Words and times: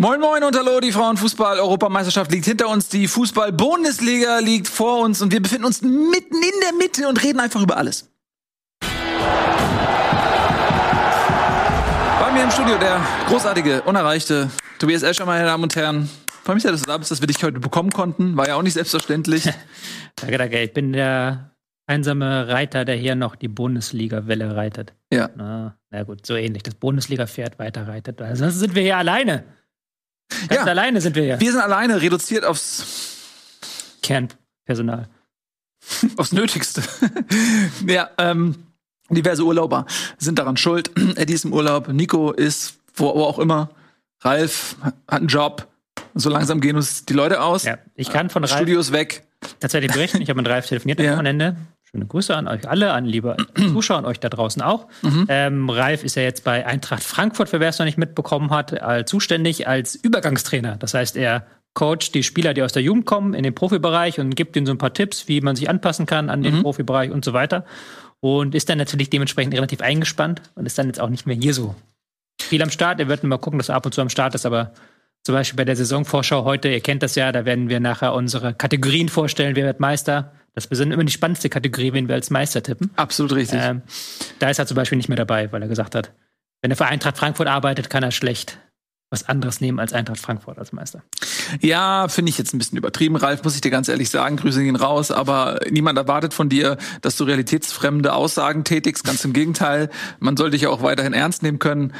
Moin 0.00 0.20
Moin 0.20 0.44
und 0.44 0.56
hallo, 0.56 0.78
die 0.78 0.92
Frauenfußball-Europameisterschaft 0.92 2.30
liegt 2.30 2.44
hinter 2.44 2.68
uns, 2.68 2.88
die 2.88 3.08
Fußball-Bundesliga 3.08 4.38
liegt 4.38 4.68
vor 4.68 5.00
uns 5.00 5.20
und 5.20 5.32
wir 5.32 5.42
befinden 5.42 5.64
uns 5.64 5.82
mitten 5.82 6.36
in 6.36 6.60
der 6.62 6.72
Mitte 6.78 7.08
und 7.08 7.20
reden 7.20 7.40
einfach 7.40 7.60
über 7.60 7.76
alles. 7.76 8.08
Bei 12.20 12.30
mir 12.32 12.44
im 12.44 12.50
Studio 12.52 12.78
der 12.78 13.00
großartige, 13.26 13.82
unerreichte 13.82 14.48
Tobias 14.78 15.02
Escher, 15.02 15.26
meine 15.26 15.44
Damen 15.44 15.64
und 15.64 15.74
Herren. 15.74 16.08
Freue 16.44 16.54
mich 16.54 16.62
sehr, 16.62 16.70
dass 16.70 16.82
du 16.82 16.86
da 16.86 16.96
bist, 16.96 17.10
dass 17.10 17.20
wir 17.20 17.26
dich 17.26 17.42
heute 17.42 17.58
bekommen 17.58 17.90
konnten. 17.90 18.36
War 18.36 18.46
ja 18.46 18.54
auch 18.54 18.62
nicht 18.62 18.74
selbstverständlich. 18.74 19.50
danke, 20.14 20.38
danke. 20.38 20.62
Ich 20.62 20.72
bin 20.72 20.92
der 20.92 21.56
einsame 21.88 22.46
Reiter, 22.46 22.84
der 22.84 22.94
hier 22.94 23.16
noch 23.16 23.34
die 23.34 23.48
Bundesliga-Welle 23.48 24.54
reitet. 24.54 24.94
Ja. 25.12 25.28
Na, 25.34 25.76
na 25.90 26.04
gut, 26.04 26.24
so 26.24 26.36
ähnlich. 26.36 26.62
Das 26.62 26.76
Bundesliga-Pferd 26.76 27.58
weiter 27.58 27.88
reitet. 27.88 28.22
Also 28.22 28.48
sind 28.48 28.76
wir 28.76 28.82
hier 28.82 28.96
alleine. 28.96 29.57
Ganz 30.48 30.52
Ja. 30.52 30.64
alleine 30.64 31.00
sind 31.00 31.14
wir 31.16 31.22
hier. 31.22 31.40
Wir 31.40 31.52
sind 31.52 31.60
alleine 31.60 32.00
reduziert 32.00 32.44
aufs, 32.44 33.16
Kernpersonal. 34.02 35.08
aufs 36.16 36.32
Nötigste. 36.32 36.82
ja, 37.86 38.10
ähm, 38.18 38.66
diverse 39.10 39.42
Urlauber 39.44 39.86
sind 40.18 40.38
daran 40.38 40.56
schuld. 40.56 40.90
Eddie 41.16 41.34
ist 41.34 41.44
im 41.44 41.52
Urlaub, 41.52 41.88
Nico 41.88 42.32
ist 42.32 42.74
wo, 42.94 43.14
wo 43.14 43.24
auch 43.24 43.38
immer, 43.38 43.70
Ralf 44.22 44.76
hat 44.82 44.94
einen 45.20 45.28
Job. 45.28 45.66
So 46.14 46.30
langsam 46.30 46.60
gehen 46.60 46.76
uns 46.76 47.04
die 47.04 47.12
Leute 47.14 47.40
aus. 47.42 47.64
Ja, 47.64 47.78
ich 47.94 48.10
kann 48.10 48.28
von 48.28 48.42
Ralf 48.44 48.52
Studio 48.56 48.80
ist 48.80 48.92
weg. 48.92 49.24
tatsächlich 49.60 49.92
berichten. 49.92 50.20
Ich 50.20 50.28
habe 50.30 50.40
mit 50.42 50.50
Ralf 50.50 50.66
telefoniert 50.66 50.98
Ja. 51.00 51.10
am 51.12 51.16
Wochenende. 51.18 51.56
Schöne 51.90 52.04
Grüße 52.06 52.36
an 52.36 52.48
euch 52.48 52.68
alle, 52.68 52.92
an 52.92 53.06
liebe 53.06 53.36
Zuschauer 53.56 53.98
und 53.98 54.04
euch 54.04 54.20
da 54.20 54.28
draußen 54.28 54.60
auch. 54.60 54.88
Mhm. 55.02 55.26
Ähm, 55.28 55.70
Ralf 55.70 56.04
ist 56.04 56.16
ja 56.16 56.22
jetzt 56.22 56.44
bei 56.44 56.66
Eintracht 56.66 57.02
Frankfurt, 57.02 57.48
für 57.48 57.60
wer 57.60 57.70
es 57.70 57.78
noch 57.78 57.86
nicht 57.86 57.96
mitbekommen 57.96 58.50
hat, 58.50 58.82
als 58.82 59.10
zuständig 59.10 59.66
als 59.66 59.94
Übergangstrainer. 59.94 60.76
Das 60.76 60.92
heißt, 60.92 61.16
er 61.16 61.46
coacht 61.72 62.14
die 62.14 62.22
Spieler, 62.22 62.52
die 62.52 62.62
aus 62.62 62.72
der 62.72 62.82
Jugend 62.82 63.06
kommen, 63.06 63.32
in 63.32 63.42
den 63.42 63.54
Profibereich 63.54 64.20
und 64.20 64.34
gibt 64.34 64.56
ihnen 64.56 64.66
so 64.66 64.72
ein 64.72 64.78
paar 64.78 64.92
Tipps, 64.92 65.28
wie 65.28 65.40
man 65.40 65.56
sich 65.56 65.70
anpassen 65.70 66.04
kann 66.04 66.28
an 66.28 66.42
den 66.42 66.56
Mhm. 66.58 66.62
Profibereich 66.62 67.10
und 67.10 67.24
so 67.24 67.32
weiter. 67.32 67.64
Und 68.20 68.54
ist 68.54 68.68
dann 68.68 68.78
natürlich 68.78 69.08
dementsprechend 69.10 69.54
relativ 69.54 69.80
eingespannt 69.80 70.42
und 70.56 70.66
ist 70.66 70.76
dann 70.76 70.88
jetzt 70.88 71.00
auch 71.00 71.08
nicht 71.08 71.26
mehr 71.26 71.36
hier 71.36 71.54
so 71.54 71.74
viel 72.40 72.62
am 72.62 72.70
Start. 72.70 73.00
Er 73.00 73.08
wird 73.08 73.22
mal 73.24 73.38
gucken, 73.38 73.58
dass 73.58 73.68
er 73.70 73.76
ab 73.76 73.86
und 73.86 73.94
zu 73.94 74.00
am 74.02 74.08
Start 74.10 74.34
ist, 74.34 74.44
aber 74.44 74.72
zum 75.24 75.34
Beispiel 75.34 75.56
bei 75.56 75.64
der 75.64 75.76
Saisonvorschau 75.76 76.44
heute, 76.44 76.68
ihr 76.68 76.80
kennt 76.80 77.02
das 77.02 77.14
ja, 77.14 77.32
da 77.32 77.44
werden 77.44 77.68
wir 77.68 77.80
nachher 77.80 78.12
unsere 78.12 78.54
Kategorien 78.54 79.08
vorstellen, 79.08 79.56
wer 79.56 79.64
wird 79.64 79.80
Meister. 79.80 80.32
Das 80.54 80.66
ist 80.66 80.80
immer 80.80 81.04
die 81.04 81.12
spannendste 81.12 81.48
Kategorie, 81.48 81.92
wen 81.92 82.08
wir 82.08 82.14
als 82.14 82.30
Meister 82.30 82.62
tippen. 82.62 82.90
Absolut 82.96 83.32
richtig. 83.32 83.60
Ähm, 83.62 83.82
da 84.38 84.50
ist 84.50 84.58
er 84.58 84.66
zum 84.66 84.76
Beispiel 84.76 84.96
nicht 84.96 85.08
mehr 85.08 85.16
dabei, 85.16 85.52
weil 85.52 85.62
er 85.62 85.68
gesagt 85.68 85.94
hat, 85.94 86.12
wenn 86.62 86.70
er 86.70 86.76
für 86.76 86.86
Eintracht 86.86 87.16
Frankfurt 87.16 87.46
arbeitet, 87.46 87.90
kann 87.90 88.02
er 88.02 88.10
schlecht 88.10 88.58
was 89.10 89.26
anderes 89.26 89.60
nehmen 89.60 89.80
als 89.80 89.92
Eintracht 89.92 90.20
Frankfurt 90.20 90.58
als 90.58 90.72
Meister. 90.72 91.02
Ja, 91.60 92.08
finde 92.08 92.28
ich 92.30 92.36
jetzt 92.36 92.52
ein 92.52 92.58
bisschen 92.58 92.76
übertrieben, 92.76 93.16
Ralf, 93.16 93.42
muss 93.42 93.54
ich 93.54 93.62
dir 93.62 93.70
ganz 93.70 93.88
ehrlich 93.88 94.10
sagen. 94.10 94.36
Grüße 94.36 94.62
gehen 94.62 94.76
raus, 94.76 95.10
aber 95.10 95.60
niemand 95.70 95.96
erwartet 95.96 96.34
von 96.34 96.50
dir, 96.50 96.76
dass 97.00 97.16
du 97.16 97.24
realitätsfremde 97.24 98.12
Aussagen 98.12 98.64
tätigst. 98.64 99.04
Ganz 99.04 99.24
im 99.24 99.32
Gegenteil. 99.32 99.88
Man 100.18 100.36
soll 100.36 100.50
dich 100.50 100.62
ja 100.62 100.68
auch 100.68 100.82
weiterhin 100.82 101.14
ernst 101.14 101.42
nehmen 101.42 101.58
können. 101.58 101.94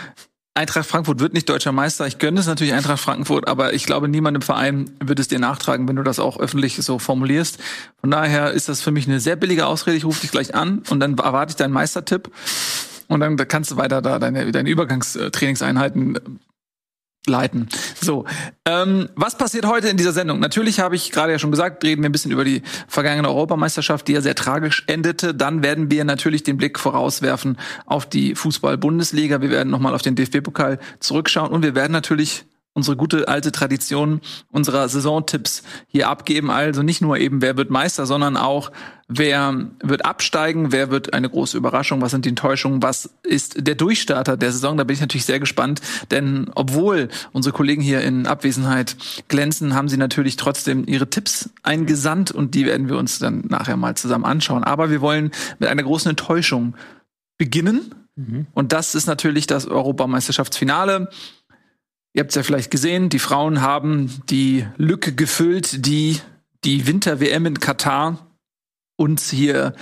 Eintracht 0.58 0.88
Frankfurt 0.88 1.20
wird 1.20 1.34
nicht 1.34 1.48
deutscher 1.48 1.70
Meister. 1.70 2.06
Ich 2.08 2.18
gönne 2.18 2.40
es 2.40 2.48
natürlich 2.48 2.74
Eintracht 2.74 3.00
Frankfurt, 3.00 3.46
aber 3.46 3.74
ich 3.74 3.86
glaube, 3.86 4.08
niemand 4.08 4.36
im 4.36 4.42
Verein 4.42 4.90
wird 4.98 5.20
es 5.20 5.28
dir 5.28 5.38
nachtragen, 5.38 5.86
wenn 5.86 5.94
du 5.94 6.02
das 6.02 6.18
auch 6.18 6.40
öffentlich 6.40 6.74
so 6.76 6.98
formulierst. 6.98 7.58
Von 8.00 8.10
daher 8.10 8.50
ist 8.50 8.68
das 8.68 8.82
für 8.82 8.90
mich 8.90 9.06
eine 9.06 9.20
sehr 9.20 9.36
billige 9.36 9.66
Ausrede. 9.66 9.96
Ich 9.96 10.04
rufe 10.04 10.20
dich 10.20 10.32
gleich 10.32 10.56
an 10.56 10.82
und 10.90 10.98
dann 10.98 11.16
erwarte 11.16 11.50
ich 11.50 11.56
deinen 11.56 11.72
Meistertipp. 11.72 12.30
Und 13.06 13.20
dann 13.20 13.36
kannst 13.36 13.70
du 13.70 13.76
weiter 13.76 14.02
da 14.02 14.18
deine, 14.18 14.50
deine 14.50 14.68
Übergangstrainingseinheiten 14.68 16.40
leiten. 17.28 17.68
So, 18.00 18.24
ähm, 18.64 19.08
was 19.14 19.36
passiert 19.38 19.66
heute 19.66 19.88
in 19.88 19.96
dieser 19.96 20.12
Sendung? 20.12 20.40
Natürlich 20.40 20.80
habe 20.80 20.96
ich 20.96 21.10
gerade 21.12 21.32
ja 21.32 21.38
schon 21.38 21.50
gesagt, 21.50 21.84
reden 21.84 22.02
wir 22.02 22.08
ein 22.08 22.12
bisschen 22.12 22.30
über 22.30 22.44
die 22.44 22.62
vergangene 22.86 23.28
Europameisterschaft, 23.28 24.08
die 24.08 24.12
ja 24.12 24.20
sehr 24.20 24.34
tragisch 24.34 24.84
endete. 24.86 25.34
Dann 25.34 25.62
werden 25.62 25.90
wir 25.90 26.04
natürlich 26.04 26.42
den 26.42 26.56
Blick 26.56 26.78
vorauswerfen 26.78 27.58
auf 27.86 28.06
die 28.06 28.34
Fußball-Bundesliga. 28.34 29.40
Wir 29.40 29.50
werden 29.50 29.70
nochmal 29.70 29.94
auf 29.94 30.02
den 30.02 30.14
DFB-Pokal 30.14 30.78
zurückschauen 31.00 31.50
und 31.50 31.62
wir 31.62 31.74
werden 31.74 31.92
natürlich 31.92 32.44
unsere 32.74 32.96
gute 32.96 33.26
alte 33.26 33.50
Tradition 33.50 34.20
unserer 34.50 34.88
Saisontipps 34.88 35.62
hier 35.88 36.08
abgeben. 36.08 36.50
Also 36.50 36.82
nicht 36.82 37.00
nur 37.00 37.18
eben, 37.18 37.42
wer 37.42 37.56
wird 37.56 37.70
Meister, 37.70 38.06
sondern 38.06 38.36
auch, 38.36 38.70
wer 39.08 39.68
wird 39.82 40.04
absteigen, 40.04 40.70
wer 40.70 40.90
wird 40.90 41.12
eine 41.12 41.28
große 41.28 41.56
Überraschung, 41.56 42.00
was 42.00 42.12
sind 42.12 42.24
die 42.24 42.28
Enttäuschungen, 42.28 42.82
was 42.82 43.10
ist 43.24 43.66
der 43.66 43.74
Durchstarter 43.74 44.36
der 44.36 44.52
Saison. 44.52 44.76
Da 44.76 44.84
bin 44.84 44.94
ich 44.94 45.00
natürlich 45.00 45.24
sehr 45.24 45.40
gespannt, 45.40 45.80
denn 46.10 46.50
obwohl 46.54 47.08
unsere 47.32 47.52
Kollegen 47.52 47.82
hier 47.82 48.00
in 48.02 48.26
Abwesenheit 48.26 48.96
glänzen, 49.26 49.74
haben 49.74 49.88
sie 49.88 49.96
natürlich 49.96 50.36
trotzdem 50.36 50.86
ihre 50.86 51.10
Tipps 51.10 51.50
eingesandt 51.62 52.30
und 52.30 52.54
die 52.54 52.64
werden 52.64 52.88
wir 52.88 52.96
uns 52.96 53.18
dann 53.18 53.44
nachher 53.48 53.76
mal 53.76 53.96
zusammen 53.96 54.24
anschauen. 54.24 54.62
Aber 54.62 54.90
wir 54.90 55.00
wollen 55.00 55.32
mit 55.58 55.68
einer 55.68 55.82
großen 55.82 56.10
Enttäuschung 56.10 56.76
beginnen. 57.38 57.94
Und 58.52 58.72
das 58.72 58.96
ist 58.96 59.06
natürlich 59.06 59.46
das 59.46 59.66
Europameisterschaftsfinale. 59.66 61.08
Ihr 62.18 62.22
habt 62.22 62.32
es 62.32 62.34
ja 62.34 62.42
vielleicht 62.42 62.72
gesehen, 62.72 63.10
die 63.10 63.20
Frauen 63.20 63.60
haben 63.60 64.10
die 64.28 64.66
Lücke 64.76 65.14
gefüllt, 65.14 65.86
die 65.86 66.18
die 66.64 66.88
Winter-WM 66.88 67.46
in 67.46 67.60
Katar 67.60 68.26
uns 68.96 69.30
hier 69.30 69.72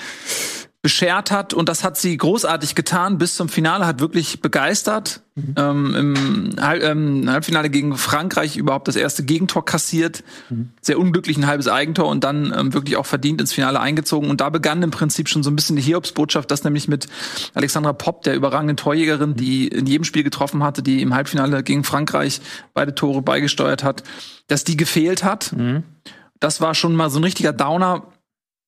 beschert 0.86 1.32
hat. 1.32 1.52
Und 1.52 1.68
das 1.68 1.82
hat 1.82 1.96
sie 1.96 2.16
großartig 2.16 2.76
getan. 2.76 3.18
Bis 3.18 3.34
zum 3.34 3.48
Finale 3.48 3.88
hat 3.88 3.98
wirklich 3.98 4.40
begeistert. 4.40 5.20
Ähm, 5.56 5.96
Im 5.96 6.64
Halb 6.64 6.80
ähm, 6.84 7.28
Halbfinale 7.28 7.70
gegen 7.70 7.96
Frankreich 7.96 8.56
überhaupt 8.56 8.86
das 8.86 8.94
erste 8.94 9.24
Gegentor 9.24 9.64
kassiert. 9.64 10.22
Sehr 10.80 11.00
unglücklich 11.00 11.38
ein 11.38 11.48
halbes 11.48 11.66
Eigentor 11.66 12.06
und 12.06 12.22
dann 12.22 12.54
ähm, 12.56 12.72
wirklich 12.72 12.96
auch 12.96 13.04
verdient 13.04 13.40
ins 13.40 13.52
Finale 13.52 13.80
eingezogen. 13.80 14.30
Und 14.30 14.40
da 14.40 14.48
begann 14.48 14.80
im 14.84 14.92
Prinzip 14.92 15.28
schon 15.28 15.42
so 15.42 15.50
ein 15.50 15.56
bisschen 15.56 15.74
die 15.74 15.82
Hiobsbotschaft, 15.82 16.48
dass 16.52 16.62
nämlich 16.62 16.86
mit 16.86 17.08
Alexandra 17.54 17.92
Popp, 17.92 18.22
der 18.22 18.36
überragenden 18.36 18.76
Torjägerin, 18.76 19.34
die 19.34 19.66
in 19.66 19.86
jedem 19.86 20.04
Spiel 20.04 20.22
getroffen 20.22 20.62
hatte, 20.62 20.84
die 20.84 21.02
im 21.02 21.16
Halbfinale 21.16 21.64
gegen 21.64 21.82
Frankreich 21.82 22.40
beide 22.74 22.94
Tore 22.94 23.22
beigesteuert 23.22 23.82
hat, 23.82 24.04
dass 24.46 24.62
die 24.62 24.76
gefehlt 24.76 25.24
hat. 25.24 25.52
Das 26.38 26.60
war 26.60 26.76
schon 26.76 26.94
mal 26.94 27.10
so 27.10 27.18
ein 27.18 27.24
richtiger 27.24 27.52
Downer, 27.52 28.04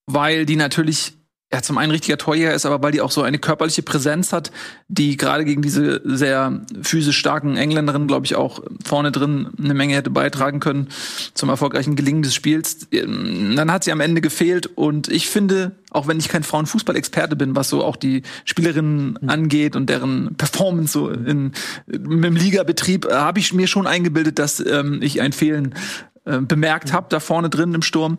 weil 0.06 0.46
die 0.46 0.56
natürlich 0.56 1.17
ja, 1.50 1.62
zum 1.62 1.78
einen 1.78 1.90
richtiger 1.92 2.18
Torjäger 2.18 2.52
ist, 2.52 2.66
aber 2.66 2.82
weil 2.82 2.92
die 2.92 3.00
auch 3.00 3.10
so 3.10 3.22
eine 3.22 3.38
körperliche 3.38 3.82
Präsenz 3.82 4.34
hat, 4.34 4.52
die 4.88 5.16
gerade 5.16 5.46
gegen 5.46 5.62
diese 5.62 6.02
sehr 6.04 6.60
physisch 6.82 7.16
starken 7.16 7.56
Engländerinnen, 7.56 8.06
glaube 8.06 8.26
ich, 8.26 8.34
auch 8.34 8.60
vorne 8.84 9.12
drin 9.12 9.48
eine 9.58 9.72
Menge 9.72 9.94
hätte 9.94 10.10
beitragen 10.10 10.60
können 10.60 10.88
zum 11.32 11.48
erfolgreichen 11.48 11.96
Gelingen 11.96 12.22
des 12.22 12.34
Spiels. 12.34 12.88
Dann 12.90 13.72
hat 13.72 13.84
sie 13.84 13.92
am 13.92 14.00
Ende 14.00 14.20
gefehlt 14.20 14.66
und 14.66 15.08
ich 15.08 15.30
finde, 15.30 15.72
auch 15.90 16.06
wenn 16.06 16.18
ich 16.18 16.28
kein 16.28 16.42
Frauenfußball-Experte 16.42 17.34
bin, 17.34 17.56
was 17.56 17.70
so 17.70 17.82
auch 17.82 17.96
die 17.96 18.22
Spielerinnen 18.44 19.16
angeht 19.26 19.74
und 19.74 19.88
deren 19.88 20.34
Performance 20.36 20.92
so 20.92 21.08
in, 21.08 21.52
im 21.86 22.36
Ligabetrieb, 22.36 23.06
äh, 23.06 23.14
habe 23.14 23.38
ich 23.38 23.54
mir 23.54 23.66
schon 23.66 23.86
eingebildet, 23.86 24.38
dass 24.38 24.60
ähm, 24.60 25.00
ich 25.00 25.22
ein 25.22 25.32
Fehlen 25.32 25.74
äh, 26.28 26.40
bemerkt 26.42 26.92
habe, 26.92 27.06
da 27.08 27.20
vorne 27.20 27.48
drin 27.48 27.72
im 27.72 27.80
Sturm. 27.80 28.18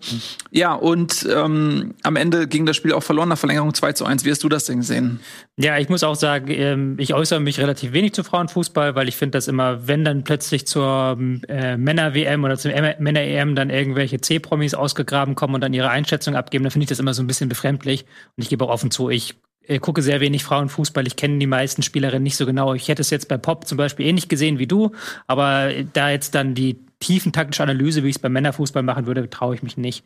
Ja, 0.49 0.73
und 0.73 1.27
ähm, 1.31 1.93
am 2.01 2.15
Ende 2.15 2.47
ging 2.47 2.65
das 2.65 2.75
Spiel 2.75 2.93
auch 2.93 3.03
verloren 3.03 3.29
nach 3.29 3.37
Verlängerung 3.37 3.73
2 3.73 3.93
zu 3.93 4.05
1. 4.05 4.25
Wie 4.25 4.31
hast 4.31 4.43
du 4.43 4.49
das 4.49 4.65
denn 4.65 4.79
gesehen? 4.79 5.19
Ja, 5.57 5.77
ich 5.77 5.89
muss 5.89 6.03
auch 6.03 6.15
sagen, 6.15 6.47
ähm, 6.49 6.95
ich 6.97 7.13
äußere 7.13 7.39
mich 7.39 7.59
relativ 7.59 7.93
wenig 7.93 8.13
zu 8.13 8.23
Frauenfußball, 8.23 8.95
weil 8.95 9.07
ich 9.07 9.15
finde, 9.15 9.37
dass 9.37 9.47
immer, 9.47 9.87
wenn 9.87 10.03
dann 10.03 10.23
plötzlich 10.23 10.65
zur 10.65 11.19
äh, 11.47 11.77
Männer-WM 11.77 12.43
oder 12.43 12.57
zur 12.57 12.71
Männer-EM 12.71 13.53
dann 13.53 13.69
irgendwelche 13.69 14.19
C-Promis 14.19 14.73
ausgegraben 14.73 15.35
kommen 15.35 15.53
und 15.55 15.61
dann 15.61 15.73
ihre 15.73 15.89
Einschätzung 15.89 16.35
abgeben, 16.35 16.63
dann 16.63 16.71
finde 16.71 16.85
ich 16.85 16.89
das 16.89 16.99
immer 16.99 17.13
so 17.13 17.21
ein 17.21 17.27
bisschen 17.27 17.47
befremdlich. 17.47 18.05
Und 18.35 18.43
ich 18.43 18.49
gebe 18.49 18.65
auch 18.65 18.69
offen 18.69 18.89
zu, 18.89 19.09
ich 19.09 19.35
äh, 19.67 19.77
gucke 19.77 20.01
sehr 20.01 20.19
wenig 20.19 20.43
Frauenfußball. 20.43 21.05
Ich 21.05 21.15
kenne 21.15 21.37
die 21.37 21.47
meisten 21.47 21.83
Spielerinnen 21.83 22.23
nicht 22.23 22.37
so 22.37 22.47
genau. 22.47 22.73
Ich 22.73 22.87
hätte 22.87 23.01
es 23.01 23.11
jetzt 23.11 23.27
bei 23.27 23.37
Pop 23.37 23.67
zum 23.67 23.77
Beispiel 23.77 24.07
ähnlich 24.07 24.29
gesehen 24.29 24.57
wie 24.57 24.67
du, 24.67 24.93
aber 25.27 25.69
da 25.93 26.09
jetzt 26.09 26.33
dann 26.33 26.55
die 26.55 26.88
tiefen 26.99 27.31
taktische 27.31 27.63
Analyse, 27.63 28.03
wie 28.03 28.09
ich 28.09 28.17
es 28.17 28.21
beim 28.21 28.33
Männerfußball 28.33 28.83
machen 28.83 29.05
würde, 29.05 29.29
traue 29.29 29.55
ich 29.55 29.63
mich 29.63 29.77
nicht. 29.77 30.03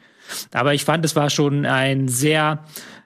Aber 0.53 0.73
ich 0.73 0.85
fand, 0.85 1.03
es 1.05 1.15
war 1.15 1.29
schon 1.29 1.65
ein 1.65 2.07
sehr 2.07 2.63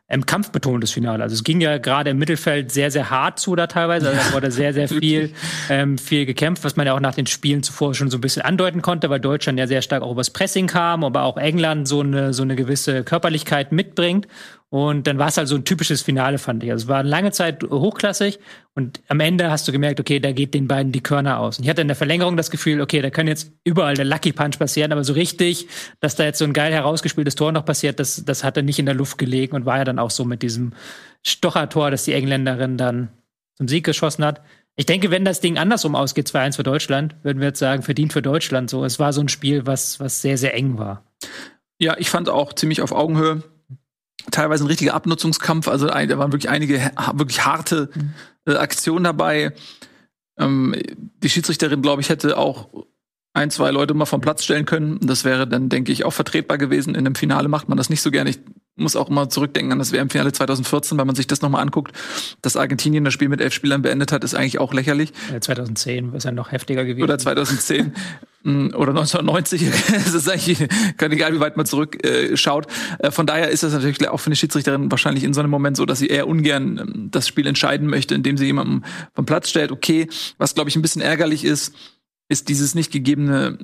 ähm, 0.10 0.26
kampfbetontes 0.26 0.92
Finale. 0.92 1.24
Also 1.24 1.34
es 1.34 1.44
ging 1.44 1.60
ja 1.60 1.78
gerade 1.80 2.12
im 2.12 2.18
Mittelfeld 2.18 2.72
sehr, 2.72 2.92
sehr 2.92 3.10
hart 3.10 3.40
zu 3.40 3.56
da 3.56 3.68
teilweise. 3.68 4.10
Also 4.10 4.22
da 4.22 4.34
wurde 4.34 4.52
sehr, 4.52 4.74
sehr 4.74 4.88
viel, 4.88 5.34
ähm, 5.70 5.98
viel 5.98 6.26
gekämpft, 6.26 6.64
was 6.64 6.76
man 6.76 6.88
ja 6.88 6.94
auch 6.94 7.00
nach 7.00 7.16
den 7.16 7.28
Spielen 7.28 7.64
zuvor 7.64 7.94
schon 7.94 8.10
so 8.10 8.18
ein 8.18 8.22
bisschen 8.22 8.42
andeuten 8.42 8.82
konnte, 8.82 9.10
weil 9.10 9.20
Deutschland 9.20 9.60
ja 9.60 9.68
sehr 9.68 9.82
stark 9.82 10.04
auch 10.04 10.12
übers 10.12 10.30
Pressing 10.30 10.68
kam, 10.68 11.04
aber 11.04 11.24
auch 11.24 11.38
England 11.38 11.88
so 11.88 12.02
eine, 12.02 12.34
so 12.34 12.44
eine 12.44 12.56
gewisse 12.56 13.04
Körperlichkeit 13.04 13.72
mitbringt. 13.72 14.28
Und 14.70 15.08
dann 15.08 15.18
war 15.18 15.30
es 15.30 15.38
halt 15.38 15.48
so 15.48 15.56
ein 15.56 15.64
typisches 15.64 16.02
Finale, 16.02 16.38
fand 16.38 16.62
ich. 16.62 16.72
Also 16.72 16.86
es 16.86 16.88
war 16.90 17.02
lange 17.02 17.32
Zeit 17.32 17.64
hochklassig 17.64 18.38
und 18.74 19.00
am 19.08 19.22
Ende 19.22 19.50
hast 19.50 19.66
du 19.66 19.72
gemerkt, 19.72 20.02
okay, 20.02 20.20
da 20.20 20.34
geht 20.34 20.54
den 20.54 20.68
beiden 20.68 20.92
die 20.92 21.02
Körner 21.02 21.40
aus. 21.40 21.58
Und 21.58 21.64
ich 21.64 21.70
hatte 21.70 21.82
in 21.82 21.88
der 21.88 21.96
Verlängerung 21.96 22.36
das 22.36 22.52
Gefühl, 22.52 22.82
okay, 22.82 23.02
da 23.02 23.10
kann 23.10 23.28
jetzt 23.28 23.54
überall 23.64 23.94
der 23.94 24.04
Lucky 24.04 24.34
Punch 24.34 24.60
passieren, 24.60 24.92
aber 24.92 25.06
so 25.06 25.14
richtig, 25.14 25.68
dass 26.02 26.16
da 26.16 26.26
jetzt 26.26 26.40
so 26.40 26.46
ein 26.46 26.52
geil 26.52 26.74
herausgespieltes 26.74 27.36
Tor 27.36 27.54
noch 27.54 27.64
passiert, 27.64 28.00
das, 28.02 28.26
das 28.26 28.44
hatte 28.44 28.62
nicht 28.62 28.78
in 28.78 28.86
der 28.86 28.96
Luft 28.96 29.18
gelegen 29.18 29.56
und 29.56 29.66
war 29.66 29.78
ja 29.78 29.86
dann 29.86 30.00
auch 30.00 30.12
so 30.12 30.26
mit 30.26 30.42
diesem 30.42 30.74
Stochertor, 31.26 31.90
das 31.90 32.04
die 32.04 32.14
Engländerin 32.14 32.78
dann 32.78 33.08
zum 33.56 33.70
Sieg 33.70 33.86
geschossen 33.86 34.26
hat. 34.26 34.42
Ich 34.76 34.86
denke, 34.86 35.12
wenn 35.12 35.24
das 35.26 35.40
Ding 35.40 35.58
andersrum 35.58 35.96
ausgeht, 35.96 36.28
2-1 36.28 36.58
für 36.58 36.64
Deutschland, 36.64 37.16
würden 37.24 37.40
wir 37.40 37.48
jetzt 37.48 37.60
sagen, 37.60 37.84
verdient 37.84 38.12
für 38.14 38.22
Deutschland 38.22 38.70
so. 38.70 38.84
Es 38.84 39.00
war 39.00 39.14
so 39.14 39.22
ein 39.22 39.30
Spiel, 39.30 39.66
was, 39.66 40.00
was 40.02 40.22
sehr, 40.22 40.38
sehr 40.38 40.54
eng 40.54 40.78
war. 40.78 41.04
Ja, 41.80 41.96
ich 41.98 42.10
fand 42.10 42.30
auch 42.30 42.54
ziemlich 42.54 42.82
auf 42.82 42.92
Augenhöhe. 42.92 43.44
Teilweise 44.32 44.64
ein 44.64 44.68
richtiger 44.68 44.94
Abnutzungskampf. 44.94 45.68
Also 45.68 45.88
da 45.88 46.18
waren 46.18 46.32
wirklich 46.32 46.50
einige 46.50 46.92
wirklich 47.14 47.46
harte 47.46 47.90
äh, 48.46 48.56
Aktionen 48.56 49.04
dabei. 49.04 49.54
Ähm, 50.38 50.76
die 51.24 51.30
Schiedsrichterin, 51.30 51.82
glaube 51.82 52.02
ich, 52.02 52.10
hätte 52.10 52.38
auch 52.38 52.70
ein, 53.34 53.52
zwei 53.52 53.72
Leute 53.72 53.94
mal 53.94 54.06
vom 54.06 54.22
Platz 54.22 54.44
stellen 54.44 54.66
können. 54.66 55.00
Das 55.02 55.24
wäre 55.24 55.48
dann, 55.48 55.70
denke 55.70 55.92
ich, 55.92 56.06
auch 56.06 56.12
vertretbar 56.12 56.58
gewesen. 56.58 56.96
In 56.96 57.06
einem 57.06 57.16
Finale 57.16 57.48
macht 57.48 57.70
man 57.70 57.78
das 57.78 57.90
nicht 57.90 58.02
so 58.02 58.12
gerne. 58.12 58.32
Ich 58.32 58.40
muss 58.78 58.96
auch 58.96 59.10
immer 59.10 59.30
zurückdenken 59.30 59.72
an 59.72 59.80
das 59.80 59.92
WM-Finale 59.92 60.32
2014, 60.32 60.98
wenn 60.98 61.08
man 61.08 61.16
sich 61.16 61.28
das 61.28 61.42
nochmal 61.42 61.62
anguckt. 61.62 61.92
Dass 62.42 62.56
Argentinien 62.56 63.04
das 63.04 63.14
Spiel 63.14 63.30
mit 63.30 63.42
elf 63.42 63.54
Spielern 63.54 63.82
beendet 63.82 64.12
hat, 64.12 64.24
ist 64.24 64.36
eigentlich 64.36 64.60
auch 64.60 64.74
lächerlich. 64.74 65.12
Ja, 65.32 65.42
2010 65.42 66.14
ist 66.14 66.24
ja 66.24 66.32
noch 66.32 66.52
heftiger 66.52 66.86
gewesen. 66.86 67.04
Oder 67.04 67.18
2010 67.18 67.94
mm, 68.44 68.68
oder 68.76 68.90
1990. 68.90 69.64
Es 69.98 70.14
ist 70.14 70.30
eigentlich 70.30 70.68
kann 70.98 71.12
egal, 71.12 71.34
wie 71.34 71.40
weit 71.40 71.58
man 71.58 71.66
zurückschaut. 71.66 72.68
Äh, 73.00 73.12
von 73.12 73.26
daher 73.26 73.50
ist 73.50 73.64
das 73.64 73.74
natürlich 73.74 74.08
auch 74.08 74.20
für 74.20 74.28
eine 74.28 74.36
Schiedsrichterin 74.36 74.92
wahrscheinlich 74.92 75.24
in 75.24 75.34
so 75.34 75.40
einem 75.40 75.50
Moment 75.50 75.78
so, 75.78 75.86
dass 75.86 76.00
sie 76.00 76.08
eher 76.08 76.28
ungern 76.28 76.78
ähm, 76.78 77.12
das 77.12 77.28
Spiel 77.28 77.48
entscheiden 77.48 77.88
möchte, 77.88 78.16
indem 78.16 78.38
sie 78.38 78.46
jemanden 78.46 78.84
vom 79.14 79.26
Platz 79.26 79.50
stellt. 79.50 79.72
Okay, 79.72 80.08
was 80.38 80.56
glaube 80.56 80.70
ich 80.70 80.76
ein 80.76 80.82
bisschen 80.82 81.02
ärgerlich 81.02 81.44
ist, 81.44 81.74
ist 82.30 82.50
dieses 82.50 82.76
nicht 82.76 82.92
gegebene 82.92 83.58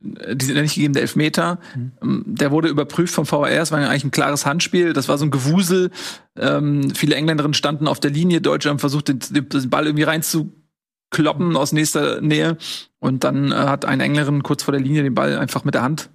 diese 0.00 0.54
nicht 0.54 0.74
gegebene 0.74 1.00
Elfmeter. 1.00 1.58
Mhm. 1.74 2.22
Der 2.26 2.50
wurde 2.50 2.68
überprüft 2.68 3.14
vom 3.14 3.30
VAR. 3.30 3.50
Es 3.50 3.70
war 3.70 3.80
ja 3.80 3.88
eigentlich 3.88 4.04
ein 4.04 4.10
klares 4.10 4.46
Handspiel. 4.46 4.92
Das 4.92 5.08
war 5.08 5.18
so 5.18 5.26
ein 5.26 5.30
Gewusel. 5.30 5.90
Ähm, 6.38 6.90
viele 6.94 7.14
Engländerinnen 7.14 7.54
standen 7.54 7.86
auf 7.86 8.00
der 8.00 8.10
Linie. 8.10 8.40
Deutsche 8.40 8.70
haben 8.70 8.78
versucht, 8.78 9.08
den, 9.08 9.20
den 9.30 9.70
Ball 9.70 9.86
irgendwie 9.86 10.04
reinzukloppen 10.04 11.56
aus 11.56 11.72
nächster 11.72 12.20
Nähe. 12.20 12.56
Und 12.98 13.24
dann 13.24 13.52
äh, 13.52 13.54
hat 13.54 13.84
eine 13.84 14.04
Engländerin 14.04 14.42
kurz 14.42 14.62
vor 14.62 14.72
der 14.72 14.80
Linie 14.80 15.02
den 15.02 15.14
Ball 15.14 15.38
einfach 15.38 15.64
mit 15.64 15.74
der 15.74 15.82
Hand. 15.82 16.10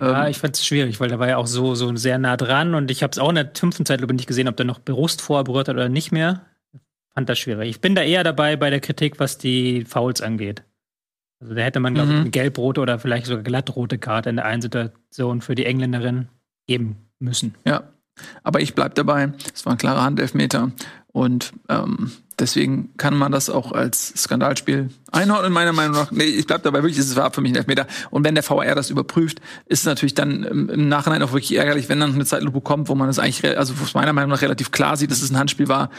Ähm, 0.00 0.08
ja, 0.08 0.28
ich 0.28 0.38
fand 0.38 0.56
es 0.56 0.64
schwierig, 0.64 0.98
weil 0.98 1.08
der 1.08 1.18
war 1.18 1.28
ja 1.28 1.36
auch 1.36 1.46
so, 1.46 1.74
so 1.74 1.94
sehr 1.96 2.18
nah 2.18 2.38
dran. 2.38 2.74
Und 2.74 2.90
ich 2.90 3.02
habe 3.02 3.10
es 3.10 3.18
auch 3.18 3.28
in 3.28 3.34
der 3.34 3.50
fünften 3.54 3.84
Zeitlupe 3.84 4.14
nicht 4.14 4.28
gesehen, 4.28 4.48
ob 4.48 4.56
der 4.56 4.66
noch 4.66 4.78
bewusst 4.78 5.20
vorher 5.20 5.44
berührt 5.44 5.68
hat 5.68 5.76
oder 5.76 5.90
nicht 5.90 6.10
mehr. 6.10 6.46
Fand 7.12 7.28
das 7.28 7.38
schwierig. 7.38 7.68
Ich 7.68 7.80
bin 7.82 7.94
da 7.94 8.02
eher 8.02 8.24
dabei 8.24 8.56
bei 8.56 8.70
der 8.70 8.80
Kritik, 8.80 9.18
was 9.20 9.36
die 9.36 9.84
Fouls 9.84 10.22
angeht. 10.22 10.62
Also 11.40 11.54
da 11.54 11.62
hätte 11.62 11.80
man, 11.80 11.94
glaube 11.94 12.10
ich, 12.10 12.14
mhm. 12.14 12.20
eine 12.22 12.30
gelb-rote 12.30 12.80
oder 12.80 12.98
vielleicht 12.98 13.26
sogar 13.26 13.42
glattrote 13.42 13.98
Karte 13.98 14.28
in 14.28 14.36
der 14.36 14.44
einen 14.44 14.62
Situation 14.62 15.40
für 15.40 15.54
die 15.54 15.64
Engländerin 15.64 16.28
geben 16.66 16.96
müssen. 17.18 17.54
Ja, 17.64 17.84
aber 18.42 18.60
ich 18.60 18.74
bleibe 18.74 18.94
dabei. 18.94 19.32
Es 19.54 19.64
war 19.64 19.72
ein 19.72 19.78
klarer 19.78 20.02
Handelfmeter 20.02 20.72
und 21.12 21.54
ähm, 21.68 22.12
deswegen 22.38 22.96
kann 22.98 23.16
man 23.16 23.32
das 23.32 23.48
auch 23.48 23.72
als 23.72 24.12
Skandalspiel 24.16 24.90
einordnen, 25.10 25.52
meiner 25.52 25.72
Meinung 25.72 25.96
nach. 25.96 26.10
Nee, 26.10 26.24
ich 26.24 26.46
bleibe 26.46 26.62
dabei, 26.62 26.82
wirklich, 26.82 26.98
es 26.98 27.16
war 27.16 27.32
für 27.32 27.40
mich 27.40 27.52
ein 27.52 27.56
Elfmeter. 27.56 27.86
Und 28.10 28.24
wenn 28.24 28.34
der 28.34 28.44
VR 28.44 28.74
das 28.74 28.90
überprüft, 28.90 29.40
ist 29.66 29.80
es 29.80 29.86
natürlich 29.86 30.14
dann 30.14 30.44
im 30.44 30.88
Nachhinein 30.88 31.22
auch 31.22 31.32
wirklich 31.32 31.56
ärgerlich, 31.56 31.88
wenn 31.88 32.00
dann 32.00 32.14
eine 32.14 32.26
Zeitlupe 32.26 32.60
kommt, 32.60 32.88
wo 32.88 32.94
man 32.94 33.08
es 33.08 33.18
eigentlich, 33.18 33.56
also 33.56 33.80
wo 33.80 33.84
es 33.84 33.94
meiner 33.94 34.12
Meinung 34.12 34.30
nach 34.30 34.42
relativ 34.42 34.70
klar 34.70 34.96
sieht, 34.96 35.10
dass 35.10 35.22
es 35.22 35.30
ein 35.30 35.38
Handspiel 35.38 35.68
war 35.68 35.90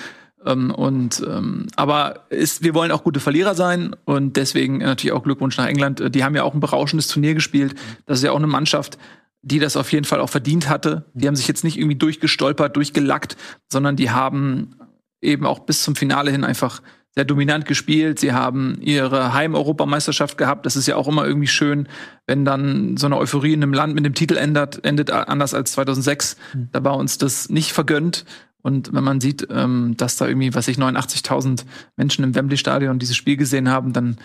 ähm, 0.46 0.72
und 0.72 1.24
ähm, 1.28 1.68
aber 1.76 2.26
ist, 2.30 2.64
wir 2.64 2.74
wollen 2.74 2.92
auch 2.92 3.04
gute 3.04 3.20
Verlierer 3.20 3.56
sein 3.56 3.96
und 4.06 4.38
deswegen 4.38 4.80
natürlich 4.80 5.14
auch 5.14 5.24
Glückwunsch 5.24 5.58
nach 5.58 5.68
England. 5.68 6.00
Äh, 6.00 6.12
die 6.12 6.24
haben 6.24 6.36
ja 6.36 6.44
auch 6.44 6.54
ein 6.54 6.60
berauschendes 6.60 7.08
Turnier 7.08 7.34
gespielt. 7.34 7.76
Das 8.06 8.20
ist 8.20 8.24
ja 8.24 8.32
auch 8.32 8.38
eine 8.38 8.48
Mannschaft, 8.48 8.98
die 9.42 9.60
das 9.60 9.78
auf 9.78 9.92
jeden 9.92 10.06
Fall 10.06 10.20
auch 10.20 10.30
verdient 10.30 10.70
hatte. 10.70 11.06
Die 11.14 11.28
haben 11.28 11.36
sich 11.36 11.48
jetzt 11.48 11.64
nicht 11.64 11.78
irgendwie 11.78 11.98
durchgestolpert, 11.98 12.76
durchgelackt, 12.76 13.38
sondern 13.70 13.96
die 13.96 14.12
haben 14.12 14.76
eben 15.22 15.46
auch 15.46 15.60
bis 15.60 15.84
zum 15.84 15.96
Finale 15.96 16.32
hin 16.32 16.44
einfach 16.44 16.82
sehr 17.14 17.26
dominant 17.26 17.66
gespielt. 17.66 18.20
Sie 18.20 18.32
haben 18.32 18.78
ihre 18.80 19.34
Heim-Europameisterschaft 19.34 20.38
gehabt. 20.38 20.66
Das 20.66 20.78
ist 20.78 20.88
ja 20.88 20.96
auch 20.96 21.10
immer 21.10 21.26
irgendwie 21.26 21.48
schön, 21.48 21.90
wenn 22.26 22.46
dann 22.46 22.96
so 22.96 23.06
eine 23.06 23.18
Euphorie 23.18 23.54
in 23.54 23.62
einem 23.62 23.74
Land 23.74 23.96
mit 23.96 24.06
dem 24.06 24.14
Titel 24.14 24.38
endet, 24.38 24.86
endet 24.86 25.12
anders 25.12 25.54
als 25.54 25.74
2006. 25.74 26.38
Mhm. 26.54 26.70
Da 26.72 26.84
war 26.84 26.96
uns 26.96 27.18
das 27.18 27.50
nicht 27.50 27.74
vergönnt. 27.74 28.26
Und 28.62 28.94
wenn 28.94 29.04
man 29.04 29.22
sieht, 29.22 29.48
ähm, 29.52 29.96
dass 29.98 30.18
da 30.18 30.28
irgendwie, 30.28 30.54
was 30.54 30.68
ich, 30.68 30.78
89.000 30.78 31.66
Menschen 31.96 32.24
im 32.24 32.36
Wembley-Stadion 32.36 33.00
dieses 33.00 33.16
Spiel 33.16 33.38
gesehen 33.38 33.70
haben, 33.70 33.94
dann 33.94 34.18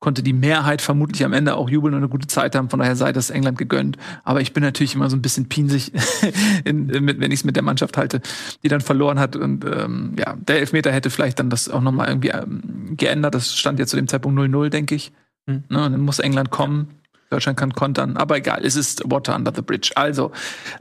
konnte 0.00 0.22
die 0.22 0.32
Mehrheit 0.32 0.80
vermutlich 0.80 1.24
am 1.24 1.32
Ende 1.32 1.56
auch 1.56 1.68
jubeln 1.68 1.94
und 1.94 2.00
eine 2.00 2.08
gute 2.08 2.28
Zeit 2.28 2.54
haben. 2.54 2.70
Von 2.70 2.78
daher 2.78 2.94
sei 2.94 3.12
das 3.12 3.30
England 3.30 3.58
gegönnt. 3.58 3.96
Aber 4.22 4.40
ich 4.40 4.52
bin 4.52 4.62
natürlich 4.62 4.94
immer 4.94 5.10
so 5.10 5.16
ein 5.16 5.22
bisschen 5.22 5.48
pinsig, 5.48 5.92
in, 6.64 6.88
in, 6.88 7.06
wenn 7.06 7.32
ich 7.32 7.40
es 7.40 7.44
mit 7.44 7.56
der 7.56 7.64
Mannschaft 7.64 7.96
halte, 7.96 8.20
die 8.62 8.68
dann 8.68 8.80
verloren 8.80 9.18
hat. 9.18 9.34
Und 9.34 9.64
ähm, 9.64 10.14
ja, 10.18 10.36
der 10.36 10.60
Elfmeter 10.60 10.92
hätte 10.92 11.10
vielleicht 11.10 11.40
dann 11.40 11.50
das 11.50 11.68
auch 11.68 11.80
nochmal 11.80 12.08
irgendwie 12.08 12.28
ähm, 12.28 12.96
geändert. 12.96 13.34
Das 13.34 13.56
stand 13.56 13.80
ja 13.80 13.86
zu 13.86 13.96
dem 13.96 14.06
Zeitpunkt 14.06 14.38
0-0, 14.38 14.68
denke 14.68 14.94
ich. 14.94 15.12
Mhm. 15.46 15.64
Ne, 15.68 15.84
und 15.86 15.92
dann 15.92 16.00
muss 16.00 16.20
England 16.20 16.50
kommen. 16.50 16.94
Deutschland 17.30 17.58
kann 17.58 17.72
kontern. 17.72 18.16
Aber 18.16 18.36
egal, 18.36 18.64
es 18.64 18.76
ist 18.76 19.02
Water 19.10 19.34
under 19.34 19.52
the 19.54 19.62
bridge. 19.62 19.90
Also, 19.96 20.30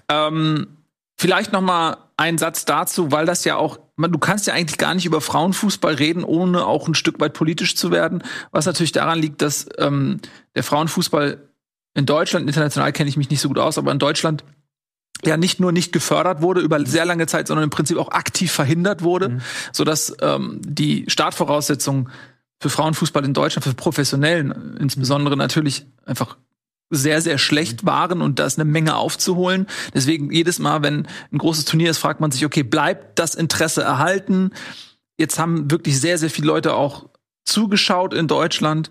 ähm, 0.09 0.67
vielleicht 1.17 1.51
nochmal 1.51 1.97
ein 2.17 2.39
Satz 2.39 2.65
dazu, 2.65 3.11
weil 3.11 3.27
das 3.27 3.45
ja 3.45 3.55
auch, 3.55 3.79
man, 3.95 4.11
du 4.11 4.17
kannst 4.17 4.47
ja 4.47 4.53
eigentlich 4.53 4.79
gar 4.79 4.95
nicht 4.95 5.05
über 5.05 5.21
Frauenfußball 5.21 5.93
reden, 5.93 6.23
ohne 6.23 6.65
auch 6.65 6.87
ein 6.87 6.95
Stück 6.95 7.19
weit 7.19 7.33
politisch 7.33 7.75
zu 7.75 7.91
werden. 7.91 8.23
Was 8.51 8.65
natürlich 8.65 8.91
daran 8.91 9.19
liegt, 9.19 9.41
dass 9.41 9.69
ähm, 9.77 10.19
der 10.55 10.63
Frauenfußball 10.63 11.47
in 11.93 12.05
Deutschland, 12.05 12.47
international 12.47 12.91
kenne 12.91 13.09
ich 13.09 13.17
mich 13.17 13.29
nicht 13.29 13.41
so 13.41 13.47
gut 13.47 13.59
aus, 13.59 13.77
aber 13.77 13.91
in 13.91 13.99
Deutschland 13.99 14.43
ja 15.25 15.37
nicht 15.37 15.59
nur 15.59 15.71
nicht 15.71 15.91
gefördert 15.91 16.41
wurde 16.41 16.61
über 16.61 16.83
sehr 16.85 17.05
lange 17.05 17.27
Zeit, 17.27 17.47
sondern 17.47 17.65
im 17.65 17.69
Prinzip 17.69 17.97
auch 17.97 18.09
aktiv 18.09 18.51
verhindert 18.51 19.01
wurde, 19.01 19.29
mhm. 19.29 19.41
sodass 19.71 20.15
ähm, 20.21 20.59
die 20.63 21.05
Startvoraussetzungen 21.07 22.09
für 22.59 22.69
Frauenfußball 22.69 23.23
in 23.23 23.33
Deutschland, 23.33 23.63
für 23.63 23.73
Professionellen 23.73 24.77
insbesondere 24.79 25.37
natürlich 25.37 25.85
einfach 26.05 26.37
sehr, 26.89 27.21
sehr 27.21 27.37
schlecht 27.37 27.85
waren 27.85 28.21
und 28.21 28.39
da 28.39 28.45
ist 28.45 28.59
eine 28.59 28.69
Menge 28.69 28.95
aufzuholen. 28.95 29.67
Deswegen 29.93 30.31
jedes 30.31 30.59
Mal, 30.59 30.83
wenn 30.83 31.07
ein 31.31 31.37
großes 31.37 31.65
Turnier 31.65 31.91
ist, 31.91 31.97
fragt 31.97 32.21
man 32.21 32.31
sich, 32.31 32.45
okay, 32.45 32.63
bleibt 32.63 33.19
das 33.19 33.35
Interesse 33.35 33.81
erhalten? 33.81 34.51
Jetzt 35.17 35.39
haben 35.39 35.69
wirklich 35.69 35.99
sehr, 35.99 36.17
sehr 36.17 36.29
viele 36.29 36.47
Leute 36.47 36.73
auch 36.73 37.09
zugeschaut 37.43 38.13
in 38.13 38.27
Deutschland. 38.27 38.89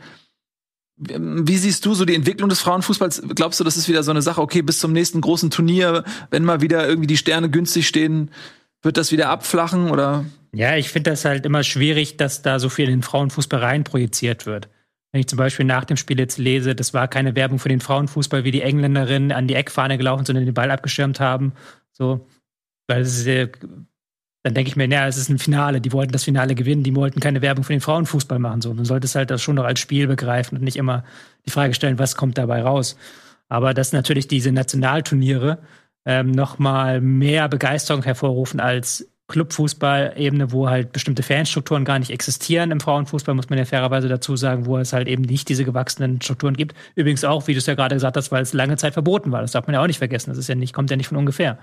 Wie 0.98 1.58
siehst 1.58 1.84
du 1.84 1.94
so 1.94 2.04
die 2.04 2.14
Entwicklung 2.14 2.48
des 2.48 2.60
Frauenfußballs? 2.60 3.22
Glaubst 3.34 3.60
du, 3.60 3.64
das 3.64 3.76
ist 3.76 3.88
wieder 3.88 4.02
so 4.02 4.10
eine 4.10 4.22
Sache, 4.22 4.40
okay, 4.40 4.62
bis 4.62 4.78
zum 4.78 4.92
nächsten 4.92 5.20
großen 5.20 5.50
Turnier, 5.50 6.04
wenn 6.30 6.44
mal 6.44 6.62
wieder 6.62 6.88
irgendwie 6.88 7.06
die 7.06 7.18
Sterne 7.18 7.50
günstig 7.50 7.86
stehen, 7.86 8.30
wird 8.82 8.96
das 8.96 9.12
wieder 9.12 9.28
abflachen 9.28 9.90
oder? 9.90 10.24
Ja, 10.52 10.76
ich 10.76 10.88
finde 10.88 11.10
das 11.10 11.24
halt 11.26 11.44
immer 11.44 11.64
schwierig, 11.64 12.16
dass 12.16 12.40
da 12.40 12.58
so 12.58 12.70
viel 12.70 12.86
in 12.86 12.92
den 12.92 13.02
Frauenfußball 13.02 13.60
rein 13.60 13.84
projiziert 13.84 14.46
wird. 14.46 14.68
Wenn 15.16 15.20
ich 15.20 15.28
zum 15.28 15.38
Beispiel 15.38 15.64
nach 15.64 15.86
dem 15.86 15.96
Spiel 15.96 16.18
jetzt 16.18 16.36
lese, 16.36 16.74
das 16.74 16.92
war 16.92 17.08
keine 17.08 17.34
Werbung 17.34 17.58
für 17.58 17.70
den 17.70 17.80
Frauenfußball, 17.80 18.44
wie 18.44 18.50
die 18.50 18.60
Engländerinnen 18.60 19.32
an 19.32 19.48
die 19.48 19.54
Eckfahne 19.54 19.96
gelaufen 19.96 20.26
sind 20.26 20.36
und 20.36 20.44
den 20.44 20.52
Ball 20.52 20.70
abgeschirmt 20.70 21.20
haben. 21.20 21.54
So, 21.90 22.28
weil 22.86 23.00
es 23.00 23.24
ist, 23.24 23.58
dann 24.42 24.52
denke 24.52 24.68
ich 24.68 24.76
mir, 24.76 24.86
naja, 24.86 25.08
es 25.08 25.16
ist 25.16 25.30
ein 25.30 25.38
Finale, 25.38 25.80
die 25.80 25.92
wollten 25.92 26.12
das 26.12 26.24
Finale 26.24 26.54
gewinnen, 26.54 26.82
die 26.82 26.94
wollten 26.94 27.20
keine 27.20 27.40
Werbung 27.40 27.64
für 27.64 27.72
den 27.72 27.80
Frauenfußball 27.80 28.38
machen. 28.38 28.60
So, 28.60 28.74
man 28.74 28.84
sollte 28.84 29.06
es 29.06 29.14
halt 29.14 29.30
das 29.30 29.40
schon 29.40 29.54
noch 29.54 29.64
als 29.64 29.80
Spiel 29.80 30.06
begreifen 30.06 30.58
und 30.58 30.64
nicht 30.64 30.76
immer 30.76 31.02
die 31.46 31.50
Frage 31.50 31.72
stellen, 31.72 31.98
was 31.98 32.16
kommt 32.16 32.36
dabei 32.36 32.60
raus. 32.60 32.98
Aber 33.48 33.72
dass 33.72 33.94
natürlich 33.94 34.28
diese 34.28 34.52
Nationalturniere 34.52 35.60
ähm, 36.04 36.30
noch 36.30 36.58
mal 36.58 37.00
mehr 37.00 37.48
Begeisterung 37.48 38.02
hervorrufen 38.02 38.60
als 38.60 39.08
Clubfußball-Ebene, 39.28 40.52
wo 40.52 40.68
halt 40.68 40.92
bestimmte 40.92 41.22
Fanstrukturen 41.22 41.84
gar 41.84 41.98
nicht 41.98 42.10
existieren. 42.10 42.70
Im 42.70 42.80
Frauenfußball 42.80 43.34
muss 43.34 43.50
man 43.50 43.58
ja 43.58 43.64
fairerweise 43.64 44.08
dazu 44.08 44.36
sagen, 44.36 44.66
wo 44.66 44.78
es 44.78 44.92
halt 44.92 45.08
eben 45.08 45.22
nicht 45.22 45.48
diese 45.48 45.64
gewachsenen 45.64 46.20
Strukturen 46.22 46.56
gibt. 46.56 46.76
Übrigens 46.94 47.24
auch, 47.24 47.46
wie 47.48 47.52
du 47.52 47.58
es 47.58 47.66
ja 47.66 47.74
gerade 47.74 47.96
gesagt 47.96 48.16
hast, 48.16 48.30
weil 48.30 48.42
es 48.42 48.52
lange 48.52 48.76
Zeit 48.76 48.92
verboten 48.92 49.32
war. 49.32 49.42
Das 49.42 49.52
darf 49.52 49.66
man 49.66 49.74
ja 49.74 49.82
auch 49.82 49.86
nicht 49.86 49.98
vergessen. 49.98 50.30
Das 50.30 50.38
ist 50.38 50.48
ja 50.48 50.54
nicht, 50.54 50.72
kommt 50.72 50.90
ja 50.90 50.96
nicht 50.96 51.08
von 51.08 51.18
ungefähr. 51.18 51.58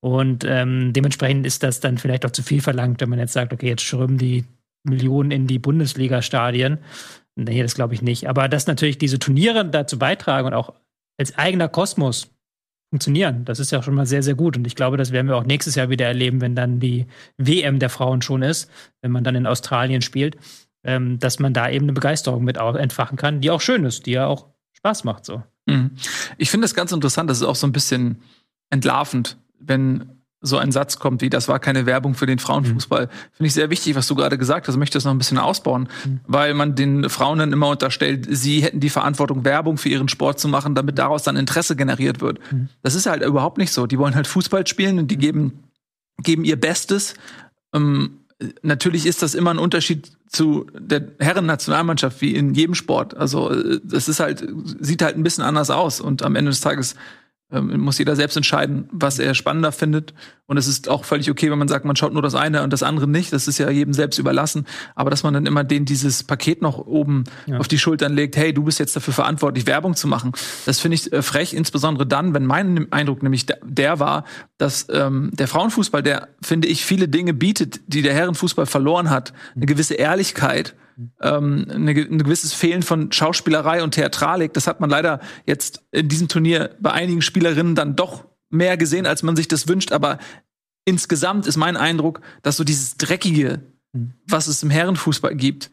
Und 0.00 0.44
ähm, 0.44 0.92
dementsprechend 0.92 1.46
ist 1.46 1.62
das 1.62 1.80
dann 1.80 1.98
vielleicht 1.98 2.26
auch 2.26 2.30
zu 2.30 2.42
viel 2.42 2.60
verlangt, 2.60 3.00
wenn 3.00 3.08
man 3.08 3.18
jetzt 3.18 3.32
sagt, 3.32 3.52
okay, 3.52 3.68
jetzt 3.68 3.82
strömen 3.82 4.18
die 4.18 4.44
Millionen 4.82 5.30
in 5.30 5.46
die 5.46 5.58
Bundesliga-Stadien. 5.58 6.78
Nee, 7.36 7.62
das 7.62 7.74
glaube 7.74 7.94
ich 7.94 8.02
nicht. 8.02 8.28
Aber 8.28 8.48
dass 8.48 8.66
natürlich 8.66 8.98
diese 8.98 9.18
Turniere 9.18 9.64
dazu 9.64 9.98
beitragen 9.98 10.48
und 10.48 10.54
auch 10.54 10.74
als 11.18 11.36
eigener 11.38 11.68
Kosmos 11.68 12.35
funktionieren. 12.90 13.44
Das 13.44 13.58
ist 13.58 13.72
ja 13.72 13.82
schon 13.82 13.94
mal 13.94 14.06
sehr, 14.06 14.22
sehr 14.22 14.34
gut. 14.34 14.56
Und 14.56 14.66
ich 14.66 14.74
glaube, 14.74 14.96
das 14.96 15.12
werden 15.12 15.28
wir 15.28 15.36
auch 15.36 15.44
nächstes 15.44 15.74
Jahr 15.74 15.90
wieder 15.90 16.06
erleben, 16.06 16.40
wenn 16.40 16.54
dann 16.54 16.80
die 16.80 17.06
WM 17.36 17.78
der 17.78 17.90
Frauen 17.90 18.22
schon 18.22 18.42
ist, 18.42 18.70
wenn 19.02 19.10
man 19.10 19.24
dann 19.24 19.34
in 19.34 19.46
Australien 19.46 20.02
spielt, 20.02 20.36
ähm, 20.84 21.18
dass 21.18 21.38
man 21.38 21.52
da 21.52 21.68
eben 21.68 21.86
eine 21.86 21.92
Begeisterung 21.92 22.44
mit 22.44 22.56
entfachen 22.56 23.16
kann, 23.16 23.40
die 23.40 23.50
auch 23.50 23.60
schön 23.60 23.84
ist, 23.84 24.06
die 24.06 24.12
ja 24.12 24.26
auch 24.26 24.46
Spaß 24.72 25.04
macht 25.04 25.24
so. 25.24 25.42
Mhm. 25.66 25.92
Ich 26.38 26.50
finde 26.50 26.64
das 26.64 26.74
ganz 26.74 26.92
interessant, 26.92 27.28
das 27.28 27.38
ist 27.38 27.44
auch 27.44 27.56
so 27.56 27.66
ein 27.66 27.72
bisschen 27.72 28.22
entlarvend, 28.70 29.36
wenn 29.58 30.15
so 30.40 30.58
ein 30.58 30.70
Satz 30.70 30.98
kommt 30.98 31.22
wie, 31.22 31.30
das 31.30 31.48
war 31.48 31.58
keine 31.58 31.86
Werbung 31.86 32.14
für 32.14 32.26
den 32.26 32.38
Frauenfußball. 32.38 33.06
Mhm. 33.06 33.10
Finde 33.32 33.46
ich 33.46 33.54
sehr 33.54 33.70
wichtig, 33.70 33.94
was 33.96 34.06
du 34.06 34.14
gerade 34.14 34.38
gesagt 34.38 34.68
hast. 34.68 34.74
Ich 34.74 34.78
möchte 34.78 34.96
das 34.96 35.04
noch 35.04 35.12
ein 35.12 35.18
bisschen 35.18 35.38
ausbauen, 35.38 35.88
mhm. 36.04 36.20
weil 36.26 36.54
man 36.54 36.74
den 36.74 37.08
Frauen 37.08 37.38
dann 37.38 37.52
immer 37.52 37.68
unterstellt, 37.68 38.26
sie 38.30 38.60
hätten 38.60 38.80
die 38.80 38.90
Verantwortung, 38.90 39.44
Werbung 39.44 39.78
für 39.78 39.88
ihren 39.88 40.08
Sport 40.08 40.38
zu 40.38 40.48
machen, 40.48 40.74
damit 40.74 40.98
daraus 40.98 41.22
dann 41.22 41.36
Interesse 41.36 41.74
generiert 41.74 42.20
wird. 42.20 42.38
Mhm. 42.52 42.68
Das 42.82 42.94
ist 42.94 43.06
halt 43.06 43.22
überhaupt 43.22 43.58
nicht 43.58 43.72
so. 43.72 43.86
Die 43.86 43.98
wollen 43.98 44.14
halt 44.14 44.26
Fußball 44.26 44.66
spielen 44.66 44.98
und 44.98 45.10
die 45.10 45.16
mhm. 45.16 45.20
geben, 45.20 45.52
geben 46.22 46.44
ihr 46.44 46.60
Bestes. 46.60 47.14
Ähm, 47.72 48.20
natürlich 48.62 49.06
ist 49.06 49.22
das 49.22 49.34
immer 49.34 49.50
ein 49.50 49.58
Unterschied 49.58 50.12
zu 50.28 50.66
der 50.78 51.08
Herren-Nationalmannschaft 51.18 52.20
wie 52.20 52.34
in 52.34 52.52
jedem 52.54 52.74
Sport. 52.74 53.16
Also 53.16 53.50
es 53.50 54.08
ist 54.08 54.20
halt, 54.20 54.46
sieht 54.80 55.02
halt 55.02 55.16
ein 55.16 55.22
bisschen 55.22 55.44
anders 55.44 55.70
aus 55.70 56.00
und 56.00 56.22
am 56.22 56.36
Ende 56.36 56.50
des 56.50 56.60
Tages 56.60 56.94
ähm, 57.52 57.78
muss 57.80 57.98
jeder 57.98 58.16
selbst 58.16 58.36
entscheiden, 58.36 58.88
was 58.90 59.20
er 59.20 59.34
spannender 59.34 59.70
findet. 59.70 60.14
Und 60.46 60.56
es 60.56 60.66
ist 60.66 60.88
auch 60.88 61.04
völlig 61.04 61.30
okay, 61.30 61.50
wenn 61.50 61.58
man 61.58 61.68
sagt, 61.68 61.84
man 61.84 61.94
schaut 61.94 62.12
nur 62.12 62.22
das 62.22 62.34
eine 62.34 62.62
und 62.62 62.72
das 62.72 62.82
andere 62.82 63.06
nicht. 63.06 63.32
Das 63.32 63.46
ist 63.46 63.58
ja 63.58 63.70
jedem 63.70 63.94
selbst 63.94 64.18
überlassen. 64.18 64.66
Aber 64.96 65.10
dass 65.10 65.22
man 65.22 65.32
dann 65.32 65.46
immer 65.46 65.62
den 65.62 65.84
dieses 65.84 66.24
Paket 66.24 66.60
noch 66.60 66.78
oben 66.78 67.24
ja. 67.46 67.58
auf 67.58 67.68
die 67.68 67.78
Schultern 67.78 68.14
legt, 68.14 68.36
hey, 68.36 68.52
du 68.52 68.64
bist 68.64 68.80
jetzt 68.80 68.96
dafür 68.96 69.14
verantwortlich, 69.14 69.66
Werbung 69.66 69.94
zu 69.94 70.08
machen. 70.08 70.32
Das 70.64 70.80
finde 70.80 70.96
ich 70.96 71.12
äh, 71.12 71.22
frech, 71.22 71.54
insbesondere 71.54 72.06
dann, 72.06 72.34
wenn 72.34 72.46
mein 72.46 72.92
Eindruck 72.92 73.22
nämlich 73.22 73.46
der 73.46 74.00
war, 74.00 74.24
dass 74.58 74.88
ähm, 74.90 75.30
der 75.32 75.46
Frauenfußball, 75.46 76.02
der, 76.02 76.28
finde 76.42 76.66
ich, 76.66 76.84
viele 76.84 77.08
Dinge 77.08 77.32
bietet, 77.32 77.80
die 77.86 78.02
der 78.02 78.14
Herrenfußball 78.14 78.66
verloren 78.66 79.10
hat. 79.10 79.32
Eine 79.54 79.66
gewisse 79.66 79.94
Ehrlichkeit 79.94 80.74
ähm, 81.20 81.66
eine, 81.70 81.90
ein 81.92 82.18
gewisses 82.18 82.52
Fehlen 82.52 82.82
von 82.82 83.12
Schauspielerei 83.12 83.82
und 83.82 83.92
Theatralik. 83.92 84.52
Das 84.54 84.66
hat 84.66 84.80
man 84.80 84.90
leider 84.90 85.20
jetzt 85.46 85.84
in 85.90 86.08
diesem 86.08 86.28
Turnier 86.28 86.76
bei 86.80 86.92
einigen 86.92 87.22
Spielerinnen 87.22 87.74
dann 87.74 87.96
doch 87.96 88.24
mehr 88.50 88.76
gesehen, 88.76 89.06
als 89.06 89.22
man 89.22 89.36
sich 89.36 89.48
das 89.48 89.68
wünscht. 89.68 89.92
Aber 89.92 90.18
insgesamt 90.84 91.46
ist 91.46 91.56
mein 91.56 91.76
Eindruck, 91.76 92.20
dass 92.42 92.56
so 92.56 92.64
dieses 92.64 92.96
Dreckige, 92.96 93.60
mhm. 93.92 94.14
was 94.26 94.46
es 94.46 94.62
im 94.62 94.70
Herrenfußball 94.70 95.34
gibt, 95.34 95.70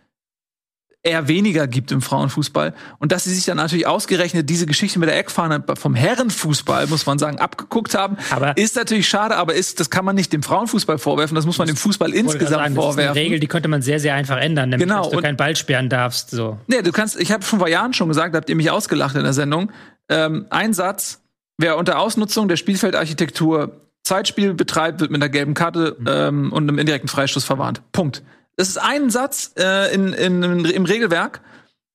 eher 1.04 1.28
weniger 1.28 1.68
gibt 1.68 1.92
im 1.92 2.02
Frauenfußball. 2.02 2.74
Und 2.98 3.12
dass 3.12 3.26
sie 3.26 3.36
sich 3.36 3.46
dann 3.46 3.58
natürlich 3.58 3.86
ausgerechnet 3.86 4.50
diese 4.50 4.66
Geschichte 4.66 5.00
mit 5.00 5.10
der 5.10 5.18
Eckfahne 5.18 5.64
vom 5.76 5.96
Herrenfußball, 5.96 6.88
muss 6.88 7.06
man 7.06 7.20
sagen, 7.20 7.40
abgeguckt 7.40 7.94
haben, 7.94 8.18
aber 8.32 8.58
ist 8.58 8.78
natürlich 8.78 9.08
schade, 9.08 9.36
aber 9.36 9.54
ist, 9.54 9.82
das 9.82 9.90
kann 9.90 10.06
man 10.06 10.16
nicht 10.16 10.32
dem 10.32 10.44
Frauenfußball 10.44 10.98
vorwerfen, 10.98 11.36
das 11.36 11.46
muss 11.46 11.58
man 11.58 11.68
dem 11.68 11.76
Fußball 11.76 12.14
insgesamt 12.14 12.50
sagen, 12.50 12.76
vorwerfen. 12.76 12.98
Das 12.98 13.06
ist 13.06 13.12
eine 13.12 13.20
Regel, 13.20 13.40
die 13.42 13.48
könnte 13.48 13.68
man 13.68 13.82
sehr, 13.82 14.00
sehr 14.00 14.16
einfach 14.16 14.38
ändern, 14.38 14.70
nämlich, 14.70 14.88
genau. 14.88 15.04
dass 15.04 15.12
du 15.12 15.22
keinen 15.22 15.38
Ball 15.38 15.56
sperren 15.58 15.90
darfst. 15.90 16.32
So. 16.32 16.58
Nee, 16.68 16.82
du 16.82 16.94
kannst, 16.94 17.20
ich 17.20 17.32
habe 17.34 17.44
schon 17.44 17.60
vor 17.60 17.68
Jahren 17.68 17.94
schon 17.94 18.08
gesagt, 18.08 18.34
habt 18.36 18.50
ihr 18.50 18.56
mich 18.56 18.72
ausgelacht 18.72 19.16
in 19.16 19.24
der 19.24 19.34
Sendung, 19.34 19.72
ähm, 20.10 20.46
ein 20.50 20.74
Satz, 20.74 21.22
wer 21.58 21.78
unter 21.78 22.00
Ausnutzung 22.00 22.48
der 22.48 22.56
Spielfeldarchitektur 22.56 23.82
Zeitspiel 24.04 24.54
betreibt, 24.54 25.00
wird 25.00 25.12
mit 25.12 25.22
einer 25.22 25.30
gelben 25.30 25.54
Karte 25.54 25.96
mhm. 26.00 26.08
ähm, 26.08 26.52
und 26.54 26.64
einem 26.64 26.78
indirekten 26.78 27.10
Freistoß 27.10 27.44
verwarnt. 27.44 27.82
Punkt. 27.92 28.22
Das 28.56 28.70
ist 28.70 28.78
ein 28.78 29.10
Satz 29.10 29.54
äh, 29.58 29.94
in, 29.94 30.14
in, 30.14 30.66
im 30.66 30.86
Regelwerk. 30.86 31.42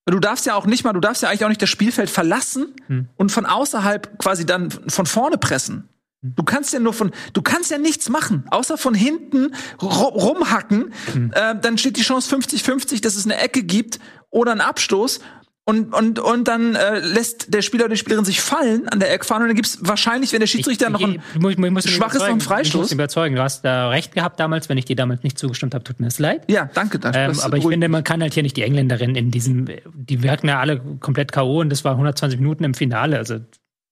Du 0.06 0.20
darfst 0.20 0.46
ja 0.46 0.54
auch 0.54 0.66
nicht 0.66 0.84
mal, 0.84 0.92
du 0.92 1.00
darfst 1.00 1.22
ja 1.22 1.28
eigentlich 1.28 1.44
auch 1.44 1.50
nicht 1.50 1.60
das 1.60 1.68
Spielfeld 1.68 2.08
verlassen 2.08 2.74
hm. 2.86 3.08
und 3.16 3.30
von 3.30 3.44
außerhalb 3.44 4.18
quasi 4.18 4.46
dann 4.46 4.70
von 4.70 5.04
vorne 5.04 5.36
pressen. 5.36 5.88
Hm. 6.22 6.34
Du 6.34 6.44
kannst 6.44 6.72
ja 6.72 6.80
nur 6.80 6.94
von, 6.94 7.10
du 7.34 7.42
kannst 7.42 7.70
ja 7.70 7.78
nichts 7.78 8.08
machen, 8.08 8.44
außer 8.50 8.78
von 8.78 8.94
hinten 8.94 9.54
rumhacken. 9.82 10.94
Hm. 11.12 11.32
Äh, 11.34 11.56
dann 11.60 11.76
steht 11.76 11.98
die 11.98 12.02
Chance 12.02 12.34
50-50, 12.34 13.02
dass 13.02 13.16
es 13.16 13.26
eine 13.26 13.36
Ecke 13.36 13.62
gibt 13.62 13.98
oder 14.30 14.52
einen 14.52 14.62
Abstoß 14.62 15.20
und, 15.68 15.92
und, 15.92 16.18
und 16.18 16.48
dann 16.48 16.76
äh, 16.76 16.98
lässt 17.00 17.52
der 17.52 17.60
Spieler 17.60 17.84
oder 17.84 17.92
die 17.92 17.98
Spielerin 17.98 18.24
sich 18.24 18.40
fallen 18.40 18.88
an 18.88 19.00
der 19.00 19.12
Eckfahne 19.12 19.44
und 19.44 19.48
dann 19.48 19.54
gibt's 19.54 19.76
wahrscheinlich, 19.82 20.32
wenn 20.32 20.40
der 20.40 20.46
Schiedsrichter 20.46 20.86
ich, 20.86 20.92
noch 20.92 21.02
ein 21.02 21.22
ich, 21.34 21.58
muss, 21.58 21.84
ich 21.84 21.94
schwaches 21.94 22.26
noch 22.26 22.40
Freistoß. 22.40 22.74
Ich 22.74 22.80
muss 22.80 22.92
überzeugen, 22.92 23.36
du 23.36 23.42
hast 23.42 23.66
da 23.66 23.90
recht 23.90 24.14
gehabt 24.14 24.40
damals, 24.40 24.70
wenn 24.70 24.78
ich 24.78 24.86
dir 24.86 24.96
damals 24.96 25.24
nicht 25.24 25.38
zugestimmt 25.38 25.74
habe, 25.74 25.84
tut 25.84 26.00
mir 26.00 26.06
das 26.06 26.18
leid. 26.18 26.50
Ja, 26.50 26.70
danke. 26.72 26.98
Das, 26.98 27.14
ähm, 27.14 27.38
aber 27.40 27.58
ich 27.58 27.66
finde, 27.66 27.90
man 27.90 28.02
kann 28.02 28.22
halt 28.22 28.32
hier 28.32 28.42
nicht 28.42 28.56
die 28.56 28.62
Engländerin 28.62 29.14
in 29.14 29.30
diesem, 29.30 29.66
die 29.92 30.22
wirken 30.22 30.48
ja 30.48 30.58
alle 30.58 30.80
komplett 31.00 31.32
K.O. 31.32 31.60
und 31.60 31.68
das 31.68 31.84
war 31.84 31.92
120 31.92 32.40
Minuten 32.40 32.64
im 32.64 32.72
Finale, 32.72 33.18
also 33.18 33.38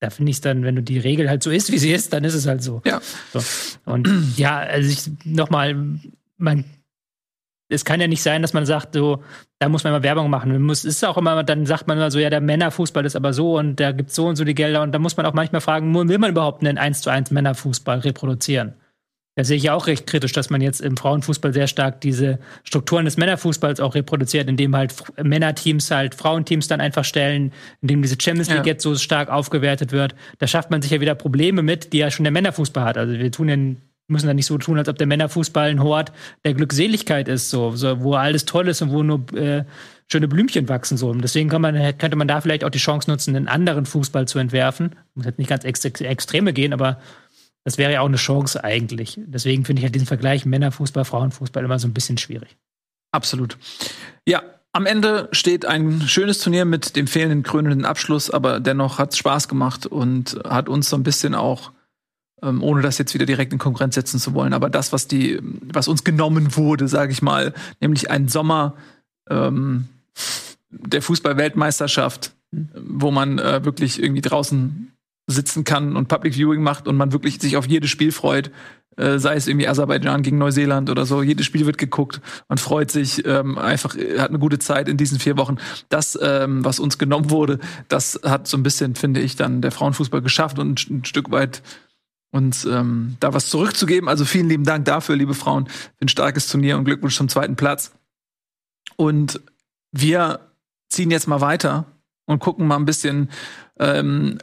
da 0.01 0.09
finde 0.09 0.31
ich 0.31 0.39
es 0.39 0.41
dann, 0.41 0.63
wenn 0.63 0.77
du 0.77 0.83
die 0.83 0.99
Regel 0.99 1.29
halt 1.29 1.43
so 1.43 1.51
ist, 1.51 1.71
wie 1.73 1.79
sie 1.79 1.93
ist, 1.93 2.11
dann 2.15 2.25
ist 2.25 2.33
es 2.33 2.47
halt 2.47 2.63
so. 2.63 2.81
Ja. 2.87 3.03
So. 3.35 3.41
Und 3.85 4.09
ja, 4.39 4.57
also 4.57 4.91
ich 4.91 5.11
nochmal, 5.27 5.77
man 6.39 6.65
es 7.69 7.85
kann 7.85 8.01
ja 8.01 8.07
nicht 8.07 8.23
sein, 8.23 8.43
dass 8.43 8.53
man 8.53 8.67
sagt, 8.67 8.95
so, 8.95 9.23
da 9.59 9.69
muss 9.69 9.85
man 9.85 9.93
immer 9.93 10.03
Werbung 10.03 10.31
machen. 10.31 10.53
Man 10.53 10.63
muss, 10.63 10.85
ist 10.85 11.05
auch 11.05 11.17
immer, 11.17 11.43
dann 11.43 11.67
sagt 11.67 11.89
man 11.89 11.99
immer 11.99 12.11
so, 12.11 12.19
ja, 12.19 12.31
der 12.31 12.41
Männerfußball 12.41 13.05
ist 13.05 13.17
aber 13.17 13.33
so 13.33 13.59
und 13.59 13.81
da 13.81 13.93
gibt 13.93 14.11
es 14.11 14.17
so 14.17 14.27
und 14.27 14.37
so 14.37 14.45
die 14.45 14.55
Gelder 14.55 14.83
und 14.83 14.93
da 14.93 14.99
muss 14.99 15.17
man 15.17 15.27
auch 15.27 15.35
manchmal 15.35 15.61
fragen, 15.61 15.93
will 16.09 16.19
man 16.19 16.31
überhaupt 16.31 16.65
einen 16.65 16.79
1 16.79 17.03
zu 17.03 17.11
1 17.11 17.31
Männerfußball 17.31 18.01
reproduzieren? 18.01 18.75
Da 19.37 19.45
sehe 19.45 19.59
ich 19.59 19.69
auch 19.69 19.87
recht 19.87 20.07
kritisch, 20.07 20.33
dass 20.33 20.49
man 20.49 20.63
jetzt 20.63 20.81
im 20.81 20.97
Frauenfußball 20.97 21.53
sehr 21.53 21.67
stark 21.67 22.01
diese 22.01 22.39
Strukturen 22.65 23.05
des 23.05 23.19
Männerfußballs 23.19 23.81
auch 23.81 23.95
reproduziert, 23.95 24.49
indem 24.49 24.75
halt 24.75 24.95
Männerteams 25.23 25.91
halt 25.91 26.15
Frauenteams 26.15 26.69
dann 26.69 26.81
einfach 26.81 27.05
stellen, 27.05 27.53
indem 27.83 28.01
diese 28.01 28.17
Champions 28.19 28.49
League 28.49 28.61
ja. 28.61 28.73
jetzt 28.73 28.83
so 28.83 28.95
stark 28.95 29.29
aufgewertet 29.29 29.93
wird. 29.93 30.15
Da 30.39 30.47
schafft 30.47 30.71
man 30.71 30.81
sich 30.81 30.91
ja 30.91 31.03
wieder 31.03 31.15
Probleme 31.15 31.63
mit, 31.63 31.93
die 31.93 31.99
ja 31.99 32.11
schon 32.11 32.25
der 32.25 32.33
Männerfußball 32.33 32.85
hat. 32.85 32.97
Also 32.97 33.13
wir 33.13 33.31
tun 33.31 33.49
ja 33.51 33.57
müssen 34.09 34.27
da 34.27 34.35
nicht 34.35 34.47
so 34.47 34.59
tun, 34.59 34.79
als 34.79 34.89
ob 34.89 34.99
der 34.99 35.07
Männerfußball 35.07 35.71
ein 35.71 35.83
Hort 35.83 36.13
der 36.45 36.55
Glückseligkeit 36.55 37.29
ist, 37.29 37.51
so, 37.51 37.73
so 37.73 38.03
wo 38.03 38.15
alles 38.15 38.45
toll 38.45 38.69
ist 38.69 38.83
und 38.83 38.91
wo 38.91 39.03
nur 39.03 39.33
äh, 39.35 39.65
schöne 40.11 40.29
Blümchen 40.29 40.69
wachsen 40.69 40.97
so. 40.97 41.11
Und 41.11 41.23
deswegen 41.23 41.49
kann 41.49 41.63
man, 41.63 41.75
könnte 41.99 42.17
man 42.17 42.29
da 42.29 42.41
vielleicht 42.41 42.65
auch 42.65 42.71
die 42.71 42.79
Chance 42.79 43.11
nutzen, 43.11 43.35
einen 43.35 43.49
anderen 43.49 43.87
Fußball 43.87 44.29
zu 44.29 44.39
entwerfen. 44.39 44.95
Muss 45.15 45.27
jetzt 45.27 45.39
nicht 45.39 45.49
ganz 45.49 45.65
ex 45.65 45.85
Extreme 45.85 46.53
gehen, 46.53 46.73
aber 46.73 47.01
das 47.65 47.79
wäre 47.79 47.93
ja 47.93 48.01
auch 48.01 48.07
eine 48.07 48.17
Chance 48.17 48.63
eigentlich. 48.63 49.19
Deswegen 49.27 49.65
finde 49.65 49.81
ich 49.81 49.85
halt 49.85 49.95
diesen 49.95 50.07
Vergleich 50.07 50.47
Männerfußball, 50.47 51.05
Frauenfußball 51.05 51.65
immer 51.65 51.79
so 51.81 51.89
ein 51.89 51.95
bisschen 51.95 52.17
schwierig. 52.17 52.57
Absolut. 53.11 53.59
Ja, 54.25 54.43
am 54.73 54.87
Ende 54.87 55.29
steht 55.33 55.65
ein 55.65 56.03
schönes 56.03 56.39
Turnier 56.39 56.65
mit 56.65 56.95
dem 56.97 57.07
fehlenden 57.07 57.43
krönenden 57.43 57.85
Abschluss, 57.85 58.31
aber 58.31 58.61
dennoch 58.61 58.99
hat 58.99 59.13
es 59.13 59.19
Spaß 59.19 59.49
gemacht 59.49 59.87
und 59.87 60.39
hat 60.47 60.69
uns 60.69 60.91
so 60.91 60.97
ein 60.97 61.03
bisschen 61.03 61.35
auch 61.35 61.73
ähm, 62.43 62.63
ohne 62.63 62.83
das 62.83 62.99
jetzt 62.99 63.15
wieder 63.15 63.27
direkt 63.27 63.53
in 63.53 63.59
Konkurrenz 63.59 63.95
setzen 63.95 64.19
zu 64.19 64.35
wollen. 64.35 64.53
Aber 64.53 64.71
das, 64.71 64.93
was 64.93 65.09
die, 65.09 65.41
was 65.73 65.89
uns 65.89 66.05
genommen 66.05 66.57
wurde, 66.57 66.89
sage 66.89 67.13
ich 67.13 67.23
mal, 67.23 67.55
nämlich 67.81 68.11
ein 68.11 68.29
Sommer 68.29 68.75
ähm, 69.29 69.89
der 70.71 71.03
Fußball-Weltmeisterschaft, 71.03 72.33
wo 72.51 73.11
man 73.11 73.39
äh, 73.39 73.65
wirklich 73.65 74.03
irgendwie 74.03 74.23
draußen 74.23 74.93
sitzen 75.27 75.65
kann 75.65 75.97
und 75.97 76.09
Public 76.09 76.35
Viewing 76.35 76.63
macht 76.63 76.87
und 76.87 76.97
man 76.97 77.13
wirklich 77.13 77.41
sich 77.41 77.57
auf 77.57 77.67
jedes 77.67 77.91
Spiel 77.91 78.13
freut, 78.13 78.51
äh, 78.97 79.19
sei 79.19 79.35
es 79.35 79.47
irgendwie 79.47 79.69
Aserbaidschan 79.69 80.23
gegen 80.23 80.39
Neuseeland 80.39 80.89
oder 80.89 81.05
so. 81.05 81.23
Jedes 81.23 81.47
Spiel 81.47 81.67
wird 81.67 81.79
geguckt, 81.79 82.21
man 82.49 82.59
freut 82.59 82.91
sich, 82.91 83.27
ähm, 83.27 83.59
einfach 83.59 83.95
äh, 83.97 84.19
hat 84.19 84.31
eine 84.31 84.39
gute 84.39 84.59
Zeit 84.59 84.89
in 84.89 84.97
diesen 84.97 85.19
vier 85.19 85.37
Wochen. 85.37 85.57
Das, 85.89 86.19
ähm, 86.23 86.65
was 86.65 86.79
uns 86.79 86.97
genommen 86.97 87.31
wurde, 87.31 87.59
das 87.89 88.21
hat 88.25 88.47
so 88.47 88.57
ein 88.57 88.63
bisschen, 88.63 88.95
finde 88.95 89.21
ich, 89.21 89.37
dann 89.37 89.61
der 89.61 89.73
Frauenfußball 89.73 90.23
geschafft 90.23 90.59
und 90.59 90.89
ein, 90.89 90.99
ein 90.99 91.05
Stück 91.05 91.31
weit 91.31 91.63
und 92.37 92.69
ähm, 92.71 93.17
da 93.19 93.33
was 93.33 93.49
zurückzugeben. 93.49 94.09
Also 94.09 94.25
vielen 94.25 94.49
lieben 94.49 94.65
Dank 94.65 94.85
dafür, 94.85 95.17
liebe 95.17 95.35
Frauen, 95.35 95.69
ein 96.01 96.09
starkes 96.09 96.49
Turnier 96.49 96.77
und 96.77 96.85
Glückwunsch 96.85 97.17
zum 97.17 97.29
zweiten 97.29 97.57
Platz. 97.57 97.93
Und 98.97 99.41
wir 99.91 100.41
ziehen 100.91 101.11
jetzt 101.11 101.27
mal 101.27 101.41
weiter 101.41 101.87
und 102.27 102.39
gucken 102.39 102.67
mal 102.67 102.77
ein 102.77 102.85
bisschen, 102.85 103.31
ähm, 103.79 104.39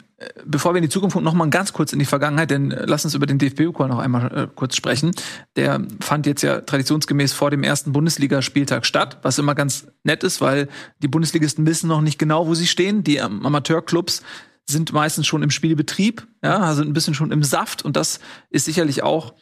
bevor 0.46 0.74
wir 0.74 0.80
in 0.80 0.84
die 0.84 0.90
Zukunft 0.90 1.14
gucken, 1.14 1.26
noch 1.26 1.34
mal 1.34 1.50
ganz 1.50 1.74
kurz 1.74 1.94
in 1.94 2.00
die 2.00 2.06
Vergangenheit, 2.06 2.50
denn 2.50 2.72
äh, 2.72 2.86
lass 2.88 3.06
uns 3.06 3.14
über 3.14 3.28
den 3.28 3.38
DFB-Pokal 3.38 3.90
noch 3.90 4.00
einmal 4.00 4.38
äh, 4.38 4.48
kurz 4.54 4.76
sprechen. 4.76 5.12
Der 5.56 5.86
fand 6.00 6.26
jetzt 6.26 6.42
ja 6.42 6.62
traditionsgemäß 6.62 7.34
vor 7.34 7.52
dem 7.52 7.64
ersten 7.64 7.92
Bundesligaspieltag 7.92 8.86
statt, 8.86 9.20
was 9.22 9.38
immer 9.38 9.54
ganz 9.54 9.88
nett 10.04 10.24
ist, 10.24 10.42
weil 10.42 10.68
die 11.00 11.08
Bundesligisten 11.08 11.68
wissen 11.68 11.88
noch 11.88 12.02
nicht 12.02 12.18
genau, 12.18 12.48
wo 12.48 12.56
sie 12.56 12.68
stehen. 12.68 13.04
Die 13.04 13.22
Amateurclubs 13.22 14.24
sind 14.70 14.94
meistens 14.94 15.28
schon 15.28 15.44
im 15.44 15.50
Spielbetrieb, 15.50 16.28
ja, 16.44 16.74
sind 16.74 16.88
ein 16.88 16.94
bisschen 16.94 17.14
schon 17.14 17.32
im 17.32 17.44
Saft 17.44 17.84
und 17.84 17.96
das 17.96 18.20
ist 18.50 18.66
sicherlich 18.66 19.04
auch 19.04 19.34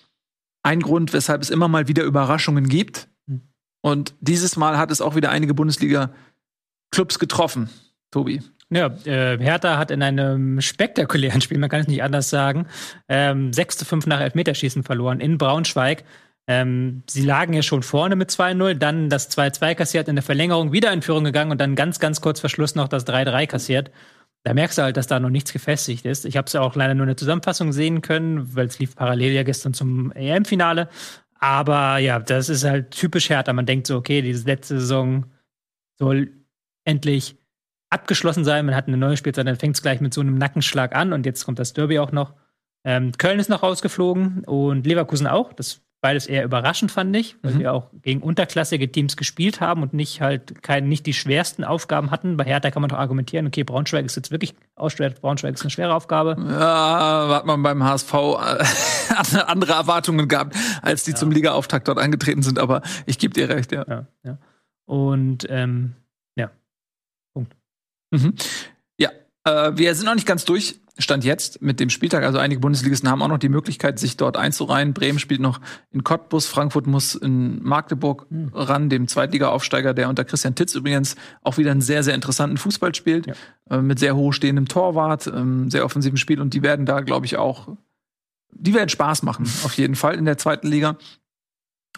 ein 0.63 0.81
Grund, 0.81 1.13
weshalb 1.13 1.41
es 1.41 1.49
immer 1.49 1.67
mal 1.67 1.87
wieder 1.87 2.03
Überraschungen 2.03 2.67
gibt. 2.67 3.07
Und 3.81 4.13
dieses 4.19 4.57
Mal 4.57 4.77
hat 4.77 4.91
es 4.91 5.01
auch 5.01 5.15
wieder 5.15 5.31
einige 5.31 5.53
Bundesliga-Clubs 5.53 7.17
getroffen, 7.17 7.69
Tobi. 8.11 8.41
Ja, 8.69 8.87
äh, 9.05 9.37
Hertha 9.37 9.77
hat 9.77 9.91
in 9.91 10.01
einem 10.01 10.61
spektakulären 10.61 11.41
Spiel, 11.41 11.57
man 11.57 11.69
kann 11.69 11.81
es 11.81 11.87
nicht 11.87 12.03
anders 12.03 12.29
sagen, 12.29 12.67
ähm, 13.09 13.51
6 13.51 13.77
zu 13.77 13.85
5 13.85 14.07
nach 14.07 14.21
Elfmeterschießen 14.21 14.83
verloren 14.83 15.19
in 15.19 15.37
Braunschweig. 15.37 16.05
Ähm, 16.47 17.03
sie 17.09 17.23
lagen 17.23 17.53
ja 17.53 17.63
schon 17.63 17.83
vorne 17.83 18.15
mit 18.15 18.29
2-0, 18.31 18.75
dann 18.75 19.09
das 19.09 19.29
2-2 19.29 19.75
kassiert, 19.75 20.07
in 20.07 20.15
der 20.15 20.23
Verlängerung 20.23 20.71
wieder 20.71 20.91
in 20.93 21.01
Führung 21.01 21.23
gegangen 21.23 21.51
und 21.51 21.59
dann 21.59 21.75
ganz, 21.75 21.99
ganz 21.99 22.21
kurz 22.21 22.39
vor 22.39 22.49
Schluss 22.49 22.75
noch 22.75 22.87
das 22.87 23.05
3-3 23.05 23.45
kassiert 23.45 23.91
da 24.43 24.53
merkst 24.53 24.77
du 24.77 24.81
halt, 24.83 24.97
dass 24.97 25.07
da 25.07 25.19
noch 25.19 25.29
nichts 25.29 25.53
gefestigt 25.53 26.05
ist. 26.05 26.25
Ich 26.25 26.37
habe 26.37 26.47
es 26.47 26.53
ja 26.53 26.61
auch 26.61 26.75
leider 26.75 26.95
nur 26.95 27.03
in 27.03 27.09
der 27.09 27.17
Zusammenfassung 27.17 27.71
sehen 27.71 28.01
können, 28.01 28.55
weil 28.55 28.67
es 28.67 28.79
lief 28.79 28.95
parallel 28.95 29.33
ja 29.33 29.43
gestern 29.43 29.73
zum 29.73 30.11
EM-Finale. 30.13 30.89
Aber 31.35 31.97
ja, 31.97 32.19
das 32.19 32.49
ist 32.49 32.63
halt 32.63 32.91
typisch 32.91 33.29
Hertha. 33.29 33.53
Man 33.53 33.65
denkt 33.65 33.87
so, 33.87 33.97
okay, 33.97 34.21
diese 34.21 34.45
letzte 34.45 34.79
Saison 34.79 35.25
soll 35.97 36.31
endlich 36.85 37.35
abgeschlossen 37.89 38.45
sein. 38.45 38.65
Man 38.65 38.75
hat 38.75 38.87
eine 38.87 38.97
neue 38.97 39.17
Spielzeit, 39.17 39.45
dann 39.45 39.57
fängt 39.57 39.75
es 39.75 39.81
gleich 39.81 40.01
mit 40.01 40.13
so 40.13 40.21
einem 40.21 40.37
Nackenschlag 40.37 40.95
an 40.95 41.13
und 41.13 41.25
jetzt 41.25 41.45
kommt 41.45 41.59
das 41.59 41.73
Derby 41.73 41.99
auch 41.99 42.11
noch. 42.11 42.33
Ähm, 42.83 43.11
Köln 43.17 43.39
ist 43.39 43.49
noch 43.49 43.61
rausgeflogen 43.63 44.43
und 44.45 44.87
Leverkusen 44.87 45.27
auch. 45.27 45.53
Das 45.53 45.81
Beides 46.01 46.25
eher 46.25 46.43
überraschend 46.43 46.91
fand 46.91 47.15
ich, 47.15 47.35
weil 47.43 47.53
mhm. 47.53 47.59
wir 47.59 47.73
auch 47.73 47.91
gegen 48.01 48.23
unterklassige 48.23 48.91
Teams 48.91 49.15
gespielt 49.15 49.61
haben 49.61 49.83
und 49.83 49.93
nicht 49.93 50.19
halt 50.19 50.63
kein, 50.63 50.89
nicht 50.89 51.05
die 51.05 51.13
schwersten 51.13 51.63
Aufgaben 51.63 52.09
hatten. 52.09 52.37
Bei 52.37 52.43
Hertha 52.43 52.71
kann 52.71 52.81
man 52.81 52.89
doch 52.89 52.97
argumentieren, 52.97 53.45
okay, 53.45 53.63
Braunschweig 53.63 54.03
ist 54.03 54.15
jetzt 54.15 54.31
wirklich 54.31 54.55
ausschwert, 54.75 55.21
Braunschweig 55.21 55.53
ist 55.53 55.61
eine 55.61 55.69
schwere 55.69 55.93
Aufgabe. 55.93 56.37
Ja, 56.39 57.27
hat 57.35 57.45
man 57.45 57.61
beim 57.61 57.83
HSV 57.83 58.13
äh, 58.13 59.37
andere 59.45 59.73
Erwartungen 59.73 60.27
gehabt, 60.27 60.55
als 60.81 61.03
die 61.03 61.11
ja. 61.11 61.17
zum 61.17 61.29
Ligaauftakt 61.29 61.87
dort 61.87 61.99
angetreten 61.99 62.41
sind, 62.41 62.57
aber 62.57 62.81
ich 63.05 63.19
gebe 63.19 63.35
dir 63.35 63.49
recht, 63.49 63.71
ja. 63.71 63.85
ja, 63.87 64.07
ja. 64.23 64.37
Und 64.85 65.45
ähm, 65.49 65.93
ja, 66.35 66.49
Punkt. 67.35 67.55
Mhm. 68.09 68.33
Äh, 69.43 69.71
wir 69.75 69.95
sind 69.95 70.05
noch 70.05 70.15
nicht 70.15 70.27
ganz 70.27 70.45
durch. 70.45 70.79
Stand 70.97 71.23
jetzt 71.23 71.61
mit 71.61 71.79
dem 71.79 71.89
Spieltag. 71.89 72.23
Also 72.23 72.37
einige 72.37 72.59
Bundesligisten 72.59 73.09
haben 73.09 73.21
auch 73.21 73.27
noch 73.27 73.37
die 73.37 73.49
Möglichkeit, 73.49 73.97
sich 73.97 74.17
dort 74.17 74.37
einzureihen. 74.37 74.93
Bremen 74.93 75.19
spielt 75.19 75.41
noch 75.41 75.59
in 75.91 76.03
Cottbus, 76.03 76.47
Frankfurt 76.47 76.85
muss 76.85 77.15
in 77.15 77.63
Magdeburg 77.63 78.27
mhm. 78.29 78.51
ran, 78.53 78.89
dem 78.89 79.07
Zweitliga-Aufsteiger, 79.07 79.93
der 79.93 80.09
unter 80.09 80.25
Christian 80.25 80.53
Titz 80.53 80.75
übrigens 80.75 81.15
auch 81.43 81.57
wieder 81.57 81.71
einen 81.71 81.81
sehr, 81.81 82.03
sehr 82.03 82.13
interessanten 82.13 82.57
Fußball 82.57 82.93
spielt, 82.93 83.27
ja. 83.27 83.33
äh, 83.69 83.81
mit 83.81 83.99
sehr 83.99 84.15
hoch 84.15 84.33
stehendem 84.33 84.67
Torwart, 84.67 85.27
ähm, 85.27 85.71
sehr 85.71 85.85
offensivem 85.85 86.17
Spiel 86.17 86.41
und 86.41 86.53
die 86.53 86.61
werden 86.61 86.85
da, 86.85 86.99
glaube 86.99 87.25
ich, 87.25 87.37
auch, 87.37 87.69
die 88.51 88.73
werden 88.73 88.89
Spaß 88.89 89.23
machen, 89.23 89.45
auf 89.63 89.73
jeden 89.73 89.95
Fall 89.95 90.15
in 90.15 90.25
der 90.25 90.37
zweiten 90.37 90.67
Liga. 90.67 90.97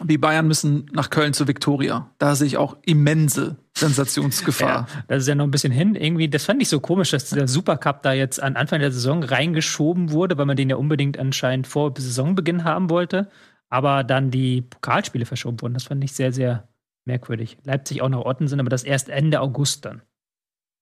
Die 0.02 0.18
Bayern 0.18 0.48
müssen 0.48 0.90
nach 0.94 1.10
Köln 1.10 1.34
zu 1.34 1.48
Viktoria. 1.48 2.10
Da 2.18 2.36
sehe 2.36 2.48
ich 2.48 2.58
auch 2.58 2.78
immense 2.84 3.58
Sensationsgefahr. 3.78 4.88
Ja, 4.88 5.04
das 5.08 5.24
ist 5.24 5.28
ja 5.28 5.36
noch 5.36 5.46
ein 5.46 5.52
bisschen 5.52 5.72
hin. 5.72 5.96
Irgendwie, 5.96 6.30
das 6.30 6.46
fand 6.46 6.62
ich 6.62 6.70
so 6.70 6.80
komisch, 6.80 7.12
dass 7.12 7.30
der 7.30 7.48
Supercup 7.48 8.04
da 8.04 8.14
jetzt 8.14 8.42
an 8.42 8.56
Anfang 8.56 8.80
der 8.80 8.92
Saison 8.92 9.24
reingeschoben 9.24 10.12
wurde, 10.12 10.38
weil 10.38 10.46
man 10.46 10.58
den 10.58 10.70
ja 10.70 10.76
unbedingt 10.76 11.18
anscheinend 11.18 11.68
vor 11.68 11.94
Saisonbeginn 11.98 12.64
haben 12.64 12.90
wollte. 12.90 13.30
Aber 13.70 14.04
dann 14.04 14.30
die 14.30 14.62
Pokalspiele 14.62 15.26
verschoben 15.26 15.60
wurden. 15.62 15.74
Das 15.74 15.86
fand 15.86 16.04
ich 16.04 16.14
sehr, 16.14 16.32
sehr 16.32 16.68
merkwürdig. 17.06 17.58
Leipzig 17.64 18.02
auch 18.02 18.10
noch 18.10 18.26
Orten 18.26 18.48
sind, 18.48 18.60
aber 18.60 18.70
das 18.70 18.84
erst 18.84 19.10
Ende 19.10 19.42
August 19.42 19.86
dann. 19.86 20.04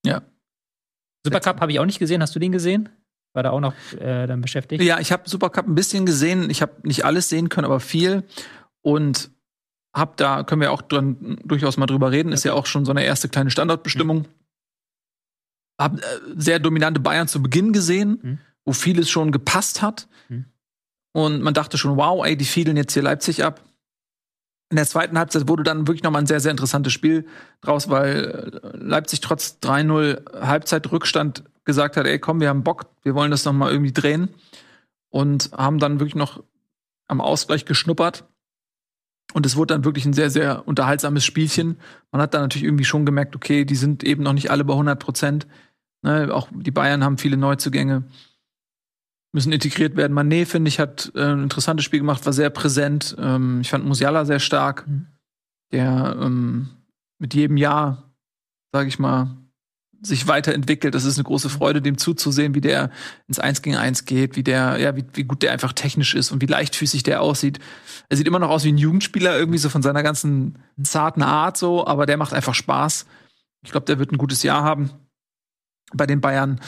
Ja. 0.06 0.24
Supercup 1.26 1.62
habe 1.62 1.72
ich 1.72 1.80
auch 1.80 1.86
nicht 1.86 2.00
gesehen. 2.00 2.22
Hast 2.22 2.36
du 2.36 2.40
den 2.40 2.52
gesehen? 2.52 2.90
War 3.34 3.44
da 3.44 3.52
auch 3.52 3.62
noch 3.62 3.74
äh, 3.94 4.28
dann 4.28 4.42
beschäftigt? 4.42 4.84
Ja, 4.84 5.00
ich 5.00 5.14
habe 5.14 5.30
Supercup 5.30 5.68
ein 5.68 5.76
bisschen 5.76 6.06
gesehen. 6.06 6.50
Ich 6.50 6.62
habe 6.62 6.74
nicht 6.84 7.06
alles 7.06 7.30
sehen 7.30 7.48
können, 7.48 7.66
aber 7.66 7.80
viel 7.80 8.24
und 8.82 9.32
hab 9.94 10.18
da, 10.18 10.44
können 10.44 10.62
wir 10.62 10.72
auch 10.72 10.82
dran 10.82 11.38
durchaus 11.44 11.78
mal 11.78 11.86
drüber 11.86 12.12
reden, 12.12 12.32
ist 12.32 12.44
ja 12.44 12.54
auch 12.54 12.66
schon 12.66 12.86
so 12.86 12.92
eine 12.92 13.04
erste 13.04 13.30
kleine 13.30 13.52
Standortbestimmung. 13.52 14.20
Mhm. 14.20 14.26
Hab 15.80 15.98
äh, 15.98 16.04
sehr 16.38 16.60
dominante 16.60 17.00
Bayern 17.00 17.28
zu 17.28 17.42
Beginn 17.42 17.74
gesehen, 17.74 18.20
mhm. 18.22 18.38
wo 18.64 18.74
vieles 18.74 19.10
schon 19.10 19.32
gepasst 19.32 19.82
hat. 19.82 20.08
Mhm. 20.30 20.46
Und 21.14 21.42
man 21.42 21.54
dachte 21.54 21.78
schon, 21.78 21.98
wow, 21.98 22.26
ey, 22.26 22.38
die 22.38 22.46
fielen 22.46 22.78
jetzt 22.78 22.94
hier 22.94 23.04
Leipzig 23.04 23.44
ab. 23.44 23.62
In 24.70 24.78
der 24.78 24.88
zweiten 24.88 25.18
Halbzeit 25.18 25.50
wurde 25.50 25.64
dann 25.64 25.88
wirklich 25.88 26.04
nochmal 26.04 26.22
ein 26.22 26.28
sehr, 26.28 26.40
sehr 26.40 26.52
interessantes 26.52 26.94
Spiel 26.94 27.28
draus, 27.60 27.90
weil 27.90 28.62
äh, 28.64 28.78
Leipzig 28.78 29.20
trotz 29.20 29.58
3-0 29.62 30.40
Halbzeitrückstand 30.40 31.44
gesagt 31.66 31.98
hat, 31.98 32.06
ey, 32.06 32.20
komm, 32.20 32.40
wir 32.40 32.48
haben 32.48 32.64
Bock, 32.64 32.86
wir 33.04 33.14
wollen 33.14 33.32
das 33.32 33.44
nochmal 33.44 33.72
irgendwie 33.72 33.92
drehen. 33.92 34.30
Und 35.10 35.52
haben 35.52 35.80
dann 35.80 36.00
wirklich 36.00 36.16
noch 36.16 36.42
am 37.08 37.20
Ausgleich 37.20 37.66
geschnuppert. 37.66 38.24
Und 39.34 39.46
es 39.46 39.56
wurde 39.56 39.74
dann 39.74 39.86
wirklich 39.86 40.06
ein 40.06 40.14
sehr, 40.14 40.30
sehr 40.30 40.68
unterhaltsames 40.68 41.24
Spielchen. 41.24 41.78
Man 42.12 42.22
hat 42.22 42.34
dann 42.34 42.42
natürlich 42.42 42.66
irgendwie 42.66 42.86
schon 42.86 43.06
gemerkt, 43.06 43.36
okay, 43.36 43.66
die 43.66 43.76
sind 43.76 44.04
eben 44.04 44.24
noch 44.24 44.34
nicht 44.34 44.52
alle 44.52 44.64
bei 44.64 44.74
100 44.74 45.00
Prozent. 45.00 45.48
Ne, 46.04 46.34
auch 46.34 46.50
die 46.52 46.72
Bayern 46.72 47.04
haben 47.04 47.18
viele 47.18 47.38
Neuzugänge, 47.38 48.04
müssen 49.34 49.52
integriert 49.52 49.96
werden. 49.96 50.18
Mané, 50.18 50.46
finde 50.46 50.70
ich, 50.70 50.80
hat 50.80 51.12
äh, 51.16 51.24
ein 51.24 51.44
interessantes 51.44 51.86
Spiel 51.86 52.00
gemacht, 52.00 52.26
war 52.26 52.34
sehr 52.34 52.50
präsent. 52.50 53.16
Ähm, 53.20 53.62
ich 53.62 53.70
fand 53.70 53.86
Musiala 53.86 54.26
sehr 54.26 54.40
stark, 54.40 54.88
mhm. 54.88 55.08
der 55.72 56.18
ähm, 56.20 56.70
mit 57.20 57.34
jedem 57.34 57.58
Jahr, 57.58 58.12
sage 58.74 58.88
ich 58.90 58.98
mal, 59.00 59.30
sich 60.02 60.28
weiterentwickelt. 60.28 60.96
Das 60.96 61.06
ist 61.06 61.18
eine 61.18 61.24
große 61.24 61.50
Freude, 61.50 61.82
dem 61.82 61.98
zuzusehen, 61.98 62.56
wie 62.56 62.62
der 62.62 62.90
ins 63.28 63.40
Eins 63.40 63.62
gegen 63.62 63.76
Eins 63.76 64.06
geht, 64.06 64.36
wie 64.36 64.44
der, 64.44 64.78
ja, 64.78 64.96
wie, 64.96 65.06
wie 65.14 65.24
gut 65.24 65.44
der 65.44 65.52
einfach 65.52 65.74
technisch 65.74 66.16
ist 66.16 66.32
und 66.32 66.42
wie 66.42 66.48
leichtfüßig 66.48 67.04
der 67.04 67.22
aussieht. 67.22 67.60
Er 68.10 68.18
sieht 68.18 68.28
immer 68.28 68.40
noch 68.40 68.50
aus 68.50 68.64
wie 68.64 68.72
ein 68.72 68.78
Jugendspieler, 68.78 69.38
irgendwie 69.38 69.60
so 69.60 69.70
von 69.70 69.84
seiner 69.84 70.02
ganzen 70.02 70.58
zarten 70.82 71.22
Art 71.22 71.58
so, 71.58 71.86
aber 71.86 72.06
der 72.06 72.18
macht 72.18 72.34
einfach 72.34 72.56
Spaß. 72.56 73.06
Ich 73.64 73.72
glaube, 73.72 73.86
der 73.86 74.00
wird 74.00 74.12
ein 74.12 74.18
gutes 74.18 74.42
Jahr 74.44 74.64
haben 74.64 74.90
bei 75.94 76.08
den 76.08 76.22
Bayern. 76.22 76.60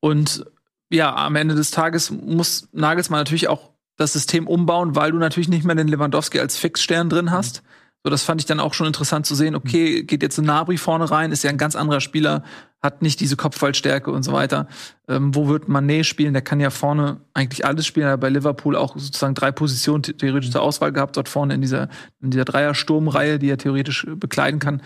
Und 0.00 0.46
ja, 0.90 1.14
am 1.14 1.34
Ende 1.34 1.56
des 1.56 1.72
Tages 1.72 2.10
muss 2.10 2.68
Nagelsmann 2.72 3.20
natürlich 3.20 3.48
auch 3.48 3.72
das 3.96 4.12
System 4.12 4.46
umbauen, 4.46 4.94
weil 4.94 5.10
du 5.10 5.18
natürlich 5.18 5.48
nicht 5.48 5.64
mehr 5.64 5.74
den 5.74 5.88
Lewandowski 5.88 6.38
als 6.38 6.56
Fixstern 6.56 7.08
drin 7.08 7.32
hast. 7.32 7.62
Mhm 7.62 7.75
so, 8.06 8.10
das 8.10 8.22
fand 8.22 8.40
ich 8.40 8.46
dann 8.46 8.60
auch 8.60 8.72
schon 8.72 8.86
interessant 8.86 9.26
zu 9.26 9.34
sehen. 9.34 9.56
Okay, 9.56 10.04
geht 10.04 10.22
jetzt 10.22 10.38
ein 10.38 10.44
Nabri 10.44 10.76
vorne 10.76 11.10
rein, 11.10 11.32
ist 11.32 11.42
ja 11.42 11.50
ein 11.50 11.58
ganz 11.58 11.74
anderer 11.74 12.00
Spieler, 12.00 12.44
hat 12.80 13.02
nicht 13.02 13.18
diese 13.18 13.34
Kopfballstärke 13.34 14.12
und 14.12 14.22
so 14.22 14.32
weiter. 14.32 14.68
Ähm, 15.08 15.34
wo 15.34 15.48
wird 15.48 15.64
Mané 15.64 16.04
spielen? 16.04 16.32
Der 16.32 16.42
kann 16.42 16.60
ja 16.60 16.70
vorne 16.70 17.16
eigentlich 17.34 17.66
alles 17.66 17.84
spielen. 17.84 18.06
Er 18.06 18.12
hat 18.12 18.20
bei 18.20 18.28
Liverpool 18.28 18.76
auch 18.76 18.96
sozusagen 18.96 19.34
drei 19.34 19.50
Positionen 19.50 20.04
theoretisch 20.04 20.52
zur 20.52 20.62
Auswahl 20.62 20.92
gehabt, 20.92 21.16
dort 21.16 21.28
vorne 21.28 21.54
in 21.54 21.60
dieser, 21.62 21.88
in 22.22 22.30
dieser 22.30 22.44
Dreier-Sturmreihe, 22.44 23.40
die 23.40 23.50
er 23.50 23.58
theoretisch 23.58 24.06
bekleiden 24.08 24.60
kann. 24.60 24.82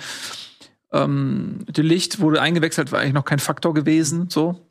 Ähm, 0.91 1.67
De 1.69 1.85
Licht 1.85 2.21
wurde 2.21 2.41
eingewechselt, 2.41 2.91
war 2.91 3.01
eigentlich 3.01 3.13
noch 3.13 3.27
kein 3.27 3.39
Faktor 3.39 3.75
gewesen, 3.75 4.31
so. 4.31 4.67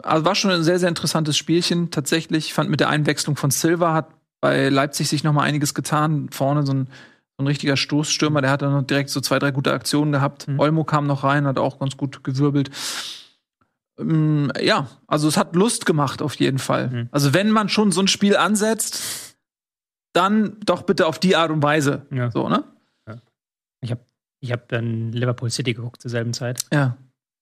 Also 0.00 0.24
war 0.24 0.36
schon 0.36 0.52
ein 0.52 0.62
sehr, 0.62 0.78
sehr 0.78 0.88
interessantes 0.88 1.36
Spielchen. 1.36 1.90
Tatsächlich, 1.90 2.46
ich 2.46 2.54
fand 2.54 2.70
mit 2.70 2.78
der 2.78 2.90
Einwechslung 2.90 3.34
von 3.34 3.50
Silva 3.50 3.92
hat 3.92 4.06
bei 4.40 4.68
Leipzig 4.68 5.08
sich 5.08 5.24
noch 5.24 5.32
mal 5.32 5.42
einiges 5.42 5.74
getan. 5.74 6.28
Vorne 6.30 6.64
so 6.64 6.74
ein 6.74 6.88
ein 7.40 7.46
richtiger 7.46 7.76
Stoßstürmer, 7.76 8.40
der 8.40 8.50
hat 8.50 8.62
dann 8.62 8.86
direkt 8.86 9.10
so 9.10 9.20
zwei, 9.20 9.38
drei 9.38 9.50
gute 9.50 9.72
Aktionen 9.72 10.12
gehabt. 10.12 10.48
Mhm. 10.48 10.60
Olmo 10.60 10.84
kam 10.84 11.06
noch 11.06 11.24
rein, 11.24 11.46
hat 11.46 11.58
auch 11.58 11.78
ganz 11.78 11.96
gut 11.96 12.22
gewirbelt. 12.22 12.70
Ähm, 13.98 14.52
ja, 14.60 14.88
also 15.06 15.28
es 15.28 15.36
hat 15.36 15.54
Lust 15.54 15.86
gemacht 15.86 16.22
auf 16.22 16.34
jeden 16.36 16.58
Fall. 16.58 16.90
Mhm. 16.90 17.08
Also 17.10 17.34
wenn 17.34 17.50
man 17.50 17.68
schon 17.68 17.92
so 17.92 18.00
ein 18.00 18.08
Spiel 18.08 18.36
ansetzt, 18.36 19.36
dann 20.12 20.56
doch 20.64 20.82
bitte 20.82 21.06
auf 21.06 21.18
die 21.18 21.36
Art 21.36 21.50
und 21.50 21.62
Weise. 21.62 22.06
Ja. 22.10 22.30
So, 22.30 22.48
ne? 22.48 22.64
Ja. 23.06 23.16
Ich 23.80 23.90
habe 23.90 24.00
ich 24.40 24.52
hab 24.52 24.68
dann 24.68 25.12
Liverpool 25.12 25.50
City 25.50 25.74
geguckt 25.74 26.00
zur 26.02 26.10
selben 26.10 26.32
Zeit. 26.32 26.64
Ja. 26.72 26.96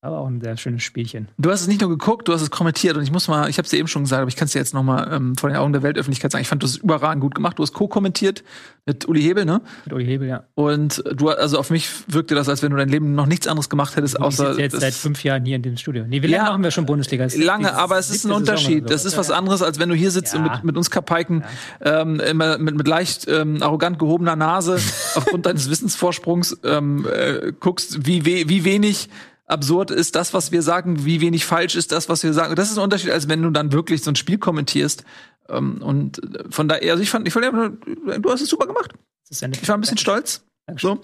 Aber 0.08 0.20
auch 0.20 0.26
ein 0.26 0.40
sehr 0.40 0.56
schönes 0.56 0.82
Spielchen. 0.82 1.28
Du 1.36 1.50
hast 1.50 1.60
es 1.60 1.66
nicht 1.66 1.82
nur 1.82 1.90
geguckt, 1.90 2.28
du 2.28 2.32
hast 2.32 2.40
es 2.40 2.50
kommentiert 2.50 2.96
und 2.96 3.02
ich 3.02 3.12
muss 3.12 3.28
mal, 3.28 3.50
ich 3.50 3.58
habe 3.58 3.66
es 3.66 3.70
dir 3.70 3.78
eben 3.78 3.88
schon 3.88 4.04
gesagt, 4.04 4.22
aber 4.22 4.28
ich 4.30 4.36
kann 4.36 4.46
es 4.46 4.52
dir 4.52 4.58
jetzt 4.58 4.72
noch 4.72 4.82
mal 4.82 5.06
ähm, 5.12 5.36
vor 5.36 5.50
den 5.50 5.58
Augen 5.58 5.74
der 5.74 5.82
Weltöffentlichkeit 5.82 6.32
sagen. 6.32 6.40
Ich 6.40 6.48
fand, 6.48 6.62
du 6.62 6.66
hast 6.66 6.76
es 6.76 6.78
überragend 6.78 7.20
gut 7.20 7.34
gemacht. 7.34 7.58
Du 7.58 7.62
hast 7.62 7.74
co-kommentiert 7.74 8.42
mit 8.86 9.06
Uli 9.06 9.20
Hebel, 9.20 9.44
ne? 9.44 9.60
Mit 9.84 9.92
Uli 9.92 10.06
Hebel, 10.06 10.26
ja. 10.26 10.44
Und 10.54 11.04
du, 11.14 11.28
also 11.28 11.58
auf 11.58 11.68
mich 11.68 11.90
wirkte 12.06 12.34
das, 12.34 12.48
als 12.48 12.62
wenn 12.62 12.70
du 12.70 12.78
dein 12.78 12.88
Leben 12.88 13.14
noch 13.14 13.26
nichts 13.26 13.46
anderes 13.46 13.68
gemacht 13.68 13.96
hättest, 13.96 14.16
du 14.16 14.22
außer. 14.22 14.52
Ich 14.52 14.58
jetzt 14.60 14.80
seit 14.80 14.94
fünf 14.94 15.22
Jahren 15.24 15.44
hier 15.44 15.56
in 15.56 15.62
dem 15.62 15.76
Studio. 15.76 16.04
Nee, 16.08 16.22
wie 16.22 16.26
lange 16.26 16.42
ja, 16.42 16.50
machen 16.52 16.62
wir 16.62 16.70
schon 16.70 16.86
Bundesliga? 16.86 17.28
Lange, 17.36 17.74
aber 17.74 17.98
es 17.98 18.08
ist 18.08 18.24
ein 18.24 18.32
Unterschied. 18.32 18.88
Das 18.88 19.04
ist 19.04 19.18
was 19.18 19.30
anderes, 19.30 19.60
als 19.60 19.78
wenn 19.78 19.90
du 19.90 19.94
hier 19.94 20.10
sitzt 20.10 20.32
ja. 20.32 20.40
und 20.40 20.50
mit, 20.50 20.64
mit 20.64 20.76
uns 20.78 20.90
Kapaiken 20.90 21.44
ja. 21.84 22.00
ähm, 22.00 22.18
immer 22.18 22.56
mit, 22.56 22.76
mit 22.76 22.88
leicht 22.88 23.28
ähm, 23.28 23.62
arrogant 23.62 23.98
gehobener 23.98 24.36
Nase 24.36 24.78
aufgrund 25.16 25.44
deines 25.44 25.68
Wissensvorsprungs 25.68 26.58
ähm, 26.64 27.06
äh, 27.06 27.52
guckst, 27.60 28.06
wie, 28.06 28.24
we 28.24 28.48
wie 28.48 28.64
wenig 28.64 29.10
absurd 29.48 29.90
ist 29.90 30.14
das, 30.14 30.34
was 30.34 30.52
wir 30.52 30.62
sagen, 30.62 31.04
wie 31.04 31.20
wenig 31.20 31.44
falsch 31.44 31.74
ist 31.74 31.90
das, 31.90 32.08
was 32.08 32.22
wir 32.22 32.32
sagen. 32.32 32.54
Das 32.54 32.70
ist 32.70 32.78
ein 32.78 32.84
Unterschied, 32.84 33.10
als 33.10 33.28
wenn 33.28 33.42
du 33.42 33.50
dann 33.50 33.72
wirklich 33.72 34.02
so 34.02 34.10
ein 34.10 34.16
Spiel 34.16 34.38
kommentierst. 34.38 35.04
Ähm, 35.48 35.82
und 35.82 36.20
von 36.50 36.68
daher, 36.68 36.92
also 36.92 37.02
ich 37.02 37.10
fand, 37.10 37.26
ich 37.26 37.32
fand, 37.32 37.44
du 37.46 38.30
hast 38.30 38.42
es 38.42 38.48
super 38.48 38.66
gemacht. 38.66 38.92
ich 39.30 39.68
war 39.68 39.76
ein 39.76 39.80
bisschen 39.80 39.98
stolz. 39.98 40.44
So. 40.76 41.00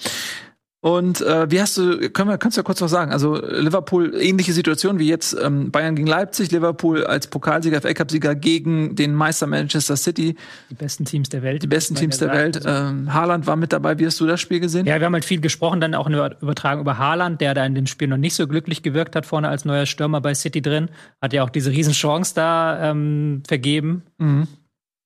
Und 0.85 1.23
äh, 1.23 1.51
wie 1.51 1.62
hast 1.62 1.79
du, 1.79 2.11
können 2.11 2.29
wir, 2.29 2.37
kannst 2.37 2.59
du 2.59 2.61
ja 2.61 2.62
kurz 2.62 2.83
was 2.83 2.90
sagen? 2.90 3.11
Also 3.11 3.37
Liverpool, 3.37 4.14
ähnliche 4.20 4.53
Situation 4.53 4.99
wie 4.99 5.09
jetzt 5.09 5.35
ähm, 5.42 5.70
Bayern 5.70 5.97
gegen 5.97 6.07
Leipzig, 6.07 6.53
Liverpool 6.53 7.07
als 7.07 7.27
Pokalsieger, 7.27 7.81
FA 7.81 7.94
Cup-Sieger 7.94 8.35
gegen 8.35 8.94
den 8.94 9.14
Meister 9.14 9.47
Manchester 9.47 9.97
City. 9.97 10.37
Die 10.68 10.75
besten 10.75 11.07
Teams 11.07 11.31
der 11.31 11.42
Welt. 11.42 11.62
Die 11.62 11.68
besten 11.68 11.94
Teams 11.94 12.18
der 12.18 12.33
Welt. 12.33 12.61
Ähm, 12.66 13.14
Haaland 13.14 13.47
war 13.47 13.57
mit 13.57 13.73
dabei. 13.73 13.99
Wie 13.99 14.05
hast 14.05 14.20
du 14.20 14.27
das 14.27 14.42
Spiel 14.42 14.61
gesehen? 14.61 14.85
Ja, 14.85 15.01
wir 15.01 15.07
haben 15.07 15.14
halt 15.14 15.25
viel 15.25 15.40
gesprochen, 15.40 15.81
dann 15.81 15.94
auch 15.94 16.07
eine 16.07 16.37
Übertragung 16.42 16.83
über 16.83 16.99
Haaland, 16.99 17.40
der 17.40 17.55
da 17.55 17.64
in 17.64 17.75
dem 17.75 17.87
Spiel 17.87 18.09
noch 18.09 18.18
nicht 18.18 18.35
so 18.35 18.47
glücklich 18.47 18.83
gewirkt 18.83 19.16
hat, 19.16 19.25
vorne 19.25 19.49
als 19.49 19.64
neuer 19.64 19.87
Stürmer 19.87 20.20
bei 20.20 20.35
City 20.35 20.61
drin. 20.61 20.90
Hat 21.23 21.33
ja 21.33 21.44
auch 21.44 21.51
diese 21.51 21.70
Riesenchance 21.70 22.35
da 22.35 22.90
ähm, 22.90 23.42
vergeben. 23.49 24.03
Mhm. 24.18 24.49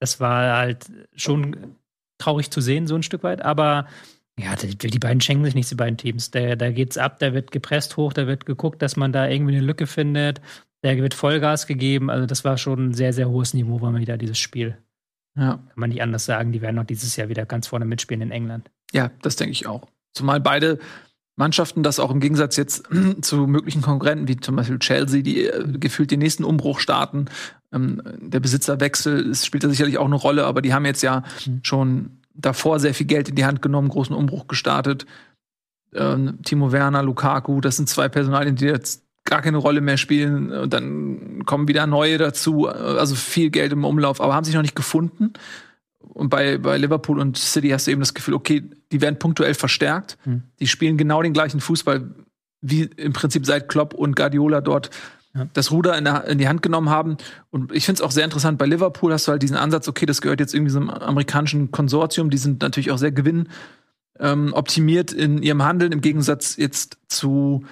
Das 0.01 0.19
war 0.19 0.57
halt 0.57 0.87
schon 1.15 1.55
traurig 2.19 2.51
zu 2.51 2.61
sehen, 2.61 2.89
so 2.89 2.97
ein 2.97 3.05
Stück 3.05 3.23
weit. 3.23 3.45
Aber 3.45 3.87
ja, 4.39 4.55
die, 4.57 4.77
die, 4.77 4.99
beiden 4.99 5.21
schenken 5.21 5.45
sich 5.45 5.55
nicht, 5.55 5.71
die 5.71 5.75
beiden 5.75 5.97
Teams. 5.97 6.31
Da, 6.31 6.55
da 6.55 6.71
geht's 6.71 6.97
ab, 6.97 7.19
da 7.19 7.35
wird 7.35 7.51
gepresst 7.51 7.97
hoch, 7.97 8.13
da 8.13 8.27
wird 8.27 8.47
geguckt, 8.47 8.81
dass 8.83 8.97
man 8.97 9.13
da 9.13 9.29
irgendwie 9.29 9.57
eine 9.57 9.67
Lücke 9.67 9.87
findet. 9.87 10.41
Da 10.83 10.97
wird 10.97 11.15
Vollgas 11.15 11.67
gegeben. 11.67 12.09
Also, 12.09 12.27
das 12.27 12.45
war 12.45 12.57
schon 12.57 12.91
ein 12.91 12.95
sehr, 12.95 13.13
sehr 13.13 13.29
hohes 13.29 13.53
Niveau, 13.53 13.81
war 13.81 13.91
mal 13.91 14.01
wieder 14.01 14.17
dieses 14.17 14.39
Spiel. 14.39 14.79
Ja. 15.37 15.55
Kann 15.55 15.73
man 15.75 15.91
nicht 15.91 16.03
anders 16.03 16.25
sagen, 16.25 16.53
die 16.53 16.63
werden 16.63 16.77
noch 16.77 16.85
dieses 16.85 17.17
Jahr 17.17 17.29
wieder 17.29 17.47
ganz 17.47 17.67
vorne 17.67 17.85
mitspielen 17.85 18.23
in 18.23 18.31
England. 18.31 18.71
Ja, 18.93 19.11
das 19.23 19.37
denke 19.37 19.53
ich 19.53 19.67
auch. 19.67 19.89
Zumal 20.13 20.41
beide 20.41 20.79
Mannschaften 21.37 21.83
das 21.83 22.01
auch 22.01 22.11
im 22.11 22.21
Gegensatz 22.21 22.57
jetzt 22.57 22.89
zu 23.23 23.47
möglichen 23.47 23.83
Konkurrenten 23.83 24.29
wie 24.29 24.37
zum 24.37 24.57
Beispiel 24.57 24.79
Chelsea, 24.79 25.23
die 25.23 25.47
äh, 25.47 25.79
gefühlt 25.79 26.11
den 26.11 26.21
nächsten 26.21 26.45
Umbruch 26.45 26.81
starten. 26.81 27.27
Ähm, 27.73 28.03
der 28.21 28.41
Besitzerwechsel 28.41 29.35
spielt 29.35 29.65
da 29.65 29.69
sicherlich 29.69 29.99
auch 29.99 30.07
eine 30.07 30.17
Rolle, 30.17 30.45
aber 30.45 30.63
die 30.63 30.75
haben 30.75 30.85
jetzt 30.85 31.03
ja 31.03 31.23
mhm. 31.47 31.61
schon 31.63 32.19
davor 32.39 32.81
sehr 32.81 32.95
viel 32.95 33.07
Geld 33.07 33.29
in 33.29 33.35
die 33.35 33.45
Hand 33.45 33.61
genommen, 33.61 33.89
großen 33.89 34.15
Umbruch 34.15 34.47
gestartet. 34.47 35.07
Ähm, 35.95 36.39
Timo 36.45 36.73
Werner, 36.73 37.03
Lukaku, 37.03 37.61
das 37.61 37.77
sind 37.77 37.89
zwei 37.89 38.09
Personalien, 38.09 38.57
die 38.57 38.67
jetzt 38.67 39.05
gar 39.25 39.43
keine 39.43 39.59
Rolle 39.59 39.81
mehr 39.81 39.97
spielen. 39.97 40.53
Und 40.53 40.73
dann 40.73 41.45
kommen 41.45 41.69
wieder 41.69 41.87
neue 41.87 42.19
dazu. 42.19 42.67
Also 42.67 43.15
viel 43.15 43.51
Geld 43.51 43.73
im 43.73 43.85
Umlauf, 43.85 44.21
aber 44.21 44.35
haben 44.35 44.45
sich 44.45 44.55
noch 44.55 44.63
nicht 44.63 44.77
gefunden. 44.77 45.33
und 46.01 46.31
bei, 46.31 46.59
bei 46.59 46.79
Liverpool 46.79 47.19
und 47.19 47.37
City 47.37 47.69
hast 47.71 47.87
du 47.87 47.91
eben 47.91 48.01
das 48.01 48.15
Gefühl, 48.15 48.35
okay, 48.35 48.71
die 48.93 49.01
werden 49.01 49.19
punktuell 49.19 49.55
verstärkt. 49.55 50.17
Mhm. 50.25 50.45
Die 50.61 50.67
spielen 50.67 50.97
genau 50.97 51.23
den 51.23 51.33
gleichen 51.33 51.61
Fußball, 51.61 52.09
wie 52.61 52.83
im 52.83 53.13
Prinzip 53.13 53.45
seit 53.45 53.69
Klopp 53.69 53.95
und 53.95 54.17
Guardiola 54.17 54.61
dort. 54.61 54.91
Das 55.53 55.71
Ruder 55.71 55.97
in, 55.97 56.05
der, 56.05 56.25
in, 56.27 56.39
die 56.39 56.49
Hand 56.49 56.63
genommen 56.63 56.91
haben. 56.91 57.17
Und 57.51 57.73
ich 57.73 57.85
finde 57.85 58.01
es 58.01 58.07
auch 58.07 58.11
sehr 58.11 58.25
interessant, 58.25 58.59
bei 58.59 58.67
Liverpool 58.67 59.13
hast 59.13 59.27
du 59.27 59.33
halt 59.33 59.43
diesen 59.43 59.57
Ansatz, 59.57 59.89
okay, 59.89 60.07
das 60.07 60.21
gehört 60.21 60.41
jetzt 60.41 60.55
irgendwie 60.55 60.73
so 60.73 60.81
einem 60.81 60.91
amerikanischen 60.91 61.71
Konsortium, 61.71 62.31
die 62.31 62.39
sind 62.39 62.63
natürlich 62.63 62.91
auch 62.91 62.99
sehr 62.99 63.13
gewinn 63.13 63.49
ähm, 64.19 64.55
in 65.17 65.43
ihrem 65.43 65.63
Handeln, 65.63 65.93
im 65.93 66.01
Gegensatz 66.01 66.57
jetzt 66.57 66.99
zu 67.09 67.65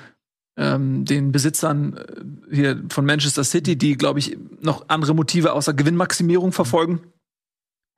ähm, 0.56 1.04
den 1.04 1.32
Besitzern 1.32 1.96
äh, 1.96 2.54
hier 2.54 2.82
von 2.88 3.04
Manchester 3.04 3.44
City, 3.44 3.76
die, 3.76 3.96
glaube 3.96 4.18
ich, 4.18 4.36
noch 4.60 4.88
andere 4.88 5.14
Motive 5.14 5.52
außer 5.52 5.74
Gewinnmaximierung 5.74 6.52
verfolgen. 6.52 7.00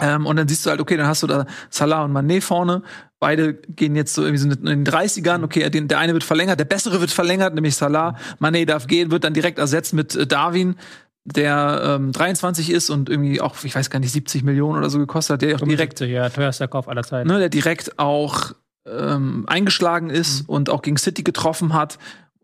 Ähm, 0.00 0.26
und 0.26 0.36
dann 0.36 0.46
siehst 0.46 0.64
du 0.64 0.70
halt, 0.70 0.80
okay, 0.80 0.96
dann 0.96 1.06
hast 1.06 1.22
du 1.22 1.26
da 1.26 1.46
Salah 1.70 2.04
und 2.04 2.12
Mané 2.12 2.40
vorne. 2.40 2.82
Beide 3.18 3.54
gehen 3.54 3.96
jetzt 3.96 4.14
so 4.14 4.22
irgendwie 4.22 4.38
so 4.38 4.48
in 4.48 4.84
den 4.84 4.86
30ern. 4.86 5.42
Okay, 5.42 5.68
den, 5.70 5.88
der 5.88 5.98
eine 5.98 6.12
wird 6.12 6.24
verlängert, 6.24 6.60
der 6.60 6.66
bessere 6.66 7.00
wird 7.00 7.10
verlängert, 7.10 7.54
nämlich 7.54 7.74
Salah. 7.74 8.16
Mané 8.40 8.64
darf 8.64 8.86
gehen, 8.86 9.10
wird 9.10 9.24
dann 9.24 9.34
direkt 9.34 9.58
ersetzt 9.58 9.92
mit 9.92 10.14
äh, 10.14 10.26
Darwin, 10.26 10.76
der 11.24 11.98
ähm, 11.98 12.12
23 12.12 12.70
ist 12.70 12.90
und 12.90 13.10
irgendwie 13.10 13.40
auch, 13.40 13.56
ich 13.64 13.74
weiß 13.74 13.90
gar 13.90 13.98
nicht, 13.98 14.12
70 14.12 14.44
Millionen 14.44 14.78
oder 14.78 14.88
so 14.88 14.98
gekostet 14.98 15.34
hat, 15.34 15.42
der 15.42 15.56
auch 15.56 15.60
direkt. 15.60 16.00
Ja, 16.00 16.28
teuerster 16.28 16.68
Kauf 16.68 16.88
aller 16.88 17.02
Zeiten. 17.02 17.28
Ne, 17.28 17.38
der 17.38 17.48
direkt 17.48 17.98
auch 17.98 18.52
ähm, 18.86 19.44
eingeschlagen 19.48 20.10
ist 20.10 20.42
mhm. 20.42 20.54
und 20.54 20.70
auch 20.70 20.82
gegen 20.82 20.96
City 20.96 21.22
getroffen 21.22 21.74
hat. 21.74 21.98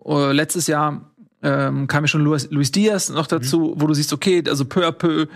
Uh, 0.05 0.33
letztes 0.33 0.67
Jahr 0.67 1.15
ähm, 1.43 1.87
kam 1.87 2.05
ja 2.05 2.09
schon 2.09 2.23
Luis, 2.23 2.51
Luis 2.51 2.73
Diaz 2.73 3.09
noch 3.09 3.27
dazu, 3.27 3.75
mhm. 3.75 3.81
wo 3.81 3.87
du 3.87 3.95
siehst, 3.95 4.13
okay, 4.13 4.43
also 4.47 4.65
peu 4.65 4.87
à 4.87 4.93
peu 4.93 5.27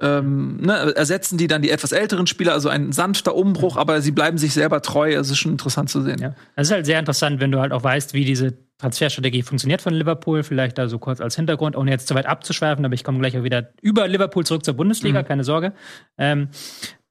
ähm, 0.00 0.56
ne, 0.58 0.94
ersetzen 0.96 1.36
die 1.36 1.46
dann 1.46 1.62
die 1.62 1.70
etwas 1.70 1.92
älteren 1.92 2.26
Spieler, 2.26 2.52
also 2.52 2.68
ein 2.68 2.92
sanfter 2.92 3.34
Umbruch, 3.34 3.76
aber 3.76 4.00
sie 4.00 4.12
bleiben 4.12 4.38
sich 4.38 4.52
selber 4.52 4.82
treu. 4.82 5.16
Also 5.16 5.32
ist 5.32 5.38
schon 5.38 5.52
interessant 5.52 5.90
zu 5.90 6.02
sehen. 6.02 6.20
Ja. 6.20 6.34
Das 6.56 6.68
ist 6.68 6.72
halt 6.72 6.86
sehr 6.86 6.98
interessant, 6.98 7.40
wenn 7.40 7.52
du 7.52 7.60
halt 7.60 7.72
auch 7.72 7.84
weißt, 7.84 8.14
wie 8.14 8.24
diese 8.24 8.54
Transferstrategie 8.78 9.42
funktioniert 9.42 9.82
von 9.82 9.92
Liverpool. 9.92 10.42
Vielleicht 10.42 10.78
da 10.78 10.88
so 10.88 10.98
kurz 10.98 11.20
als 11.20 11.36
Hintergrund, 11.36 11.76
ohne 11.76 11.90
jetzt 11.90 12.08
zu 12.08 12.14
weit 12.14 12.26
abzuschweifen, 12.26 12.84
aber 12.84 12.94
ich 12.94 13.04
komme 13.04 13.18
gleich 13.18 13.36
auch 13.36 13.44
wieder 13.44 13.70
über 13.82 14.08
Liverpool 14.08 14.44
zurück 14.46 14.64
zur 14.64 14.74
Bundesliga, 14.74 15.20
mhm. 15.20 15.26
keine 15.26 15.44
Sorge. 15.44 15.74
Ähm, 16.16 16.48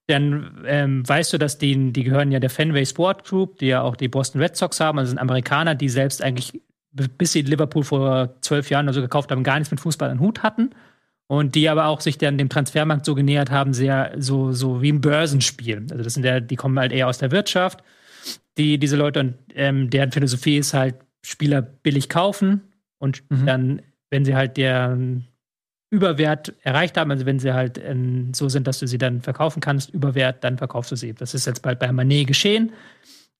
dann 0.07 0.63
ähm, 0.65 1.07
weißt 1.07 1.31
du, 1.33 1.37
dass 1.37 1.59
die, 1.59 1.93
die 1.93 2.03
gehören 2.03 2.31
ja 2.31 2.39
der 2.39 2.49
Fenway 2.49 2.85
Sport 2.85 3.25
Group, 3.25 3.59
die 3.59 3.67
ja 3.67 3.83
auch 3.83 3.95
die 3.95 4.07
Boston 4.07 4.41
Red 4.41 4.55
Sox 4.57 4.79
haben, 4.79 4.97
also 4.97 5.09
sind 5.09 5.19
Amerikaner, 5.19 5.75
die 5.75 5.89
selbst 5.89 6.23
eigentlich, 6.23 6.59
bis 6.91 7.33
sie 7.33 7.43
Liverpool 7.43 7.83
vor 7.83 8.35
zwölf 8.41 8.71
Jahren 8.71 8.87
oder 8.87 8.93
so 8.93 9.01
gekauft 9.01 9.29
haben, 9.29 9.43
gar 9.43 9.59
nichts 9.59 9.69
mit 9.69 9.79
Fußball 9.79 10.09
an 10.09 10.19
Hut 10.19 10.41
hatten 10.41 10.71
und 11.29 11.53
die 11.53 11.69
aber 11.69 11.85
auch 11.85 12.01
sich 12.01 12.17
dann 12.17 12.39
dem 12.39 12.49
Transfermarkt 12.49 13.05
so 13.05 13.13
genähert 13.13 13.51
haben, 13.51 13.73
sehr 13.73 14.15
so, 14.17 14.51
so 14.51 14.81
wie 14.81 14.91
ein 14.91 14.99
Börsenspiel. 14.99 15.85
Also 15.91 16.03
das 16.03 16.15
sind 16.15 16.25
ja, 16.25 16.39
die 16.39 16.55
kommen 16.55 16.79
halt 16.79 16.91
eher 16.91 17.07
aus 17.07 17.19
der 17.19 17.31
Wirtschaft, 17.31 17.83
die, 18.57 18.79
diese 18.79 18.95
Leute, 18.95 19.19
und 19.19 19.35
ähm, 19.53 19.91
deren 19.91 20.11
Philosophie 20.11 20.57
ist 20.57 20.73
halt, 20.73 20.95
Spieler 21.21 21.61
billig 21.61 22.09
kaufen 22.09 22.61
und 22.97 23.23
mhm. 23.29 23.45
dann, 23.45 23.81
wenn 24.09 24.25
sie 24.25 24.35
halt 24.35 24.57
deren 24.57 25.27
Überwert 25.91 26.55
erreicht 26.63 26.97
haben, 26.97 27.11
also 27.11 27.25
wenn 27.25 27.39
sie 27.39 27.53
halt 27.53 27.77
ähm, 27.77 28.33
so 28.33 28.49
sind, 28.49 28.65
dass 28.65 28.79
du 28.79 28.87
sie 28.87 28.97
dann 28.97 29.21
verkaufen 29.21 29.59
kannst, 29.59 29.91
Überwert, 29.91 30.43
dann 30.43 30.57
verkaufst 30.57 30.91
du 30.91 30.95
sie. 30.95 31.13
Das 31.13 31.33
ist 31.33 31.45
jetzt 31.45 31.61
bald 31.61 31.77
bei 31.77 31.91
Manet 31.91 32.25
geschehen, 32.25 32.71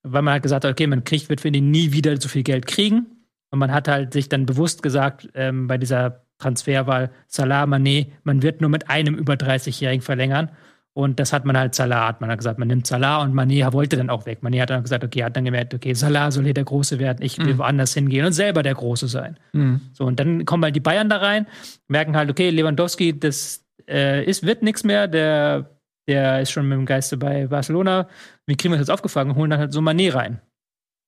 weil 0.04 0.21
man 0.21 0.34
halt 0.34 0.43
gesagt 0.43 0.63
hat, 0.63 0.71
okay, 0.71 0.86
man 0.86 1.06
kriegt, 1.06 1.30
wird 1.30 1.41
für 1.41 1.52
den 1.52 1.71
nie 1.71 1.91
wieder 1.91 2.19
so 2.19 2.28
viel 2.28 2.43
Geld 2.43 2.67
kriegen. 2.67 3.08
Und 3.49 3.60
man 3.60 3.71
hat 3.71 3.88
halt 3.88 4.13
sich 4.13 4.30
dann 4.30 4.45
bewusst 4.45 4.84
gesagt, 4.84 5.30
ähm, 5.34 5.67
bei 5.67 5.78
dieser 5.80 6.25
Transferwahl 6.39 7.12
Salah, 7.28 7.63
Mané, 7.63 8.08
man 8.23 8.41
wird 8.41 8.62
nur 8.62 8.69
mit 8.69 8.89
einem 8.89 9.15
über 9.15 9.34
30-Jährigen 9.34 10.02
verlängern. 10.02 10.49
Und 10.93 11.19
das 11.19 11.32
hat 11.32 11.45
man 11.45 11.58
halt 11.58 11.75
Salah, 11.75 12.08
hat 12.08 12.19
man 12.19 12.30
hat 12.30 12.39
gesagt, 12.39 12.60
man 12.60 12.67
nimmt 12.67 12.88
Salah 12.88 13.21
und 13.21 13.34
Mané 13.34 13.71
wollte 13.71 13.95
dann 13.95 14.10
auch 14.10 14.25
weg. 14.25 14.39
Mané 14.41 14.60
hat 14.62 14.69
dann 14.69 14.84
gesagt, 14.84 15.04
okay, 15.04 15.23
hat 15.23 15.38
dann 15.38 15.45
gemerkt, 15.45 15.73
okay, 15.73 15.93
Salah 15.93 16.32
soll 16.32 16.43
hier 16.43 16.54
der 16.54 16.65
Große 16.65 16.99
werden, 16.99 17.21
ich 17.21 17.38
will 17.38 17.54
mhm. 17.54 17.60
woanders 17.60 17.93
hingehen 17.93 18.25
und 18.25 18.34
selber 18.34 18.63
der 18.63 18.73
Große 18.73 19.08
sein. 19.08 19.38
Mhm. 19.54 19.82
So, 19.93 20.06
und 20.06 20.19
dann 20.19 20.45
kommen 20.45 20.63
halt 20.63 20.75
die 20.75 20.82
Bayern 20.82 21.08
da 21.08 21.17
rein, 21.17 21.47
merken 21.88 22.17
halt, 22.17 22.30
okay, 22.30 22.49
Lewandowski, 22.49 23.17
das 23.17 23.65
äh, 23.88 24.25
ist, 24.25 24.45
wird 24.45 24.62
nichts 24.62 24.84
mehr, 24.84 25.08
der, 25.08 25.69
der 26.08 26.41
ist 26.41 26.52
schon 26.52 26.67
mit 26.67 26.78
dem 26.78 26.86
Geiste 26.86 27.15
bei 27.15 27.47
Barcelona. 27.47 28.10
Wie 28.45 28.58
kriegen 28.58 28.73
wir 28.73 28.78
das 28.78 28.88
jetzt 28.88 28.93
aufgefangen? 28.93 29.36
Holen 29.36 29.52
dann 29.52 29.60
halt 29.60 29.71
so 29.71 29.80
Mané 29.80 30.13
rein. 30.13 30.41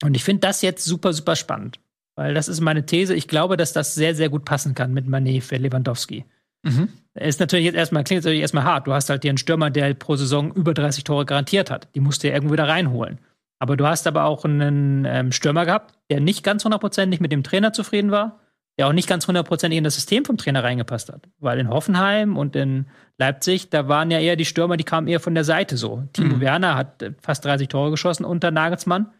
Und 0.04 0.16
ich 0.16 0.24
finde 0.24 0.48
das 0.48 0.62
jetzt 0.62 0.86
super, 0.86 1.12
super 1.12 1.36
spannend. 1.36 1.81
Weil 2.16 2.34
das 2.34 2.48
ist 2.48 2.60
meine 2.62 2.86
These. 2.86 3.16
Ich 3.16 3.28
glaube, 3.28 3.58
dass 3.58 3.74
das 3.74 3.96
sehr, 3.96 4.16
sehr 4.16 4.30
gut 4.30 4.46
passen 4.46 4.76
kann 4.76 4.94
mit 4.94 5.08
Manet 5.08 5.44
für 5.44 5.56
Lewandowski. 5.56 6.26
Mhm. 6.64 6.90
Ist 7.16 7.40
natürlich 7.40 7.66
jetzt 7.66 7.76
erstmal, 7.76 8.04
klingt 8.04 8.24
natürlich 8.24 8.42
erstmal 8.42 8.64
hart. 8.64 8.88
Du 8.88 8.94
hast 8.94 9.10
halt 9.10 9.24
hier 9.24 9.32
einen 9.32 9.38
Stürmer, 9.38 9.70
der 9.70 9.94
pro 9.94 10.16
Saison 10.16 10.54
über 10.54 10.74
30 10.74 11.04
Tore 11.04 11.26
garantiert 11.26 11.72
hat. 11.72 11.88
Die 11.96 12.00
musst 12.00 12.24
du 12.24 12.28
ja 12.28 12.34
irgendwo 12.34 12.54
wieder 12.54 12.68
reinholen. 12.68 13.20
Aber 13.60 13.78
du 13.78 13.86
hast 13.86 14.08
aber 14.08 14.26
auch 14.26 14.44
einen 14.44 15.06
ähm, 15.06 15.32
Stürmer 15.32 15.66
gehabt, 15.66 15.94
der 16.10 16.20
nicht 16.20 16.44
ganz 16.44 16.64
hundertprozentig 16.64 17.20
mit 17.20 17.32
dem 17.32 17.44
Trainer 17.44 17.74
zufrieden 17.74 18.12
war, 18.12 18.40
der 18.78 18.88
auch 18.88 18.94
nicht 18.94 19.08
ganz 19.08 19.28
hundertprozentig 19.28 19.78
in 19.78 19.84
das 19.84 19.96
System 19.96 20.26
vom 20.26 20.38
Trainer 20.38 20.64
reingepasst 20.64 21.12
hat. 21.12 21.28
Weil 21.40 21.60
in 21.60 21.70
Hoffenheim 21.70 22.38
und 22.38 22.56
in 22.56 22.88
Leipzig, 23.18 23.70
da 23.70 23.88
waren 23.88 24.10
ja 24.10 24.20
eher 24.20 24.36
die 24.36 24.46
Stürmer, 24.46 24.78
die 24.78 24.84
kamen 24.84 25.08
eher 25.08 25.20
von 25.20 25.36
der 25.36 25.44
Seite 25.44 25.78
so. 25.78 26.04
Timo 26.14 26.38
mhm. 26.38 26.42
Werner 26.42 26.76
hat 26.76 27.02
äh, 27.02 27.14
fast 27.22 27.46
30 27.46 27.68
Tore 27.68 27.92
geschossen 27.92 28.26
unter 28.26 28.52
Nagelsmann 28.52 29.12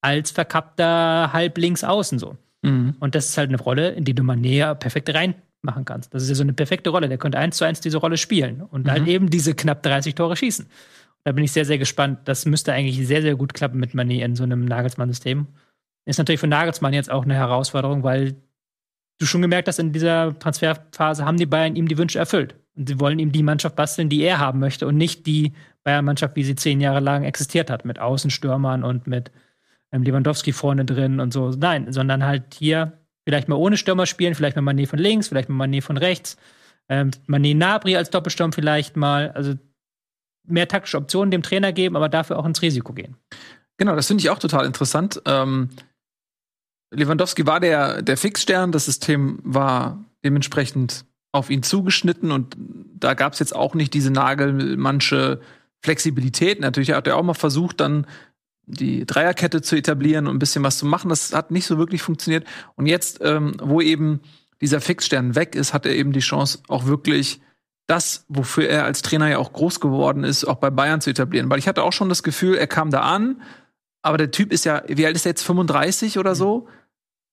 als 0.00 0.30
verkappter 0.30 1.32
halblinks 1.32 1.84
außen 1.84 2.18
so. 2.18 2.36
Mhm. 2.62 2.96
Und 3.00 3.14
das 3.14 3.28
ist 3.30 3.38
halt 3.38 3.48
eine 3.48 3.58
Rolle, 3.58 3.90
in 3.90 4.04
die 4.04 4.14
du 4.14 4.22
mal 4.22 4.36
näher 4.36 4.74
perfekt 4.74 5.12
reinmachen 5.12 5.84
kannst. 5.84 6.14
Das 6.14 6.22
ist 6.22 6.28
ja 6.28 6.34
so 6.34 6.42
eine 6.42 6.52
perfekte 6.52 6.90
Rolle. 6.90 7.08
Der 7.08 7.18
könnte 7.18 7.38
eins 7.38 7.56
zu 7.56 7.64
eins 7.64 7.80
diese 7.80 7.98
Rolle 7.98 8.16
spielen 8.16 8.62
und 8.62 8.86
mhm. 8.86 8.90
halt 8.90 9.06
eben 9.06 9.30
diese 9.30 9.54
knapp 9.54 9.82
30 9.82 10.14
Tore 10.14 10.36
schießen. 10.36 10.66
Da 11.24 11.32
bin 11.32 11.44
ich 11.44 11.52
sehr, 11.52 11.64
sehr 11.64 11.78
gespannt. 11.78 12.20
Das 12.24 12.46
müsste 12.46 12.72
eigentlich 12.72 13.06
sehr, 13.06 13.22
sehr 13.22 13.34
gut 13.34 13.54
klappen 13.54 13.78
mit 13.78 13.92
Mané 13.92 14.24
in 14.24 14.36
so 14.36 14.44
einem 14.44 14.64
Nagelsmann-System. 14.64 15.46
Ist 16.06 16.18
natürlich 16.18 16.40
für 16.40 16.46
Nagelsmann 16.46 16.94
jetzt 16.94 17.10
auch 17.10 17.24
eine 17.24 17.34
Herausforderung, 17.34 18.02
weil 18.02 18.36
du 19.18 19.26
schon 19.26 19.42
gemerkt 19.42 19.68
hast, 19.68 19.78
in 19.78 19.92
dieser 19.92 20.38
Transferphase 20.38 21.24
haben 21.24 21.36
die 21.36 21.46
Bayern 21.46 21.76
ihm 21.76 21.88
die 21.88 21.98
Wünsche 21.98 22.18
erfüllt. 22.18 22.54
Und 22.76 22.88
sie 22.88 23.00
wollen 23.00 23.18
ihm 23.18 23.32
die 23.32 23.42
Mannschaft 23.42 23.76
basteln, 23.76 24.08
die 24.08 24.22
er 24.22 24.38
haben 24.38 24.60
möchte 24.60 24.86
und 24.86 24.96
nicht 24.96 25.26
die 25.26 25.52
Bayern-Mannschaft, 25.82 26.36
wie 26.36 26.44
sie 26.44 26.54
zehn 26.54 26.80
Jahre 26.80 27.00
lang 27.00 27.24
existiert 27.24 27.68
hat, 27.68 27.84
mit 27.84 27.98
Außenstürmern 27.98 28.84
und 28.84 29.06
mit 29.06 29.32
Lewandowski 29.92 30.52
vorne 30.52 30.84
drin 30.84 31.20
und 31.20 31.32
so. 31.32 31.50
Nein, 31.50 31.92
sondern 31.92 32.24
halt 32.24 32.54
hier 32.54 32.92
vielleicht 33.24 33.48
mal 33.48 33.56
ohne 33.56 33.76
Stürmer 33.76 34.06
spielen, 34.06 34.34
vielleicht 34.34 34.56
mal 34.56 34.74
Mané 34.74 34.86
von 34.86 34.98
links, 34.98 35.28
vielleicht 35.28 35.48
mal 35.48 35.66
Mané 35.66 35.82
von 35.82 35.96
rechts, 35.96 36.36
ähm, 36.88 37.10
Mané 37.26 37.56
Nabri 37.56 37.96
als 37.96 38.10
Doppelsturm 38.10 38.52
vielleicht 38.52 38.96
mal. 38.96 39.30
Also 39.32 39.54
mehr 40.48 40.68
taktische 40.68 40.96
Optionen 40.96 41.30
dem 41.30 41.42
Trainer 41.42 41.72
geben, 41.72 41.96
aber 41.96 42.08
dafür 42.08 42.38
auch 42.38 42.46
ins 42.46 42.62
Risiko 42.62 42.92
gehen. 42.92 43.16
Genau, 43.76 43.94
das 43.94 44.06
finde 44.06 44.22
ich 44.22 44.30
auch 44.30 44.38
total 44.38 44.66
interessant. 44.66 45.20
Ähm, 45.26 45.68
Lewandowski 46.90 47.46
war 47.46 47.60
der, 47.60 48.02
der 48.02 48.16
Fixstern, 48.16 48.72
das 48.72 48.86
System 48.86 49.40
war 49.42 50.04
dementsprechend 50.24 51.04
auf 51.32 51.50
ihn 51.50 51.62
zugeschnitten 51.62 52.32
und 52.32 52.56
da 52.58 53.14
gab 53.14 53.34
es 53.34 53.38
jetzt 53.38 53.54
auch 53.54 53.74
nicht 53.74 53.92
diese 53.94 54.10
nagelmannsche 54.10 55.40
Flexibilität. 55.84 56.60
Natürlich 56.60 56.92
hat 56.92 57.06
er 57.06 57.16
auch 57.16 57.22
mal 57.22 57.34
versucht, 57.34 57.80
dann 57.80 58.06
die 58.68 59.06
Dreierkette 59.06 59.62
zu 59.62 59.76
etablieren 59.76 60.26
und 60.26 60.36
ein 60.36 60.38
bisschen 60.38 60.62
was 60.62 60.78
zu 60.78 60.86
machen. 60.86 61.08
Das 61.08 61.32
hat 61.34 61.50
nicht 61.50 61.66
so 61.66 61.78
wirklich 61.78 62.02
funktioniert. 62.02 62.46
Und 62.76 62.86
jetzt, 62.86 63.20
ähm, 63.22 63.54
wo 63.60 63.80
eben 63.80 64.20
dieser 64.60 64.80
Fixstern 64.80 65.34
weg 65.34 65.54
ist, 65.54 65.72
hat 65.72 65.86
er 65.86 65.94
eben 65.94 66.12
die 66.12 66.20
Chance, 66.20 66.60
auch 66.68 66.86
wirklich 66.86 67.40
das, 67.86 68.26
wofür 68.28 68.68
er 68.68 68.84
als 68.84 69.00
Trainer 69.02 69.28
ja 69.28 69.38
auch 69.38 69.52
groß 69.52 69.80
geworden 69.80 70.22
ist, 70.22 70.44
auch 70.44 70.56
bei 70.56 70.68
Bayern 70.68 71.00
zu 71.00 71.10
etablieren. 71.10 71.48
Weil 71.48 71.58
ich 71.58 71.66
hatte 71.66 71.82
auch 71.82 71.92
schon 71.92 72.10
das 72.10 72.22
Gefühl, 72.22 72.56
er 72.56 72.66
kam 72.66 72.90
da 72.90 73.00
an, 73.00 73.40
aber 74.02 74.18
der 74.18 74.30
Typ 74.30 74.52
ist 74.52 74.64
ja, 74.64 74.82
wie 74.86 75.06
alt 75.06 75.16
ist 75.16 75.24
er 75.24 75.30
jetzt, 75.30 75.42
35 75.42 76.18
oder 76.18 76.34
so? 76.34 76.68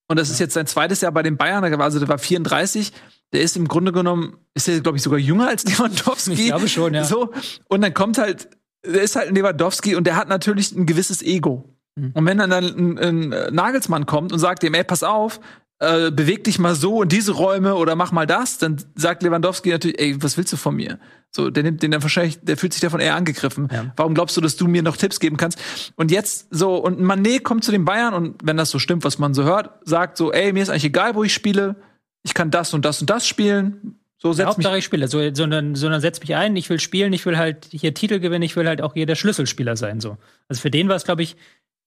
Und 0.08 0.18
das 0.18 0.30
ja. 0.30 0.34
ist 0.34 0.40
jetzt 0.40 0.54
sein 0.54 0.68
zweites 0.68 1.02
Jahr 1.02 1.12
bei 1.12 1.24
den 1.24 1.36
Bayern, 1.36 1.64
also 1.82 2.00
der 2.00 2.08
war 2.08 2.18
34. 2.18 2.94
Der 3.34 3.42
ist 3.42 3.58
im 3.58 3.68
Grunde 3.68 3.92
genommen, 3.92 4.38
ist 4.54 4.70
er, 4.70 4.80
glaube 4.80 4.98
ich, 4.98 5.04
sogar 5.04 5.20
jünger 5.20 5.50
als 5.50 5.66
Lewandowski. 5.66 6.34
Ich 6.34 6.46
glaube 6.46 6.70
schon, 6.70 6.94
ja. 6.94 7.04
So. 7.04 7.34
Und 7.68 7.82
dann 7.82 7.94
kommt 7.94 8.18
halt 8.18 8.48
der 8.86 9.02
ist 9.02 9.16
halt 9.16 9.30
ein 9.30 9.36
Lewandowski 9.36 9.96
und 9.96 10.06
der 10.06 10.16
hat 10.16 10.30
natürlich 10.30 10.72
ein 10.72 10.86
gewisses 10.86 11.22
Ego. 11.22 11.76
Mhm. 11.96 12.12
Und 12.14 12.26
wenn 12.26 12.38
dann 12.38 12.52
ein, 12.52 12.98
ein, 12.98 13.54
Nagelsmann 13.54 14.06
kommt 14.06 14.34
und 14.34 14.40
sagt 14.40 14.64
ihm, 14.64 14.74
ey, 14.74 14.84
pass 14.84 15.04
auf, 15.04 15.40
äh, 15.80 16.12
beweg 16.12 16.44
dich 16.46 16.58
mal 16.58 16.76
so 16.76 17.02
in 17.04 17.10
diese 17.10 17.34
Räume 17.34 17.76
oder 17.76 17.96
mach 17.96 18.12
mal 18.12 18.26
das, 18.26 18.58
dann 18.58 18.82
sagt 18.96 19.24
Lewandowski 19.24 19.72
natürlich, 19.72 20.00
ey, 20.00 20.24
was 20.24 20.38
willst 20.38 20.54
du 20.54 20.58
von 20.58 20.76
mir? 20.76 21.00
So, 21.32 21.50
der 21.50 21.64
nimmt 21.64 21.84
den 21.84 21.92
dann 21.92 22.02
wahrscheinlich, 22.02 22.40
der 22.42 22.56
fühlt 22.56 22.72
sich 22.72 22.82
davon 22.82 23.02
eher 23.02 23.16
angegriffen. 23.16 23.68
Ja. 23.72 23.94
Warum 23.98 24.14
glaubst 24.14 24.38
du, 24.38 24.42
dass 24.42 24.56
du 24.56 24.68
mir 24.68 24.84
noch 24.84 24.96
Tipps 24.96 25.20
geben 25.20 25.36
kannst? 25.36 25.60
Und 25.96 26.12
jetzt 26.12 26.48
so, 26.50 26.78
und 26.78 27.02
Mané 27.02 27.42
kommt 27.42 27.66
zu 27.66 27.72
den 27.72 27.84
Bayern 27.84 28.14
und 28.14 28.38
wenn 28.44 28.56
das 28.56 28.70
so 28.70 28.80
stimmt, 28.80 29.04
was 29.04 29.20
man 29.20 29.34
so 29.34 29.44
hört, 29.44 29.72
sagt 29.84 30.16
so, 30.16 30.32
ey, 30.32 30.54
mir 30.54 30.64
ist 30.64 30.70
eigentlich 30.70 30.86
egal, 30.86 31.16
wo 31.16 31.24
ich 31.26 31.34
spiele, 31.34 31.76
ich 32.24 32.34
kann 32.34 32.52
das 32.52 32.74
und 32.74 32.86
das 32.86 33.02
und 33.02 33.10
das 33.10 33.28
spielen, 33.28 34.00
so 34.18 34.32
setz 34.34 34.46
ja, 34.46 34.50
Hauptsache 34.50 34.78
ich 34.78 34.86
spiele, 34.86 35.08
so, 35.08 35.34
sondern, 35.34 35.76
sondern 35.76 36.02
setz 36.02 36.20
mich 36.20 36.36
ein, 36.36 36.56
ich 36.56 36.70
will 36.70 36.80
spielen, 36.80 37.14
ich 37.14 37.26
will 37.26 37.38
halt 37.38 37.68
hier 37.72 37.94
Titel 37.94 38.20
gewinnen, 38.20 38.44
ich 38.44 38.56
will 38.56 38.68
halt 38.68 38.82
auch 38.82 38.94
hier 38.94 39.06
der 39.06 39.16
Schlüsselspieler 39.16 39.76
sein. 39.76 40.00
So. 40.00 40.18
Also 40.48 40.62
für 40.62 40.72
den 40.72 40.88
war 40.88 40.96
es, 40.96 41.04
glaube 41.04 41.24
ich, 41.24 41.36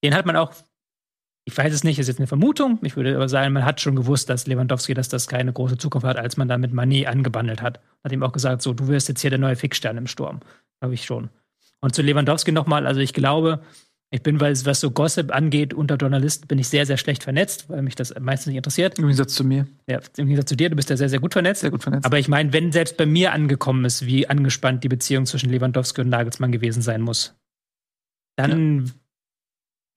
den 0.02 0.14
hat 0.14 0.26
man 0.26 0.36
auch, 0.36 0.52
ich 1.46 1.56
weiß 1.56 1.72
es 1.72 1.84
nicht, 1.84 1.98
ist 1.98 2.08
jetzt 2.08 2.18
eine 2.18 2.26
Vermutung, 2.26 2.78
ich 2.82 2.96
würde 2.96 3.16
aber 3.16 3.28
sagen, 3.28 3.54
man 3.54 3.64
hat 3.64 3.80
schon 3.80 3.96
gewusst, 3.96 4.28
dass 4.28 4.46
Lewandowski, 4.46 4.92
dass 4.92 5.08
das 5.08 5.26
keine 5.26 5.52
große 5.52 5.78
Zukunft 5.78 6.06
hat, 6.06 6.18
als 6.18 6.36
man 6.36 6.48
da 6.48 6.58
mit 6.58 6.72
Manet 6.72 7.06
angebandelt 7.06 7.62
hat. 7.62 7.80
Hat 8.04 8.12
ihm 8.12 8.22
auch 8.22 8.32
gesagt, 8.32 8.60
so, 8.60 8.74
du 8.74 8.88
wirst 8.88 9.08
jetzt 9.08 9.22
hier 9.22 9.30
der 9.30 9.38
neue 9.38 9.56
Fixstern 9.56 9.96
im 9.96 10.06
Sturm. 10.06 10.40
Glaube 10.80 10.94
ich 10.94 11.04
schon. 11.04 11.30
Und 11.80 11.94
zu 11.94 12.02
Lewandowski 12.02 12.52
nochmal, 12.52 12.86
also 12.86 13.00
ich 13.00 13.14
glaube, 13.14 13.62
ich 14.10 14.22
bin, 14.22 14.40
weil 14.40 14.54
was 14.64 14.80
so 14.80 14.90
Gossip 14.90 15.34
angeht, 15.34 15.74
unter 15.74 15.96
Journalisten 15.96 16.46
bin 16.46 16.58
ich 16.58 16.68
sehr, 16.68 16.86
sehr 16.86 16.96
schlecht 16.96 17.24
vernetzt, 17.24 17.68
weil 17.68 17.82
mich 17.82 17.94
das 17.94 18.14
meistens 18.18 18.46
nicht 18.46 18.56
interessiert. 18.56 18.98
Im 18.98 19.04
Gegensatz 19.04 19.34
zu 19.34 19.44
mir. 19.44 19.66
Ja, 19.86 20.00
im 20.16 20.26
Gegensatz 20.26 20.48
zu 20.48 20.56
dir, 20.56 20.70
du 20.70 20.76
bist 20.76 20.88
ja 20.88 20.96
sehr, 20.96 21.10
sehr 21.10 21.20
gut 21.20 21.34
vernetzt. 21.34 21.60
Sehr 21.60 21.70
gut 21.70 21.82
vernetzt. 21.82 22.06
Aber 22.06 22.18
ich 22.18 22.28
meine, 22.28 22.54
wenn 22.54 22.72
selbst 22.72 22.96
bei 22.96 23.04
mir 23.04 23.32
angekommen 23.32 23.84
ist, 23.84 24.06
wie 24.06 24.26
angespannt 24.26 24.82
die 24.82 24.88
Beziehung 24.88 25.26
zwischen 25.26 25.50
Lewandowski 25.50 26.00
und 26.00 26.08
Nagelsmann 26.08 26.52
gewesen 26.52 26.80
sein 26.80 27.02
muss, 27.02 27.34
dann 28.36 28.92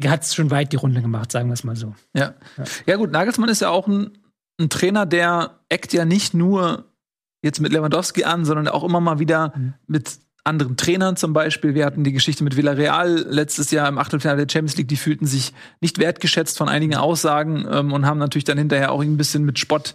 ja. 0.02 0.12
hat 0.12 0.24
es 0.24 0.36
schon 0.36 0.52
weit 0.52 0.74
die 0.74 0.78
Runde 0.78 1.02
gemacht, 1.02 1.32
sagen 1.32 1.48
wir 1.48 1.54
es 1.54 1.64
mal 1.64 1.78
so. 1.78 1.96
Ja. 2.14 2.34
ja. 2.58 2.64
Ja, 2.88 2.96
gut, 2.98 3.12
Nagelsmann 3.12 3.48
ist 3.48 3.62
ja 3.62 3.70
auch 3.70 3.88
ein, 3.88 4.18
ein 4.60 4.70
Trainer, 4.70 5.06
der 5.06 5.62
eckt 5.70 5.94
ja 5.94 6.04
nicht 6.04 6.34
nur 6.34 6.92
jetzt 7.44 7.62
mit 7.62 7.72
Lewandowski 7.72 8.26
an, 8.26 8.44
sondern 8.44 8.68
auch 8.68 8.84
immer 8.84 9.00
mal 9.00 9.20
wieder 9.20 9.54
mhm. 9.56 9.74
mit 9.88 10.20
anderen 10.44 10.76
Trainern 10.78 11.16
zum 11.16 11.34
Beispiel. 11.34 11.76
Wir 11.76 11.86
hatten 11.86 12.04
die 12.04 12.14
Geschichte 12.14 12.44
mit 12.44 12.58
Villarreal 12.58 13.26
letztes 13.30 13.72
Jahr 13.72 13.88
im 13.88 13.98
Achtelfinale 13.98 14.46
der 14.46 14.52
Champions 14.52 14.78
League. 14.78 14.88
Die 14.88 14.98
fühlten 14.98 15.28
sich 15.28 15.54
nicht 15.82 16.00
wertgeschätzt 16.00 16.58
von 16.58 16.70
einigen 16.70 16.96
Aussagen 16.96 17.66
ähm, 17.72 17.94
und 17.94 18.06
haben 18.06 18.18
natürlich 18.18 18.46
dann 18.46 18.58
hinterher 18.58 18.92
auch 18.92 19.02
ein 19.02 19.18
bisschen 19.18 19.44
mit 19.44 19.60
Spott 19.60 19.94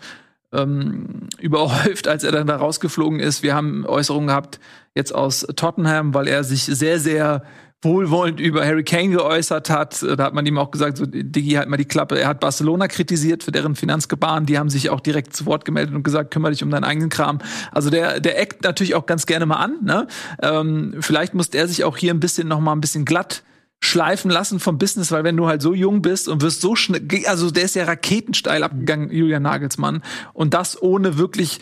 ähm, 0.53 1.29
überhäuft, 1.39 2.07
als 2.09 2.23
er 2.25 2.33
dann 2.33 2.47
da 2.47 2.57
rausgeflogen 2.57 3.21
ist. 3.21 3.43
Wir 3.43 3.55
haben 3.55 3.85
Äußerungen 3.87 4.29
gehabt 4.29 4.61
jetzt 4.95 5.15
aus 5.15 5.47
Tottenham, 5.57 6.15
weil 6.15 6.29
er 6.29 6.45
sich 6.45 6.65
sehr, 6.65 6.99
sehr 7.01 7.43
wohlwollend 7.87 8.41
über 8.41 8.65
Harry 8.65 8.85
Kane 8.85 9.09
geäußert 9.09 9.71
hat. 9.71 10.03
Da 10.03 10.25
hat 10.25 10.35
man 10.35 10.45
ihm 10.47 10.59
auch 10.59 10.71
gesagt, 10.71 10.99
so 10.99 11.07
Digi, 11.07 11.53
halt 11.53 11.69
mal 11.69 11.77
die 11.77 11.85
Klappe. 11.85 12.19
Er 12.19 12.29
hat 12.29 12.41
Barcelona 12.41 12.89
kritisiert 12.89 13.43
für 13.43 13.53
deren 13.53 13.75
Finanzgebaren. 13.75 14.47
Die 14.47 14.59
haben 14.59 14.69
sich 14.69 14.91
auch 14.91 15.01
direkt 15.01 15.35
zu 15.35 15.47
Wort 15.47 15.65
gemeldet 15.65 15.95
und 15.95 16.03
gesagt, 16.03 16.31
kümmere 16.31 16.53
dich 16.53 16.63
um 16.63 16.71
deinen 16.71 16.85
eigenen 16.85 17.09
Kram. 17.09 17.39
Also 17.73 17.91
der, 17.91 18.21
der 18.21 18.41
eckt 18.41 18.65
natürlich 18.65 18.95
auch 18.95 19.07
ganz 19.07 19.27
gerne 19.27 19.47
mal 19.47 19.57
an. 19.57 19.77
Ne? 19.83 20.07
Ähm, 20.43 20.97
vielleicht 21.01 21.35
muss 21.35 21.49
er 21.49 21.69
sich 21.69 21.85
auch 21.85 21.97
hier 21.97 22.13
ein 22.13 22.21
bisschen 22.21 22.49
noch 22.49 22.61
mal 22.61 22.73
ein 22.73 22.81
bisschen 22.81 23.05
glatt 23.05 23.43
schleifen 23.81 24.31
lassen 24.31 24.59
vom 24.59 24.79
Business, 24.79 25.13
weil 25.13 25.23
wenn 25.23 25.37
du 25.37 25.47
halt 25.47 25.63
so 25.63 25.75
jung 25.75 26.03
bist 26.03 26.29
und 26.29 26.43
wirst 26.43 26.61
so 26.61 26.75
schnell, 26.75 27.03
also 27.27 27.51
der 27.51 27.65
ist 27.65 27.77
ja 27.77 27.85
raketensteil 27.85 28.63
abgegangen, 28.63 29.11
Julian 29.13 29.43
Nagelsmann, 29.43 30.03
und 30.33 30.55
das 30.55 30.81
ohne 30.81 31.19
wirklich 31.19 31.61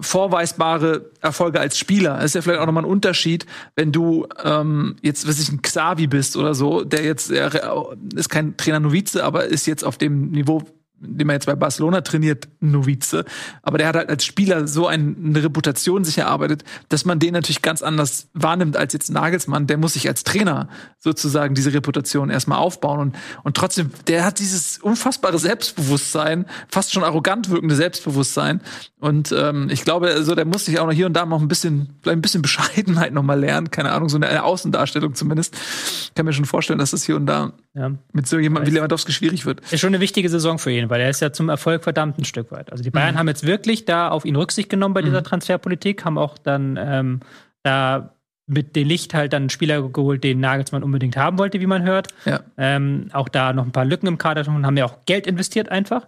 vorweisbare 0.00 1.10
Erfolge 1.20 1.60
als 1.60 1.78
Spieler. 1.78 2.16
Das 2.16 2.26
ist 2.26 2.34
ja 2.34 2.42
vielleicht 2.42 2.60
auch 2.60 2.66
nochmal 2.66 2.84
ein 2.84 2.90
Unterschied, 2.90 3.46
wenn 3.74 3.92
du 3.92 4.26
ähm, 4.42 4.96
jetzt, 5.02 5.28
was 5.28 5.40
ich, 5.40 5.50
ein 5.50 5.62
Xavi 5.62 6.06
bist 6.06 6.36
oder 6.36 6.54
so, 6.54 6.84
der 6.84 7.04
jetzt, 7.04 7.30
er 7.30 7.94
ist 8.14 8.28
kein 8.28 8.56
Trainer 8.56 8.80
Novize, 8.80 9.24
aber 9.24 9.44
ist 9.44 9.66
jetzt 9.66 9.84
auf 9.84 9.98
dem 9.98 10.30
Niveau 10.30 10.62
den 10.98 11.26
man 11.26 11.34
jetzt 11.34 11.46
bei 11.46 11.54
Barcelona 11.54 12.00
trainiert, 12.00 12.48
Novize. 12.60 13.24
Aber 13.62 13.78
der 13.78 13.88
hat 13.88 13.96
halt 13.96 14.08
als 14.08 14.24
Spieler 14.24 14.66
so 14.66 14.86
eine 14.86 15.42
Reputation 15.42 16.04
sich 16.04 16.18
erarbeitet, 16.18 16.64
dass 16.88 17.04
man 17.04 17.18
den 17.18 17.34
natürlich 17.34 17.62
ganz 17.62 17.82
anders 17.82 18.28
wahrnimmt 18.32 18.76
als 18.76 18.92
jetzt 18.94 19.10
Nagelsmann. 19.10 19.66
Der 19.66 19.76
muss 19.76 19.92
sich 19.92 20.08
als 20.08 20.24
Trainer 20.24 20.68
sozusagen 20.98 21.54
diese 21.54 21.72
Reputation 21.72 22.30
erstmal 22.30 22.58
aufbauen. 22.58 23.00
Und, 23.00 23.16
und 23.44 23.56
trotzdem, 23.56 23.90
der 24.06 24.24
hat 24.24 24.38
dieses 24.38 24.78
unfassbare 24.78 25.38
Selbstbewusstsein, 25.38 26.46
fast 26.68 26.92
schon 26.92 27.04
arrogant 27.04 27.50
wirkende 27.50 27.74
Selbstbewusstsein. 27.74 28.62
Und 28.98 29.32
ähm, 29.36 29.68
ich 29.70 29.84
glaube, 29.84 30.08
also 30.08 30.34
der 30.34 30.46
muss 30.46 30.64
sich 30.64 30.80
auch 30.80 30.86
noch 30.86 30.92
hier 30.92 31.06
und 31.06 31.12
da 31.12 31.26
noch 31.26 31.42
ein 31.42 31.48
bisschen, 31.48 31.90
vielleicht 32.02 32.18
ein 32.18 32.22
bisschen 32.22 32.42
Bescheidenheit 32.46 33.12
noch 33.12 33.22
mal 33.22 33.38
lernen. 33.38 33.70
Keine 33.70 33.92
Ahnung, 33.92 34.08
so 34.08 34.16
eine 34.16 34.42
Außendarstellung 34.42 35.14
zumindest. 35.14 35.54
Ich 35.54 36.14
kann 36.14 36.24
mir 36.24 36.32
schon 36.32 36.46
vorstellen, 36.46 36.78
dass 36.78 36.92
das 36.92 37.04
hier 37.04 37.16
und 37.16 37.26
da 37.26 37.52
ja. 37.74 37.92
mit 38.12 38.26
so 38.26 38.38
jemandem 38.38 38.72
wie 38.72 38.76
Lewandowski 38.76 39.12
schwierig 39.12 39.44
wird. 39.44 39.60
Ist 39.70 39.80
schon 39.80 39.88
eine 39.88 40.00
wichtige 40.00 40.28
Saison 40.30 40.58
für 40.58 40.72
ihn 40.72 40.85
weil 40.90 41.00
er 41.00 41.10
ist 41.10 41.20
ja 41.20 41.32
zum 41.32 41.48
Erfolg 41.48 41.84
verdammt 41.84 42.18
ein 42.18 42.24
Stück 42.24 42.50
weit. 42.50 42.70
Also 42.72 42.82
die 42.82 42.90
Bayern 42.90 43.14
mhm. 43.14 43.18
haben 43.18 43.28
jetzt 43.28 43.46
wirklich 43.46 43.84
da 43.84 44.08
auf 44.08 44.24
ihn 44.24 44.36
Rücksicht 44.36 44.68
genommen 44.68 44.94
bei 44.94 45.02
dieser 45.02 45.20
mhm. 45.20 45.24
Transferpolitik, 45.24 46.04
haben 46.04 46.18
auch 46.18 46.38
dann 46.38 46.78
ähm, 46.80 47.20
da 47.62 48.14
mit 48.46 48.76
dem 48.76 48.86
Licht 48.86 49.12
halt 49.12 49.32
dann 49.32 49.44
einen 49.44 49.50
Spieler 49.50 49.88
geholt, 49.88 50.22
den 50.22 50.40
Nagelsmann 50.40 50.82
unbedingt 50.82 51.16
haben 51.16 51.38
wollte, 51.38 51.60
wie 51.60 51.66
man 51.66 51.82
hört. 51.82 52.08
Ja. 52.24 52.40
Ähm, 52.56 53.08
auch 53.12 53.28
da 53.28 53.52
noch 53.52 53.64
ein 53.64 53.72
paar 53.72 53.84
Lücken 53.84 54.06
im 54.06 54.18
Kader 54.18 54.46
und 54.46 54.64
haben 54.64 54.76
ja 54.76 54.84
auch 54.84 55.04
Geld 55.04 55.26
investiert 55.26 55.68
einfach. 55.68 56.06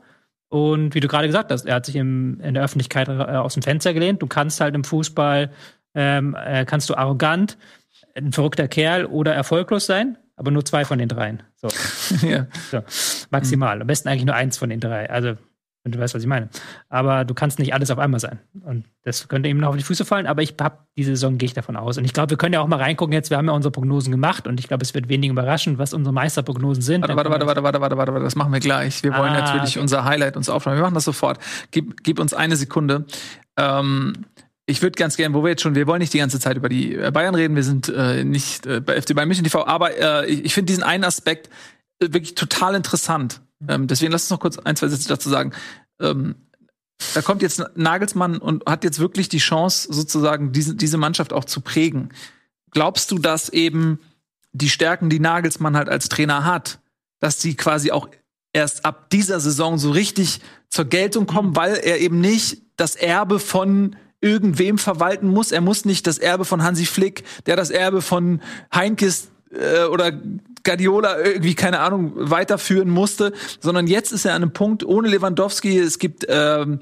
Und 0.49 0.95
wie 0.95 1.01
du 1.01 1.09
gerade 1.09 1.27
gesagt 1.27 1.51
hast, 1.51 1.67
er 1.67 1.75
hat 1.75 1.87
sich 1.87 1.97
im, 1.97 2.41
in 2.41 2.55
der 2.55 2.63
Öffentlichkeit 2.63 3.09
äh, 3.09 3.13
aus 3.13 3.55
dem 3.55 3.63
Fenster 3.63 3.93
gelehnt. 3.93 4.23
Du 4.23 4.27
kannst 4.27 4.61
halt 4.61 4.75
im 4.75 4.85
Fußball, 4.85 5.51
ähm, 5.95 6.37
äh, 6.39 6.65
kannst 6.65 6.89
du 6.89 6.95
arrogant, 6.95 7.59
ein 8.15 8.33
verrückter 8.33 8.69
Kerl 8.69 9.05
oder 9.05 9.35
erfolglos 9.35 9.87
sein 9.87 10.17
aber 10.39 10.51
nur 10.51 10.65
zwei 10.65 10.85
von 10.85 10.99
den 10.99 11.09
dreien. 11.09 11.43
So. 11.57 11.69
ja. 12.27 12.47
so. 12.71 12.83
Maximal. 13.31 13.81
Am 13.81 13.87
besten 13.87 14.09
eigentlich 14.09 14.25
nur 14.25 14.35
eins 14.35 14.57
von 14.57 14.71
den 14.71 14.81
drei. 14.81 15.11
Also, 15.11 15.35
wenn 15.83 15.93
du 15.93 15.99
weißt, 15.99 16.15
was 16.15 16.23
ich 16.23 16.29
meine. 16.29 16.49
Aber 16.89 17.25
du 17.25 17.35
kannst 17.35 17.59
nicht 17.59 17.75
alles 17.75 17.91
auf 17.91 17.99
einmal 17.99 18.21
sein. 18.21 18.39
Und 18.63 18.85
das 19.03 19.29
könnte 19.29 19.49
ihm 19.49 19.59
noch 19.59 19.71
auf 19.71 19.77
die 19.77 19.83
Füße 19.83 20.05
fallen, 20.05 20.27
aber 20.27 20.43
ich 20.43 20.55
habe 20.61 20.79
diese 20.97 21.13
Saison 21.13 21.39
gehe 21.39 21.47
ich 21.47 21.55
davon 21.55 21.77
aus. 21.77 21.99
Und 21.99 22.05
ich 22.05 22.13
glaube, 22.13 22.31
wir 22.31 22.37
können 22.37 22.53
ja 22.53 22.61
auch 22.61 22.69
mal 22.69 22.77
reingucken 22.77 23.13
jetzt. 23.13 23.31
Wir 23.31 23.37
haben 23.37 23.47
ja 23.47 23.53
unsere 23.53 23.73
Prognosen 23.73 24.11
gemacht 24.11 24.47
und 24.47 24.61
ich 24.61 24.69
glaube, 24.69 24.83
es 24.83 24.95
wird 24.95 25.09
wenig 25.09 25.31
überraschend, 25.31 25.79
was 25.79 25.93
unsere 25.93 26.13
Meisterprognosen 26.13 26.83
sind. 26.83 27.03
Warte, 27.03 27.17
warte, 27.17 27.31
warte, 27.31 27.47
warte, 27.47 27.63
warte, 27.63 27.81
warte, 27.81 27.97
warte, 27.97 28.13
warte, 28.13 28.25
das 28.25 28.37
machen 28.37 28.53
wir 28.53 28.61
gleich. 28.61 29.03
Wir 29.03 29.13
wollen 29.13 29.33
ah, 29.33 29.41
natürlich 29.41 29.77
okay. 29.77 29.81
unser 29.81 30.05
Highlight 30.05 30.37
uns 30.37 30.49
aufschreiben. 30.49 30.79
Wir 30.79 30.83
machen 30.83 30.95
das 30.95 31.05
sofort. 31.05 31.39
Gib, 31.71 32.05
gib 32.05 32.21
uns 32.21 32.35
eine 32.35 32.57
Sekunde. 32.57 33.07
Ähm, 33.57 34.13
ich 34.69 34.83
würde 34.83 34.97
ganz 34.97 35.17
gerne, 35.17 35.35
wo 35.35 35.43
wir 35.43 35.51
jetzt 35.51 35.63
schon, 35.63 35.75
wir 35.75 35.87
wollen 35.87 36.01
nicht 36.01 36.13
die 36.13 36.19
ganze 36.19 36.39
Zeit 36.39 36.57
über 36.57 36.69
die 36.69 36.95
äh, 36.95 37.11
Bayern 37.11 37.35
reden, 37.35 37.57
wir 37.57 37.63
sind 37.63 37.89
äh, 37.89 38.23
nicht 38.23 38.67
äh, 38.67 38.81
bei 38.81 39.01
FC 39.01 39.15
Bayern 39.15 39.29
München 39.29 39.45
TV, 39.45 39.67
aber 39.67 39.97
äh, 39.97 40.27
ich 40.27 40.53
finde 40.53 40.71
diesen 40.71 40.83
einen 40.83 41.05
Aspekt 41.05 41.49
äh, 42.01 42.13
wirklich 42.13 42.35
total 42.35 42.75
interessant. 42.75 43.41
Ähm, 43.67 43.87
deswegen 43.87 44.13
lass 44.13 44.25
uns 44.25 44.31
noch 44.31 44.41
kurz 44.41 44.59
ein, 44.59 44.77
zwei 44.77 44.89
Sätze 44.89 45.09
dazu 45.09 45.31
sagen. 45.31 45.53
Ähm, 46.01 46.35
da 47.15 47.23
kommt 47.23 47.41
jetzt 47.41 47.65
Nagelsmann 47.77 48.37
und 48.39 48.67
hat 48.67 48.85
jetzt 48.85 48.99
wirklich 48.99 49.31
die 49.31 49.39
Chance, 49.39 49.89
sozusagen 49.91 50.53
diese, 50.53 50.75
diese 50.75 50.99
Mannschaft 50.99 51.33
auch 51.33 51.47
zu 51.47 51.63
prägen. 51.63 52.11
Glaubst 52.71 53.11
du, 53.11 53.19
dass 53.19 53.49
eben 53.49 54.01
die 54.53 54.69
Stärken, 54.69 55.09
die 55.09 55.21
Nagelsmann 55.21 55.77
halt 55.77 55.89
als 55.89 56.11
Trainer 56.11 56.45
hat, 56.45 56.81
dass 57.21 57.39
die 57.39 57.55
quasi 57.55 57.91
auch 57.91 58.09
erst 58.53 58.85
ab 58.85 59.09
dieser 59.11 59.41
Saison 59.41 59.79
so 59.79 59.93
richtig 59.93 60.41
zur 60.69 60.85
Geltung 60.85 61.27
kommen, 61.27 61.57
weil 61.57 61.75
er 61.77 62.01
eben 62.01 62.21
nicht 62.21 62.63
das 62.77 62.97
Erbe 62.97 63.39
von 63.39 63.97
irgendwem 64.21 64.79
verwalten 64.79 65.29
muss. 65.29 65.53
Er 65.53 65.61
muss 65.61 65.85
nicht 65.85 66.07
das 66.07 66.19
Erbe 66.19 66.45
von 66.45 66.63
Hansi 66.63 66.87
Flick, 66.87 67.25
der 67.47 67.57
das 67.57 67.71
Erbe 67.71 68.03
von 68.03 68.41
Heinkes 68.75 69.31
äh, 69.51 69.85
oder 69.85 70.13
Guardiola 70.65 71.19
irgendwie, 71.21 71.55
keine 71.55 71.81
Ahnung, 71.81 72.13
weiterführen 72.17 72.91
musste, 72.91 73.33
sondern 73.61 73.87
jetzt 73.87 74.13
ist 74.13 74.25
er 74.25 74.35
an 74.35 74.43
einem 74.43 74.53
Punkt 74.53 74.85
ohne 74.85 75.09
Lewandowski. 75.09 75.79
Es 75.79 75.99
gibt 75.99 76.27
ähm, 76.29 76.81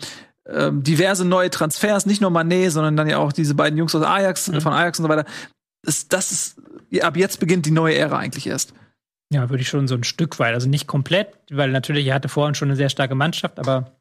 ähm, 0.48 0.82
diverse 0.82 1.24
neue 1.24 1.50
Transfers, 1.50 2.06
nicht 2.06 2.20
nur 2.20 2.30
Mané, 2.30 2.70
sondern 2.70 2.96
dann 2.96 3.08
ja 3.08 3.18
auch 3.18 3.32
diese 3.32 3.54
beiden 3.54 3.78
Jungs 3.78 3.94
aus 3.94 4.02
Ajax, 4.02 4.48
mhm. 4.48 4.60
von 4.60 4.72
Ajax 4.72 4.98
und 4.98 5.04
so 5.04 5.08
weiter. 5.08 5.24
Das, 5.82 6.08
das 6.08 6.32
ist, 6.32 6.56
ab 7.02 7.16
jetzt 7.16 7.38
beginnt 7.38 7.66
die 7.66 7.70
neue 7.70 7.94
Ära 7.94 8.18
eigentlich 8.18 8.46
erst. 8.46 8.72
Ja, 9.32 9.50
würde 9.50 9.62
ich 9.62 9.68
schon 9.68 9.88
so 9.88 9.96
ein 9.96 10.04
Stück 10.04 10.38
weit, 10.38 10.54
also 10.54 10.68
nicht 10.68 10.86
komplett, 10.86 11.28
weil 11.50 11.70
natürlich 11.70 12.06
er 12.06 12.14
hatte 12.14 12.28
vorhin 12.28 12.54
schon 12.54 12.68
eine 12.68 12.76
sehr 12.76 12.90
starke 12.90 13.16
Mannschaft, 13.16 13.58
aber 13.58 13.95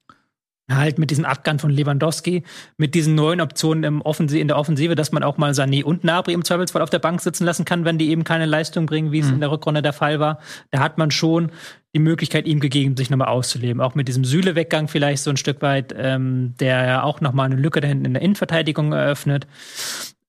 halt 0.71 0.97
mit 0.97 1.11
diesem 1.11 1.25
Abgang 1.25 1.59
von 1.59 1.69
Lewandowski, 1.69 2.43
mit 2.77 2.95
diesen 2.95 3.13
neuen 3.13 3.39
Optionen 3.39 3.83
im 3.83 4.01
Offensiv, 4.01 4.41
in 4.41 4.47
der 4.47 4.57
Offensive, 4.57 4.95
dass 4.95 5.11
man 5.11 5.23
auch 5.23 5.37
mal 5.37 5.51
Sané 5.51 5.83
und 5.83 6.03
Nabri 6.03 6.33
im 6.33 6.43
Zweifelsfall 6.43 6.81
auf 6.81 6.89
der 6.89 6.99
Bank 6.99 7.21
sitzen 7.21 7.45
lassen 7.45 7.65
kann, 7.65 7.85
wenn 7.85 7.97
die 7.97 8.09
eben 8.09 8.23
keine 8.23 8.45
Leistung 8.45 8.87
bringen, 8.87 9.11
wie 9.11 9.19
es 9.19 9.27
mhm. 9.27 9.35
in 9.35 9.39
der 9.41 9.51
Rückrunde 9.51 9.81
der 9.81 9.93
Fall 9.93 10.19
war. 10.19 10.39
Da 10.71 10.79
hat 10.79 10.97
man 10.97 11.11
schon 11.11 11.51
die 11.93 11.99
Möglichkeit 11.99 12.47
ihm 12.47 12.59
gegeben, 12.59 12.97
sich 12.97 13.09
nochmal 13.09 13.27
auszuleben. 13.27 13.81
Auch 13.81 13.95
mit 13.95 14.07
diesem 14.07 14.25
Süle-Weggang 14.25 14.87
vielleicht 14.87 15.23
so 15.23 15.29
ein 15.29 15.37
Stück 15.37 15.61
weit, 15.61 15.93
ähm, 15.97 16.55
der 16.59 16.85
ja 16.85 17.03
auch 17.03 17.21
nochmal 17.21 17.45
eine 17.45 17.55
Lücke 17.55 17.79
da 17.79 17.87
hinten 17.87 18.05
in 18.05 18.13
der 18.13 18.23
Innenverteidigung 18.23 18.91
eröffnet. 18.91 19.47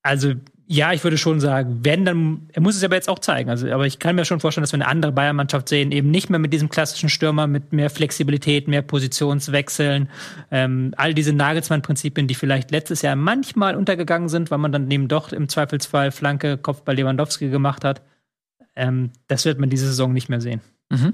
Also 0.03 0.35
ja, 0.69 0.91
ich 0.91 1.01
würde 1.05 1.17
schon 1.17 1.39
sagen, 1.39 1.79
wenn, 1.83 2.03
dann, 2.03 2.49
er 2.51 2.61
muss 2.61 2.75
es 2.75 2.83
aber 2.83 2.95
jetzt 2.95 3.07
auch 3.07 3.19
zeigen. 3.19 3.49
Also, 3.49 3.71
aber 3.71 3.87
ich 3.87 3.99
kann 3.99 4.17
mir 4.17 4.25
schon 4.25 4.41
vorstellen, 4.41 4.63
dass 4.63 4.73
wir 4.73 4.81
eine 4.81 4.87
andere 4.87 5.13
Bayern-Mannschaft 5.13 5.69
sehen, 5.69 5.93
eben 5.93 6.11
nicht 6.11 6.29
mehr 6.29 6.39
mit 6.39 6.51
diesem 6.51 6.67
klassischen 6.67 7.07
Stürmer, 7.07 7.47
mit 7.47 7.71
mehr 7.71 7.89
Flexibilität, 7.89 8.67
mehr 8.67 8.81
Positionswechseln, 8.81 10.09
ähm, 10.51 10.93
all 10.97 11.13
diese 11.13 11.31
Nagelsmann-Prinzipien, 11.31 12.27
die 12.27 12.35
vielleicht 12.35 12.71
letztes 12.71 13.01
Jahr 13.01 13.15
manchmal 13.15 13.77
untergegangen 13.77 14.27
sind, 14.27 14.51
weil 14.51 14.57
man 14.57 14.73
dann 14.73 14.91
eben 14.91 15.07
doch 15.07 15.31
im 15.31 15.47
Zweifelsfall 15.47 16.11
Flanke, 16.11 16.57
Kopf 16.57 16.81
bei 16.81 16.93
Lewandowski 16.93 17.49
gemacht 17.49 17.85
hat. 17.85 18.01
Ähm, 18.75 19.11
das 19.27 19.45
wird 19.45 19.59
man 19.59 19.69
diese 19.69 19.87
Saison 19.87 20.11
nicht 20.11 20.27
mehr 20.27 20.41
sehen. 20.41 20.59
Mhm. 20.89 21.13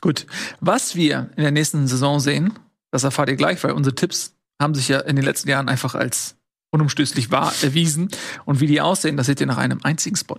Gut. 0.00 0.26
Was 0.60 0.96
wir 0.96 1.28
in 1.36 1.42
der 1.42 1.52
nächsten 1.52 1.86
Saison 1.86 2.20
sehen, 2.20 2.54
das 2.90 3.04
erfahrt 3.04 3.28
ihr 3.28 3.36
gleich, 3.36 3.62
weil 3.64 3.72
unsere 3.72 3.94
Tipps 3.94 4.34
haben 4.58 4.74
sich 4.74 4.88
ja 4.88 5.00
in 5.00 5.16
den 5.16 5.26
letzten 5.26 5.50
Jahren 5.50 5.68
einfach 5.68 5.94
als 5.94 6.36
unumstößlich 6.74 7.30
wahr 7.30 7.52
erwiesen. 7.62 8.08
Und 8.44 8.60
wie 8.60 8.66
die 8.66 8.80
aussehen, 8.80 9.16
das 9.16 9.26
seht 9.26 9.40
ihr 9.40 9.46
nach 9.46 9.58
einem 9.58 9.80
einzigen 9.84 10.16
Spot. 10.16 10.38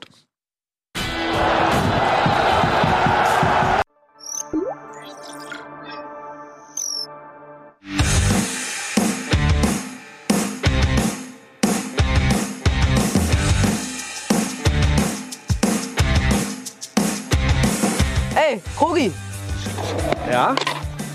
Ey, 18.36 18.62
Krogi. 18.78 19.12
Ja? 20.30 20.54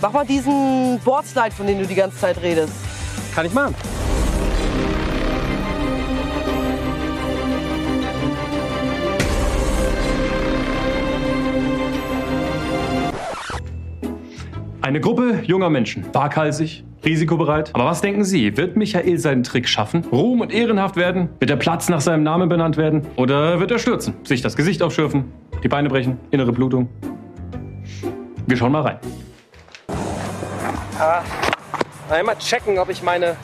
Mach 0.01 0.13
mal 0.13 0.25
diesen 0.25 0.99
Boardslide, 1.05 1.51
von 1.51 1.67
dem 1.67 1.79
du 1.79 1.87
die 1.87 1.95
ganze 1.95 2.19
Zeit 2.19 2.41
redest. 2.41 2.73
Kann 3.35 3.45
ich 3.45 3.53
machen. 3.53 3.75
Eine 14.83 14.99
Gruppe 14.99 15.43
junger 15.45 15.69
Menschen, 15.69 16.07
waghalsig, 16.15 16.85
risikobereit. 17.05 17.71
Aber 17.75 17.85
was 17.85 18.01
denken 18.01 18.25
Sie? 18.25 18.57
Wird 18.57 18.77
Michael 18.77 19.19
seinen 19.19 19.43
Trick 19.43 19.69
schaffen? 19.69 20.07
Ruhm 20.11 20.41
und 20.41 20.51
ehrenhaft 20.53 20.97
werden? 20.97 21.29
Wird 21.39 21.51
der 21.51 21.57
Platz 21.57 21.91
nach 21.91 22.01
seinem 22.01 22.23
Namen 22.23 22.49
benannt 22.49 22.79
werden? 22.79 23.07
Oder 23.17 23.61
wird 23.61 23.71
er 23.71 23.79
stürzen, 23.79 24.15
sich 24.25 24.41
das 24.41 24.57
Gesicht 24.57 24.83
aufschürfen, 24.83 25.31
die 25.63 25.69
Beine 25.69 25.91
brechen, 25.91 26.19
innere 26.31 26.53
Blutung? 26.53 26.89
Wir 28.47 28.57
schauen 28.57 28.73
mal 28.73 28.81
rein. 28.81 28.99
Ah, 30.99 31.21
einmal 32.09 32.39
checken, 32.39 32.79
ob 32.79 32.89
ich 32.89 33.03
meine 33.03 33.37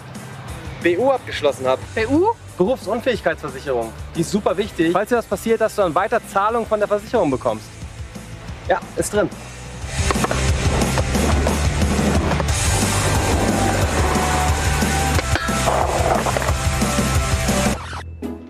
BU 0.83 1.11
abgeschlossen 1.11 1.66
habe. 1.66 1.83
BU? 1.94 2.29
Berufsunfähigkeitsversicherung. 2.57 3.92
Die 4.16 4.22
ist 4.22 4.31
super 4.31 4.57
wichtig. 4.57 4.90
Falls 4.92 5.11
dir 5.11 5.16
das 5.16 5.27
passiert, 5.27 5.61
dass 5.61 5.77
du 5.77 5.83
dann 5.83 5.94
weiter 5.94 6.18
Zahlung 6.27 6.64
von 6.64 6.79
der 6.79 6.88
Versicherung 6.88 7.31
bekommst. 7.31 7.66
Ja, 8.70 8.81
ist 8.96 9.12
drin. 9.12 9.29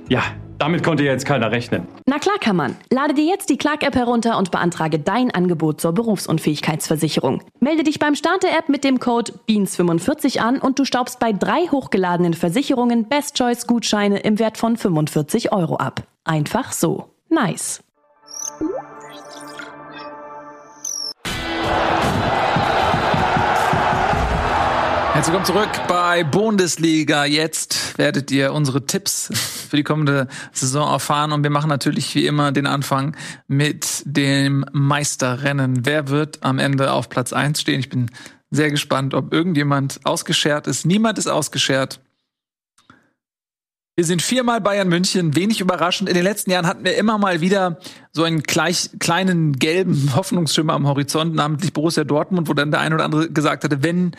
Ja, 0.08 0.22
damit 0.58 0.82
konnte 0.82 1.02
jetzt 1.02 1.26
keiner 1.26 1.50
rechnen. 1.50 1.86
Na 2.06 2.18
klar 2.18 2.36
kann 2.40 2.56
man. 2.56 2.76
Lade 2.90 3.14
dir 3.14 3.24
jetzt 3.24 3.50
die 3.50 3.58
Clark-App 3.58 3.94
herunter 3.94 4.38
und 4.38 4.50
beantrage 4.50 4.98
dein 4.98 5.30
Angebot 5.30 5.80
zur 5.80 5.92
Berufsunfähigkeitsversicherung. 5.92 7.42
Melde 7.60 7.82
dich 7.82 7.98
beim 7.98 8.14
Start 8.14 8.42
der 8.42 8.56
App 8.56 8.68
mit 8.68 8.84
dem 8.84 8.98
Code 8.98 9.32
BEANS45 9.48 10.38
an 10.38 10.58
und 10.58 10.78
du 10.78 10.84
staubst 10.84 11.18
bei 11.18 11.32
drei 11.32 11.66
hochgeladenen 11.70 12.34
Versicherungen 12.34 13.04
Best 13.08 13.36
Choice 13.36 13.66
Gutscheine 13.66 14.20
im 14.20 14.38
Wert 14.38 14.56
von 14.56 14.76
45 14.76 15.52
Euro 15.52 15.76
ab. 15.76 16.02
Einfach 16.24 16.72
so. 16.72 17.10
Nice. 17.28 17.82
Herzlich 25.16 25.32
willkommen 25.32 25.46
zurück 25.46 25.88
bei 25.88 26.24
Bundesliga. 26.24 27.24
Jetzt 27.24 27.96
werdet 27.96 28.30
ihr 28.30 28.52
unsere 28.52 28.84
Tipps 28.84 29.30
für 29.70 29.76
die 29.78 29.82
kommende 29.82 30.28
Saison 30.52 30.92
erfahren 30.92 31.32
und 31.32 31.42
wir 31.42 31.48
machen 31.48 31.70
natürlich 31.70 32.14
wie 32.14 32.26
immer 32.26 32.52
den 32.52 32.66
Anfang 32.66 33.16
mit 33.48 34.02
dem 34.04 34.66
Meisterrennen. 34.72 35.86
Wer 35.86 36.08
wird 36.08 36.42
am 36.42 36.58
Ende 36.58 36.92
auf 36.92 37.08
Platz 37.08 37.32
eins 37.32 37.62
stehen? 37.62 37.80
Ich 37.80 37.88
bin 37.88 38.10
sehr 38.50 38.70
gespannt, 38.70 39.14
ob 39.14 39.32
irgendjemand 39.32 40.00
ausgeschert 40.04 40.66
ist. 40.66 40.84
Niemand 40.84 41.16
ist 41.16 41.28
ausgeschert. 41.28 41.98
Wir 43.98 44.04
sind 44.04 44.20
viermal 44.20 44.60
Bayern 44.60 44.90
München, 44.90 45.34
wenig 45.34 45.62
überraschend. 45.62 46.10
In 46.10 46.14
den 46.14 46.24
letzten 46.24 46.50
Jahren 46.50 46.66
hatten 46.66 46.84
wir 46.84 46.98
immer 46.98 47.16
mal 47.16 47.40
wieder 47.40 47.78
so 48.12 48.24
einen 48.24 48.42
gleich, 48.42 48.90
kleinen 48.98 49.54
gelben 49.54 50.14
Hoffnungsschimmer 50.14 50.74
am 50.74 50.86
Horizont, 50.86 51.34
namentlich 51.34 51.72
Borussia 51.72 52.04
Dortmund, 52.04 52.46
wo 52.50 52.52
dann 52.52 52.70
der 52.70 52.80
eine 52.80 52.96
oder 52.96 53.06
andere 53.06 53.30
gesagt 53.30 53.64
hatte, 53.64 53.82
wenn 53.82 54.12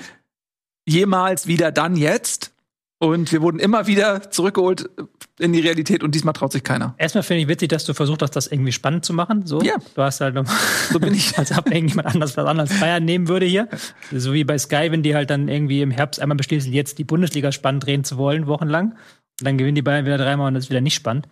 jemals 0.88 1.48
wieder 1.48 1.72
dann 1.72 1.96
jetzt. 1.96 2.54
Und 3.00 3.32
wir 3.32 3.44
wurden 3.44 3.60
immer 3.60 3.86
wieder 3.86 4.32
zurückgeholt 4.32 4.90
in 5.38 5.54
die 5.54 5.60
Realität 5.60 6.02
und 6.02 6.16
diesmal 6.16 6.34
traut 6.34 6.52
sich 6.52 6.64
keiner. 6.64 6.96
Erstmal 6.98 7.22
finde 7.22 7.44
ich 7.44 7.48
witzig, 7.48 7.70
dass 7.70 7.86
du 7.86 7.94
versucht 7.94 8.24
hast, 8.24 8.36
das 8.36 8.48
irgendwie 8.48 8.72
spannend 8.72 9.06
zu 9.06 9.14
machen. 9.14 9.46
So. 9.46 9.62
Ja. 9.62 9.76
Du 9.94 10.02
hast 10.02 10.20
halt 10.20 10.34
noch, 10.34 10.48
So 10.92 11.00
bin 11.00 11.14
ich. 11.14 11.38
als 11.38 11.56
ob 11.56 11.72
irgendjemand 11.72 12.08
anders 12.08 12.36
was 12.36 12.46
anderes 12.48 12.80
Bayern 12.80 13.06
nehmen 13.06 13.28
würde 13.28 13.46
hier. 13.46 13.70
So 14.12 14.34
wie 14.34 14.44
bei 14.44 14.58
Sky, 14.58 14.88
wenn 14.90 15.04
die 15.04 15.14
halt 15.14 15.30
dann 15.30 15.48
irgendwie 15.48 15.84
im 15.84 15.92
Herbst 15.92 16.20
einmal 16.20 16.38
beschließen, 16.38 16.74
jetzt 16.74 16.98
die 16.98 17.04
Bundesliga 17.04 17.52
spannend 17.52 17.86
drehen 17.86 18.04
zu 18.04 18.18
wollen, 18.18 18.48
wochenlang. 18.48 18.94
Und 18.94 19.46
dann 19.46 19.60
gewinnen 19.60 19.76
die 19.76 19.84
Bayern 19.84 20.06
wieder 20.06 20.18
dreimal 20.18 20.48
und 20.48 20.56
das 20.56 20.64
ist 20.64 20.70
wieder 20.72 20.82
nicht 20.82 20.96
spannend. 20.96 21.28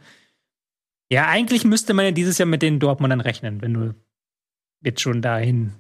Ja, 1.12 1.28
eigentlich 1.28 1.64
müsste 1.64 1.96
man 1.96 2.06
ja 2.06 2.12
dieses 2.12 2.38
Jahr 2.38 2.48
mit 2.48 2.62
den 2.62 2.80
Dortmundern 2.80 3.22
rechnen, 3.22 3.64
wenn 3.64 3.74
du 3.74 3.96
jetzt 4.84 5.02
schon 5.02 5.24
dahin 5.24 5.74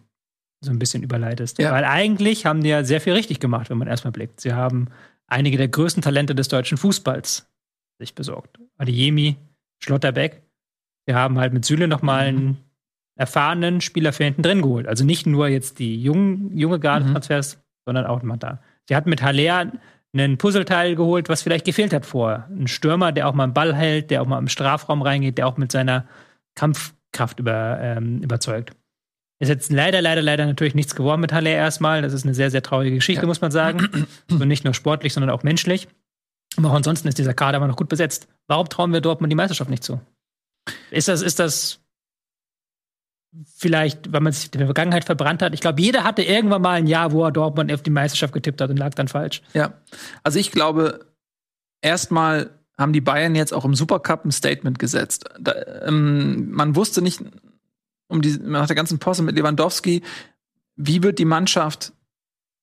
so 0.66 0.72
ein 0.72 0.80
bisschen 0.80 1.04
überleitest. 1.04 1.60
Ja. 1.60 1.72
Weil 1.72 1.86
eigentlich 1.86 2.46
haben 2.46 2.62
die 2.62 2.70
ja 2.70 2.84
sehr 2.84 3.02
viel 3.02 3.14
richtig 3.14 3.40
gemacht, 3.40 3.70
wenn 3.70 3.78
man 3.78 3.88
erstmal 3.88 4.12
blickt. 4.12 4.42
Sie 4.42 4.54
haben 4.54 4.90
einige 5.28 5.58
der 5.58 5.68
größten 5.68 6.04
Talente 6.04 6.36
des 6.36 6.48
deutschen 6.48 6.78
Fußballs 6.78 7.48
sich 8.00 8.16
besorgt. 8.16 8.60
Adeyemi, 8.78 9.38
Schlotterbeck. 9.84 10.42
Sie 11.08 11.16
haben 11.16 11.40
halt 11.40 11.54
mit 11.54 11.66
Süle 11.66 11.88
noch 11.88 12.02
mal 12.02 12.26
einen 12.26 12.58
erfahrenen 13.16 13.80
Spieler 13.82 14.12
für 14.12 14.26
hinten 14.26 14.42
drin 14.42 14.62
geholt. 14.62 14.88
Also 14.88 15.06
nicht 15.06 15.26
nur 15.26 15.48
jetzt 15.48 15.80
die 15.80 16.02
jungen, 16.02 16.56
junge 16.58 16.80
Garde-Transfers, 16.80 17.60
sondern 17.86 18.06
auch 18.06 18.22
mal 18.24 18.38
da. 18.38 18.60
Sie 18.90 18.96
hatten 18.96 19.10
mit 19.10 19.22
Haller 19.22 19.72
einen 20.14 20.38
Puzzleteil 20.38 20.96
geholt, 20.96 21.30
was 21.30 21.42
vielleicht 21.42 21.66
gefehlt 21.66 21.94
hat 21.94 22.06
vorher. 22.06 22.50
Ein 22.50 22.68
Stürmer, 22.68 23.12
der 23.12 23.28
auch 23.28 23.34
mal 23.34 23.44
einen 23.44 23.54
Ball 23.54 23.76
hält, 23.76 24.12
der 24.12 24.22
auch 24.22 24.28
mal 24.28 24.40
im 24.40 24.48
Strafraum 24.48 25.02
reingeht, 25.02 25.38
der 25.38 25.48
auch 25.48 25.58
mit 25.58 25.72
seiner 25.72 26.06
Kampfkraft 26.56 27.40
über, 27.40 27.80
ähm, 27.82 28.22
überzeugt. 28.22 28.74
Ist 29.40 29.50
jetzt 29.50 29.72
leider, 29.72 30.02
leider, 30.02 30.22
leider 30.22 30.46
natürlich 30.46 30.76
nichts 30.76 30.96
geworden 30.96 31.20
mit 31.22 31.34
Halle 31.34 31.50
erstmal. 31.50 32.02
Das 32.02 32.14
ist 32.14 32.24
eine 32.24 32.34
sehr, 32.34 32.52
sehr 32.52 32.62
traurige 32.64 32.96
Geschichte, 32.96 33.24
Ja. 33.24 33.28
muss 33.28 33.42
man 33.42 33.52
sagen. 33.52 34.08
Und 34.32 34.48
nicht 34.48 34.64
nur 34.64 34.74
sportlich, 34.74 35.14
sondern 35.14 35.30
auch 35.30 35.44
menschlich. 35.44 35.88
Aber 36.58 36.70
auch 36.70 36.76
ansonsten 36.76 37.08
ist 37.10 37.18
dieser 37.18 37.34
Kader 37.34 37.58
aber 37.58 37.68
noch 37.68 37.76
gut 37.76 37.90
besetzt. 37.90 38.28
Warum 38.48 38.70
trauen 38.70 38.94
wir 38.94 39.02
Dortmund 39.02 39.30
die 39.32 39.36
Meisterschaft 39.36 39.70
nicht 39.70 39.84
zu? 39.84 40.00
Ist 40.90 41.10
das, 41.10 41.22
ist 41.22 41.40
das 41.40 41.80
vielleicht, 43.58 44.14
weil 44.14 44.22
man 44.22 44.32
sich 44.32 44.46
in 44.54 44.60
der 44.60 44.68
Vergangenheit 44.68 45.04
verbrannt 45.04 45.42
hat? 45.42 45.54
Ich 45.54 45.60
glaube, 45.60 45.82
jeder 45.82 46.04
hatte 46.06 46.22
irgendwann 46.24 46.62
mal 46.62 46.72
ein 46.78 46.88
Jahr, 46.88 47.12
wo 47.12 47.24
er 47.26 47.32
Dortmund 47.32 47.74
auf 47.74 47.82
die 47.84 47.90
Meisterschaft 47.90 48.34
getippt 48.34 48.62
hat 48.62 48.70
und 48.70 48.78
lag 48.78 48.94
dann 48.94 49.08
falsch. 49.10 49.42
Ja. 49.54 49.74
Also 50.24 50.40
ich 50.40 50.52
glaube, 50.52 51.06
erstmal 51.82 52.52
haben 52.78 52.94
die 52.94 53.02
Bayern 53.02 53.36
jetzt 53.36 53.54
auch 53.54 53.66
im 53.66 53.76
Supercup 53.76 54.26
ein 54.26 54.32
Statement 54.32 54.80
gesetzt. 54.80 55.26
Da, 55.40 55.54
ähm, 55.88 56.52
man 56.52 56.76
wusste 56.76 57.02
nicht 57.02 57.22
um 58.08 58.22
die, 58.22 58.38
nach 58.38 58.68
der 58.68 58.76
ganzen 58.76 59.00
Posse 59.00 59.24
mit 59.24 59.36
Lewandowski, 59.36 60.02
wie 60.76 61.04
wird 61.04 61.20
die 61.20 61.26
Mannschaft 61.26 61.94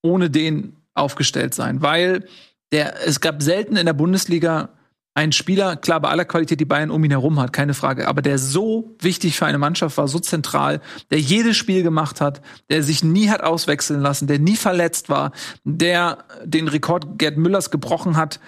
ohne 0.02 0.31
den 0.31 0.76
aufgestellt 0.94 1.55
sein? 1.55 1.83
Weil 1.83 2.26
der, 2.72 3.07
es 3.07 3.20
gab 3.20 3.42
selten 3.42 3.76
in 3.76 3.87
der 3.87 3.92
Bundesliga 3.92 4.70
einen 5.14 5.33
Spieler, 5.33 5.76
klar, 5.76 6.00
bei 6.00 6.09
aller 6.09 6.24
Qualität, 6.24 6.59
die 6.59 6.64
Bayern 6.64 6.90
um 6.90 7.05
ihn 7.05 7.11
herum 7.11 7.38
hat, 7.38 7.52
keine 7.52 7.74
Frage, 7.74 8.09
aber 8.09 8.22
der 8.22 8.38
so 8.38 8.96
wichtig 8.98 9.37
für 9.37 9.44
eine 9.44 9.59
Mannschaft 9.59 9.98
war, 9.98 10.09
so 10.09 10.18
zentral, 10.18 10.81
der 11.11 11.20
jedes 11.20 11.57
Spiel 11.59 11.83
gemacht 11.83 12.22
hat, 12.22 12.40
der 12.70 12.83
sich 12.83 13.05
nie 13.05 13.28
hat 13.28 13.42
auswechseln 13.42 14.00
lassen, 14.00 14.26
der 14.26 14.38
nie 14.38 14.57
verletzt 14.57 15.11
war, 15.11 15.33
der 15.64 16.24
den 16.44 16.68
Rekord 16.68 17.18
Gerd 17.18 17.37
Müllers 17.37 17.70
gebrochen 17.70 18.16
hat, 18.16 18.40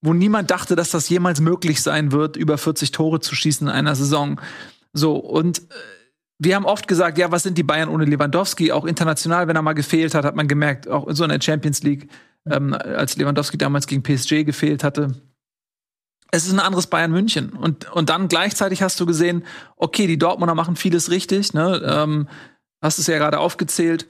wo 0.00 0.14
niemand 0.14 0.50
dachte, 0.50 0.74
dass 0.74 0.90
das 0.90 1.08
jemals 1.08 1.40
möglich 1.40 1.82
sein 1.82 2.12
wird, 2.12 2.36
über 2.36 2.56
40 2.56 2.92
Tore 2.92 3.20
zu 3.20 3.34
schießen 3.34 3.66
in 3.66 3.72
einer 3.72 3.94
Saison. 3.94 4.40
So, 4.94 5.16
und 5.16 5.58
äh, 5.58 5.62
wir 6.38 6.54
haben 6.54 6.66
oft 6.66 6.86
gesagt, 6.86 7.18
ja, 7.18 7.30
was 7.30 7.42
sind 7.42 7.56
die 7.56 7.62
Bayern 7.62 7.88
ohne 7.88 8.04
Lewandowski? 8.04 8.72
Auch 8.72 8.84
international, 8.84 9.48
wenn 9.48 9.56
er 9.56 9.62
mal 9.62 9.72
gefehlt 9.72 10.14
hat, 10.14 10.24
hat 10.24 10.36
man 10.36 10.48
gemerkt, 10.48 10.88
auch 10.88 11.06
so 11.10 11.24
in 11.24 11.30
der 11.30 11.40
Champions 11.40 11.82
League, 11.82 12.08
ähm, 12.48 12.74
als 12.74 13.16
Lewandowski 13.16 13.56
damals 13.56 13.86
gegen 13.86 14.02
PSG 14.02 14.44
gefehlt 14.44 14.84
hatte. 14.84 15.14
Es 16.30 16.46
ist 16.46 16.52
ein 16.52 16.60
anderes 16.60 16.88
Bayern 16.88 17.12
München. 17.12 17.50
Und, 17.50 17.90
und 17.92 18.10
dann 18.10 18.28
gleichzeitig 18.28 18.82
hast 18.82 19.00
du 19.00 19.06
gesehen, 19.06 19.44
okay, 19.76 20.06
die 20.06 20.18
Dortmunder 20.18 20.54
machen 20.54 20.76
vieles 20.76 21.10
richtig, 21.10 21.54
ne? 21.54 21.80
Ähm, 21.84 22.28
hast 22.82 22.98
es 22.98 23.06
ja 23.06 23.16
gerade 23.16 23.38
aufgezählt. 23.38 24.06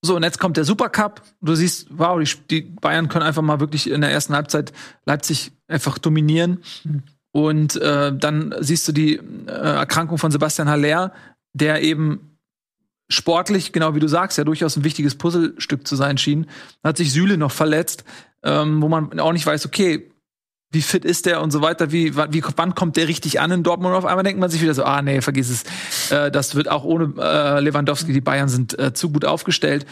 So, 0.00 0.16
und 0.16 0.22
jetzt 0.22 0.38
kommt 0.38 0.56
der 0.56 0.64
Supercup. 0.64 1.22
Du 1.40 1.54
siehst, 1.54 1.88
wow, 1.90 2.20
die, 2.22 2.38
die 2.48 2.60
Bayern 2.62 3.08
können 3.08 3.24
einfach 3.24 3.42
mal 3.42 3.60
wirklich 3.60 3.90
in 3.90 4.00
der 4.00 4.10
ersten 4.10 4.34
Halbzeit 4.34 4.72
Leipzig 5.04 5.52
einfach 5.66 5.98
dominieren. 5.98 6.62
Und 7.32 7.76
äh, 7.76 8.16
dann 8.16 8.54
siehst 8.60 8.86
du 8.88 8.92
die 8.92 9.16
äh, 9.16 9.50
Erkrankung 9.50 10.16
von 10.18 10.30
Sebastian 10.30 10.68
Haller, 10.68 11.12
der 11.58 11.82
eben 11.82 12.38
sportlich, 13.08 13.72
genau 13.72 13.94
wie 13.94 14.00
du 14.00 14.08
sagst, 14.08 14.38
ja 14.38 14.44
durchaus 14.44 14.76
ein 14.76 14.84
wichtiges 14.84 15.14
Puzzlestück 15.16 15.86
zu 15.86 15.96
sein 15.96 16.18
schien. 16.18 16.46
Hat 16.84 16.96
sich 16.96 17.12
Süle 17.12 17.38
noch 17.38 17.52
verletzt, 17.52 18.04
ähm, 18.42 18.82
wo 18.82 18.88
man 18.88 19.18
auch 19.18 19.32
nicht 19.32 19.46
weiß, 19.46 19.66
okay, 19.66 20.10
wie 20.70 20.82
fit 20.82 21.06
ist 21.06 21.24
der 21.24 21.40
und 21.40 21.50
so 21.50 21.62
weiter, 21.62 21.92
wie, 21.92 22.14
wie 22.14 22.42
wann 22.56 22.74
kommt 22.74 22.96
der 22.98 23.08
richtig 23.08 23.40
an 23.40 23.50
in 23.50 23.62
Dortmund? 23.62 23.92
Und 23.92 23.98
auf 23.98 24.04
einmal 24.04 24.24
denkt 24.24 24.38
man 24.38 24.50
sich 24.50 24.60
wieder 24.60 24.74
so, 24.74 24.84
ah 24.84 25.00
nee, 25.00 25.22
vergiss 25.22 25.48
es. 25.48 26.10
Äh, 26.12 26.30
das 26.30 26.54
wird 26.54 26.68
auch 26.68 26.84
ohne 26.84 27.14
äh, 27.18 27.60
Lewandowski, 27.60 28.12
die 28.12 28.20
Bayern 28.20 28.50
sind 28.50 28.78
äh, 28.78 28.92
zu 28.92 29.10
gut 29.10 29.24
aufgestellt. 29.24 29.86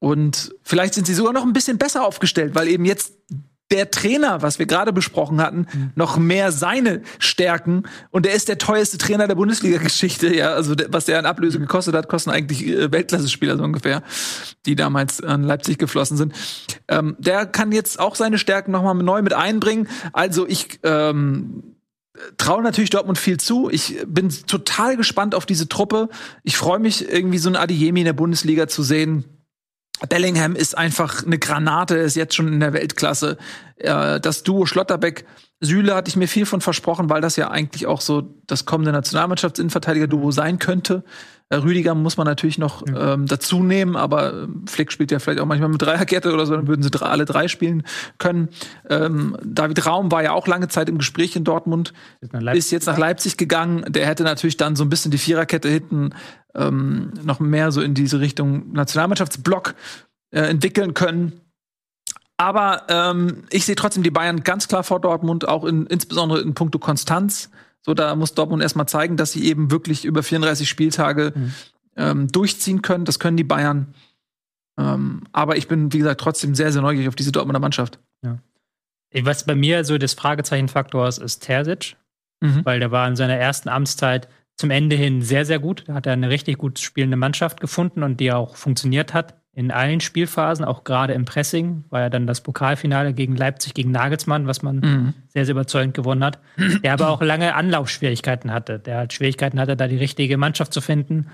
Und 0.00 0.52
vielleicht 0.62 0.94
sind 0.94 1.06
sie 1.06 1.14
sogar 1.14 1.32
noch 1.32 1.44
ein 1.44 1.52
bisschen 1.52 1.78
besser 1.78 2.04
aufgestellt, 2.04 2.54
weil 2.54 2.66
eben 2.68 2.84
jetzt 2.84 3.14
der 3.70 3.90
Trainer, 3.90 4.42
was 4.42 4.58
wir 4.58 4.66
gerade 4.66 4.92
besprochen 4.92 5.40
hatten, 5.40 5.66
noch 5.94 6.18
mehr 6.18 6.50
seine 6.50 7.02
Stärken 7.18 7.84
und 8.10 8.26
der 8.26 8.34
ist 8.34 8.48
der 8.48 8.58
teuerste 8.58 8.98
Trainer 8.98 9.28
der 9.28 9.36
Bundesliga-Geschichte, 9.36 10.34
ja, 10.34 10.54
also 10.54 10.74
was 10.88 11.04
der 11.04 11.18
an 11.18 11.26
Ablöse 11.26 11.60
gekostet 11.60 11.94
hat, 11.94 12.08
kosten 12.08 12.30
eigentlich 12.30 12.66
äh, 12.66 12.90
Weltklasse-Spieler 12.90 13.56
so 13.56 13.62
ungefähr, 13.62 14.02
die 14.66 14.74
damals 14.74 15.22
an 15.22 15.44
Leipzig 15.44 15.78
geflossen 15.78 16.16
sind. 16.16 16.34
Ähm, 16.88 17.16
der 17.18 17.46
kann 17.46 17.72
jetzt 17.72 18.00
auch 18.00 18.16
seine 18.16 18.38
Stärken 18.38 18.72
noch 18.72 18.82
mal 18.82 18.94
neu 18.94 19.22
mit 19.22 19.32
einbringen. 19.32 19.88
Also 20.12 20.46
ich 20.46 20.80
ähm, 20.82 21.76
traue 22.38 22.62
natürlich 22.62 22.90
Dortmund 22.90 23.18
viel 23.18 23.38
zu. 23.38 23.70
Ich 23.70 23.98
bin 24.06 24.30
total 24.46 24.96
gespannt 24.96 25.34
auf 25.34 25.46
diese 25.46 25.68
Truppe. 25.68 26.08
Ich 26.42 26.56
freue 26.56 26.78
mich 26.78 27.08
irgendwie 27.08 27.38
so 27.38 27.48
ein 27.48 27.56
Adiemi 27.56 28.00
in 28.00 28.06
der 28.06 28.12
Bundesliga 28.12 28.68
zu 28.68 28.82
sehen. 28.82 29.24
Bellingham 30.08 30.56
ist 30.56 30.76
einfach 30.76 31.24
eine 31.24 31.38
Granate, 31.38 31.96
ist 31.96 32.16
jetzt 32.16 32.34
schon 32.34 32.48
in 32.48 32.60
der 32.60 32.72
Weltklasse. 32.72 33.36
Äh, 33.76 34.20
Das 34.20 34.42
Duo 34.42 34.66
Schlotterbeck 34.66 35.24
Süle 35.60 35.94
hatte 35.94 36.08
ich 36.08 36.16
mir 36.16 36.26
viel 36.26 36.46
von 36.46 36.62
versprochen, 36.62 37.10
weil 37.10 37.20
das 37.20 37.36
ja 37.36 37.50
eigentlich 37.50 37.86
auch 37.86 38.00
so 38.00 38.34
das 38.46 38.64
kommende 38.64 38.92
Nationalmannschaftsinnenverteidiger-Duo 38.92 40.30
sein 40.30 40.58
könnte. 40.58 41.04
Äh, 41.50 41.56
Rüdiger 41.56 41.94
muss 41.94 42.16
man 42.16 42.26
natürlich 42.26 42.56
noch 42.56 42.86
mhm. 42.86 42.96
ähm, 42.98 43.26
dazu 43.26 43.62
nehmen, 43.62 43.94
aber 43.96 44.44
ähm, 44.44 44.64
Flick 44.66 44.90
spielt 44.90 45.10
ja 45.10 45.18
vielleicht 45.18 45.40
auch 45.40 45.46
manchmal 45.46 45.68
mit 45.68 45.82
Dreierkette 45.82 46.32
oder 46.32 46.46
so, 46.46 46.54
dann 46.54 46.66
würden 46.66 46.82
sie 46.82 46.90
alle 47.02 47.26
drei 47.26 47.48
spielen 47.48 47.82
können. 48.18 48.48
Ähm, 48.88 49.36
David 49.44 49.84
Raum 49.84 50.10
war 50.10 50.22
ja 50.22 50.32
auch 50.32 50.46
lange 50.46 50.68
Zeit 50.68 50.88
im 50.88 50.96
Gespräch 50.96 51.36
in 51.36 51.44
Dortmund, 51.44 51.92
ist 52.52 52.70
jetzt 52.70 52.86
nach 52.86 52.98
Leipzig 52.98 53.36
gegangen. 53.36 53.84
Der 53.88 54.06
hätte 54.06 54.22
natürlich 54.22 54.56
dann 54.56 54.76
so 54.76 54.84
ein 54.84 54.88
bisschen 54.88 55.10
die 55.10 55.18
Viererkette 55.18 55.68
hinten 55.68 56.10
ähm, 56.54 57.12
noch 57.22 57.38
mehr 57.38 57.70
so 57.70 57.82
in 57.82 57.92
diese 57.94 58.20
Richtung 58.20 58.72
Nationalmannschaftsblock 58.72 59.74
äh, 60.30 60.40
entwickeln 60.40 60.94
können. 60.94 61.40
Aber 62.40 62.84
ähm, 62.88 63.44
ich 63.50 63.66
sehe 63.66 63.74
trotzdem 63.74 64.02
die 64.02 64.10
Bayern 64.10 64.42
ganz 64.42 64.66
klar 64.66 64.82
vor 64.82 64.98
Dortmund, 64.98 65.46
auch 65.46 65.62
in, 65.62 65.84
insbesondere 65.84 66.40
in 66.40 66.54
puncto 66.54 66.78
Konstanz. 66.78 67.50
So, 67.82 67.92
da 67.92 68.16
muss 68.16 68.32
Dortmund 68.32 68.62
erstmal 68.62 68.88
zeigen, 68.88 69.18
dass 69.18 69.32
sie 69.32 69.44
eben 69.44 69.70
wirklich 69.70 70.06
über 70.06 70.22
34 70.22 70.66
Spieltage 70.66 71.34
mhm. 71.34 71.52
ähm, 71.96 72.28
durchziehen 72.28 72.80
können. 72.80 73.04
Das 73.04 73.18
können 73.18 73.36
die 73.36 73.44
Bayern. 73.44 73.92
Ähm, 74.78 75.24
aber 75.32 75.58
ich 75.58 75.68
bin, 75.68 75.92
wie 75.92 75.98
gesagt, 75.98 76.22
trotzdem 76.22 76.54
sehr, 76.54 76.72
sehr 76.72 76.80
neugierig 76.80 77.08
auf 77.08 77.14
diese 77.14 77.30
Dortmunder 77.30 77.60
Mannschaft. 77.60 77.98
Ja. 78.24 78.38
Was 79.22 79.44
bei 79.44 79.54
mir 79.54 79.84
so 79.84 79.98
das 79.98 80.14
Fragezeichenfaktor 80.14 81.08
ist, 81.08 81.18
ist 81.18 81.40
Terzic, 81.40 81.96
mhm. 82.40 82.64
weil 82.64 82.80
der 82.80 82.90
war 82.90 83.06
in 83.06 83.16
seiner 83.16 83.36
ersten 83.36 83.68
Amtszeit 83.68 84.28
zum 84.56 84.70
Ende 84.70 84.96
hin 84.96 85.20
sehr, 85.20 85.44
sehr 85.44 85.58
gut. 85.58 85.84
Da 85.88 85.92
hat 85.92 86.06
er 86.06 86.14
eine 86.14 86.30
richtig 86.30 86.56
gut 86.56 86.78
spielende 86.78 87.18
Mannschaft 87.18 87.60
gefunden 87.60 88.02
und 88.02 88.18
die 88.18 88.32
auch 88.32 88.56
funktioniert 88.56 89.12
hat 89.12 89.39
in 89.52 89.72
allen 89.72 90.00
Spielphasen, 90.00 90.64
auch 90.64 90.84
gerade 90.84 91.12
im 91.12 91.24
Pressing, 91.24 91.84
war 91.90 92.00
ja 92.02 92.08
dann 92.08 92.26
das 92.26 92.40
Pokalfinale 92.40 93.12
gegen 93.12 93.34
Leipzig, 93.36 93.74
gegen 93.74 93.90
Nagelsmann, 93.90 94.46
was 94.46 94.62
man 94.62 94.76
mhm. 94.76 95.14
sehr, 95.28 95.44
sehr 95.44 95.54
überzeugend 95.54 95.94
gewonnen 95.94 96.22
hat. 96.22 96.38
Der 96.84 96.92
aber 96.92 97.08
auch 97.08 97.20
lange 97.20 97.54
Anlaufschwierigkeiten 97.54 98.52
hatte. 98.52 98.78
Der 98.78 98.98
hat 98.98 99.12
Schwierigkeiten 99.12 99.58
hatte, 99.58 99.76
da 99.76 99.88
die 99.88 99.96
richtige 99.96 100.36
Mannschaft 100.36 100.72
zu 100.72 100.80
finden. 100.80 101.26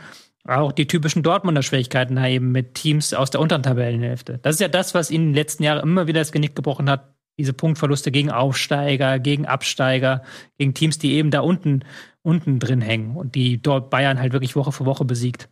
Auch 0.44 0.72
die 0.72 0.86
typischen 0.86 1.22
Dortmunder 1.22 1.62
Schwierigkeiten 1.62 2.16
eben 2.24 2.52
mit 2.52 2.74
Teams 2.74 3.12
aus 3.12 3.30
der 3.30 3.40
unteren 3.40 3.62
Tabellenhälfte. 3.62 4.38
Das 4.42 4.54
ist 4.54 4.60
ja 4.60 4.68
das, 4.68 4.94
was 4.94 5.10
ihn 5.10 5.22
in 5.22 5.28
den 5.28 5.34
letzten 5.34 5.64
Jahren 5.64 5.82
immer 5.82 6.06
wieder 6.06 6.20
das 6.20 6.32
Genick 6.32 6.56
gebrochen 6.56 6.88
hat. 6.88 7.12
Diese 7.38 7.52
Punktverluste 7.52 8.10
gegen 8.10 8.30
Aufsteiger, 8.30 9.18
gegen 9.18 9.44
Absteiger, 9.44 10.22
gegen 10.56 10.72
Teams, 10.72 10.98
die 10.98 11.12
eben 11.14 11.30
da 11.30 11.40
unten, 11.40 11.84
unten 12.22 12.60
drin 12.60 12.80
hängen 12.80 13.14
und 13.14 13.34
die 13.34 13.60
dort 13.60 13.90
Bayern 13.90 14.18
halt 14.18 14.32
wirklich 14.32 14.56
Woche 14.56 14.72
für 14.72 14.86
Woche 14.86 15.04
besiegt. 15.04 15.50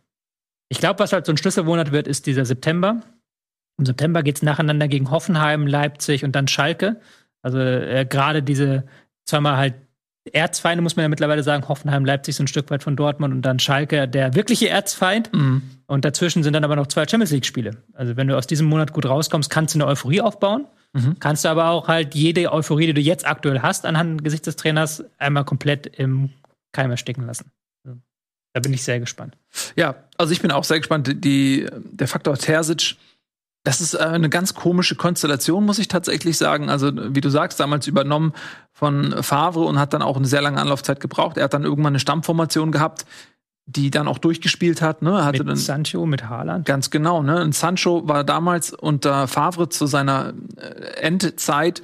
Ich 0.69 0.79
glaube, 0.79 0.99
was 0.99 1.13
halt 1.13 1.25
so 1.25 1.31
ein 1.31 1.37
Schlüsselmonat 1.37 1.91
wird, 1.91 2.07
ist 2.07 2.25
dieser 2.25 2.45
September. 2.45 3.01
Im 3.77 3.85
September 3.85 4.23
geht 4.23 4.37
es 4.37 4.41
nacheinander 4.41 4.87
gegen 4.87 5.11
Hoffenheim, 5.11 5.67
Leipzig 5.67 6.23
und 6.23 6.35
dann 6.35 6.47
Schalke. 6.47 6.99
Also 7.41 7.59
äh, 7.59 8.05
gerade 8.09 8.41
diese 8.41 8.85
zweimal 9.25 9.57
halt 9.57 9.75
Erzfeinde, 10.31 10.81
muss 10.81 10.95
man 10.95 11.03
ja 11.03 11.09
mittlerweile 11.09 11.43
sagen. 11.43 11.67
Hoffenheim, 11.67 12.03
Leipzig 12.03 12.35
so 12.35 12.43
ein 12.43 12.47
Stück 12.47 12.71
weit 12.71 12.81
von 12.81 12.95
Dortmund 12.95 13.33
und 13.33 13.43
dann 13.43 13.59
Schalke, 13.59 14.07
der 14.07 14.33
wirkliche 14.33 14.69
Erzfeind. 14.69 15.31
Mhm. 15.31 15.61
Und 15.85 16.03
dazwischen 16.03 16.41
sind 16.41 16.53
dann 16.53 16.63
aber 16.63 16.75
noch 16.75 16.87
zwei 16.87 17.07
Champions 17.07 17.31
League-Spiele. 17.31 17.77
Also 17.93 18.17
wenn 18.17 18.27
du 18.27 18.35
aus 18.35 18.47
diesem 18.47 18.67
Monat 18.67 18.91
gut 18.91 19.05
rauskommst, 19.05 19.51
kannst 19.51 19.75
du 19.75 19.79
eine 19.79 19.87
Euphorie 19.87 20.21
aufbauen. 20.21 20.65
Mhm. 20.93 21.17
Kannst 21.19 21.45
du 21.45 21.49
aber 21.49 21.69
auch 21.69 21.87
halt 21.87 22.15
jede 22.15 22.51
Euphorie, 22.51 22.87
die 22.87 22.93
du 22.95 23.01
jetzt 23.01 23.27
aktuell 23.27 23.61
hast, 23.61 23.85
anhand 23.85 24.23
Gesicht 24.23 24.47
des 24.47 24.55
Trainers, 24.55 25.03
einmal 25.19 25.45
komplett 25.45 25.85
im 25.85 26.31
Keim 26.71 26.89
ersticken 26.89 27.27
lassen. 27.27 27.51
Da 28.55 28.61
bin 28.61 28.71
ich 28.71 28.83
sehr 28.85 29.01
gespannt. 29.01 29.35
Ja, 29.75 29.95
also 30.17 30.31
ich 30.31 30.41
bin 30.41 30.49
auch 30.49 30.63
sehr 30.63 30.77
gespannt. 30.79 31.13
Die, 31.25 31.67
der 31.73 32.07
Faktor 32.07 32.37
Terzic, 32.37 32.95
das 33.65 33.81
ist 33.81 33.95
äh, 33.95 33.97
eine 33.97 34.29
ganz 34.29 34.53
komische 34.53 34.95
Konstellation, 34.95 35.65
muss 35.65 35.77
ich 35.77 35.89
tatsächlich 35.89 36.37
sagen. 36.37 36.69
Also, 36.69 36.89
wie 37.13 37.19
du 37.19 37.27
sagst, 37.27 37.59
damals 37.59 37.85
übernommen 37.85 38.31
von 38.71 39.21
Favre 39.21 39.65
und 39.65 39.77
hat 39.77 39.91
dann 39.91 40.01
auch 40.01 40.15
eine 40.15 40.25
sehr 40.25 40.41
lange 40.41 40.61
Anlaufzeit 40.61 41.01
gebraucht. 41.01 41.35
Er 41.35 41.43
hat 41.43 41.53
dann 41.53 41.65
irgendwann 41.65 41.91
eine 41.91 41.99
Stammformation 41.99 42.71
gehabt, 42.71 43.05
die 43.65 43.91
dann 43.91 44.07
auch 44.07 44.19
durchgespielt 44.19 44.81
hat. 44.81 45.01
Ne? 45.01 45.25
Hatte 45.25 45.39
mit 45.39 45.49
dann, 45.49 45.57
Sancho, 45.57 46.05
mit 46.05 46.29
Haaland. 46.29 46.65
Ganz 46.65 46.91
genau. 46.91 47.23
Ne? 47.23 47.41
Und 47.41 47.53
Sancho 47.53 48.07
war 48.07 48.23
damals 48.23 48.71
unter 48.71 49.27
Favre 49.27 49.67
zu 49.67 49.85
seiner 49.85 50.33
äh, 50.55 51.01
Endzeit 51.01 51.83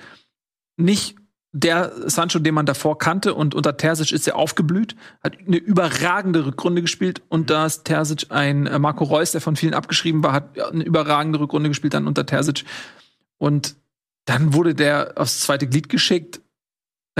nicht 0.77 1.17
der 1.53 1.91
Sancho, 2.09 2.39
den 2.39 2.53
man 2.53 2.65
davor 2.65 2.97
kannte 2.97 3.33
und 3.33 3.55
unter 3.55 3.75
Terzic 3.75 4.11
ist 4.11 4.27
er 4.27 4.37
aufgeblüht, 4.37 4.95
hat 5.21 5.37
eine 5.45 5.57
überragende 5.57 6.45
Rückrunde 6.45 6.81
gespielt 6.81 7.21
und 7.27 7.49
da 7.49 7.65
ist 7.65 7.83
Terzic 7.83 8.27
ein 8.29 8.67
äh, 8.67 8.79
Marco 8.79 9.03
Reus, 9.03 9.31
der 9.31 9.41
von 9.41 9.55
vielen 9.55 9.73
abgeschrieben 9.73 10.23
war, 10.23 10.33
hat 10.33 10.59
eine 10.59 10.83
überragende 10.83 11.39
Rückrunde 11.39 11.69
gespielt 11.69 11.93
dann 11.93 12.07
unter 12.07 12.25
Terzic. 12.25 12.63
Und 13.37 13.75
dann 14.25 14.53
wurde 14.53 14.75
der 14.75 15.13
aufs 15.15 15.41
zweite 15.41 15.67
Glied 15.67 15.89
geschickt 15.89 16.40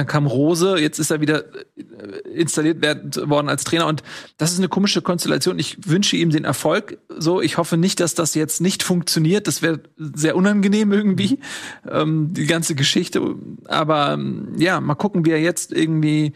dann 0.01 0.07
kam 0.07 0.25
Rose, 0.25 0.79
jetzt 0.79 0.97
ist 0.97 1.11
er 1.11 1.21
wieder 1.21 1.45
äh, 1.53 2.29
installiert 2.33 2.81
worden 3.29 3.49
als 3.49 3.63
Trainer 3.63 3.85
und 3.85 4.01
das 4.37 4.51
ist 4.51 4.57
eine 4.57 4.67
komische 4.67 5.03
Konstellation. 5.03 5.59
Ich 5.59 5.77
wünsche 5.87 6.15
ihm 6.15 6.31
den 6.31 6.43
Erfolg. 6.43 6.97
So, 7.07 7.39
ich 7.39 7.57
hoffe 7.57 7.77
nicht, 7.77 7.99
dass 7.99 8.15
das 8.15 8.33
jetzt 8.33 8.61
nicht 8.61 8.81
funktioniert. 8.81 9.45
Das 9.45 9.61
wäre 9.61 9.79
sehr 9.97 10.35
unangenehm 10.35 10.91
irgendwie 10.91 11.39
ähm, 11.87 12.33
die 12.33 12.47
ganze 12.47 12.73
Geschichte. 12.73 13.35
Aber 13.65 14.13
ähm, 14.13 14.53
ja, 14.57 14.81
mal 14.81 14.95
gucken, 14.95 15.23
wie 15.23 15.31
er 15.31 15.41
jetzt 15.41 15.71
irgendwie 15.71 16.33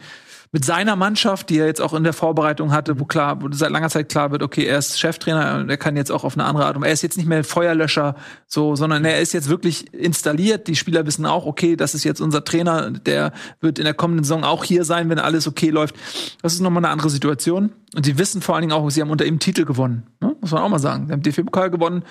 mit 0.52 0.64
seiner 0.64 0.96
Mannschaft, 0.96 1.50
die 1.50 1.58
er 1.58 1.66
jetzt 1.66 1.80
auch 1.80 1.92
in 1.92 2.04
der 2.04 2.12
Vorbereitung 2.12 2.72
hatte, 2.72 2.98
wo 3.00 3.04
klar, 3.04 3.42
wo 3.42 3.48
seit 3.50 3.70
langer 3.70 3.88
Zeit 3.88 4.08
klar 4.08 4.30
wird, 4.30 4.42
okay, 4.42 4.64
er 4.64 4.78
ist 4.78 4.98
Cheftrainer 4.98 5.58
und 5.60 5.70
er 5.70 5.76
kann 5.76 5.96
jetzt 5.96 6.10
auch 6.10 6.24
auf 6.24 6.34
eine 6.34 6.44
andere 6.44 6.66
Art. 6.66 6.76
Er 6.82 6.92
ist 6.92 7.02
jetzt 7.02 7.16
nicht 7.16 7.26
mehr 7.26 7.44
Feuerlöscher, 7.44 8.16
so, 8.46 8.76
sondern 8.76 9.04
er 9.04 9.20
ist 9.20 9.32
jetzt 9.32 9.48
wirklich 9.48 9.92
installiert. 9.92 10.68
Die 10.68 10.76
Spieler 10.76 11.06
wissen 11.06 11.26
auch, 11.26 11.46
okay, 11.46 11.76
das 11.76 11.94
ist 11.94 12.04
jetzt 12.04 12.20
unser 12.20 12.44
Trainer, 12.44 12.90
der 12.90 13.32
wird 13.60 13.78
in 13.78 13.84
der 13.84 13.94
kommenden 13.94 14.24
Saison 14.24 14.44
auch 14.44 14.64
hier 14.64 14.84
sein, 14.84 15.08
wenn 15.08 15.18
alles 15.18 15.46
okay 15.46 15.70
läuft. 15.70 15.96
Das 16.42 16.54
ist 16.54 16.60
nochmal 16.60 16.84
eine 16.84 16.92
andere 16.92 17.10
Situation. 17.10 17.72
Und 17.94 18.06
sie 18.06 18.18
wissen 18.18 18.42
vor 18.42 18.54
allen 18.54 18.62
Dingen 18.62 18.72
auch, 18.72 18.88
sie 18.90 19.00
haben 19.00 19.10
unter 19.10 19.24
ihm 19.24 19.38
Titel 19.38 19.64
gewonnen. 19.64 20.06
Ne? 20.20 20.36
Muss 20.40 20.52
man 20.52 20.62
auch 20.62 20.68
mal 20.68 20.78
sagen. 20.78 21.06
Sie 21.06 21.12
haben 21.12 21.22
DFB-Pokal 21.22 21.70
gewonnen. 21.70 22.04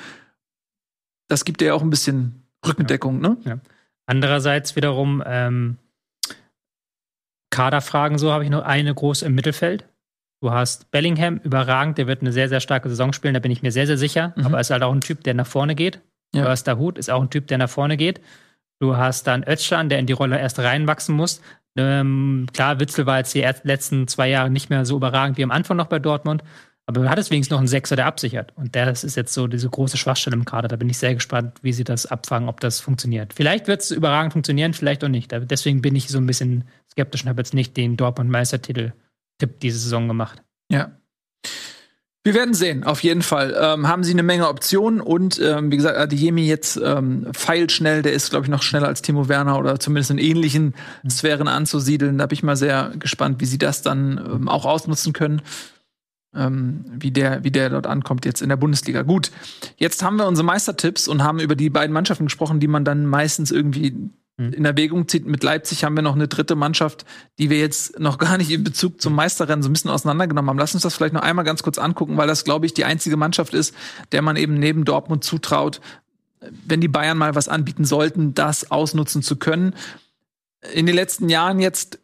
Das 1.28 1.46
gibt 1.46 1.62
ja 1.62 1.74
auch 1.74 1.82
ein 1.82 1.90
bisschen 1.90 2.44
Rückendeckung, 2.66 3.20
ne? 3.20 3.38
Ja. 3.46 3.60
Andererseits 4.06 4.76
wiederum, 4.76 5.24
ähm, 5.26 5.78
Kaderfragen 7.56 8.18
so 8.18 8.32
habe 8.32 8.44
ich 8.44 8.50
noch 8.50 8.64
eine 8.64 8.94
große 8.94 9.26
im 9.26 9.34
Mittelfeld. 9.34 9.86
Du 10.42 10.52
hast 10.52 10.92
Bellingham, 10.92 11.38
überragend, 11.38 11.98
der 11.98 12.06
wird 12.06 12.20
eine 12.20 12.34
sehr, 12.34 12.50
sehr 12.50 12.60
starke 12.60 12.90
Saison 12.90 13.14
spielen, 13.14 13.34
da 13.34 13.40
bin 13.40 13.52
ich 13.52 13.62
mir 13.62 13.72
sehr, 13.72 13.88
sehr 13.88 13.98
sicher. 13.98 14.34
Mhm. 14.36 14.46
Aber 14.46 14.60
ist 14.60 14.72
halt 14.72 14.84
auch 14.84 14.92
ein 14.92 15.00
Typ, 15.02 15.24
der 15.24 15.34
nach 15.34 15.48
vorne 15.48 15.74
geht. 15.74 16.02
Ja. 16.34 16.44
Du 16.44 16.50
hast 16.50 16.66
Dahut, 16.66 16.98
ist 16.98 17.10
auch 17.10 17.22
ein 17.22 17.30
Typ, 17.30 17.48
der 17.48 17.58
nach 17.58 17.70
vorne 17.70 17.96
geht. 17.96 18.20
Du 18.80 18.98
hast 18.98 19.26
dann 19.26 19.46
Özcan, 19.48 19.88
der 19.88 20.00
in 20.00 20.06
die 20.06 20.14
Rolle 20.14 20.38
erst 20.38 20.60
reinwachsen 20.60 21.16
muss. 21.16 21.42
Ähm, 21.78 22.48
klar, 22.54 22.82
Witzel 22.82 23.06
war 23.06 23.20
jetzt 23.20 23.34
die 23.34 23.50
letzten 23.64 24.10
zwei 24.10 24.28
Jahre 24.30 24.50
nicht 24.50 24.70
mehr 24.70 24.86
so 24.86 24.98
überragend 24.98 25.38
wie 25.38 25.44
am 25.44 25.52
Anfang 25.52 25.78
noch 25.78 25.88
bei 25.88 26.00
Dortmund. 26.00 26.44
Aber 26.88 27.02
du 27.02 27.10
hattest 27.10 27.32
wenigstens 27.32 27.52
noch 27.52 27.60
einen 27.60 27.68
Sechser, 27.68 27.96
der 27.96 28.06
absichert. 28.06 28.54
Und 28.56 28.76
das 28.76 29.04
ist 29.04 29.16
jetzt 29.16 29.34
so 29.34 29.48
diese 29.48 29.70
große 29.70 29.98
Schwachstelle 29.98 30.36
im 30.36 30.46
Kader. 30.46 30.68
Da 30.68 30.76
bin 30.76 30.90
ich 30.90 31.00
sehr 31.00 31.16
gespannt, 31.16 31.58
wie 31.64 31.74
sie 31.74 31.84
das 31.84 32.06
abfangen, 32.06 32.48
ob 32.48 32.60
das 32.60 32.80
funktioniert. 32.80 33.34
Vielleicht 33.34 33.68
wird 33.68 33.82
es 33.82 33.92
überragend 33.92 34.34
funktionieren, 34.34 34.74
vielleicht 34.74 35.04
auch 35.04 35.10
nicht. 35.10 35.32
Deswegen 35.32 35.82
bin 35.82 35.96
ich 35.96 36.10
so 36.10 36.20
ein 36.20 36.28
bisschen 36.28 36.66
skeptisch 36.92 37.24
und 37.24 37.30
habe 37.30 37.42
jetzt 37.42 37.56
nicht 37.56 37.76
den 37.76 37.98
Dortmund-Meistertitel-Tipp 37.98 39.60
diese 39.62 39.80
Saison 39.80 40.08
gemacht. 40.08 40.44
Ja. 40.70 40.92
Wir 42.24 42.34
werden 42.34 42.56
sehen, 42.56 42.84
auf 42.84 43.04
jeden 43.04 43.22
Fall. 43.22 43.56
Ähm, 43.60 43.88
haben 43.88 44.04
sie 44.04 44.12
eine 44.12 44.24
Menge 44.24 44.48
Optionen 44.48 45.00
und 45.00 45.40
ähm, 45.40 45.72
wie 45.72 45.78
gesagt, 45.78 45.98
Adeyemi 45.98 46.48
jetzt 46.48 46.80
ähm, 46.84 47.28
feilschnell, 47.34 48.02
der 48.02 48.14
ist, 48.14 48.32
glaube 48.32 48.46
ich, 48.46 48.50
noch 48.50 48.64
schneller 48.64 48.88
als 48.88 49.04
Timo 49.04 49.28
Werner 49.30 49.60
oder 49.60 49.80
zumindest 49.80 50.10
in 50.10 50.18
ähnlichen 50.18 50.74
mhm. 51.04 51.10
Sphären 51.10 51.48
anzusiedeln. 51.48 52.18
Da 52.18 52.26
bin 52.26 52.34
ich 52.34 52.42
mal 52.42 52.56
sehr 52.56 52.94
gespannt, 52.98 53.42
wie 53.42 53.46
sie 53.46 53.60
das 53.60 53.84
dann 53.84 54.18
ähm, 54.18 54.50
auch 54.50 54.66
ausnutzen 54.66 55.14
können 55.14 55.44
ähm, 56.36 56.86
wie, 56.92 57.12
der, 57.12 57.44
wie 57.44 57.52
der 57.52 57.70
dort 57.70 57.88
ankommt 57.88 58.26
jetzt 58.26 58.42
in 58.42 58.50
der 58.50 58.58
Bundesliga. 58.58 59.02
Gut, 59.02 59.32
jetzt 59.78 60.04
haben 60.04 60.18
wir 60.18 60.28
unsere 60.28 60.46
Meistertipps 60.46 61.08
und 61.08 61.24
haben 61.24 61.40
über 61.40 61.56
die 61.56 61.70
beiden 61.70 61.94
Mannschaften 61.94 62.26
gesprochen, 62.26 62.60
die 62.60 62.68
man 62.68 62.86
dann 62.86 63.06
meistens 63.06 63.52
irgendwie 63.52 63.96
hm. 64.38 64.54
in 64.54 64.66
Erwägung 64.66 65.08
zieht. 65.08 65.26
Mit 65.26 65.44
Leipzig 65.44 65.84
haben 65.84 65.96
wir 65.96 66.04
noch 66.04 66.16
eine 66.16 66.28
dritte 66.28 66.56
Mannschaft, 66.56 67.06
die 67.40 67.50
wir 67.50 67.60
jetzt 67.60 68.00
noch 68.00 68.18
gar 68.18 68.38
nicht 68.38 68.52
in 68.52 68.64
Bezug 68.64 69.02
zum 69.02 69.14
Meisterrennen 69.16 69.64
so 69.64 69.70
ein 69.70 69.74
bisschen 69.74 69.92
auseinandergenommen 69.92 70.50
haben. 70.50 70.60
Lass 70.60 70.74
uns 70.74 70.84
das 70.84 70.96
vielleicht 70.96 71.14
noch 71.14 71.22
einmal 71.22 71.46
ganz 71.46 71.64
kurz 71.64 71.78
angucken, 71.78 72.18
weil 72.18 72.28
das, 72.28 72.44
glaube 72.44 72.66
ich, 72.66 72.74
die 72.74 72.86
einzige 72.86 73.18
Mannschaft 73.18 73.54
ist, 73.54 73.74
der 74.12 74.22
man 74.22 74.36
eben 74.36 74.56
neben 74.56 74.86
Dortmund 74.86 75.24
zutraut, 75.24 75.80
wenn 76.66 76.82
die 76.82 76.88
Bayern 76.88 77.18
mal 77.18 77.36
was 77.36 77.48
anbieten 77.48 77.86
sollten, 77.86 78.34
das 78.34 78.70
ausnutzen 78.72 79.22
zu 79.22 79.38
können. 79.38 79.74
In 80.74 80.86
den 80.86 80.96
letzten 80.96 81.30
Jahren 81.30 81.60
jetzt 81.60 82.00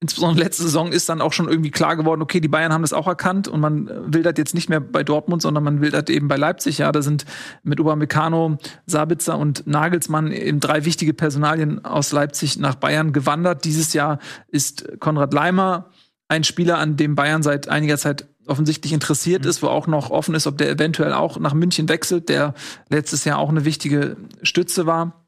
insbesondere 0.00 0.44
letzte 0.44 0.62
Saison 0.64 0.92
ist 0.92 1.08
dann 1.08 1.20
auch 1.20 1.32
schon 1.32 1.48
irgendwie 1.48 1.70
klar 1.70 1.96
geworden, 1.96 2.20
okay, 2.20 2.40
die 2.40 2.48
Bayern 2.48 2.72
haben 2.72 2.82
das 2.82 2.92
auch 2.92 3.06
erkannt 3.06 3.48
und 3.48 3.60
man 3.60 4.12
will 4.12 4.22
das 4.22 4.34
jetzt 4.36 4.54
nicht 4.54 4.68
mehr 4.68 4.80
bei 4.80 5.02
Dortmund, 5.02 5.42
sondern 5.42 5.64
man 5.64 5.80
will 5.80 5.90
das 5.90 6.08
eben 6.08 6.28
bei 6.28 6.36
Leipzig. 6.36 6.78
Ja, 6.78 6.92
da 6.92 7.00
sind 7.02 7.24
mit 7.62 7.80
Upamecano, 7.80 8.58
Sabitzer 8.86 9.38
und 9.38 9.66
Nagelsmann 9.66 10.32
eben 10.32 10.60
drei 10.60 10.84
wichtige 10.84 11.14
Personalien 11.14 11.84
aus 11.84 12.12
Leipzig 12.12 12.58
nach 12.58 12.74
Bayern 12.74 13.12
gewandert. 13.12 13.64
Dieses 13.64 13.94
Jahr 13.94 14.18
ist 14.48 15.00
Konrad 15.00 15.32
Leimer 15.32 15.90
ein 16.28 16.44
Spieler, 16.44 16.78
an 16.78 16.96
dem 16.96 17.14
Bayern 17.14 17.42
seit 17.42 17.68
einiger 17.68 17.98
Zeit 17.98 18.26
offensichtlich 18.46 18.92
interessiert 18.92 19.44
mhm. 19.44 19.50
ist, 19.50 19.62
wo 19.62 19.68
auch 19.68 19.86
noch 19.86 20.10
offen 20.10 20.34
ist, 20.34 20.46
ob 20.46 20.58
der 20.58 20.70
eventuell 20.70 21.12
auch 21.12 21.38
nach 21.38 21.54
München 21.54 21.88
wechselt, 21.88 22.28
der 22.28 22.54
letztes 22.88 23.24
Jahr 23.24 23.38
auch 23.38 23.48
eine 23.48 23.64
wichtige 23.64 24.16
Stütze 24.42 24.86
war 24.86 25.26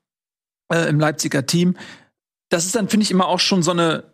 äh, 0.72 0.88
im 0.88 1.00
Leipziger 1.00 1.46
Team. 1.46 1.76
das 2.48 2.66
ist 2.66 2.74
dann, 2.74 2.88
finde 2.88 3.04
ich, 3.04 3.10
immer 3.10 3.26
auch 3.26 3.40
schon 3.40 3.62
so 3.62 3.70
eine 3.70 4.04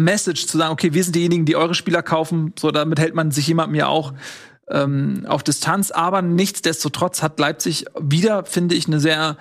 Message 0.00 0.46
zu 0.46 0.58
sagen, 0.58 0.72
okay, 0.72 0.92
wir 0.92 1.04
sind 1.04 1.14
diejenigen, 1.14 1.44
die 1.44 1.56
eure 1.56 1.74
Spieler 1.74 2.02
kaufen. 2.02 2.52
So, 2.58 2.70
damit 2.70 2.98
hält 2.98 3.14
man 3.14 3.30
sich 3.30 3.46
jemandem 3.46 3.76
ja 3.76 3.86
auch 3.86 4.12
ähm, 4.68 5.24
auf 5.26 5.42
Distanz. 5.42 5.90
Aber 5.90 6.22
nichtsdestotrotz 6.22 7.22
hat 7.22 7.38
Leipzig 7.38 7.86
wieder, 8.00 8.44
finde 8.44 8.74
ich, 8.74 8.86
eine 8.86 9.00
sehr 9.00 9.36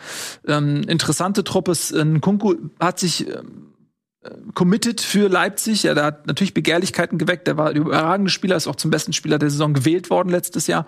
ähm, 0.47 0.83
interessante 0.83 1.43
Truppe. 1.43 1.73
Kunku 2.21 2.55
hat 2.79 2.99
sich 2.99 3.27
ähm, 3.27 3.73
committed 4.53 5.01
für 5.01 5.29
Leipzig. 5.29 5.83
Ja, 5.83 5.93
der 5.93 6.03
hat 6.05 6.27
natürlich 6.27 6.53
Begehrlichkeiten 6.53 7.17
geweckt. 7.17 7.47
Der 7.47 7.57
war 7.57 7.71
überragende 7.71 8.31
Spieler, 8.31 8.55
ist 8.55 8.67
auch 8.67 8.75
zum 8.75 8.91
besten 8.91 9.13
Spieler 9.13 9.39
der 9.39 9.49
Saison 9.49 9.73
gewählt 9.73 10.09
worden 10.09 10.29
letztes 10.29 10.67
Jahr. 10.67 10.85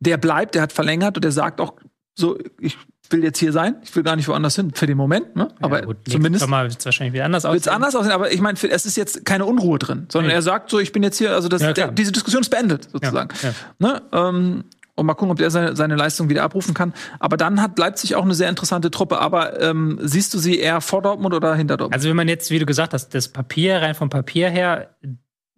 Der 0.00 0.16
bleibt, 0.16 0.54
der 0.54 0.62
hat 0.62 0.72
verlängert 0.72 1.16
und 1.16 1.24
der 1.24 1.32
sagt 1.32 1.60
auch 1.60 1.74
so, 2.18 2.38
ich 2.58 2.78
will 3.10 3.22
jetzt 3.24 3.38
hier 3.38 3.52
sein, 3.52 3.76
ich 3.82 3.94
will 3.94 4.02
gar 4.02 4.16
nicht 4.16 4.28
woanders 4.28 4.56
hin 4.56 4.72
für 4.74 4.86
den 4.86 4.96
Moment, 4.96 5.36
ne? 5.36 5.48
Aber 5.60 5.80
ja, 5.80 5.84
gut, 5.86 5.96
zumindest 6.08 6.46
Mal 6.48 6.68
wird 6.68 6.78
es 6.78 6.84
wahrscheinlich 6.84 7.14
wieder 7.14 7.24
anders 7.24 7.44
aussehen. 7.44 7.54
Wird's 7.54 7.68
anders 7.68 7.96
aussehen, 7.96 8.12
aber 8.12 8.32
ich 8.32 8.40
meine, 8.40 8.58
es 8.70 8.86
ist 8.86 8.96
jetzt 8.96 9.24
keine 9.24 9.44
Unruhe 9.44 9.78
drin, 9.78 10.06
sondern 10.10 10.28
nee. 10.28 10.34
er 10.34 10.42
sagt 10.42 10.70
so, 10.70 10.78
ich 10.78 10.92
bin 10.92 11.02
jetzt 11.02 11.18
hier, 11.18 11.32
also 11.32 11.48
das, 11.48 11.62
ja, 11.62 11.72
der, 11.72 11.90
diese 11.90 12.12
Diskussion 12.12 12.42
ist 12.42 12.50
beendet 12.50 12.88
sozusagen. 12.92 13.30
Ja, 13.42 13.52
ne? 13.78 14.02
Ähm, 14.12 14.64
und 14.96 15.04
mal 15.04 15.14
gucken, 15.14 15.30
ob 15.30 15.38
der 15.38 15.50
seine, 15.50 15.76
seine 15.76 15.94
Leistung 15.94 16.30
wieder 16.30 16.42
abrufen 16.42 16.72
kann. 16.74 16.94
Aber 17.20 17.36
dann 17.36 17.60
hat 17.60 17.78
Leipzig 17.78 18.14
auch 18.16 18.24
eine 18.24 18.34
sehr 18.34 18.48
interessante 18.48 18.90
Truppe. 18.90 19.18
Aber 19.20 19.60
ähm, 19.60 19.98
siehst 20.02 20.32
du 20.32 20.38
sie 20.38 20.58
eher 20.58 20.80
vor 20.80 21.02
Dortmund 21.02 21.34
oder 21.34 21.54
hinter 21.54 21.76
Dortmund? 21.76 21.94
Also 21.94 22.08
wenn 22.08 22.16
man 22.16 22.28
jetzt, 22.28 22.50
wie 22.50 22.58
du 22.58 22.64
gesagt 22.64 22.94
hast, 22.94 23.14
das 23.14 23.28
Papier 23.28 23.82
rein 23.82 23.94
vom 23.94 24.08
Papier 24.08 24.48
her 24.48 24.96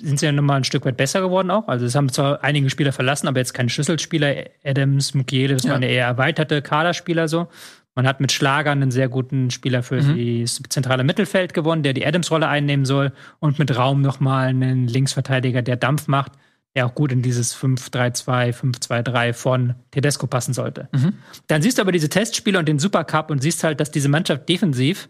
sind 0.00 0.20
sie 0.20 0.26
ja 0.26 0.32
nochmal 0.32 0.58
ein 0.58 0.64
Stück 0.64 0.84
weit 0.84 0.96
besser 0.96 1.20
geworden 1.20 1.50
auch. 1.50 1.66
Also 1.68 1.84
es 1.84 1.94
haben 1.94 2.08
zwar 2.08 2.44
einige 2.44 2.70
Spieler 2.70 2.92
verlassen, 2.92 3.26
aber 3.26 3.38
jetzt 3.38 3.52
keine 3.52 3.68
Schlüsselspieler. 3.68 4.44
Adams, 4.64 5.14
Mukiele, 5.14 5.54
das 5.54 5.64
ja. 5.64 5.72
waren 5.72 5.82
eher 5.82 6.06
erweiterte 6.06 6.62
Kaderspieler 6.62 7.28
so. 7.28 7.48
Man 7.94 8.06
hat 8.06 8.20
mit 8.20 8.30
Schlager 8.30 8.70
einen 8.70 8.92
sehr 8.92 9.08
guten 9.08 9.50
Spieler 9.50 9.82
für 9.82 10.00
mhm. 10.00 10.42
das 10.42 10.62
zentrale 10.68 11.02
Mittelfeld 11.02 11.52
gewonnen, 11.52 11.82
der 11.82 11.94
die 11.94 12.06
Adams-Rolle 12.06 12.46
einnehmen 12.46 12.84
soll. 12.84 13.12
Und 13.40 13.58
mit 13.58 13.76
Raum 13.76 14.02
nochmal 14.02 14.46
einen 14.46 14.86
Linksverteidiger, 14.86 15.62
der 15.62 15.74
Dampf 15.74 16.06
macht, 16.06 16.30
der 16.76 16.86
auch 16.86 16.94
gut 16.94 17.10
in 17.10 17.22
dieses 17.22 17.56
5-3-2, 17.56 18.54
5-2-3 18.54 19.32
von 19.32 19.74
Tedesco 19.90 20.28
passen 20.28 20.54
sollte. 20.54 20.88
Mhm. 20.92 21.14
Dann 21.48 21.60
siehst 21.60 21.78
du 21.78 21.82
aber 21.82 21.90
diese 21.90 22.08
Testspiele 22.08 22.60
und 22.60 22.68
den 22.68 22.78
Supercup 22.78 23.32
und 23.32 23.42
siehst 23.42 23.64
halt, 23.64 23.80
dass 23.80 23.90
diese 23.90 24.08
Mannschaft 24.08 24.48
defensiv 24.48 25.08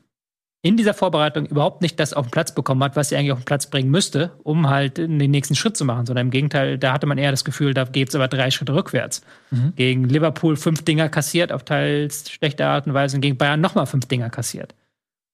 in 0.60 0.76
dieser 0.76 0.94
Vorbereitung 0.94 1.46
überhaupt 1.46 1.82
nicht 1.82 2.00
das 2.00 2.12
auf 2.12 2.26
den 2.26 2.30
Platz 2.32 2.52
bekommen 2.52 2.82
hat, 2.82 2.96
was 2.96 3.10
sie 3.10 3.16
eigentlich 3.16 3.32
auf 3.32 3.40
den 3.40 3.44
Platz 3.44 3.66
bringen 3.66 3.90
müsste, 3.90 4.32
um 4.42 4.68
halt 4.68 4.98
den 4.98 5.16
nächsten 5.16 5.54
Schritt 5.54 5.76
zu 5.76 5.84
machen, 5.84 6.04
sondern 6.04 6.26
im 6.26 6.30
Gegenteil, 6.30 6.78
da 6.78 6.92
hatte 6.92 7.06
man 7.06 7.16
eher 7.16 7.30
das 7.30 7.44
Gefühl, 7.44 7.74
da 7.74 7.84
geht 7.84 8.08
es 8.08 8.14
aber 8.16 8.26
drei 8.26 8.50
Schritte 8.50 8.74
rückwärts. 8.74 9.22
Mhm. 9.50 9.72
Gegen 9.76 10.04
Liverpool 10.04 10.56
fünf 10.56 10.82
Dinger 10.82 11.08
kassiert, 11.08 11.52
auf 11.52 11.64
teils 11.64 12.28
schlechte 12.30 12.66
Art 12.66 12.86
und 12.86 12.94
Weise, 12.94 13.16
und 13.16 13.20
gegen 13.20 13.36
Bayern 13.36 13.60
nochmal 13.60 13.86
fünf 13.86 14.06
Dinger 14.06 14.30
kassiert. 14.30 14.74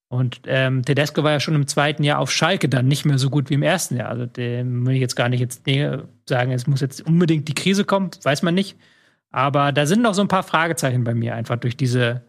Und 0.09 0.43
ähm, 0.47 0.85
Tedesco 0.85 1.25
war 1.25 1.33
ja 1.33 1.41
schon 1.41 1.55
im 1.55 1.67
zweiten 1.67 2.05
Jahr 2.05 2.19
auf 2.19 2.31
Schalke 2.31 2.69
dann 2.69 2.87
nicht 2.87 3.05
mehr 3.05 3.19
so 3.19 3.31
gut 3.31 3.49
wie 3.51 3.55
im 3.55 3.63
ersten 3.63 3.97
Jahr. 3.97 4.11
Also 4.11 4.27
dem 4.27 4.87
will 4.87 4.95
ich 4.95 5.01
jetzt 5.01 5.17
gar 5.17 5.31
nicht 5.31 5.41
jetzt 5.41 5.65
sagen, 6.29 6.53
es 6.53 6.67
muss 6.67 6.83
jetzt 6.83 7.01
unbedingt 7.07 7.49
die 7.49 7.55
Krise 7.55 7.85
kommen, 7.85 8.11
weiß 8.23 8.43
man 8.43 8.55
nicht. 8.55 8.77
Aber 9.31 9.73
da 9.73 9.87
sind 9.87 10.03
noch 10.03 10.15
so 10.15 10.21
ein 10.21 10.29
paar 10.29 10.45
Fragezeichen 10.45 11.03
bei 11.03 11.15
mir, 11.15 11.35
einfach 11.35 11.57
durch 11.57 11.77
diese 11.77 12.23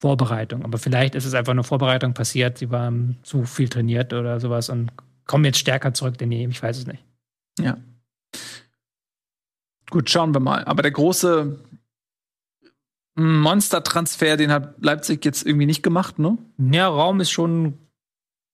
Vorbereitung. 0.00 0.64
Aber 0.64 0.78
vielleicht 0.78 1.14
ist 1.14 1.26
es 1.26 1.34
einfach 1.34 1.54
nur 1.54 1.64
Vorbereitung 1.64 2.14
passiert, 2.14 2.58
sie 2.58 2.70
waren 2.70 3.18
zu 3.22 3.44
viel 3.44 3.68
trainiert 3.68 4.12
oder 4.12 4.40
sowas 4.40 4.68
und 4.70 4.92
kommen 5.26 5.44
jetzt 5.44 5.58
stärker 5.58 5.94
zurück 5.94 6.18
denn 6.18 6.32
je. 6.32 6.46
Ich 6.48 6.62
weiß 6.62 6.78
es 6.78 6.86
nicht. 6.86 7.04
Ja. 7.58 7.76
Gut, 9.90 10.08
schauen 10.08 10.34
wir 10.34 10.40
mal. 10.40 10.64
Aber 10.64 10.82
der 10.82 10.92
große 10.92 11.58
Monster-Transfer, 13.16 14.36
den 14.36 14.50
hat 14.50 14.82
Leipzig 14.82 15.24
jetzt 15.24 15.46
irgendwie 15.46 15.66
nicht 15.66 15.82
gemacht, 15.82 16.18
ne? 16.18 16.38
Ja, 16.58 16.88
Raum 16.88 17.20
ist 17.20 17.30
schon. 17.30 17.74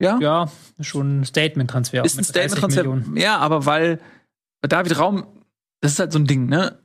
Ja? 0.01 0.18
Ja, 0.20 0.51
schon 0.80 1.20
ein 1.20 1.24
Statement-Transfer. 1.24 2.05
Ist 2.05 2.18
ein 2.18 2.24
Statement-Transfer. 2.24 3.18
Ja, 3.18 3.38
aber 3.38 3.64
weil 3.66 4.01
David 4.62 4.99
Raum, 4.99 5.26
das 5.80 5.92
ist 5.92 5.99
halt 6.01 6.12
so 6.12 6.18
ein 6.18 6.26
Ding, 6.26 6.47
ne? 6.47 6.78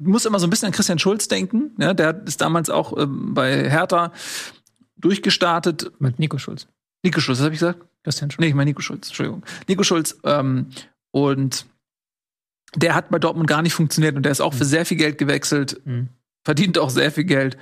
Ich 0.00 0.06
muss 0.06 0.24
immer 0.24 0.38
so 0.38 0.46
ein 0.46 0.50
bisschen 0.50 0.66
an 0.66 0.72
Christian 0.72 0.98
Schulz 0.98 1.28
denken. 1.28 1.74
Ja, 1.78 1.92
der 1.92 2.22
ist 2.24 2.40
damals 2.40 2.70
auch 2.70 2.96
ähm, 2.96 3.34
bei 3.34 3.68
Hertha 3.68 4.12
durchgestartet. 4.96 5.92
Mit 5.98 6.18
Nico 6.18 6.38
Schulz. 6.38 6.68
Nico 7.02 7.20
Schulz, 7.20 7.38
was 7.38 7.44
habe 7.44 7.54
ich 7.54 7.60
gesagt? 7.60 7.84
Christian 8.04 8.30
Schulz. 8.30 8.40
Nee, 8.40 8.48
ich 8.48 8.54
meine 8.54 8.70
Nico 8.70 8.80
Schulz, 8.80 9.08
Entschuldigung. 9.08 9.42
Nico 9.66 9.82
Schulz. 9.82 10.18
Ähm, 10.24 10.68
und 11.10 11.66
der 12.74 12.94
hat 12.94 13.10
bei 13.10 13.18
Dortmund 13.18 13.48
gar 13.48 13.62
nicht 13.62 13.74
funktioniert 13.74 14.16
und 14.16 14.22
der 14.22 14.32
ist 14.32 14.40
auch 14.40 14.54
für 14.54 14.64
mhm. 14.64 14.68
sehr 14.68 14.86
viel 14.86 14.96
Geld 14.96 15.18
gewechselt, 15.18 15.80
mhm. 15.84 16.08
verdient 16.44 16.78
auch 16.78 16.90
sehr 16.90 17.10
viel 17.10 17.24
Geld 17.24 17.56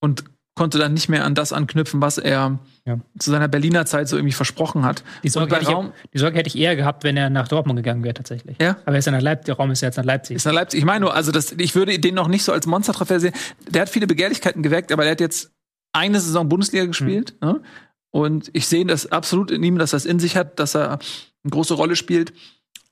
und 0.00 0.24
konnte 0.54 0.78
dann 0.78 0.94
nicht 0.94 1.08
mehr 1.08 1.24
an 1.24 1.34
das 1.34 1.52
anknüpfen, 1.52 2.00
was 2.00 2.18
er 2.18 2.58
ja. 2.86 2.98
zu 3.18 3.30
seiner 3.30 3.48
Berliner 3.48 3.86
Zeit 3.86 4.08
so 4.08 4.16
irgendwie 4.16 4.32
versprochen 4.32 4.84
hat. 4.84 5.02
Die 5.24 5.28
Sorge, 5.28 5.56
hätte 5.56 5.66
Raum, 5.66 5.92
ich, 6.04 6.10
die 6.12 6.18
Sorge 6.18 6.38
hätte 6.38 6.48
ich 6.48 6.56
eher 6.56 6.76
gehabt, 6.76 7.02
wenn 7.02 7.16
er 7.16 7.28
nach 7.28 7.48
Dortmund 7.48 7.76
gegangen 7.76 8.04
wäre 8.04 8.14
tatsächlich. 8.14 8.56
Ja. 8.60 8.76
Aber 8.84 8.92
er 8.92 8.98
ist 8.98 9.06
ja 9.06 9.12
nach 9.12 9.20
Leipzig, 9.20 9.46
der 9.46 9.56
Raum 9.56 9.70
ist 9.72 9.80
ja 9.80 9.88
jetzt 9.88 9.96
nach 9.96 10.04
Leipzig. 10.04 10.36
Ist 10.36 10.46
nach 10.46 10.52
Leipzig. 10.52 10.78
Ich 10.78 10.84
meine 10.84 11.00
nur, 11.00 11.14
also 11.14 11.32
das, 11.32 11.52
ich 11.52 11.74
würde 11.74 11.98
den 11.98 12.14
noch 12.14 12.28
nicht 12.28 12.44
so 12.44 12.52
als 12.52 12.66
Monstertreffer 12.66 13.18
sehen. 13.18 13.34
Der 13.68 13.82
hat 13.82 13.88
viele 13.88 14.06
Begehrlichkeiten 14.06 14.62
geweckt, 14.62 14.92
aber 14.92 15.02
der 15.02 15.12
hat 15.12 15.20
jetzt 15.20 15.50
eine 15.92 16.20
Saison 16.20 16.48
Bundesliga 16.48 16.84
gespielt. 16.84 17.34
Mhm. 17.40 17.48
Ne? 17.48 17.60
Und 18.12 18.50
ich 18.52 18.68
sehe 18.68 18.84
das 18.84 19.10
absolut 19.10 19.50
in 19.50 19.62
ihm, 19.64 19.78
dass 19.78 19.92
er 19.92 19.96
es 19.96 20.06
in 20.06 20.20
sich 20.20 20.36
hat, 20.36 20.60
dass 20.60 20.76
er 20.76 20.92
eine 20.92 21.50
große 21.50 21.74
Rolle 21.74 21.96
spielt. 21.96 22.32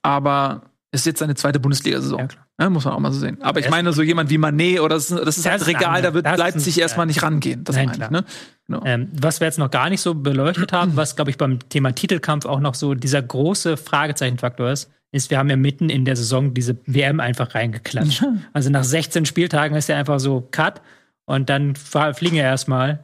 Aber 0.02 0.71
ist 0.93 1.07
jetzt 1.07 1.20
seine 1.20 1.34
zweite 1.34 1.59
Bundesliga-Saison. 1.59 2.20
Ja, 2.20 2.28
ja, 2.61 2.70
muss 2.70 2.84
man 2.84 2.95
auch 2.95 3.01
mal 3.01 3.12
so 3.12 3.18
sehen. 3.18 3.40
Aber 3.40 3.61
ich 3.61 3.70
meine, 3.70 3.93
so 3.95 4.03
jemand 4.03 4.28
wie 4.28 4.36
Manet 4.36 4.80
oder 4.80 4.97
das, 4.97 5.09
das 5.09 5.38
ist 5.38 5.47
das 5.47 5.53
halt 5.53 5.66
Regal, 5.66 6.03
da 6.03 6.12
wird 6.12 6.24
Leipzig 6.24 6.78
erstmal 6.78 7.07
nicht 7.07 7.22
rangehen. 7.22 7.64
Das 7.64 7.76
Nein, 7.76 7.86
meine 7.86 8.05
ich. 8.05 8.11
Ne? 8.11 8.24
Genau. 8.66 8.82
Ähm, 8.84 9.09
was 9.12 9.40
wir 9.40 9.47
jetzt 9.47 9.59
noch 9.59 9.70
gar 9.70 9.88
nicht 9.88 10.03
so 10.03 10.14
beleuchtet 10.14 10.72
haben, 10.72 10.93
was, 10.97 11.16
glaube 11.16 11.30
ich, 11.30 11.38
beim 11.38 11.59
Thema 11.70 11.93
Titelkampf 11.93 12.45
auch 12.45 12.61
noch 12.61 12.74
so 12.74 12.95
dieser 12.95 13.22
große 13.22 13.78
Fragezeichenfaktor 13.78 14.70
ist, 14.70 14.90
ist, 15.12 15.30
wir 15.30 15.38
haben 15.38 15.49
ja 15.49 15.57
mitten 15.57 15.88
in 15.88 16.05
der 16.05 16.16
Saison 16.16 16.53
diese 16.53 16.78
WM 16.86 17.20
einfach 17.20 17.55
reingeklatscht. 17.55 18.24
Also 18.53 18.70
nach 18.70 18.84
16 18.84 19.26
Spieltagen 19.26 19.76
ist 19.76 19.88
ja 19.88 19.97
einfach 19.97 20.20
so 20.20 20.47
Cut 20.51 20.82
und 21.24 21.49
dann 21.49 21.74
fliegen 21.74 22.36
ja 22.36 22.45
erstmal 22.45 23.03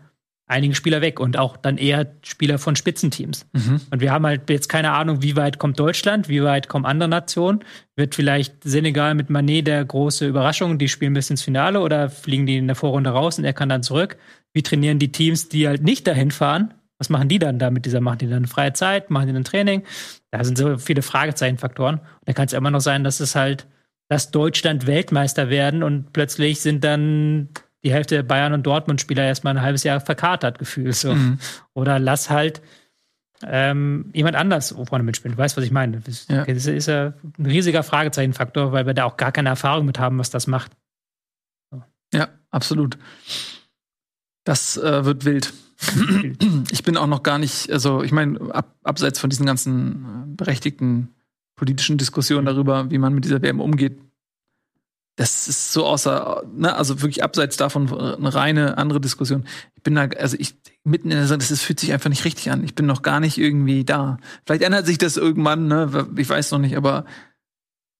einige 0.48 0.74
Spieler 0.74 1.00
weg 1.00 1.20
und 1.20 1.36
auch 1.36 1.56
dann 1.56 1.76
eher 1.76 2.06
Spieler 2.22 2.58
von 2.58 2.74
Spitzenteams. 2.74 3.46
Mhm. 3.52 3.80
Und 3.90 4.00
wir 4.00 4.10
haben 4.10 4.26
halt 4.26 4.48
jetzt 4.50 4.68
keine 4.68 4.92
Ahnung, 4.92 5.22
wie 5.22 5.36
weit 5.36 5.58
kommt 5.58 5.78
Deutschland, 5.78 6.28
wie 6.28 6.42
weit 6.42 6.68
kommen 6.68 6.86
andere 6.86 7.08
Nationen. 7.08 7.60
Wird 7.96 8.14
vielleicht 8.14 8.64
Senegal 8.64 9.14
mit 9.14 9.30
Manet 9.30 9.66
der 9.66 9.84
große 9.84 10.26
Überraschung, 10.26 10.78
die 10.78 10.88
spielen 10.88 11.12
bis 11.12 11.30
ins 11.30 11.42
Finale 11.42 11.80
oder 11.80 12.08
fliegen 12.08 12.46
die 12.46 12.56
in 12.56 12.66
der 12.66 12.76
Vorrunde 12.76 13.10
raus 13.10 13.38
und 13.38 13.44
er 13.44 13.52
kann 13.52 13.68
dann 13.68 13.82
zurück? 13.82 14.16
Wie 14.54 14.62
trainieren 14.62 14.98
die 14.98 15.12
Teams, 15.12 15.48
die 15.48 15.68
halt 15.68 15.82
nicht 15.82 16.06
dahin 16.06 16.30
fahren? 16.30 16.74
Was 16.98 17.10
machen 17.10 17.28
die 17.28 17.38
dann 17.38 17.58
da 17.58 17.70
mit 17.70 17.86
dieser? 17.86 18.00
Machen 18.00 18.18
die 18.18 18.28
dann 18.28 18.46
freie 18.46 18.72
Zeit? 18.72 19.10
Machen 19.10 19.28
die 19.28 19.32
dann 19.34 19.44
Training? 19.44 19.84
Da 20.30 20.42
sind 20.42 20.58
so 20.58 20.78
viele 20.78 21.02
Fragezeichenfaktoren. 21.02 21.98
Und 21.98 22.08
da 22.24 22.32
kann 22.32 22.46
es 22.46 22.52
immer 22.52 22.70
noch 22.70 22.80
sein, 22.80 23.04
dass 23.04 23.20
es 23.20 23.36
halt, 23.36 23.66
dass 24.08 24.30
Deutschland 24.30 24.86
Weltmeister 24.86 25.50
werden 25.50 25.82
und 25.82 26.12
plötzlich 26.12 26.60
sind 26.60 26.82
dann 26.82 27.50
die 27.84 27.92
Hälfte 27.92 28.16
der 28.16 28.22
Bayern- 28.22 28.52
und 28.52 28.64
Dortmund-Spieler 28.64 29.24
erstmal 29.24 29.56
ein 29.56 29.62
halbes 29.62 29.84
Jahr 29.84 30.00
verkatert 30.00 30.58
gefühlt. 30.58 30.94
So. 30.94 31.14
Mhm. 31.14 31.38
Oder 31.74 31.98
lass 31.98 32.30
halt 32.30 32.60
ähm, 33.42 34.10
jemand 34.12 34.36
anders 34.36 34.74
vorne 34.88 35.04
mitspielen. 35.04 35.36
Du 35.36 35.42
weißt, 35.42 35.56
was 35.56 35.64
ich 35.64 35.70
meine. 35.70 36.00
Das, 36.00 36.26
ja. 36.28 36.44
das 36.44 36.66
ist 36.66 36.86
ja 36.86 37.14
ein 37.38 37.46
riesiger 37.46 37.82
Fragezeichenfaktor, 37.82 38.72
weil 38.72 38.86
wir 38.86 38.94
da 38.94 39.04
auch 39.04 39.16
gar 39.16 39.32
keine 39.32 39.50
Erfahrung 39.50 39.86
mit 39.86 39.98
haben, 39.98 40.18
was 40.18 40.30
das 40.30 40.46
macht. 40.46 40.72
So. 41.70 41.82
Ja, 42.12 42.28
absolut. 42.50 42.98
Das 44.44 44.76
äh, 44.76 45.04
wird 45.04 45.24
wild. 45.24 45.52
ich 46.72 46.82
bin 46.82 46.96
auch 46.96 47.06
noch 47.06 47.22
gar 47.22 47.38
nicht, 47.38 47.70
also 47.70 48.02
ich 48.02 48.10
meine, 48.10 48.52
ab, 48.52 48.74
abseits 48.82 49.20
von 49.20 49.30
diesen 49.30 49.46
ganzen 49.46 50.04
äh, 50.04 50.36
berechtigten 50.36 51.14
politischen 51.54 51.98
Diskussionen 51.98 52.46
darüber, 52.46 52.90
wie 52.90 52.98
man 52.98 53.14
mit 53.14 53.24
dieser 53.24 53.42
WM 53.42 53.60
umgeht, 53.60 54.00
das 55.18 55.48
ist 55.48 55.72
so 55.72 55.84
außer, 55.84 56.44
ne, 56.54 56.76
also 56.76 57.02
wirklich 57.02 57.24
abseits 57.24 57.56
davon 57.56 57.92
eine 57.92 58.32
reine 58.32 58.78
andere 58.78 59.00
Diskussion. 59.00 59.44
Ich 59.74 59.82
bin 59.82 59.96
da, 59.96 60.02
also 60.02 60.36
ich 60.38 60.54
mitten 60.84 61.10
in 61.10 61.16
der 61.16 61.26
Sache, 61.26 61.40
das 61.40 61.60
fühlt 61.60 61.80
sich 61.80 61.92
einfach 61.92 62.08
nicht 62.08 62.24
richtig 62.24 62.52
an. 62.52 62.62
Ich 62.62 62.76
bin 62.76 62.86
noch 62.86 63.02
gar 63.02 63.18
nicht 63.18 63.36
irgendwie 63.36 63.84
da. 63.84 64.18
Vielleicht 64.46 64.62
ändert 64.62 64.86
sich 64.86 64.96
das 64.96 65.16
irgendwann, 65.16 65.66
ne, 65.66 66.06
ich 66.16 66.28
weiß 66.28 66.52
noch 66.52 66.60
nicht, 66.60 66.76
aber 66.76 67.04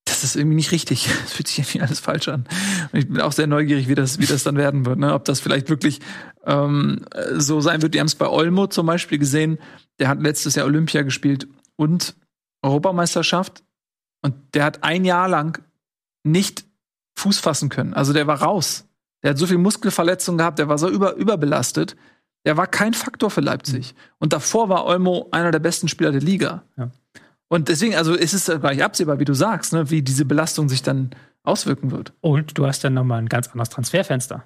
das 0.05 0.23
ist 0.23 0.37
irgendwie 0.37 0.55
nicht 0.55 0.71
richtig. 0.71 1.09
Es 1.25 1.33
fühlt 1.33 1.49
sich 1.49 1.59
irgendwie 1.59 1.81
alles 1.81 1.99
falsch 1.99 2.29
an. 2.29 2.45
Und 2.93 3.01
ich 3.01 3.09
bin 3.09 3.21
auch 3.21 3.33
sehr 3.33 3.49
neugierig, 3.49 3.89
wie 3.89 3.97
das, 3.97 4.21
wie 4.21 4.27
das 4.27 4.45
dann 4.45 4.57
werden 4.57 4.87
wird, 4.87 5.01
ne, 5.01 5.13
ob 5.13 5.25
das 5.25 5.41
vielleicht 5.41 5.69
wirklich 5.71 5.99
ähm, 6.47 7.05
so 7.35 7.61
sein 7.61 7.83
wird. 7.83 7.95
Wir 7.95 8.01
haben 8.01 8.07
es 8.07 8.15
bei 8.15 8.29
Olmo 8.29 8.69
zum 8.69 8.87
Beispiel 8.87 9.19
gesehen. 9.19 9.59
Der 9.99 10.07
hat 10.07 10.23
letztes 10.23 10.55
Jahr 10.55 10.67
Olympia 10.67 11.03
gespielt 11.03 11.49
und 11.75 12.15
Europameisterschaft. 12.63 13.65
Und 14.23 14.37
der 14.55 14.63
hat 14.63 14.85
ein 14.85 15.05
Jahr 15.05 15.29
lang 15.29 15.61
nicht 16.23 16.68
Fuß 17.19 17.39
fassen 17.39 17.69
können. 17.69 17.95
Also 17.95 18.13
der 18.13 18.27
war 18.27 18.43
raus. 18.43 18.87
Der 19.23 19.31
hat 19.31 19.39
so 19.39 19.47
viel 19.47 19.59
Muskelverletzungen 19.59 20.39
gehabt, 20.39 20.59
der 20.59 20.69
war 20.69 20.79
so 20.79 20.89
über, 20.89 21.15
überbelastet. 21.15 21.97
Der 22.45 22.57
war 22.57 22.67
kein 22.67 22.95
Faktor 22.95 23.31
für 23.31 23.41
Leipzig. 23.41 23.95
Mhm. 23.95 23.99
Und 24.19 24.33
davor 24.33 24.69
war 24.69 24.87
Olmo 24.87 25.29
einer 25.33 25.51
der 25.51 25.59
besten 25.59 25.89
Spieler 25.89 26.13
der 26.13 26.21
Liga. 26.21 26.63
Ja. 26.77 26.91
Und 27.49 27.69
deswegen, 27.69 27.95
also 27.95 28.15
ist 28.15 28.35
es 28.35 28.47
gleich 28.61 28.83
absehbar, 28.83 29.19
wie 29.19 29.25
du 29.25 29.35
sagst, 29.35 29.73
ne, 29.73 29.91
wie 29.91 30.03
diese 30.03 30.25
Belastung 30.25 30.69
sich 30.69 30.83
dann 30.83 31.11
auswirken 31.43 31.91
wird. 31.91 32.13
Und 32.21 32.57
du 32.57 32.67
hast 32.67 32.85
dann 32.85 32.95
nochmal 32.95 33.21
ein 33.21 33.29
ganz 33.29 33.49
anderes 33.49 33.71
Transferfenster. 33.71 34.45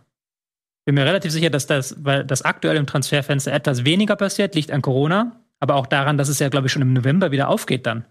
bin 0.86 0.94
mir 0.94 1.04
relativ 1.04 1.32
sicher, 1.32 1.50
dass 1.50 1.66
das, 1.66 1.96
weil 1.98 2.24
das 2.24 2.42
aktuell 2.42 2.76
im 2.76 2.86
Transferfenster 2.86 3.52
etwas 3.52 3.84
weniger 3.84 4.16
passiert, 4.16 4.54
liegt 4.54 4.70
an 4.70 4.82
Corona, 4.82 5.40
aber 5.58 5.74
auch 5.74 5.86
daran, 5.86 6.16
dass 6.16 6.28
es 6.28 6.38
ja, 6.38 6.48
glaube 6.48 6.68
ich, 6.68 6.72
schon 6.72 6.82
im 6.82 6.92
November 6.92 7.32
wieder 7.32 7.48
aufgeht 7.48 7.86
dann. 7.86 8.04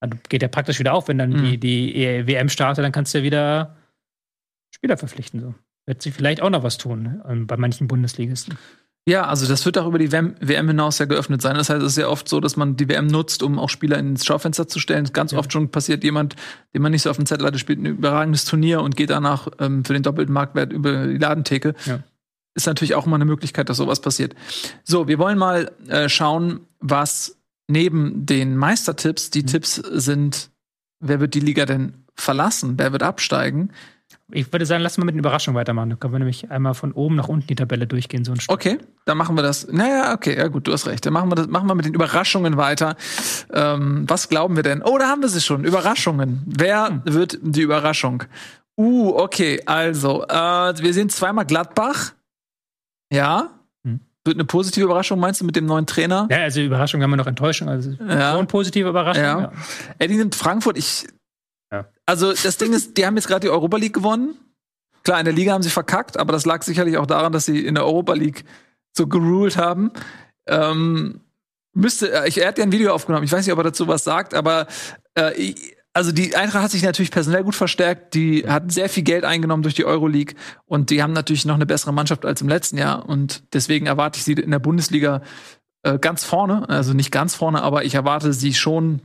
Also 0.00 0.16
geht 0.28 0.42
ja 0.42 0.48
praktisch 0.48 0.78
wieder 0.78 0.94
auf, 0.94 1.08
wenn 1.08 1.18
dann 1.18 1.30
mhm. 1.30 1.44
die, 1.44 1.58
die 1.58 2.26
WM 2.26 2.48
startet, 2.48 2.84
dann 2.84 2.92
kannst 2.92 3.14
du 3.14 3.18
ja 3.18 3.24
wieder 3.24 3.76
Spieler 4.72 4.96
verpflichten. 4.96 5.40
So. 5.40 5.54
Wird 5.86 6.02
sich 6.02 6.14
vielleicht 6.14 6.42
auch 6.42 6.50
noch 6.50 6.62
was 6.62 6.78
tun 6.78 7.22
ähm, 7.28 7.46
bei 7.46 7.56
manchen 7.56 7.86
Bundesligisten. 7.86 8.58
Ja, 9.04 9.26
also 9.26 9.48
das 9.48 9.66
wird 9.66 9.78
auch 9.78 9.86
über 9.88 9.98
die 9.98 10.12
WM, 10.12 10.36
WM, 10.40 10.68
hinaus 10.68 11.00
ja 11.00 11.06
geöffnet 11.06 11.42
sein. 11.42 11.56
Das 11.56 11.70
heißt, 11.70 11.82
es 11.82 11.92
ist 11.92 11.98
ja 11.98 12.06
oft 12.06 12.28
so, 12.28 12.38
dass 12.38 12.56
man 12.56 12.76
die 12.76 12.88
WM 12.88 13.08
nutzt, 13.08 13.42
um 13.42 13.58
auch 13.58 13.68
Spieler 13.68 13.98
ins 13.98 14.24
Schaufenster 14.24 14.68
zu 14.68 14.78
stellen. 14.78 15.04
Ganz 15.12 15.32
ja. 15.32 15.38
oft 15.38 15.52
schon 15.52 15.70
passiert 15.70 16.04
jemand, 16.04 16.36
den 16.72 16.82
man 16.82 16.92
nicht 16.92 17.02
so 17.02 17.10
auf 17.10 17.16
dem 17.16 17.26
Zettel 17.26 17.46
hatte, 17.46 17.58
spielt 17.58 17.80
ein 17.80 17.86
überragendes 17.86 18.44
Turnier 18.44 18.80
und 18.80 18.96
geht 18.96 19.10
danach 19.10 19.48
ähm, 19.58 19.84
für 19.84 19.92
den 19.92 20.04
doppelten 20.04 20.32
Marktwert 20.32 20.72
über 20.72 21.08
die 21.08 21.18
Ladentheke. 21.18 21.74
Ja. 21.84 21.98
Ist 22.54 22.66
natürlich 22.66 22.94
auch 22.94 23.06
immer 23.06 23.16
eine 23.16 23.24
Möglichkeit, 23.24 23.68
dass 23.68 23.78
sowas 23.78 24.00
passiert. 24.00 24.36
So, 24.84 25.08
wir 25.08 25.18
wollen 25.18 25.38
mal 25.38 25.72
äh, 25.88 26.08
schauen, 26.08 26.60
was 26.78 27.38
neben 27.66 28.24
den 28.24 28.56
Meistertipps 28.56 29.30
die 29.30 29.42
mhm. 29.42 29.46
Tipps 29.46 29.74
sind, 29.74 30.50
wer 31.00 31.18
wird 31.18 31.34
die 31.34 31.40
Liga 31.40 31.66
denn 31.66 32.04
verlassen, 32.14 32.74
wer 32.76 32.92
wird 32.92 33.02
absteigen. 33.02 33.72
Ich 34.34 34.52
würde 34.52 34.66
sagen, 34.66 34.82
lass 34.82 34.98
mal 34.98 35.04
mit 35.04 35.14
den 35.14 35.18
Überraschungen 35.18 35.58
weitermachen. 35.58 35.90
Da 35.90 35.96
können 35.96 36.14
wir 36.14 36.18
nämlich 36.18 36.50
einmal 36.50 36.74
von 36.74 36.92
oben 36.92 37.16
nach 37.16 37.28
unten 37.28 37.46
die 37.46 37.54
Tabelle 37.54 37.86
durchgehen, 37.86 38.24
so 38.24 38.32
ein 38.32 38.40
Stück. 38.40 38.54
Okay, 38.54 38.78
dann 39.04 39.18
machen 39.18 39.36
wir 39.36 39.42
das. 39.42 39.68
Naja, 39.68 40.14
okay, 40.14 40.36
ja 40.36 40.48
gut, 40.48 40.66
du 40.66 40.72
hast 40.72 40.86
recht. 40.86 41.04
Dann 41.04 41.12
machen 41.12 41.30
wir 41.30 41.36
das, 41.36 41.48
machen 41.48 41.68
wir 41.68 41.74
mit 41.74 41.84
den 41.84 41.94
Überraschungen 41.94 42.56
weiter. 42.56 42.96
Ähm, 43.52 44.04
was 44.08 44.28
glauben 44.28 44.56
wir 44.56 44.62
denn? 44.62 44.82
Oh, 44.82 44.98
da 44.98 45.08
haben 45.08 45.22
wir 45.22 45.28
sie 45.28 45.40
schon. 45.40 45.64
Überraschungen. 45.64 46.42
Wer 46.46 46.88
hm. 46.88 47.02
wird 47.04 47.38
die 47.42 47.62
Überraschung? 47.62 48.24
Uh, 48.76 49.10
okay, 49.16 49.60
also, 49.66 50.24
äh, 50.24 50.34
wir 50.34 50.94
sehen 50.94 51.10
zweimal 51.10 51.44
Gladbach. 51.44 52.12
Ja. 53.12 53.50
Hm. 53.84 54.00
Wird 54.24 54.36
eine 54.36 54.44
positive 54.46 54.86
Überraschung, 54.86 55.20
meinst 55.20 55.42
du, 55.42 55.44
mit 55.44 55.56
dem 55.56 55.66
neuen 55.66 55.86
Trainer? 55.86 56.26
Ja, 56.30 56.38
also 56.38 56.60
Überraschung 56.60 57.02
haben 57.02 57.10
wir 57.10 57.16
noch 57.16 57.26
Enttäuschung. 57.26 57.68
Also 57.68 57.90
ja. 58.08 58.32
schon 58.32 58.46
positive 58.46 58.88
Überraschung. 58.88 59.24
Ja. 59.24 59.40
ja. 59.40 59.52
Eddie 59.98 60.16
nimmt 60.16 60.34
Frankfurt. 60.34 60.78
Ich 60.78 61.06
also 62.06 62.32
das 62.32 62.56
Ding 62.56 62.72
ist, 62.72 62.96
die 62.96 63.06
haben 63.06 63.16
jetzt 63.16 63.28
gerade 63.28 63.40
die 63.40 63.50
Europa 63.50 63.76
League 63.76 63.94
gewonnen. 63.94 64.36
Klar, 65.04 65.18
in 65.18 65.24
der 65.24 65.34
Liga 65.34 65.52
haben 65.52 65.62
sie 65.62 65.70
verkackt, 65.70 66.16
aber 66.18 66.32
das 66.32 66.46
lag 66.46 66.62
sicherlich 66.62 66.96
auch 66.96 67.06
daran, 67.06 67.32
dass 67.32 67.46
sie 67.46 67.64
in 67.64 67.74
der 67.74 67.84
Europa 67.84 68.14
League 68.14 68.44
so 68.96 69.06
geruled 69.06 69.56
haben. 69.56 69.90
Ähm, 70.46 71.20
müsste, 71.74 72.12
äh, 72.12 72.28
ich, 72.28 72.38
er 72.38 72.48
hat 72.48 72.58
ja 72.58 72.64
ein 72.64 72.72
Video 72.72 72.92
aufgenommen, 72.92 73.24
ich 73.24 73.32
weiß 73.32 73.44
nicht, 73.44 73.52
ob 73.52 73.58
er 73.58 73.64
dazu 73.64 73.88
was 73.88 74.04
sagt, 74.04 74.34
aber 74.34 74.66
äh, 75.14 75.54
also 75.94 76.10
die 76.10 76.34
Eintracht 76.36 76.64
hat 76.64 76.70
sich 76.70 76.82
natürlich 76.82 77.10
personell 77.10 77.44
gut 77.44 77.54
verstärkt, 77.54 78.14
die 78.14 78.48
hat 78.48 78.72
sehr 78.72 78.88
viel 78.88 79.02
Geld 79.02 79.24
eingenommen 79.24 79.62
durch 79.62 79.74
die 79.74 79.84
Euroleague 79.84 80.34
und 80.64 80.90
die 80.90 81.02
haben 81.02 81.12
natürlich 81.12 81.44
noch 81.44 81.54
eine 81.54 81.66
bessere 81.66 81.92
Mannschaft 81.92 82.24
als 82.24 82.40
im 82.40 82.48
letzten 82.48 82.78
Jahr 82.78 83.08
und 83.08 83.42
deswegen 83.52 83.86
erwarte 83.86 84.18
ich 84.18 84.24
sie 84.24 84.32
in 84.32 84.50
der 84.50 84.58
Bundesliga 84.58 85.22
äh, 85.82 85.98
ganz 85.98 86.24
vorne, 86.24 86.68
also 86.68 86.94
nicht 86.94 87.10
ganz 87.10 87.34
vorne, 87.34 87.62
aber 87.62 87.84
ich 87.84 87.94
erwarte 87.94 88.32
sie 88.32 88.54
schon 88.54 89.00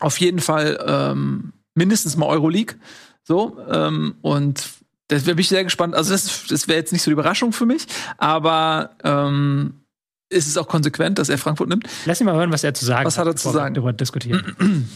auf 0.00 0.18
jeden 0.18 0.40
Fall 0.40 0.78
ähm, 0.86 1.52
mindestens 1.78 2.16
mal 2.16 2.26
Euroleague. 2.26 2.76
So, 3.24 3.58
ähm, 3.70 4.16
und 4.20 4.68
das 5.08 5.24
wäre 5.24 5.40
ich 5.40 5.48
sehr 5.48 5.64
gespannt. 5.64 5.94
Also, 5.94 6.12
das, 6.12 6.46
das 6.48 6.68
wäre 6.68 6.78
jetzt 6.78 6.92
nicht 6.92 7.02
so 7.02 7.10
die 7.10 7.14
Überraschung 7.14 7.52
für 7.52 7.66
mich, 7.66 7.86
aber 8.18 8.90
ähm, 9.04 9.80
ist 10.28 10.46
es 10.46 10.58
auch 10.58 10.68
konsequent, 10.68 11.18
dass 11.18 11.30
er 11.30 11.38
Frankfurt 11.38 11.68
nimmt. 11.68 11.88
Lass 12.04 12.20
ihn 12.20 12.26
mal 12.26 12.34
hören, 12.34 12.52
was 12.52 12.64
er 12.64 12.74
zu 12.74 12.84
sagen 12.84 13.06
was 13.06 13.16
hat. 13.16 13.26
Was 13.26 13.28
hat 13.28 13.34
er 13.34 13.36
zu 13.36 13.50
sagen? 13.50 13.74
Darüber 13.74 13.92
diskutieren. 13.92 14.88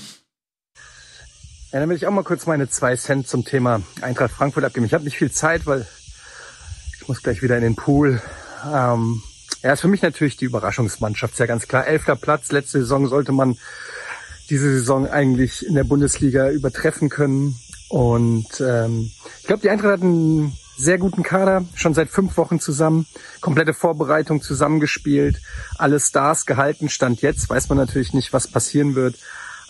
Ja, 1.72 1.80
dann 1.80 1.88
will 1.88 1.96
ich 1.96 2.06
auch 2.06 2.12
mal 2.12 2.22
kurz 2.22 2.44
meine 2.44 2.68
zwei 2.68 2.96
Cent 2.96 3.26
zum 3.26 3.46
Thema 3.46 3.80
Eintracht 4.02 4.32
Frankfurt 4.32 4.62
abgeben. 4.62 4.84
Ich 4.84 4.92
habe 4.92 5.04
nicht 5.04 5.16
viel 5.16 5.32
Zeit, 5.32 5.64
weil 5.64 5.86
ich 7.00 7.08
muss 7.08 7.22
gleich 7.22 7.40
wieder 7.42 7.56
in 7.56 7.62
den 7.62 7.76
Pool. 7.76 8.20
Ähm, 8.70 9.22
ja, 9.62 9.72
ist 9.72 9.80
für 9.80 9.88
mich 9.88 10.02
natürlich 10.02 10.36
die 10.36 10.44
Überraschungsmannschaft, 10.44 11.32
ist 11.32 11.38
ja 11.38 11.46
ganz 11.46 11.66
klar. 11.68 11.86
Elfter 11.86 12.14
Platz, 12.14 12.52
letzte 12.52 12.80
Saison 12.80 13.08
sollte 13.08 13.32
man 13.32 13.56
diese 14.53 14.70
Saison 14.70 15.09
eigentlich 15.09 15.66
in 15.66 15.74
der 15.74 15.84
Bundesliga 15.84 16.50
übertreffen 16.50 17.09
können. 17.09 17.57
Und 17.88 18.61
ähm, 18.61 19.11
ich 19.40 19.46
glaube, 19.46 19.62
die 19.62 19.70
Eintracht 19.70 19.92
hat 19.92 20.03
einen 20.03 20.53
sehr 20.76 20.98
guten 20.98 21.22
Kader, 21.22 21.64
schon 21.74 21.94
seit 21.94 22.11
fünf 22.11 22.36
Wochen 22.36 22.61
zusammen, 22.61 23.07
komplette 23.40 23.72
Vorbereitung 23.72 24.42
zusammengespielt, 24.42 25.40
alle 25.78 25.98
Stars 25.98 26.44
gehalten, 26.44 26.90
Stand 26.90 27.22
jetzt, 27.22 27.48
weiß 27.48 27.70
man 27.70 27.78
natürlich 27.78 28.12
nicht, 28.12 28.34
was 28.34 28.46
passieren 28.46 28.94
wird. 28.94 29.14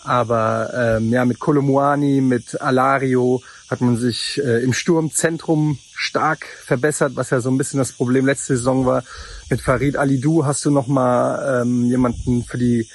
Aber 0.03 0.73
ähm, 0.75 1.11
ja, 1.11 1.23
mit 1.23 1.39
Kolomuani, 1.39 2.19
mit 2.19 2.59
Alario 2.59 3.41
hat 3.69 3.79
man 3.79 3.95
sich 3.95 4.41
äh, 4.43 4.61
im 4.63 4.73
Sturmzentrum 4.73 5.79
stark 5.95 6.45
verbessert, 6.45 7.13
was 7.15 7.29
ja 7.29 7.39
so 7.39 7.49
ein 7.49 7.57
bisschen 7.57 7.77
das 7.77 7.93
Problem 7.93 8.25
letzte 8.25 8.57
Saison 8.57 8.85
war. 8.85 9.05
Mit 9.49 9.61
Farid 9.61 9.95
Alidou 9.95 10.43
hast 10.45 10.65
du 10.65 10.71
noch 10.71 10.87
mal 10.87 11.61
ähm, 11.61 11.85
jemanden 11.85 12.43
für 12.43 12.57
die 12.57 12.89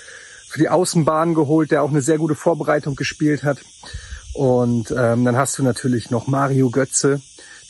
für 0.49 0.59
die 0.59 0.68
Außenbahn 0.68 1.34
geholt, 1.34 1.70
der 1.70 1.82
auch 1.82 1.90
eine 1.90 2.01
sehr 2.01 2.18
gute 2.18 2.34
Vorbereitung 2.34 2.96
gespielt 2.96 3.42
hat. 3.42 3.59
Und 4.32 4.90
ähm, 4.96 5.24
dann 5.24 5.36
hast 5.36 5.59
du 5.59 5.62
natürlich 5.62 6.11
noch 6.11 6.26
Mario 6.26 6.70
Götze, 6.70 7.20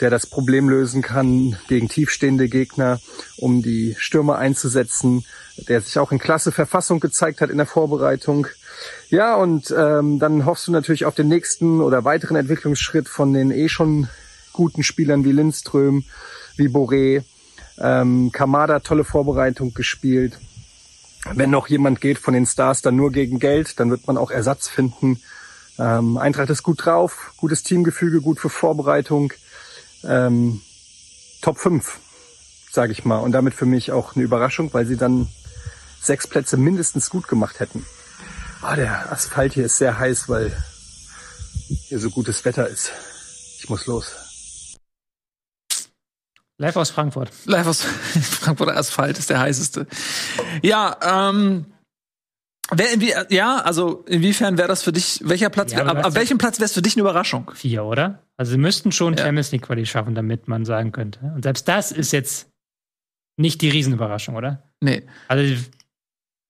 der 0.01 0.11
das 0.11 0.27
Problem 0.27 0.69
lösen 0.69 1.03
kann 1.03 1.57
gegen 1.69 1.89
tiefstehende 1.89 2.49
Gegner, 2.49 3.01
um 3.37 3.63
die 3.63 3.97
Stürmer 3.99 4.39
einzusetzen, 4.39 5.25
der 5.57 5.81
sich 5.81 5.99
auch 5.99 6.13
in 6.13 6.19
klasse 6.19 6.53
Verfassung 6.53 7.01
gezeigt 7.01 7.41
hat 7.41 7.51
in 7.51 7.57
der 7.57 7.67
Vorbereitung. 7.67 8.47
Ja, 9.11 9.35
und 9.35 9.75
ähm, 9.77 10.19
dann 10.19 10.47
hoffst 10.47 10.69
du 10.69 10.73
natürlich 10.73 11.05
auf 11.05 11.15
den 11.15 11.29
nächsten 11.29 11.81
oder 11.81 12.05
weiteren 12.05 12.37
Entwicklungsschritt 12.37 13.09
von 13.09 13.33
den 13.33 13.51
eh 13.51 13.69
schon 13.69 14.09
guten 14.53 14.83
Spielern 14.85 15.25
wie 15.25 15.33
Lindström, 15.33 16.05
wie 16.57 16.69
Boré. 16.69 17.25
Ähm, 17.81 18.31
Kamada 18.33 18.81
tolle 18.81 19.05
Vorbereitung 19.05 19.75
gespielt. 19.75 20.39
Wenn 21.33 21.51
noch 21.51 21.69
jemand 21.69 22.01
geht 22.01 22.19
von 22.19 22.35
den 22.35 22.47
Stars, 22.47 22.83
dann 22.83 22.97
nur 22.97 23.13
gegen 23.13 23.39
Geld, 23.39 23.79
dann 23.81 23.91
wird 23.91 24.07
man 24.07 24.17
auch 24.17 24.31
Ersatz 24.31 24.69
finden. 24.69 25.21
Ähm, 25.79 26.17
Eintracht 26.17 26.51
ist 26.51 26.63
gut 26.63 26.85
drauf, 26.85 27.33
gutes 27.37 27.63
Teamgefüge, 27.63 28.21
gut 28.21 28.41
für 28.41 28.51
Vorbereitung. 28.51 29.33
Ähm, 30.05 30.63
Top 31.41 31.59
5, 31.59 31.99
sage 32.71 32.93
ich 32.93 33.05
mal. 33.05 33.19
Und 33.19 33.33
damit 33.33 33.55
für 33.55 33.67
mich 33.67 33.93
auch 33.93 34.15
eine 34.15 34.25
Überraschung, 34.25 34.73
weil 34.73 34.87
sie 34.87 34.97
dann 34.97 35.29
sechs 36.01 36.27
Plätze 36.27 36.57
mindestens 36.57 37.11
gut 37.11 37.29
gemacht 37.29 37.61
hätten. 37.61 37.85
Ah, 38.61 38.75
der 38.75 39.13
Asphalt 39.13 39.53
hier 39.53 39.67
ist 39.67 39.79
sehr 39.79 39.99
heiß, 39.99 40.29
weil 40.29 40.57
hier 41.89 41.99
so 41.99 42.11
gutes 42.11 42.45
Wetter 42.45 42.69
ist. 42.69 42.91
Ich 43.59 43.69
muss 43.69 43.87
los. 43.87 44.28
Live 46.59 46.77
aus 46.77 46.91
Frankfurt. 46.91 47.31
Live 47.47 47.67
aus 47.67 47.83
Frankfurter 48.41 48.77
Asphalt 48.77 49.19
ist 49.19 49.31
der 49.31 49.41
heißeste. 49.41 49.87
Ja, 50.63 51.31
ähm, 51.31 51.67
wer 52.73 52.93
inwie 52.93 53.15
ja, 53.31 53.59
also 53.59 54.05
inwiefern 54.09 54.59
wäre 54.59 54.67
das 54.67 54.83
für 54.83 54.93
dich, 54.93 55.21
welcher 55.23 55.51
Platz, 55.51 55.73
ja, 55.73 55.85
ab, 55.85 56.05
ab 56.05 56.15
welchem 56.17 56.37
Platz 56.37 56.59
wäre 56.59 56.67
es 56.67 56.75
für 56.75 56.83
dich 56.83 56.97
eine 56.97 57.03
Überraschung? 57.03 57.53
Vier, 57.55 57.85
oder? 57.85 58.25
Also 58.37 58.53
sie 58.53 58.59
müssten 58.59 58.91
schon 58.91 59.15
ja. 59.15 59.25
Champions 59.25 59.53
League 59.53 59.63
Quali 59.63 59.87
schaffen, 59.87 60.17
damit 60.17 60.49
man 60.49 60.65
sagen 60.65 60.91
könnte. 60.91 61.21
Und 61.35 61.45
selbst 61.45 61.69
das 61.69 61.93
ist 61.93 62.13
jetzt 62.13 62.49
nicht 63.37 63.63
die 63.63 63.71
Riesenüberraschung, 63.71 64.35
oder? 64.35 64.65
Nee. 64.81 65.05
Also 65.29 65.55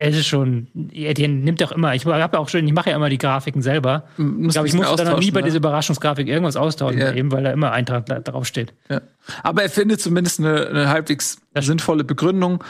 es 0.00 0.16
ist 0.16 0.26
schon, 0.26 0.68
Etienne 0.92 1.34
nimmt 1.34 1.62
auch 1.62 1.72
immer, 1.72 1.94
ich 1.94 2.06
habe 2.06 2.20
ja 2.20 2.38
auch 2.38 2.48
schon, 2.48 2.66
ich 2.66 2.72
mache 2.72 2.90
ja 2.90 2.96
immer 2.96 3.08
die 3.08 3.18
Grafiken 3.18 3.62
selber. 3.62 4.04
ich 4.16 4.48
glaube, 4.50 4.68
ich 4.68 4.74
musste 4.74 4.96
da 4.96 5.10
noch 5.10 5.18
nie 5.18 5.32
bei 5.32 5.40
ne? 5.40 5.46
dieser 5.46 5.56
Überraschungsgrafik 5.56 6.28
irgendwas 6.28 6.56
austauschen, 6.56 7.00
ja. 7.00 7.12
eben 7.12 7.32
weil 7.32 7.42
da 7.42 7.50
immer 7.50 7.72
Eintrag 7.72 8.06
drauf 8.24 8.46
steht. 8.46 8.74
Ja. 8.88 9.00
Aber 9.42 9.62
er 9.62 9.70
findet 9.70 10.00
zumindest 10.00 10.38
eine, 10.38 10.68
eine 10.68 10.88
halbwegs 10.88 11.38
sinnvolle 11.58 12.04
Begründung, 12.04 12.62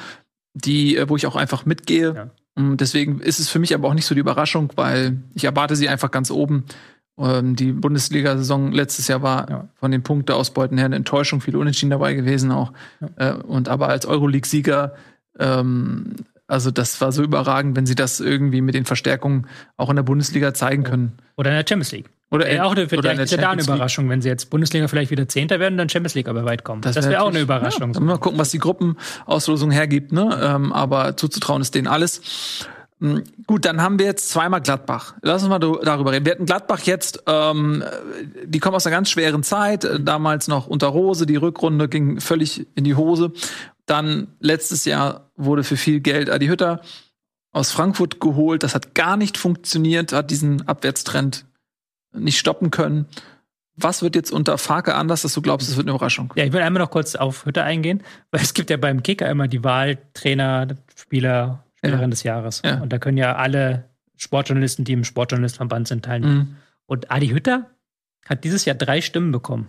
die, 0.54 0.96
äh, 0.96 1.08
wo 1.08 1.16
ich 1.16 1.26
auch 1.26 1.36
einfach 1.36 1.66
mitgehe. 1.66 2.14
Ja. 2.14 2.30
Und 2.54 2.80
deswegen 2.80 3.20
ist 3.20 3.38
es 3.38 3.50
für 3.50 3.58
mich 3.58 3.74
aber 3.74 3.88
auch 3.88 3.94
nicht 3.94 4.06
so 4.06 4.14
die 4.14 4.20
Überraschung, 4.20 4.72
weil 4.76 5.18
ich 5.34 5.44
erwarte 5.44 5.76
sie 5.76 5.88
einfach 5.88 6.10
ganz 6.10 6.30
oben. 6.30 6.64
Ähm, 7.18 7.56
die 7.56 7.72
Bundesliga-Saison 7.72 8.72
letztes 8.72 9.06
Jahr 9.06 9.22
war 9.22 9.50
ja. 9.50 9.68
von 9.74 9.90
den 9.90 10.02
Punkteausbeuten 10.02 10.78
her 10.78 10.86
eine 10.86 10.96
Enttäuschung, 10.96 11.42
viele 11.42 11.58
Unentschieden 11.58 11.90
dabei 11.90 12.14
gewesen 12.14 12.50
auch. 12.52 12.72
Ja. 13.00 13.32
Äh, 13.32 13.34
und 13.34 13.68
aber 13.68 13.88
als 13.88 14.06
Euroleague-Sieger 14.06 14.94
ähm, 15.38 16.16
also 16.48 16.70
das 16.70 17.00
war 17.02 17.12
so 17.12 17.22
überragend, 17.22 17.76
wenn 17.76 17.84
sie 17.84 17.94
das 17.94 18.20
irgendwie 18.20 18.62
mit 18.62 18.74
den 18.74 18.86
Verstärkungen 18.86 19.46
auch 19.76 19.90
in 19.90 19.96
der 19.96 20.02
Bundesliga 20.02 20.54
zeigen 20.54 20.82
können. 20.82 21.12
Oder 21.36 21.50
in 21.50 21.56
der 21.56 21.64
Champions 21.68 21.92
League. 21.92 22.10
Oder 22.30 22.50
äh, 22.50 22.60
auch 22.60 22.72
eine, 22.72 22.88
vielleicht 22.88 23.20
ist 23.20 23.38
da 23.38 23.50
eine 23.50 23.62
Überraschung, 23.62 24.08
wenn 24.08 24.22
sie 24.22 24.28
jetzt 24.28 24.50
Bundesliga 24.50 24.88
vielleicht 24.88 25.10
wieder 25.10 25.28
Zehnter 25.28 25.60
werden, 25.60 25.78
dann 25.78 25.88
Champions 25.88 26.14
League 26.14 26.28
aber 26.28 26.44
weit 26.46 26.64
kommen. 26.64 26.80
Das, 26.80 26.94
das 26.94 27.04
wäre 27.04 27.12
wär 27.12 27.22
auch 27.22 27.28
eine 27.28 27.40
Überraschung. 27.40 27.92
Ja, 27.92 28.00
mal 28.00 28.18
gucken, 28.18 28.38
was 28.38 28.50
die 28.50 28.58
Gruppenauslosung 28.58 29.70
hergibt, 29.70 30.12
ne? 30.12 30.38
Ähm, 30.42 30.72
aber 30.72 31.16
zuzutrauen 31.16 31.60
ist 31.60 31.74
denen 31.74 31.86
alles. 31.86 32.66
Hm, 33.00 33.22
gut, 33.46 33.64
dann 33.64 33.80
haben 33.80 33.98
wir 33.98 34.06
jetzt 34.06 34.28
zweimal 34.30 34.60
Gladbach. 34.60 35.14
Lass 35.22 35.42
uns 35.42 35.50
mal 35.50 35.58
darüber 35.58 36.12
reden. 36.12 36.26
Wir 36.26 36.32
hatten 36.32 36.46
Gladbach 36.46 36.80
jetzt, 36.80 37.22
ähm, 37.26 37.84
die 38.44 38.58
kommen 38.58 38.74
aus 38.74 38.86
einer 38.86 38.96
ganz 38.96 39.10
schweren 39.10 39.42
Zeit, 39.42 39.84
äh, 39.84 40.00
damals 40.00 40.48
noch 40.48 40.66
unter 40.66 40.88
Rose, 40.88 41.24
die 41.24 41.36
Rückrunde 41.36 41.88
ging 41.88 42.20
völlig 42.20 42.66
in 42.74 42.84
die 42.84 42.96
Hose. 42.96 43.32
Dann 43.86 44.28
letztes 44.40 44.84
Jahr 44.84 45.30
wurde 45.36 45.64
für 45.64 45.76
viel 45.76 46.00
Geld 46.00 46.28
Adi 46.28 46.48
Hütter 46.48 46.80
aus 47.52 47.70
Frankfurt 47.70 48.20
geholt. 48.20 48.62
Das 48.62 48.74
hat 48.74 48.94
gar 48.94 49.16
nicht 49.16 49.38
funktioniert, 49.38 50.12
hat 50.12 50.30
diesen 50.30 50.66
Abwärtstrend 50.66 51.46
nicht 52.12 52.38
stoppen 52.38 52.70
können. 52.70 53.06
was 53.80 54.02
wird 54.02 54.16
jetzt 54.16 54.32
unter 54.32 54.58
Farke 54.58 54.96
anders, 54.96 55.22
dass 55.22 55.34
du 55.34 55.40
glaubst, 55.40 55.68
es 55.68 55.76
wird 55.76 55.86
eine 55.86 55.94
Überraschung? 55.94 56.32
Ja, 56.34 56.44
ich 56.44 56.52
will 56.52 56.60
einmal 56.60 56.82
noch 56.82 56.90
kurz 56.90 57.14
auf 57.14 57.46
Hütte 57.46 57.62
eingehen, 57.62 58.02
weil 58.32 58.40
es 58.40 58.52
gibt 58.52 58.70
ja 58.70 58.76
beim 58.76 59.04
Kicker 59.04 59.30
immer 59.30 59.46
die 59.46 59.62
Wahl 59.62 59.98
Trainer, 60.14 60.66
Spieler, 60.96 61.64
Spielerin 61.78 62.02
ja. 62.02 62.08
des 62.08 62.22
Jahres. 62.24 62.62
Ja. 62.64 62.80
Und 62.80 62.92
da 62.92 62.98
können 62.98 63.16
ja 63.16 63.36
alle 63.36 63.88
Sportjournalisten, 64.16 64.84
die 64.84 64.92
im 64.92 65.04
Sportjournalistenverband 65.04 65.88
sind, 65.88 66.04
teilnehmen. 66.04 66.36
Mhm. 66.36 66.56
Und 66.86 67.10
Adi 67.10 67.28
Hütter 67.28 67.70
hat 68.26 68.44
dieses 68.44 68.64
Jahr 68.64 68.74
drei 68.74 69.00
Stimmen 69.00 69.30
bekommen. 69.30 69.68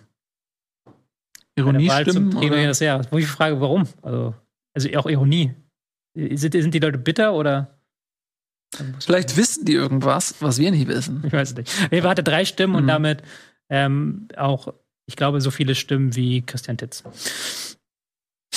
Ironie-Stimmen? 1.56 2.32
Des 2.40 2.80
Jahres. 2.80 3.12
Wo 3.12 3.18
ich 3.18 3.28
frage, 3.28 3.62
warum? 3.62 3.88
Also, 4.02 4.34
also 4.74 4.90
auch 4.98 5.06
Ironie. 5.06 5.54
Sind, 6.16 6.54
sind 6.54 6.74
die 6.74 6.80
Leute 6.80 6.98
bitter 6.98 7.34
oder? 7.34 7.80
Vielleicht 9.00 9.36
wissen 9.38 9.66
die 9.66 9.74
irgendwas, 9.74 10.36
was 10.42 10.58
wir 10.58 10.72
nicht 10.72 10.88
wissen. 10.88 11.24
Ich 11.26 11.34
weiß 11.34 11.52
es 11.52 11.56
nicht. 11.56 11.92
Er 11.92 12.04
hatte 12.04 12.24
drei 12.24 12.46
Stimmen 12.46 12.74
mhm. 12.74 12.80
und 12.80 12.88
damit 12.88 13.22
ähm, 13.70 14.28
auch, 14.36 14.74
ich 15.06 15.16
glaube, 15.16 15.42
so 15.42 15.52
viele 15.52 15.76
Stimmen 15.76 16.16
wie 16.16 16.42
Christian 16.42 16.78
Titz 16.78 17.04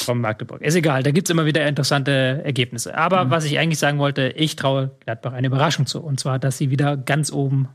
vom 0.05 0.20
Magdeburg. 0.20 0.62
Ist 0.62 0.74
egal, 0.74 1.03
da 1.03 1.11
gibt 1.11 1.28
es 1.28 1.30
immer 1.30 1.46
wieder 1.46 1.66
interessante 1.66 2.42
Ergebnisse. 2.44 2.96
Aber 2.96 3.24
mhm. 3.24 3.30
was 3.30 3.44
ich 3.44 3.59
eigentlich 3.59 3.78
sagen 3.78 3.98
wollte, 3.98 4.28
ich 4.36 4.57
traue 4.57 4.96
Gladbach 5.00 5.32
eine 5.32 5.46
Überraschung 5.46 5.86
zu. 5.86 6.00
Und 6.03 6.20
zwar, 6.20 6.38
dass 6.38 6.59
sie 6.59 6.70
wieder 6.70 6.96
ganz 6.96 7.32
oben 7.32 7.68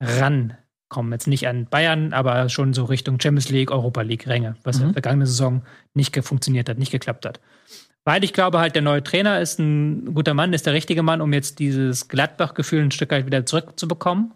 rankommen. 0.00 1.12
Jetzt 1.12 1.26
nicht 1.26 1.48
an 1.48 1.66
Bayern, 1.66 2.12
aber 2.12 2.48
schon 2.48 2.72
so 2.72 2.84
Richtung 2.84 3.20
Champions 3.20 3.50
League, 3.50 3.70
Europa 3.70 4.02
League 4.02 4.26
Ränge, 4.26 4.56
was 4.64 4.76
mhm. 4.76 4.82
in 4.82 4.88
der 4.88 4.94
vergangenen 4.94 5.26
Saison 5.26 5.62
nicht 5.94 6.16
funktioniert 6.24 6.68
hat, 6.68 6.78
nicht 6.78 6.92
geklappt 6.92 7.26
hat. 7.26 7.40
Weil 8.04 8.22
ich 8.22 8.32
glaube 8.32 8.60
halt, 8.60 8.74
der 8.74 8.82
neue 8.82 9.02
Trainer 9.02 9.40
ist 9.40 9.58
ein 9.58 10.14
guter 10.14 10.34
Mann, 10.34 10.52
ist 10.52 10.66
der 10.66 10.74
richtige 10.74 11.02
Mann, 11.02 11.20
um 11.20 11.32
jetzt 11.32 11.58
dieses 11.58 12.08
Gladbach-Gefühl 12.08 12.82
ein 12.82 12.92
Stück 12.92 13.10
weit 13.10 13.26
wieder 13.26 13.44
zurückzubekommen 13.44 14.32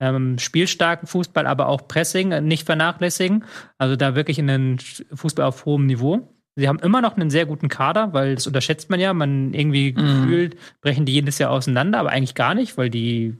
ähm, 0.00 0.38
spielstarken 0.38 1.06
Fußball, 1.06 1.46
aber 1.46 1.68
auch 1.68 1.88
Pressing 1.88 2.44
nicht 2.44 2.66
vernachlässigen. 2.66 3.44
Also 3.78 3.96
da 3.96 4.14
wirklich 4.14 4.38
in 4.38 4.46
den 4.46 4.78
Fußball 4.78 5.44
auf 5.44 5.64
hohem 5.64 5.86
Niveau. 5.86 6.34
Sie 6.58 6.66
haben 6.66 6.80
immer 6.80 7.00
noch 7.00 7.16
einen 7.16 7.30
sehr 7.30 7.46
guten 7.46 7.68
Kader, 7.68 8.12
weil 8.12 8.34
das 8.34 8.48
unterschätzt 8.48 8.90
man 8.90 8.98
ja. 8.98 9.14
Man 9.14 9.54
irgendwie 9.54 9.92
mhm. 9.92 9.96
gefühlt 9.96 10.56
brechen 10.80 11.04
die 11.04 11.12
jedes 11.12 11.38
Jahr 11.38 11.52
auseinander, 11.52 12.00
aber 12.00 12.10
eigentlich 12.10 12.34
gar 12.34 12.54
nicht, 12.54 12.76
weil 12.76 12.90
die 12.90 13.38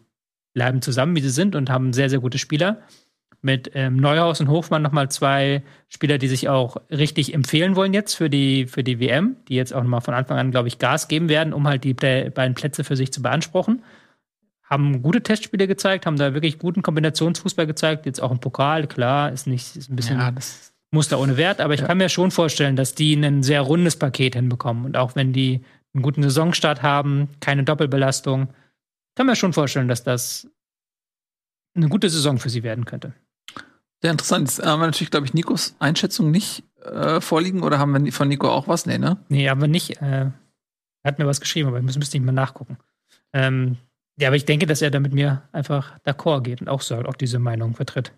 bleiben 0.55 0.83
zusammen, 0.83 1.17
wie 1.17 1.21
sie 1.21 1.31
sind 1.31 1.57
und 1.57 1.69
haben 1.69 1.93
sehr, 1.93 2.11
sehr 2.11 2.21
gute 2.21 2.39
Spieler. 2.39 2.81
Mit 3.41 3.73
ähm, 3.75 3.97
Neuhaus 3.97 4.41
und 4.41 4.49
Hofmann 4.49 4.83
nochmal 4.83 5.11
zwei 5.11 5.65
Spieler, 5.89 6.19
die 6.19 6.29
sich 6.29 6.49
auch 6.49 6.77
richtig 6.91 7.35
empfehlen 7.35 7.75
wollen 7.75 7.93
jetzt 7.93 8.15
für 8.15 8.31
die, 8.31 8.67
für 8.67 8.85
die 8.85 9.01
WM, 9.01 9.37
die 9.49 9.55
jetzt 9.55 9.75
auch 9.75 9.83
nochmal 9.83 10.01
von 10.01 10.15
Anfang 10.15 10.39
an, 10.39 10.53
glaube 10.53 10.69
ich, 10.69 10.79
Gas 10.79 11.09
geben 11.09 11.29
werden, 11.29 11.53
um 11.53 11.67
halt 11.67 11.83
die 11.83 11.95
beiden 11.95 12.55
Plätze 12.55 12.85
für 12.85 12.97
sich 12.97 13.13
zu 13.13 13.21
beanspruchen 13.21 13.83
haben 14.63 15.01
gute 15.01 15.23
Testspiele 15.23 15.67
gezeigt, 15.67 16.05
haben 16.05 16.19
da 16.19 16.35
wirklich 16.35 16.59
guten 16.59 16.83
Kombinationsfußball 16.83 17.67
gezeigt. 17.67 18.05
Jetzt 18.05 18.21
auch 18.21 18.31
im 18.31 18.39
Pokal, 18.39 18.87
klar, 18.87 19.33
ist 19.33 19.47
nicht 19.47 19.77
ist 19.77 19.89
ein 19.89 19.97
bisschen 19.97 20.19
ja, 20.19 20.31
Muster 20.91 21.19
ohne 21.21 21.37
Wert, 21.37 21.61
aber 21.61 21.75
ich 21.75 21.81
ja. 21.81 21.87
kann 21.87 21.99
mir 21.99 22.09
schon 22.09 22.31
vorstellen, 22.31 22.77
dass 22.77 22.95
die 22.95 23.15
ein 23.15 23.43
sehr 23.43 23.61
rundes 23.61 23.97
Paket 23.97 24.35
hinbekommen. 24.35 24.85
Und 24.85 24.97
auch 24.97 25.17
wenn 25.17 25.33
die 25.33 25.61
einen 25.95 26.03
guten 26.03 26.23
Saisonstart 26.23 26.83
haben, 26.83 27.29
keine 27.41 27.65
Doppelbelastung, 27.65 28.49
kann 29.17 29.27
mir 29.27 29.37
schon 29.37 29.53
vorstellen, 29.53 29.89
dass 29.89 30.05
das 30.05 30.49
eine 31.75 31.89
gute 31.89 32.09
Saison 32.09 32.39
für 32.39 32.51
sie 32.51 32.63
werden 32.63 32.85
könnte. 32.85 33.13
Sehr 34.01 34.13
interessant. 34.13 34.49
Jetzt 34.49 34.65
haben 34.65 34.81
wir 34.81 34.87
natürlich, 34.87 35.11
glaube 35.11 35.27
ich, 35.27 35.35
Nikos 35.35 35.75
Einschätzung 35.79 36.31
nicht 36.31 36.63
äh, 36.85 37.21
vorliegen 37.21 37.63
oder 37.63 37.79
haben 37.79 38.05
wir 38.05 38.13
von 38.13 38.29
Nico 38.29 38.49
auch 38.49 38.69
was? 38.69 38.87
Nee, 38.87 38.99
ne? 38.99 39.19
Nee, 39.29 39.49
aber 39.49 39.67
nicht. 39.67 40.01
Äh, 40.01 40.31
er 40.31 40.33
hat 41.05 41.19
mir 41.19 41.27
was 41.27 41.41
geschrieben, 41.41 41.69
aber 41.69 41.79
ich 41.79 41.85
müsste 41.85 42.17
nicht 42.17 42.25
mal 42.25 42.33
nachgucken. 42.33 42.79
Ähm, 43.33 43.77
ja, 44.21 44.29
aber 44.29 44.37
ich 44.37 44.45
denke, 44.45 44.67
dass 44.67 44.83
er 44.83 44.91
da 44.91 45.01
mit 45.01 45.13
mir 45.13 45.43
einfach 45.53 45.99
d'accord 46.01 46.43
geht 46.43 46.61
und 46.61 46.69
auch 46.69 46.81
so 46.81 46.97
auch 46.97 47.15
diese 47.15 47.39
Meinung 47.39 47.75
vertritt. 47.75 48.13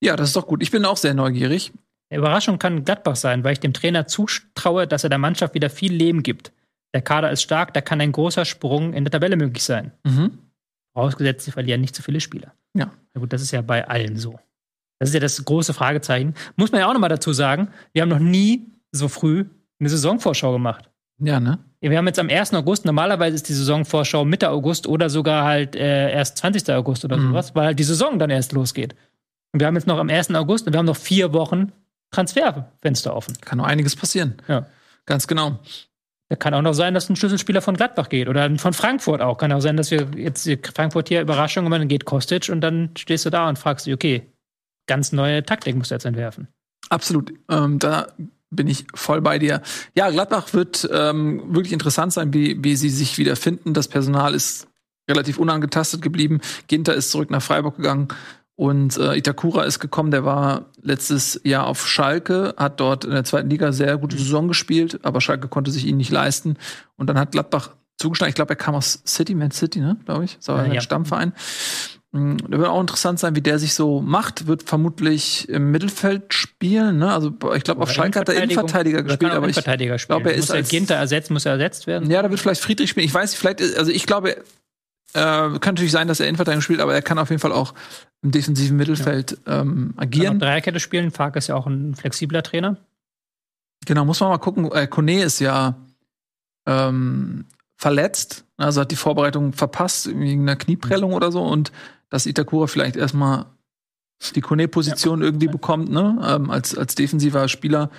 Ja, 0.00 0.16
das 0.16 0.28
ist 0.28 0.36
doch 0.36 0.46
gut. 0.46 0.62
Ich 0.62 0.70
bin 0.70 0.84
auch 0.84 0.96
sehr 0.96 1.14
neugierig. 1.14 1.72
Überraschung 2.10 2.58
kann 2.58 2.84
Gladbach 2.84 3.16
sein, 3.16 3.42
weil 3.42 3.52
ich 3.52 3.60
dem 3.60 3.72
Trainer 3.72 4.06
zutraue, 4.06 4.86
dass 4.86 5.04
er 5.04 5.10
der 5.10 5.18
Mannschaft 5.18 5.54
wieder 5.54 5.70
viel 5.70 5.92
Leben 5.92 6.22
gibt. 6.22 6.52
Der 6.94 7.02
Kader 7.02 7.30
ist 7.30 7.42
stark, 7.42 7.74
da 7.74 7.80
kann 7.80 8.00
ein 8.00 8.12
großer 8.12 8.44
Sprung 8.44 8.92
in 8.94 9.04
der 9.04 9.10
Tabelle 9.10 9.36
möglich 9.36 9.64
sein. 9.64 9.92
Mhm. 10.04 10.38
Vorausgesetzt, 10.94 11.44
sie 11.44 11.50
verlieren 11.50 11.80
nicht 11.80 11.94
zu 11.94 12.02
viele 12.02 12.20
Spieler. 12.20 12.54
Ja. 12.74 12.90
Na 13.12 13.20
gut, 13.20 13.32
das 13.32 13.42
ist 13.42 13.50
ja 13.50 13.60
bei 13.60 13.86
allen 13.86 14.16
so. 14.16 14.38
Das 14.98 15.10
ist 15.10 15.14
ja 15.14 15.20
das 15.20 15.44
große 15.44 15.74
Fragezeichen. 15.74 16.34
Muss 16.56 16.72
man 16.72 16.80
ja 16.80 16.88
auch 16.88 16.92
nochmal 16.92 17.10
dazu 17.10 17.32
sagen, 17.32 17.68
wir 17.92 18.02
haben 18.02 18.08
noch 18.08 18.18
nie 18.18 18.66
so 18.92 19.08
früh 19.08 19.44
eine 19.78 19.88
Saisonvorschau 19.88 20.52
gemacht. 20.52 20.88
Ja, 21.18 21.40
ne? 21.40 21.58
Wir 21.80 21.98
haben 21.98 22.06
jetzt 22.06 22.18
am 22.18 22.30
1. 22.30 22.54
August, 22.54 22.84
normalerweise 22.84 23.34
ist 23.34 23.48
die 23.48 23.52
Saisonvorschau 23.52 24.24
Mitte 24.24 24.50
August 24.50 24.86
oder 24.86 25.10
sogar 25.10 25.44
halt 25.44 25.76
äh, 25.76 26.10
erst 26.10 26.38
20. 26.38 26.70
August 26.70 27.04
oder 27.04 27.16
mhm. 27.16 27.28
sowas, 27.28 27.54
weil 27.54 27.66
halt 27.66 27.78
die 27.78 27.84
Saison 27.84 28.18
dann 28.18 28.30
erst 28.30 28.52
losgeht. 28.52 28.94
Und 29.56 29.60
wir 29.60 29.68
haben 29.68 29.76
jetzt 29.76 29.86
noch 29.86 29.96
am 29.96 30.10
1. 30.10 30.34
August 30.34 30.66
und 30.66 30.74
wir 30.74 30.78
haben 30.78 30.84
noch 30.84 30.98
vier 30.98 31.32
Wochen 31.32 31.72
Transferfenster 32.10 33.16
offen. 33.16 33.38
Kann 33.40 33.56
noch 33.56 33.64
einiges 33.64 33.96
passieren. 33.96 34.34
Ja. 34.48 34.66
Ganz 35.06 35.26
genau. 35.26 35.60
Da 36.28 36.36
kann 36.36 36.52
auch 36.52 36.60
noch 36.60 36.74
sein, 36.74 36.92
dass 36.92 37.08
ein 37.08 37.16
Schlüsselspieler 37.16 37.62
von 37.62 37.74
Gladbach 37.74 38.10
geht 38.10 38.28
oder 38.28 38.54
von 38.58 38.74
Frankfurt 38.74 39.22
auch. 39.22 39.38
Kann 39.38 39.52
auch 39.52 39.62
sein, 39.62 39.78
dass 39.78 39.90
wir 39.90 40.08
jetzt 40.14 40.46
Frankfurt 40.74 41.08
hier 41.08 41.22
Überraschung 41.22 41.64
und 41.64 41.70
dann 41.70 41.88
geht 41.88 42.04
Kostic 42.04 42.50
und 42.50 42.60
dann 42.60 42.90
stehst 42.98 43.24
du 43.24 43.30
da 43.30 43.48
und 43.48 43.58
fragst 43.58 43.86
dich, 43.86 43.94
okay, 43.94 44.30
ganz 44.86 45.12
neue 45.12 45.42
Taktik 45.42 45.74
musst 45.74 45.90
du 45.90 45.94
jetzt 45.94 46.04
entwerfen. 46.04 46.48
Absolut. 46.90 47.32
Ähm, 47.48 47.78
da 47.78 48.08
bin 48.50 48.68
ich 48.68 48.84
voll 48.94 49.22
bei 49.22 49.38
dir. 49.38 49.62
Ja, 49.96 50.10
Gladbach 50.10 50.52
wird 50.52 50.86
ähm, 50.92 51.54
wirklich 51.54 51.72
interessant 51.72 52.12
sein, 52.12 52.34
wie, 52.34 52.62
wie 52.62 52.76
sie 52.76 52.90
sich 52.90 53.16
wieder 53.16 53.36
finden. 53.36 53.72
Das 53.72 53.88
Personal 53.88 54.34
ist 54.34 54.68
relativ 55.08 55.38
unangetastet 55.38 56.02
geblieben. 56.02 56.42
Ginter 56.68 56.92
ist 56.92 57.10
zurück 57.10 57.30
nach 57.30 57.42
Freiburg 57.42 57.76
gegangen 57.78 58.08
und 58.56 58.96
äh, 58.96 59.16
Itakura 59.16 59.64
ist 59.64 59.80
gekommen. 59.80 60.10
Der 60.10 60.24
war 60.24 60.66
letztes 60.80 61.40
Jahr 61.44 61.66
auf 61.66 61.86
Schalke, 61.86 62.54
hat 62.56 62.80
dort 62.80 63.04
in 63.04 63.10
der 63.10 63.24
zweiten 63.24 63.50
Liga 63.50 63.70
sehr 63.72 63.98
gute 63.98 64.16
Saison 64.16 64.48
gespielt, 64.48 65.00
aber 65.02 65.20
Schalke 65.20 65.48
konnte 65.48 65.70
sich 65.70 65.86
ihn 65.86 65.98
nicht 65.98 66.10
leisten. 66.10 66.56
Und 66.96 67.08
dann 67.08 67.18
hat 67.18 67.32
Gladbach 67.32 67.76
zugeschlagen. 67.98 68.30
Ich 68.30 68.34
glaube, 68.34 68.54
er 68.54 68.56
kam 68.56 68.74
aus 68.74 69.02
City, 69.06 69.34
Man 69.34 69.50
City, 69.50 69.80
ne, 69.80 69.98
glaube 70.06 70.24
ich. 70.24 70.36
Das 70.36 70.48
war 70.48 70.58
ja, 70.58 70.64
ein 70.64 70.72
ja. 70.72 70.80
Stammverein. 70.80 71.34
Mm, 72.12 72.36
da 72.48 72.58
wird 72.58 72.68
auch 72.68 72.80
interessant 72.80 73.18
sein, 73.18 73.36
wie 73.36 73.42
der 73.42 73.58
sich 73.58 73.74
so 73.74 74.00
macht. 74.00 74.46
Wird 74.46 74.62
vermutlich 74.62 75.50
im 75.50 75.70
Mittelfeld 75.70 76.32
spielen. 76.32 76.96
Ne? 76.96 77.12
Also 77.12 77.34
ich 77.54 77.62
glaube, 77.62 77.82
auf 77.82 77.92
Schalke 77.92 78.18
hat 78.18 78.30
er 78.30 78.42
Innenverteidiger 78.42 79.02
gespielt, 79.02 79.32
aber 79.32 79.48
ich 79.48 79.56
glaube, 80.06 80.30
er 80.30 80.34
ist 80.34 80.48
muss 80.48 80.50
als 80.52 80.70
Ginter 80.70 80.94
ersetzt, 80.94 81.30
muss 81.30 81.44
er 81.44 81.52
ersetzt 81.52 81.86
werden. 81.86 82.10
Ja, 82.10 82.22
da 82.22 82.30
wird 82.30 82.40
vielleicht 82.40 82.62
Friedrich 82.62 82.88
spielen. 82.88 83.04
Ich 83.04 83.12
weiß, 83.12 83.34
vielleicht, 83.34 83.60
also 83.76 83.90
ich 83.90 84.06
glaube, 84.06 84.36
äh, 85.16 85.58
kann 85.58 85.74
natürlich 85.74 85.92
sein, 85.92 86.08
dass 86.08 86.20
er 86.20 86.28
Innenverteidigung 86.28 86.62
spielt, 86.62 86.80
aber 86.80 86.94
er 86.94 87.02
kann 87.02 87.18
auf 87.18 87.30
jeden 87.30 87.40
Fall 87.40 87.52
auch 87.52 87.74
im 88.22 88.30
defensiven 88.30 88.76
Mittelfeld 88.76 89.38
ja. 89.46 89.60
ähm, 89.60 89.94
agieren. 89.96 90.38
Kann 90.38 90.40
Dreierkette 90.40 90.80
spielen. 90.80 91.10
Fark 91.10 91.36
ist 91.36 91.46
ja 91.48 91.54
auch 91.54 91.66
ein 91.66 91.94
flexibler 91.94 92.42
Trainer. 92.42 92.76
Genau, 93.86 94.04
muss 94.04 94.20
man 94.20 94.30
mal 94.30 94.38
gucken. 94.38 94.70
Äh, 94.72 94.86
Kone 94.86 95.22
ist 95.22 95.40
ja 95.40 95.76
ähm, 96.66 97.46
verletzt, 97.76 98.44
also 98.56 98.80
hat 98.80 98.90
die 98.90 98.96
Vorbereitung 98.96 99.52
verpasst, 99.52 100.08
wegen 100.08 100.42
einer 100.42 100.56
Knieprellung 100.56 101.12
oder 101.12 101.30
so 101.30 101.42
und 101.42 101.72
dass 102.08 102.26
Itakura 102.26 102.66
vielleicht 102.66 102.96
erstmal 102.96 103.46
die 104.34 104.40
Kone-Position 104.40 105.20
ja. 105.20 105.26
irgendwie 105.26 105.48
bekommt, 105.48 105.90
ne? 105.90 106.18
Ähm, 106.26 106.50
als, 106.50 106.76
als 106.76 106.94
defensiver 106.94 107.48
Spieler. 107.48 107.90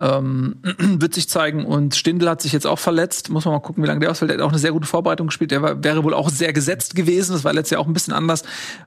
Ähm, 0.00 0.56
wird 0.78 1.14
sich 1.14 1.28
zeigen. 1.28 1.64
Und 1.64 1.94
Stindl 1.94 2.28
hat 2.28 2.42
sich 2.42 2.52
jetzt 2.52 2.66
auch 2.66 2.78
verletzt. 2.78 3.30
Muss 3.30 3.44
man 3.44 3.54
mal 3.54 3.60
gucken, 3.60 3.82
wie 3.82 3.86
lange 3.86 4.00
der 4.00 4.10
ausfällt. 4.10 4.30
Der 4.30 4.38
hat 4.38 4.44
auch 4.44 4.50
eine 4.50 4.58
sehr 4.58 4.72
gute 4.72 4.86
Vorbereitung 4.86 5.28
gespielt. 5.28 5.50
Der 5.50 5.62
war, 5.62 5.82
wäre 5.82 6.04
wohl 6.04 6.14
auch 6.14 6.28
sehr 6.30 6.52
gesetzt 6.52 6.94
gewesen. 6.94 7.32
Das 7.32 7.44
war 7.44 7.52
letztes 7.52 7.70
Jahr 7.72 7.80
auch 7.80 7.86
ein 7.86 7.92
bisschen 7.92 8.14
anders 8.14 8.42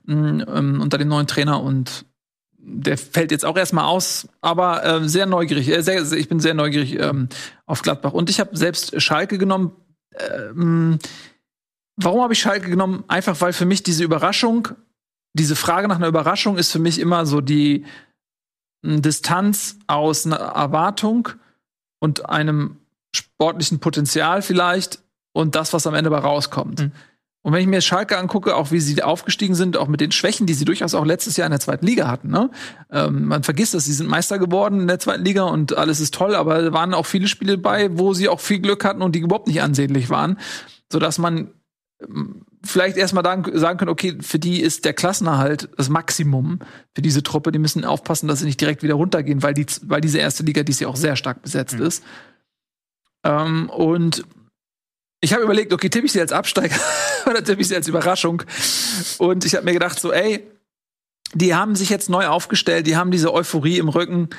mm, 0.06 0.42
ähm, 0.46 0.80
unter 0.80 0.98
dem 0.98 1.08
neuen 1.08 1.26
Trainer. 1.26 1.62
Und 1.62 2.04
der 2.58 2.98
fällt 2.98 3.32
jetzt 3.32 3.44
auch 3.44 3.56
erstmal 3.56 3.86
aus. 3.86 4.28
Aber 4.40 4.84
äh, 4.84 5.08
sehr 5.08 5.26
neugierig. 5.26 5.68
Äh, 5.68 5.82
sehr, 5.82 6.12
ich 6.12 6.28
bin 6.28 6.40
sehr 6.40 6.54
neugierig 6.54 6.98
ähm, 6.98 7.28
auf 7.66 7.82
Gladbach. 7.82 8.12
Und 8.12 8.30
ich 8.30 8.38
habe 8.38 8.56
selbst 8.56 9.00
Schalke 9.00 9.38
genommen. 9.38 9.72
Ähm, 10.16 10.98
Warum 12.02 12.22
habe 12.22 12.32
ich 12.32 12.40
Schalke 12.40 12.70
genommen? 12.70 13.04
Einfach 13.08 13.40
weil 13.42 13.52
für 13.52 13.66
mich 13.66 13.82
diese 13.82 14.04
Überraschung, 14.04 14.68
diese 15.34 15.54
Frage 15.54 15.86
nach 15.86 15.96
einer 15.96 16.08
Überraschung 16.08 16.56
ist 16.56 16.72
für 16.72 16.78
mich 16.78 16.98
immer 16.98 17.26
so 17.26 17.42
die 17.42 17.84
Distanz 18.82 19.78
aus 19.86 20.26
einer 20.26 20.36
Erwartung 20.36 21.28
und 21.98 22.28
einem 22.28 22.76
sportlichen 23.14 23.80
Potenzial 23.80 24.42
vielleicht 24.42 25.02
und 25.32 25.54
das, 25.54 25.72
was 25.72 25.86
am 25.86 25.94
Ende 25.94 26.10
bei 26.10 26.18
rauskommt. 26.18 26.80
Mhm. 26.80 26.92
Und 27.42 27.54
wenn 27.54 27.62
ich 27.62 27.68
mir 27.68 27.80
Schalke 27.80 28.18
angucke, 28.18 28.54
auch 28.54 28.70
wie 28.70 28.80
sie 28.80 29.02
aufgestiegen 29.02 29.54
sind, 29.54 29.78
auch 29.78 29.88
mit 29.88 30.02
den 30.02 30.12
Schwächen, 30.12 30.46
die 30.46 30.52
sie 30.52 30.66
durchaus 30.66 30.94
auch 30.94 31.06
letztes 31.06 31.38
Jahr 31.38 31.46
in 31.46 31.52
der 31.52 31.60
zweiten 31.60 31.86
Liga 31.86 32.06
hatten. 32.06 32.28
Ne? 32.28 32.50
Ähm, 32.90 33.24
man 33.24 33.42
vergisst 33.44 33.72
das, 33.72 33.86
sie 33.86 33.94
sind 33.94 34.10
Meister 34.10 34.38
geworden 34.38 34.80
in 34.80 34.88
der 34.88 34.98
zweiten 34.98 35.24
Liga 35.24 35.44
und 35.44 35.76
alles 35.76 36.00
ist 36.00 36.12
toll, 36.12 36.34
aber 36.34 36.60
da 36.60 36.72
waren 36.74 36.92
auch 36.92 37.06
viele 37.06 37.28
Spiele 37.28 37.56
bei, 37.56 37.96
wo 37.98 38.12
sie 38.12 38.28
auch 38.28 38.40
viel 38.40 38.60
Glück 38.60 38.84
hatten 38.84 39.00
und 39.00 39.12
die 39.14 39.20
überhaupt 39.20 39.46
nicht 39.46 39.62
ansehnlich 39.62 40.10
waren, 40.10 40.38
sodass 40.92 41.16
man 41.16 41.48
vielleicht 42.62 42.96
erstmal 42.96 43.24
sagen 43.24 43.78
können, 43.78 43.90
okay, 43.90 44.18
für 44.20 44.38
die 44.38 44.60
ist 44.60 44.84
der 44.84 44.92
Klassenerhalt 44.92 45.68
das 45.76 45.88
Maximum 45.88 46.60
für 46.94 47.02
diese 47.02 47.22
Truppe. 47.22 47.52
Die 47.52 47.58
müssen 47.58 47.84
aufpassen, 47.84 48.28
dass 48.28 48.40
sie 48.40 48.44
nicht 48.44 48.60
direkt 48.60 48.82
wieder 48.82 48.94
runtergehen, 48.94 49.42
weil, 49.42 49.54
die, 49.54 49.66
weil 49.82 50.00
diese 50.00 50.18
erste 50.18 50.42
Liga, 50.42 50.62
die 50.62 50.72
ist 50.72 50.80
ja 50.80 50.88
auch 50.88 50.96
sehr 50.96 51.16
stark 51.16 51.42
besetzt 51.42 51.78
mhm. 51.78 51.86
ist. 51.86 52.04
Ähm, 53.24 53.70
und 53.70 54.24
ich 55.20 55.32
habe 55.32 55.42
überlegt, 55.42 55.72
okay, 55.72 55.88
tippe 55.88 56.06
ich 56.06 56.12
sie 56.12 56.20
als 56.20 56.32
Absteiger 56.32 56.76
oder 57.26 57.42
tippe 57.42 57.60
ich 57.60 57.68
sie 57.68 57.76
als 57.76 57.88
Überraschung? 57.88 58.42
Und 59.18 59.44
ich 59.44 59.54
habe 59.54 59.64
mir 59.64 59.72
gedacht, 59.72 59.98
so, 60.00 60.12
ey, 60.12 60.46
die 61.34 61.54
haben 61.54 61.76
sich 61.76 61.90
jetzt 61.90 62.10
neu 62.10 62.26
aufgestellt, 62.26 62.86
die 62.86 62.96
haben 62.96 63.10
diese 63.10 63.32
Euphorie 63.32 63.78
im 63.78 63.88
Rücken. 63.88 64.30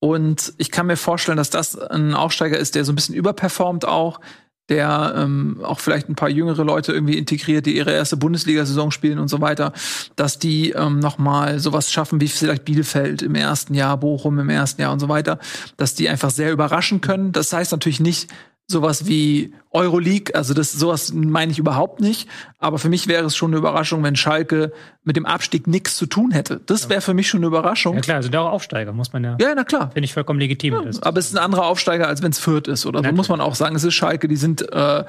Und 0.00 0.54
ich 0.58 0.70
kann 0.70 0.86
mir 0.86 0.96
vorstellen, 0.96 1.36
dass 1.36 1.50
das 1.50 1.76
ein 1.76 2.14
Aufsteiger 2.14 2.56
ist, 2.56 2.74
der 2.74 2.84
so 2.84 2.92
ein 2.92 2.94
bisschen 2.94 3.14
überperformt 3.14 3.84
auch, 3.84 4.20
der 4.68 5.14
ähm, 5.16 5.60
auch 5.62 5.80
vielleicht 5.80 6.08
ein 6.08 6.14
paar 6.14 6.28
jüngere 6.28 6.64
Leute 6.64 6.92
irgendwie 6.92 7.16
integriert, 7.16 7.66
die 7.66 7.76
ihre 7.76 7.92
erste 7.92 8.16
Bundesliga-Saison 8.16 8.90
spielen 8.90 9.18
und 9.18 9.28
so 9.28 9.40
weiter, 9.40 9.72
dass 10.16 10.38
die 10.38 10.70
ähm, 10.70 10.98
noch 10.98 11.18
mal 11.18 11.58
sowas 11.58 11.90
schaffen 11.90 12.20
wie 12.20 12.28
vielleicht 12.28 12.64
Bielefeld 12.64 13.22
im 13.22 13.34
ersten 13.34 13.74
Jahr, 13.74 13.96
Bochum 13.96 14.38
im 14.38 14.50
ersten 14.50 14.82
Jahr 14.82 14.92
und 14.92 15.00
so 15.00 15.08
weiter, 15.08 15.38
dass 15.76 15.94
die 15.94 16.08
einfach 16.08 16.30
sehr 16.30 16.52
überraschen 16.52 17.00
können. 17.00 17.32
Das 17.32 17.52
heißt 17.52 17.72
natürlich 17.72 18.00
nicht, 18.00 18.28
sowas 18.70 19.06
wie 19.06 19.54
Euroleague, 19.70 20.34
also 20.34 20.52
das 20.52 20.72
sowas 20.72 21.12
meine 21.14 21.50
ich 21.50 21.58
überhaupt 21.58 22.00
nicht, 22.00 22.28
aber 22.58 22.78
für 22.78 22.90
mich 22.90 23.08
wäre 23.08 23.24
es 23.24 23.34
schon 23.34 23.50
eine 23.50 23.58
Überraschung, 23.58 24.02
wenn 24.02 24.14
Schalke 24.14 24.72
mit 25.04 25.16
dem 25.16 25.24
Abstieg 25.24 25.66
nichts 25.66 25.96
zu 25.96 26.04
tun 26.04 26.32
hätte. 26.32 26.60
Das 26.66 26.90
wäre 26.90 27.00
für 27.00 27.14
mich 27.14 27.28
schon 27.28 27.38
eine 27.38 27.46
Überraschung. 27.46 27.94
Ja 27.94 28.00
klar, 28.02 28.16
also 28.18 28.30
auch 28.38 28.52
Aufsteiger, 28.52 28.92
muss 28.92 29.12
man 29.12 29.24
ja. 29.24 29.36
Ja, 29.40 29.54
na 29.54 29.64
klar. 29.64 29.90
Finde 29.92 30.04
ich 30.04 30.12
vollkommen 30.12 30.38
legitim. 30.38 30.74
Ja, 30.74 30.82
aber 31.00 31.18
es 31.18 31.28
ist 31.28 31.36
ein 31.36 31.42
anderer 31.42 31.66
Aufsteiger, 31.66 32.08
als 32.08 32.22
wenn 32.22 32.30
es 32.30 32.38
Fürth 32.38 32.68
ist, 32.68 32.84
oder? 32.84 33.02
So 33.02 33.12
muss 33.12 33.30
man 33.30 33.40
auch 33.40 33.54
sagen, 33.54 33.74
es 33.74 33.84
ist 33.84 33.94
Schalke, 33.94 34.28
die 34.28 34.36
sind 34.36 34.70
äh, 34.70 35.04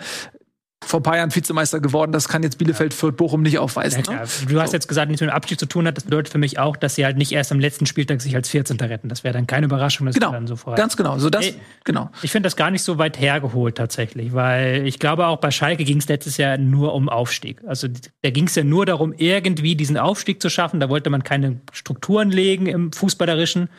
vor 0.84 1.01
ein 1.01 1.03
paar 1.03 1.17
Jahren 1.17 1.34
Vizemeister 1.34 1.80
geworden. 1.80 2.11
Das 2.11 2.27
kann 2.27 2.41
jetzt 2.41 2.57
Bielefeld 2.57 2.93
für 2.93 3.11
Bochum 3.11 3.41
nicht 3.41 3.59
aufweisen. 3.59 4.03
Ja, 4.07 4.13
ne? 4.13 4.27
Du 4.47 4.61
hast 4.61 4.71
so. 4.71 4.75
jetzt 4.75 4.88
gesagt, 4.88 5.09
nichts 5.09 5.21
mit 5.21 5.30
dem 5.30 5.34
Abstieg 5.34 5.59
zu 5.59 5.65
tun 5.65 5.86
hat. 5.86 5.97
Das 5.97 6.05
bedeutet 6.05 6.32
für 6.32 6.38
mich 6.38 6.57
auch, 6.57 6.77
dass 6.77 6.95
sie 6.95 7.05
halt 7.05 7.17
nicht 7.17 7.32
erst 7.32 7.51
am 7.51 7.59
letzten 7.59 7.86
Spieltag 7.86 8.21
sich 8.21 8.36
als 8.36 8.49
14. 8.49 8.77
retten. 8.80 9.09
Das 9.09 9.23
wäre 9.23 9.34
dann 9.34 9.45
keine 9.45 9.65
Überraschung, 9.65 10.05
dass 10.05 10.15
genau. 10.15 10.32
dann 10.32 10.47
so 10.47 10.55
vorher. 10.55 10.82
Ganz 10.82 10.95
genau. 10.95 11.17
So 11.19 11.30
das, 11.30 11.47
Ey, 11.47 11.55
genau. 11.84 12.09
Ich 12.21 12.32
finde 12.32 12.47
das 12.47 12.55
gar 12.55 12.71
nicht 12.71 12.84
so 12.84 12.97
weit 12.97 13.19
hergeholt 13.19 13.75
tatsächlich, 13.75 14.34
weil 14.34 14.88
ich 14.88 14.99
glaube 14.99 15.27
auch 15.27 15.38
bei 15.38 15.51
Schalke 15.51 15.84
ging 15.84 15.97
es 15.97 16.07
letztes 16.07 16.38
Jahr 16.38 16.57
nur 16.57 16.93
um 16.93 17.09
Aufstieg. 17.09 17.61
Also 17.67 17.88
da 18.21 18.30
ging 18.30 18.47
es 18.47 18.55
ja 18.55 18.63
nur 18.63 18.86
darum, 18.86 19.13
irgendwie 19.13 19.75
diesen 19.75 19.97
Aufstieg 19.97 20.41
zu 20.41 20.49
schaffen. 20.49 20.80
Da 20.80 20.89
wollte 20.89 21.09
man 21.09 21.23
keine 21.23 21.59
Strukturen 21.73 22.32
legen 22.32 22.67
im 22.67 22.93
Fußballerischen. 22.93 23.69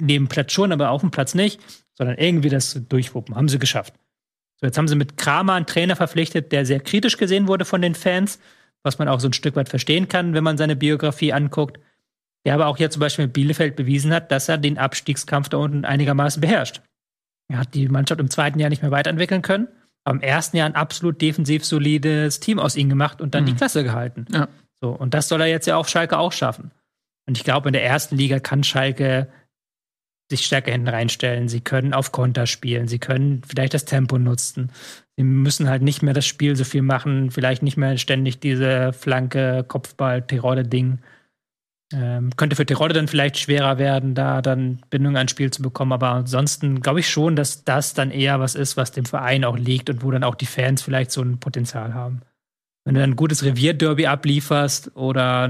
Neben 0.00 0.28
Platz 0.28 0.52
schon, 0.52 0.72
aber 0.72 0.90
auf 0.90 1.00
dem 1.00 1.10
Platz 1.10 1.34
nicht, 1.34 1.60
sondern 1.96 2.18
irgendwie 2.18 2.48
das 2.48 2.80
durchwuppen. 2.88 3.34
Haben 3.34 3.48
sie 3.48 3.58
geschafft. 3.58 3.94
So, 4.60 4.66
jetzt 4.66 4.78
haben 4.78 4.88
sie 4.88 4.96
mit 4.96 5.16
Kramer 5.16 5.54
einen 5.54 5.66
Trainer 5.66 5.96
verpflichtet, 5.96 6.52
der 6.52 6.64
sehr 6.64 6.80
kritisch 6.80 7.16
gesehen 7.16 7.48
wurde 7.48 7.64
von 7.64 7.82
den 7.82 7.94
Fans, 7.94 8.38
was 8.82 8.98
man 8.98 9.08
auch 9.08 9.20
so 9.20 9.28
ein 9.28 9.32
Stück 9.32 9.56
weit 9.56 9.68
verstehen 9.68 10.08
kann, 10.08 10.34
wenn 10.34 10.44
man 10.44 10.58
seine 10.58 10.76
Biografie 10.76 11.32
anguckt. 11.32 11.80
Der 12.46 12.54
aber 12.54 12.66
auch 12.66 12.76
hier 12.76 12.90
zum 12.90 13.00
Beispiel 13.00 13.26
mit 13.26 13.32
Bielefeld 13.32 13.74
bewiesen 13.74 14.12
hat, 14.12 14.30
dass 14.30 14.48
er 14.48 14.58
den 14.58 14.78
Abstiegskampf 14.78 15.48
da 15.48 15.56
unten 15.56 15.84
einigermaßen 15.84 16.40
beherrscht. 16.40 16.82
Er 17.48 17.58
hat 17.58 17.74
die 17.74 17.88
Mannschaft 17.88 18.20
im 18.20 18.30
zweiten 18.30 18.58
Jahr 18.58 18.70
nicht 18.70 18.82
mehr 18.82 18.90
weiterentwickeln 18.90 19.42
können, 19.42 19.68
aber 20.04 20.16
im 20.16 20.22
ersten 20.22 20.56
Jahr 20.56 20.66
ein 20.66 20.74
absolut 20.74 21.20
defensiv 21.20 21.64
solides 21.64 22.40
Team 22.40 22.58
aus 22.58 22.76
ihnen 22.76 22.90
gemacht 22.90 23.20
und 23.20 23.34
dann 23.34 23.44
mhm. 23.44 23.48
die 23.48 23.54
Klasse 23.54 23.82
gehalten. 23.82 24.26
Ja. 24.30 24.48
So, 24.80 24.90
und 24.90 25.14
das 25.14 25.28
soll 25.28 25.40
er 25.40 25.46
jetzt 25.46 25.66
ja 25.66 25.76
auf 25.76 25.88
Schalke 25.88 26.18
auch 26.18 26.32
schaffen. 26.32 26.70
Und 27.26 27.38
ich 27.38 27.44
glaube, 27.44 27.70
in 27.70 27.72
der 27.72 27.84
ersten 27.84 28.16
Liga 28.16 28.38
kann 28.38 28.64
Schalke 28.64 29.28
sich 30.30 30.46
stärker 30.46 30.72
hinten 30.72 30.88
reinstellen. 30.88 31.48
Sie 31.48 31.60
können 31.60 31.92
auf 31.92 32.12
Konter 32.12 32.46
spielen. 32.46 32.88
Sie 32.88 32.98
können 32.98 33.42
vielleicht 33.46 33.74
das 33.74 33.84
Tempo 33.84 34.18
nutzen. 34.18 34.70
Sie 35.16 35.22
müssen 35.22 35.68
halt 35.68 35.82
nicht 35.82 36.02
mehr 36.02 36.14
das 36.14 36.26
Spiel 36.26 36.56
so 36.56 36.64
viel 36.64 36.82
machen. 36.82 37.30
Vielleicht 37.30 37.62
nicht 37.62 37.76
mehr 37.76 37.98
ständig 37.98 38.40
diese 38.40 38.92
Flanke, 38.92 39.64
Kopfball, 39.66 40.22
Tirode-Ding. 40.22 40.98
Ähm, 41.92 42.34
könnte 42.36 42.56
für 42.56 42.66
Tirode 42.66 42.94
dann 42.94 43.06
vielleicht 43.06 43.38
schwerer 43.38 43.78
werden, 43.78 44.14
da 44.14 44.40
dann 44.40 44.80
Bindung 44.90 45.16
ans 45.16 45.30
Spiel 45.30 45.50
zu 45.50 45.62
bekommen. 45.62 45.92
Aber 45.92 46.10
ansonsten 46.10 46.80
glaube 46.80 47.00
ich 47.00 47.08
schon, 47.08 47.36
dass 47.36 47.64
das 47.64 47.92
dann 47.94 48.10
eher 48.10 48.40
was 48.40 48.54
ist, 48.54 48.76
was 48.76 48.92
dem 48.92 49.04
Verein 49.04 49.44
auch 49.44 49.58
liegt 49.58 49.90
und 49.90 50.02
wo 50.02 50.10
dann 50.10 50.24
auch 50.24 50.34
die 50.34 50.46
Fans 50.46 50.82
vielleicht 50.82 51.12
so 51.12 51.22
ein 51.22 51.38
Potenzial 51.38 51.92
haben. 51.92 52.22
Wenn 52.84 52.94
du 52.94 53.00
dann 53.00 53.10
ein 53.10 53.16
gutes 53.16 53.44
Revierderby 53.44 54.06
ablieferst 54.06 54.94
oder 54.94 55.48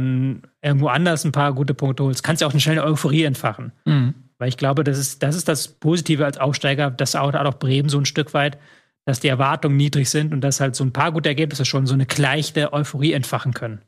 irgendwo 0.62 0.88
anders 0.88 1.24
ein 1.24 1.32
paar 1.32 1.52
gute 1.52 1.74
Punkte 1.74 2.04
holst, 2.04 2.22
kannst 2.22 2.42
du 2.42 2.46
auch 2.46 2.52
eine 2.52 2.60
schnelle 2.60 2.84
Euphorie 2.84 3.24
entfachen. 3.24 3.72
Mhm. 3.84 4.14
Weil 4.38 4.48
ich 4.48 4.56
glaube, 4.56 4.84
das 4.84 4.98
ist, 4.98 5.22
das 5.22 5.36
ist 5.36 5.48
das 5.48 5.68
Positive 5.68 6.24
als 6.24 6.38
Aufsteiger, 6.38 6.90
das 6.90 7.14
auch, 7.14 7.32
auch 7.34 7.54
Bremen 7.54 7.88
so 7.88 7.98
ein 7.98 8.06
Stück 8.06 8.34
weit, 8.34 8.58
dass 9.06 9.20
die 9.20 9.28
Erwartungen 9.28 9.76
niedrig 9.76 10.08
sind 10.08 10.32
und 10.32 10.40
dass 10.40 10.60
halt 10.60 10.74
so 10.74 10.84
ein 10.84 10.92
paar 10.92 11.12
gute 11.12 11.28
Ergebnisse 11.28 11.64
schon 11.64 11.86
so 11.86 11.94
eine 11.94 12.06
leichte 12.16 12.72
Euphorie 12.72 13.12
entfachen 13.12 13.52
können. 13.52 13.82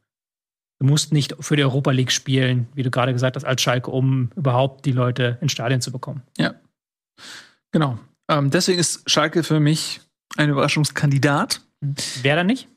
Du 0.78 0.86
musst 0.86 1.12
nicht 1.12 1.34
für 1.40 1.56
die 1.56 1.64
Europa 1.64 1.90
League 1.90 2.12
spielen, 2.12 2.68
wie 2.74 2.82
du 2.82 2.90
gerade 2.90 3.12
gesagt 3.12 3.36
hast, 3.36 3.44
als 3.44 3.62
Schalke, 3.62 3.90
um 3.90 4.30
überhaupt 4.36 4.84
die 4.84 4.92
Leute 4.92 5.38
ins 5.40 5.52
Stadion 5.52 5.80
zu 5.80 5.90
bekommen. 5.90 6.22
Ja. 6.36 6.54
Genau. 7.72 7.98
Ähm, 8.30 8.50
deswegen 8.50 8.78
ist 8.78 9.08
Schalke 9.08 9.42
für 9.42 9.58
mich 9.58 10.00
ein 10.36 10.50
Überraschungskandidat. 10.50 11.62
Wer 12.22 12.36
da 12.36 12.44
nicht? 12.44 12.68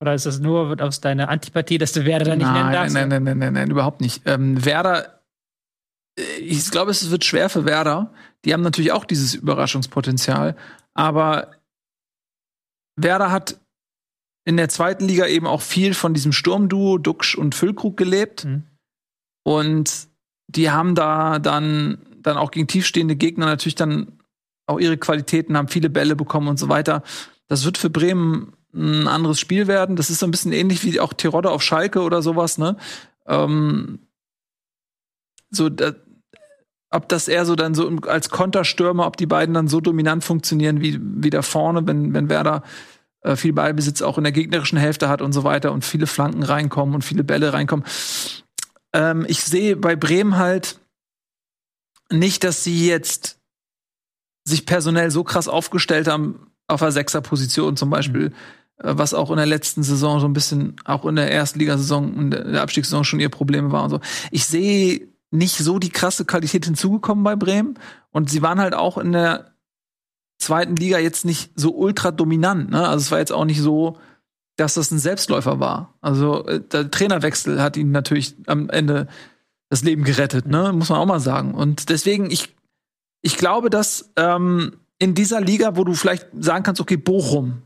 Oder 0.00 0.14
ist 0.14 0.26
das 0.26 0.38
nur 0.38 0.80
aus 0.80 1.00
deiner 1.00 1.28
Antipathie, 1.28 1.78
dass 1.78 1.92
du 1.92 2.04
Werder 2.04 2.24
da 2.24 2.36
nicht 2.36 2.46
nein, 2.46 2.54
nennen 2.54 2.72
darfst? 2.72 2.94
Nein, 2.94 3.08
nein, 3.08 3.24
nein, 3.24 3.38
nein, 3.38 3.52
nein, 3.52 3.70
überhaupt 3.70 4.00
nicht. 4.00 4.22
Ähm, 4.26 4.64
Werder 4.64 5.17
ich 6.40 6.70
glaube, 6.70 6.90
es 6.90 7.10
wird 7.10 7.24
schwer 7.24 7.48
für 7.48 7.64
Werder. 7.64 8.12
Die 8.44 8.52
haben 8.52 8.62
natürlich 8.62 8.92
auch 8.92 9.04
dieses 9.04 9.34
Überraschungspotenzial. 9.34 10.56
Aber 10.94 11.52
Werder 12.96 13.30
hat 13.30 13.60
in 14.44 14.56
der 14.56 14.68
zweiten 14.68 15.06
Liga 15.06 15.26
eben 15.26 15.46
auch 15.46 15.60
viel 15.60 15.94
von 15.94 16.14
diesem 16.14 16.32
Sturmduo 16.32 16.98
Duxch 16.98 17.36
und 17.36 17.54
Füllkrug 17.54 17.96
gelebt. 17.96 18.44
Mhm. 18.44 18.64
Und 19.44 20.08
die 20.48 20.70
haben 20.70 20.94
da 20.94 21.38
dann, 21.38 21.98
dann 22.22 22.36
auch 22.36 22.50
gegen 22.50 22.66
tiefstehende 22.66 23.16
Gegner 23.16 23.46
natürlich 23.46 23.74
dann 23.74 24.18
auch 24.66 24.78
ihre 24.78 24.98
Qualitäten, 24.98 25.56
haben 25.56 25.68
viele 25.68 25.90
Bälle 25.90 26.16
bekommen 26.16 26.48
und 26.48 26.58
so 26.58 26.68
weiter. 26.68 27.02
Das 27.46 27.64
wird 27.64 27.78
für 27.78 27.90
Bremen 27.90 28.54
ein 28.74 29.08
anderes 29.08 29.40
Spiel 29.40 29.66
werden. 29.66 29.96
Das 29.96 30.10
ist 30.10 30.18
so 30.18 30.26
ein 30.26 30.30
bisschen 30.30 30.52
ähnlich 30.52 30.84
wie 30.84 31.00
auch 31.00 31.12
Tirode 31.12 31.50
auf 31.50 31.62
Schalke 31.62 32.02
oder 32.02 32.22
sowas, 32.22 32.58
ne? 32.58 32.76
Ähm, 33.26 34.00
so, 35.50 35.68
da, 35.68 35.92
ob 36.90 37.08
das 37.08 37.28
eher 37.28 37.44
so 37.44 37.54
dann 37.54 37.74
so 37.74 37.88
als 38.06 38.30
Konterstürmer, 38.30 39.06
ob 39.06 39.16
die 39.16 39.26
beiden 39.26 39.54
dann 39.54 39.68
so 39.68 39.80
dominant 39.80 40.24
funktionieren 40.24 40.80
wie, 40.80 40.98
wie 41.00 41.30
da 41.30 41.42
vorne, 41.42 41.86
wenn, 41.86 42.14
wenn 42.14 42.28
Werder 42.28 42.62
äh, 43.22 43.36
viel 43.36 43.52
Ballbesitz 43.52 44.00
auch 44.00 44.16
in 44.16 44.24
der 44.24 44.32
gegnerischen 44.32 44.78
Hälfte 44.78 45.08
hat 45.08 45.20
und 45.20 45.32
so 45.32 45.44
weiter 45.44 45.72
und 45.72 45.84
viele 45.84 46.06
Flanken 46.06 46.42
reinkommen 46.42 46.94
und 46.94 47.02
viele 47.02 47.24
Bälle 47.24 47.52
reinkommen. 47.52 47.84
Ähm, 48.92 49.26
ich 49.28 49.42
sehe 49.42 49.76
bei 49.76 49.96
Bremen 49.96 50.38
halt 50.38 50.78
nicht, 52.10 52.44
dass 52.44 52.64
sie 52.64 52.86
jetzt 52.86 53.38
sich 54.44 54.64
personell 54.64 55.10
so 55.10 55.24
krass 55.24 55.46
aufgestellt 55.46 56.08
haben 56.08 56.50
auf 56.68 56.80
der 56.80 56.92
Sechserposition 56.92 57.76
zum 57.76 57.90
Beispiel, 57.90 58.30
mhm. 58.30 58.34
äh, 58.88 58.98
was 58.98 59.12
auch 59.12 59.30
in 59.30 59.36
der 59.36 59.46
letzten 59.46 59.82
Saison 59.82 60.20
so 60.20 60.26
ein 60.26 60.32
bisschen, 60.32 60.76
auch 60.84 61.04
in 61.04 61.16
der 61.16 61.30
Erstligasaison, 61.30 62.14
in 62.18 62.30
der 62.30 62.62
Abstiegssaison 62.62 63.04
schon 63.04 63.20
ihr 63.20 63.28
Problem 63.28 63.72
war 63.72 63.84
und 63.84 63.90
so. 63.90 64.00
Ich 64.30 64.46
sehe 64.46 65.08
nicht 65.30 65.58
so 65.58 65.78
die 65.78 65.90
krasse 65.90 66.24
Qualität 66.24 66.64
hinzugekommen 66.64 67.24
bei 67.24 67.36
Bremen. 67.36 67.78
Und 68.10 68.30
sie 68.30 68.42
waren 68.42 68.60
halt 68.60 68.74
auch 68.74 68.98
in 68.98 69.12
der 69.12 69.52
zweiten 70.38 70.76
Liga 70.76 70.98
jetzt 70.98 71.24
nicht 71.24 71.52
so 71.54 71.74
ultra 71.74 72.10
dominant. 72.10 72.70
Ne? 72.70 72.88
Also 72.88 73.02
es 73.02 73.10
war 73.10 73.18
jetzt 73.18 73.32
auch 73.32 73.44
nicht 73.44 73.60
so, 73.60 73.98
dass 74.56 74.74
das 74.74 74.90
ein 74.90 74.98
Selbstläufer 74.98 75.60
war. 75.60 75.94
Also 76.00 76.46
äh, 76.46 76.60
der 76.60 76.90
Trainerwechsel 76.90 77.60
hat 77.60 77.76
ihnen 77.76 77.92
natürlich 77.92 78.36
am 78.46 78.70
Ende 78.70 79.08
das 79.70 79.82
Leben 79.82 80.04
gerettet, 80.04 80.46
ne? 80.46 80.72
muss 80.72 80.88
man 80.88 80.98
auch 80.98 81.06
mal 81.06 81.20
sagen. 81.20 81.54
Und 81.54 81.90
deswegen, 81.90 82.30
ich, 82.30 82.54
ich 83.22 83.36
glaube, 83.36 83.68
dass 83.68 84.12
ähm, 84.16 84.76
in 84.98 85.14
dieser 85.14 85.40
Liga, 85.40 85.76
wo 85.76 85.84
du 85.84 85.94
vielleicht 85.94 86.28
sagen 86.38 86.64
kannst, 86.64 86.80
okay, 86.80 86.96
Bochum 86.96 87.62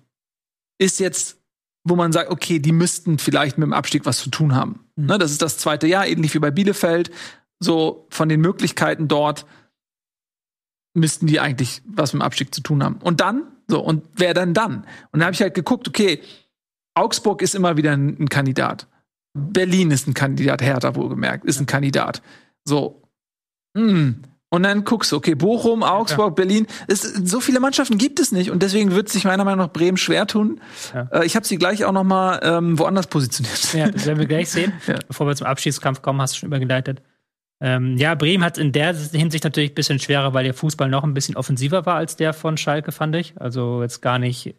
ist 0.78 0.98
jetzt, 0.98 1.38
wo 1.84 1.94
man 1.94 2.12
sagt, 2.12 2.30
okay, 2.30 2.58
die 2.58 2.72
müssten 2.72 3.18
vielleicht 3.18 3.56
mit 3.56 3.66
dem 3.66 3.72
Abstieg 3.72 4.04
was 4.04 4.18
zu 4.18 4.30
tun 4.30 4.54
haben. 4.54 4.80
Mhm. 4.96 5.06
Ne? 5.06 5.18
Das 5.18 5.30
ist 5.30 5.42
das 5.42 5.58
zweite 5.58 5.86
Jahr, 5.86 6.06
ähnlich 6.06 6.34
wie 6.34 6.40
bei 6.40 6.50
Bielefeld 6.50 7.10
so 7.62 8.06
von 8.10 8.28
den 8.28 8.40
Möglichkeiten 8.40 9.08
dort 9.08 9.46
müssten 10.94 11.26
die 11.26 11.40
eigentlich 11.40 11.82
was 11.86 12.12
mit 12.12 12.20
dem 12.20 12.26
Abstieg 12.26 12.54
zu 12.54 12.60
tun 12.60 12.82
haben. 12.82 12.96
Und 12.96 13.20
dann, 13.20 13.44
so, 13.68 13.80
und 13.80 14.04
wer 14.14 14.34
dann 14.34 14.54
dann? 14.54 14.84
Und 15.10 15.20
dann 15.20 15.24
habe 15.24 15.34
ich 15.34 15.40
halt 15.40 15.54
geguckt, 15.54 15.88
okay, 15.88 16.20
Augsburg 16.94 17.40
ist 17.42 17.54
immer 17.54 17.76
wieder 17.76 17.92
ein, 17.92 18.16
ein, 18.20 18.28
Kandidat. 18.28 18.86
Berlin 19.34 19.90
ist 19.90 20.06
ein 20.06 20.14
Kandidat, 20.14 20.60
Hertha 20.60 20.94
wohlgemerkt, 20.94 21.44
ist 21.46 21.58
ein 21.60 21.66
Kandidat. 21.66 22.22
So. 22.64 23.02
Hm. 23.76 24.22
Und 24.50 24.64
dann 24.64 24.84
guckst 24.84 25.10
du, 25.10 25.16
okay, 25.16 25.34
Bochum, 25.34 25.82
Augsburg, 25.82 26.32
ja. 26.32 26.34
Berlin. 26.34 26.66
Es, 26.86 27.00
so 27.00 27.40
viele 27.40 27.58
Mannschaften 27.58 27.96
gibt 27.96 28.20
es 28.20 28.32
nicht. 28.32 28.50
Und 28.50 28.62
deswegen 28.62 28.90
wird 28.90 29.08
sich 29.08 29.24
meiner 29.24 29.44
Meinung 29.44 29.64
nach 29.64 29.72
Bremen 29.72 29.96
schwer 29.96 30.26
tun. 30.26 30.60
Ja. 30.92 31.08
Äh, 31.10 31.24
ich 31.24 31.36
habe 31.36 31.46
sie 31.46 31.56
gleich 31.56 31.86
auch 31.86 31.92
noch 31.92 32.04
mal 32.04 32.38
ähm, 32.42 32.78
woanders 32.78 33.06
positioniert. 33.06 33.72
Ja, 33.72 33.90
das 33.90 34.04
werden 34.04 34.18
wir 34.18 34.26
gleich 34.26 34.50
sehen. 34.50 34.74
Ja. 34.86 34.98
Bevor 35.08 35.26
wir 35.26 35.34
zum 35.36 35.46
Abschiedskampf 35.46 36.02
kommen, 36.02 36.20
hast 36.20 36.34
du 36.34 36.40
schon 36.40 36.48
übergeleitet. 36.48 37.00
Ähm, 37.64 37.96
ja, 37.96 38.16
Bremen 38.16 38.44
hat 38.44 38.58
in 38.58 38.72
der 38.72 38.92
Hinsicht 38.92 39.44
natürlich 39.44 39.70
ein 39.70 39.74
bisschen 39.76 40.00
schwerer, 40.00 40.34
weil 40.34 40.42
der 40.42 40.52
Fußball 40.52 40.88
noch 40.88 41.04
ein 41.04 41.14
bisschen 41.14 41.36
offensiver 41.36 41.86
war 41.86 41.94
als 41.94 42.16
der 42.16 42.32
von 42.32 42.56
Schalke, 42.56 42.90
fand 42.90 43.14
ich. 43.14 43.40
Also 43.40 43.82
jetzt 43.82 44.02
gar 44.02 44.18
nicht 44.18 44.56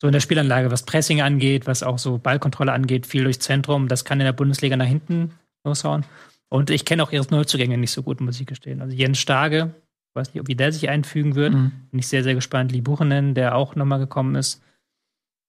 so 0.00 0.08
in 0.08 0.12
der 0.12 0.20
Spielanlage, 0.20 0.72
was 0.72 0.84
Pressing 0.84 1.22
angeht, 1.22 1.68
was 1.68 1.84
auch 1.84 1.98
so 1.98 2.18
Ballkontrolle 2.18 2.72
angeht, 2.72 3.06
viel 3.06 3.22
durchs 3.22 3.38
Zentrum. 3.38 3.86
Das 3.86 4.04
kann 4.04 4.18
in 4.18 4.26
der 4.26 4.32
Bundesliga 4.32 4.76
nach 4.76 4.86
hinten 4.86 5.34
loshauen. 5.64 6.04
Und 6.48 6.70
ich 6.70 6.84
kenne 6.84 7.04
auch 7.04 7.12
ihre 7.12 7.26
Neuzugänge 7.30 7.78
nicht 7.78 7.92
so 7.92 8.02
gut, 8.02 8.20
muss 8.20 8.40
ich 8.40 8.46
gestehen. 8.46 8.80
Also 8.80 8.96
Jens 8.96 9.18
Starge, 9.18 9.74
weiß 10.14 10.34
nicht, 10.34 10.48
wie 10.48 10.56
der 10.56 10.72
sich 10.72 10.88
einfügen 10.88 11.36
wird. 11.36 11.54
Mhm. 11.54 11.72
Bin 11.92 12.00
ich 12.00 12.08
sehr, 12.08 12.24
sehr 12.24 12.34
gespannt. 12.34 12.72
Lee 12.72 12.80
Buchenen, 12.80 13.34
der 13.34 13.54
auch 13.54 13.76
nochmal 13.76 14.00
gekommen 14.00 14.34
ist. 14.34 14.62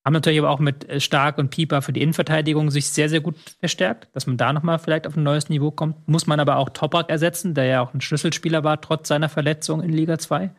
Haben 0.07 0.13
natürlich 0.13 0.39
aber 0.39 0.51
auch 0.51 0.59
mit 0.59 0.87
äh, 0.87 1.01
Stark 1.01 1.37
und 1.37 1.49
Pieper 1.49 1.81
für 1.81 1.91
die 1.91 2.01
Innenverteidigung 2.01 2.71
sich 2.71 2.87
sehr, 2.87 3.09
sehr 3.09 3.19
gut 3.19 3.35
verstärkt, 3.59 4.07
dass 4.13 4.25
man 4.25 4.37
da 4.37 4.53
nochmal 4.53 4.79
vielleicht 4.79 5.05
auf 5.05 5.17
ein 5.17 5.23
neues 5.23 5.49
Niveau 5.49 5.69
kommt. 5.69 6.07
Muss 6.07 6.27
man 6.27 6.39
aber 6.39 6.55
auch 6.55 6.69
Toprak 6.69 7.09
ersetzen, 7.09 7.53
der 7.53 7.65
ja 7.65 7.81
auch 7.81 7.93
ein 7.93 7.99
Schlüsselspieler 7.99 8.63
war, 8.63 8.79
trotz 8.79 9.09
seiner 9.09 9.27
Verletzung 9.27 9.83
in 9.83 9.91
Liga 9.91 10.17
2. 10.17 10.49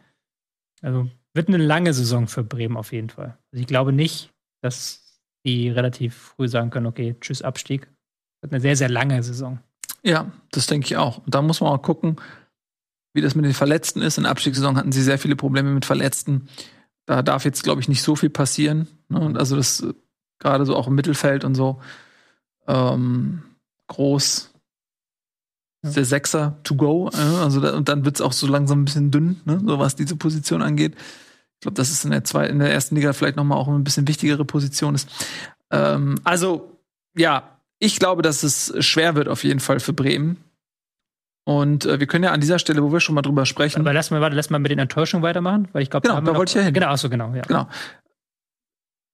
Also 0.83 1.09
wird 1.33 1.49
eine 1.49 1.57
lange 1.57 1.95
Saison 1.95 2.29
für 2.29 2.45
Bremen 2.45 2.77
auf 2.77 2.93
jeden 2.93 3.09
Fall. 3.09 3.39
Also 3.51 3.63
ich 3.63 3.67
glaube 3.67 3.95
nicht, 3.95 4.29
dass 4.61 5.19
die 5.47 5.71
relativ 5.71 6.35
früh 6.37 6.47
sagen 6.47 6.69
können, 6.69 6.85
okay, 6.85 7.17
tschüss, 7.19 7.41
Abstieg. 7.41 7.89
Wird 8.43 8.53
eine 8.53 8.61
sehr, 8.61 8.77
sehr 8.77 8.91
lange 8.91 9.23
Saison. 9.23 9.61
Ja, 10.03 10.31
das 10.51 10.67
denke 10.67 10.89
ich 10.89 10.99
auch. 10.99 11.25
Und 11.25 11.35
da 11.35 11.41
muss 11.41 11.63
man 11.63 11.73
auch 11.73 11.81
gucken, 11.81 12.17
wie 13.15 13.23
das 13.23 13.35
mit 13.35 13.47
den 13.47 13.55
Verletzten 13.55 14.03
ist. 14.03 14.19
In 14.19 14.25
der 14.25 14.31
Abstiegssaison 14.31 14.77
hatten 14.77 14.93
sie 14.93 15.03
sehr 15.03 15.19
viele 15.19 15.37
Probleme 15.37 15.71
mit 15.71 15.87
Verletzten. 15.87 16.51
Da 17.07 17.23
darf 17.23 17.47
jetzt, 17.47 17.63
glaube 17.63 17.81
ich, 17.81 17.89
nicht 17.89 18.03
so 18.03 18.15
viel 18.15 18.29
passieren. 18.29 18.87
Ne? 19.09 19.21
Und 19.21 19.39
also 19.39 19.57
das 19.57 19.81
äh, 19.81 19.95
gerade 20.39 20.65
so 20.67 20.77
auch 20.77 20.87
im 20.87 20.95
Mittelfeld 20.95 21.45
und 21.45 21.55
so 21.55 21.81
ähm, 22.67 23.43
groß. 23.89 24.53
Ja. 25.85 25.91
Der 25.91 26.05
Sechser 26.05 26.59
to 26.65 26.75
go. 26.75 27.11
Äh? 27.13 27.17
Also 27.17 27.61
da, 27.61 27.77
und 27.77 27.89
dann 27.89 28.05
wird 28.05 28.17
es 28.17 28.21
auch 28.21 28.33
so 28.33 28.47
langsam 28.47 28.83
ein 28.83 28.85
bisschen 28.85 29.11
dünn, 29.11 29.41
ne? 29.45 29.61
so 29.65 29.79
was 29.79 29.97
diese 29.97 30.17
Position 30.17 30.63
angeht. 30.63 30.95
Ich 30.97 31.63
glaube, 31.63 31.75
das 31.75 31.91
ist 31.91 32.05
in 32.05 32.11
der, 32.11 32.25
zwei, 32.25 32.47
in 32.47 32.59
der 32.59 32.73
ersten 32.73 32.95
Liga 32.95 33.13
vielleicht 33.13 33.37
noch 33.37 33.45
mal 33.45 33.57
auch 33.57 33.69
ein 33.69 33.85
bisschen 33.85 34.07
wichtigere 34.07 34.45
Position 34.45 34.95
ist. 34.95 35.09
Ähm, 35.71 36.17
also 36.25 36.79
ja, 37.17 37.59
ich 37.81 37.99
glaube, 37.99 38.23
dass 38.23 38.43
es 38.43 38.73
schwer 38.85 39.15
wird 39.15 39.29
auf 39.29 39.45
jeden 39.45 39.61
Fall 39.61 39.81
für 39.81 39.93
Bremen. 39.93 40.37
Und 41.45 41.87
äh, 41.87 41.99
wir 41.99 42.07
können 42.07 42.25
ja 42.25 42.33
an 42.33 42.41
dieser 42.41 42.59
Stelle, 42.59 42.83
wo 42.83 42.93
wir 42.93 43.01
schon 43.01 43.15
mal 43.15 43.23
drüber 43.23 43.47
sprechen. 43.47 43.81
Aber 43.81 43.93
lass 43.93 44.11
mal, 44.11 44.21
warte, 44.21 44.37
lass 44.37 44.51
mal 44.51 44.59
mit 44.59 44.71
den 44.71 44.79
Enttäuschungen 44.79 45.23
weitermachen, 45.23 45.69
weil 45.73 45.83
ich 45.83 45.91
glaube, 45.91 46.07
genau, 46.07 46.21
da, 46.21 46.33
da 46.33 46.37
wollte 46.37 46.51
ich 46.51 46.57
ja 46.57 46.63
hin. 46.63 46.75
Genau, 46.75 46.89
achso, 46.89 47.09
genau, 47.09 47.35
ja. 47.35 47.43
Genau. 47.43 47.69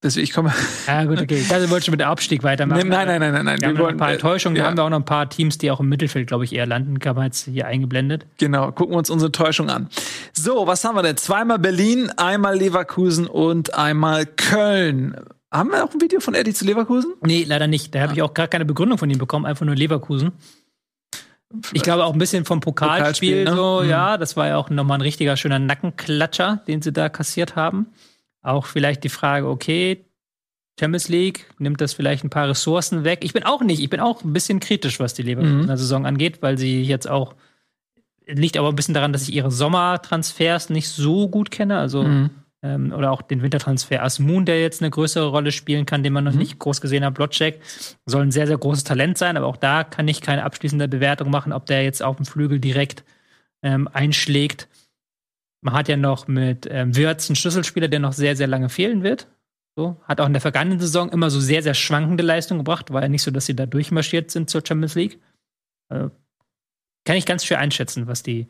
Deswegen, 0.04 0.24
ich 0.24 0.32
komme. 0.32 0.52
Ja, 0.86 1.04
gut, 1.04 1.20
okay. 1.20 1.36
Ich 1.36 1.48
dachte, 1.48 1.62
du 1.62 1.70
wolltest 1.70 1.86
schon 1.86 1.92
mit 1.92 2.00
dem 2.00 2.08
Abstieg 2.08 2.42
weitermachen. 2.42 2.88
Nein, 2.88 3.08
nein, 3.08 3.20
nein, 3.20 3.32
nein, 3.32 3.44
nein. 3.44 3.56
Wir, 3.56 3.62
wir 3.62 3.68
haben 3.68 3.78
wollen, 3.78 3.94
ein 3.94 3.98
paar 3.98 4.10
äh, 4.10 4.14
Enttäuschungen. 4.14 4.56
Ja. 4.56 4.64
Da 4.64 4.68
haben 4.68 4.76
wir 4.76 4.84
auch 4.84 4.90
noch 4.90 4.98
ein 4.98 5.04
paar 5.06 5.30
Teams, 5.30 5.56
die 5.56 5.70
auch 5.70 5.80
im 5.80 5.88
Mittelfeld, 5.88 6.26
glaube 6.28 6.44
ich, 6.44 6.52
eher 6.54 6.66
landen. 6.66 6.98
Kann 6.98 7.16
man 7.16 7.24
jetzt 7.24 7.46
hier 7.46 7.66
eingeblendet. 7.66 8.26
Genau, 8.38 8.70
gucken 8.70 8.94
wir 8.94 8.98
uns 8.98 9.08
unsere 9.08 9.32
Täuschung 9.32 9.70
an. 9.70 9.88
So, 10.34 10.66
was 10.66 10.84
haben 10.84 10.94
wir 10.94 11.02
denn? 11.02 11.16
Zweimal 11.16 11.58
Berlin, 11.58 12.10
einmal 12.18 12.58
Leverkusen 12.58 13.26
und 13.26 13.74
einmal 13.74 14.26
Köln. 14.26 15.16
Haben 15.50 15.70
wir 15.70 15.84
auch 15.84 15.94
ein 15.94 16.00
Video 16.02 16.20
von 16.20 16.34
Eddie 16.34 16.52
zu 16.52 16.66
Leverkusen? 16.66 17.14
Nee, 17.22 17.44
leider 17.44 17.66
nicht. 17.66 17.94
Da 17.94 18.00
habe 18.00 18.12
ich 18.12 18.20
auch 18.20 18.34
gar 18.34 18.48
keine 18.48 18.66
Begründung 18.66 18.98
von 18.98 19.08
ihm 19.08 19.18
bekommen, 19.18 19.46
einfach 19.46 19.64
nur 19.64 19.74
Leverkusen. 19.74 20.32
Ich 21.72 21.82
glaube 21.82 22.04
auch 22.04 22.12
ein 22.12 22.18
bisschen 22.18 22.44
vom 22.44 22.60
Pokalspiel, 22.60 22.98
Pokalspiel 22.98 23.44
ne? 23.44 23.54
so, 23.54 23.80
mhm. 23.82 23.88
ja. 23.88 24.18
Das 24.18 24.36
war 24.36 24.48
ja 24.48 24.56
auch 24.58 24.68
nochmal 24.68 24.98
ein 24.98 25.02
richtiger 25.02 25.36
schöner 25.36 25.58
Nackenklatscher, 25.58 26.62
den 26.66 26.82
sie 26.82 26.92
da 26.92 27.08
kassiert 27.08 27.56
haben. 27.56 27.86
Auch 28.44 28.66
vielleicht 28.66 29.02
die 29.02 29.08
Frage, 29.08 29.48
okay, 29.48 30.04
Champions 30.78 31.08
League, 31.08 31.46
nimmt 31.58 31.80
das 31.80 31.92
vielleicht 31.92 32.22
ein 32.22 32.30
paar 32.30 32.48
Ressourcen 32.48 33.02
weg? 33.02 33.24
Ich 33.24 33.32
bin 33.32 33.42
auch 33.42 33.62
nicht, 33.62 33.80
ich 33.80 33.90
bin 33.90 33.98
auch 33.98 34.22
ein 34.22 34.32
bisschen 34.32 34.60
kritisch, 34.60 35.00
was 35.00 35.14
die 35.14 35.22
Leverkusener 35.22 35.72
mhm. 35.72 35.76
Saison 35.76 36.06
angeht, 36.06 36.42
weil 36.42 36.56
sie 36.56 36.82
jetzt 36.82 37.08
auch, 37.08 37.34
liegt 38.26 38.56
aber 38.56 38.68
ein 38.68 38.76
bisschen 38.76 38.94
daran, 38.94 39.12
dass 39.12 39.28
ich 39.28 39.34
ihre 39.34 39.50
Sommertransfers 39.50 40.70
nicht 40.70 40.88
so 40.88 41.28
gut 41.28 41.50
kenne. 41.50 41.78
Also 41.78 42.04
mhm 42.04 42.30
ähm, 42.64 42.92
oder 42.92 43.12
auch 43.12 43.22
den 43.22 43.42
Wintertransfer 43.42 44.02
Asmun, 44.02 44.46
der 44.46 44.60
jetzt 44.60 44.80
eine 44.80 44.90
größere 44.90 45.26
Rolle 45.26 45.52
spielen 45.52 45.86
kann, 45.86 46.02
den 46.02 46.14
man 46.14 46.24
noch 46.24 46.32
mhm. 46.32 46.38
nicht 46.38 46.58
groß 46.58 46.80
gesehen 46.80 47.04
hat. 47.04 47.14
Blotcheck 47.14 47.60
soll 48.06 48.22
ein 48.22 48.32
sehr, 48.32 48.46
sehr 48.46 48.58
großes 48.58 48.84
Talent 48.84 49.18
sein, 49.18 49.36
aber 49.36 49.46
auch 49.46 49.58
da 49.58 49.84
kann 49.84 50.08
ich 50.08 50.22
keine 50.22 50.44
abschließende 50.44 50.88
Bewertung 50.88 51.30
machen, 51.30 51.52
ob 51.52 51.66
der 51.66 51.84
jetzt 51.84 52.02
auf 52.02 52.16
dem 52.16 52.24
Flügel 52.24 52.58
direkt 52.58 53.04
ähm, 53.62 53.86
einschlägt. 53.92 54.66
Man 55.64 55.74
hat 55.74 55.88
ja 55.88 55.96
noch 55.96 56.28
mit 56.28 56.68
ähm, 56.70 56.94
Wirtz 56.94 57.30
einen 57.30 57.36
Schlüsselspieler, 57.36 57.88
der 57.88 57.98
noch 57.98 58.12
sehr, 58.12 58.36
sehr 58.36 58.46
lange 58.46 58.68
fehlen 58.68 59.02
wird. 59.02 59.28
So, 59.76 59.96
hat 60.04 60.20
auch 60.20 60.26
in 60.26 60.34
der 60.34 60.42
vergangenen 60.42 60.78
Saison 60.78 61.10
immer 61.10 61.30
so 61.30 61.40
sehr, 61.40 61.62
sehr 61.62 61.72
schwankende 61.72 62.22
Leistungen 62.22 62.60
gebracht. 62.60 62.92
War 62.92 63.00
ja 63.00 63.08
nicht 63.08 63.22
so, 63.22 63.30
dass 63.30 63.46
sie 63.46 63.56
da 63.56 63.64
durchmarschiert 63.64 64.30
sind 64.30 64.50
zur 64.50 64.62
Champions 64.64 64.94
League. 64.94 65.18
Also, 65.88 66.10
kann 67.06 67.16
ich 67.16 67.24
ganz 67.24 67.46
schwer 67.46 67.60
einschätzen, 67.60 68.06
was 68.06 68.22
die 68.22 68.46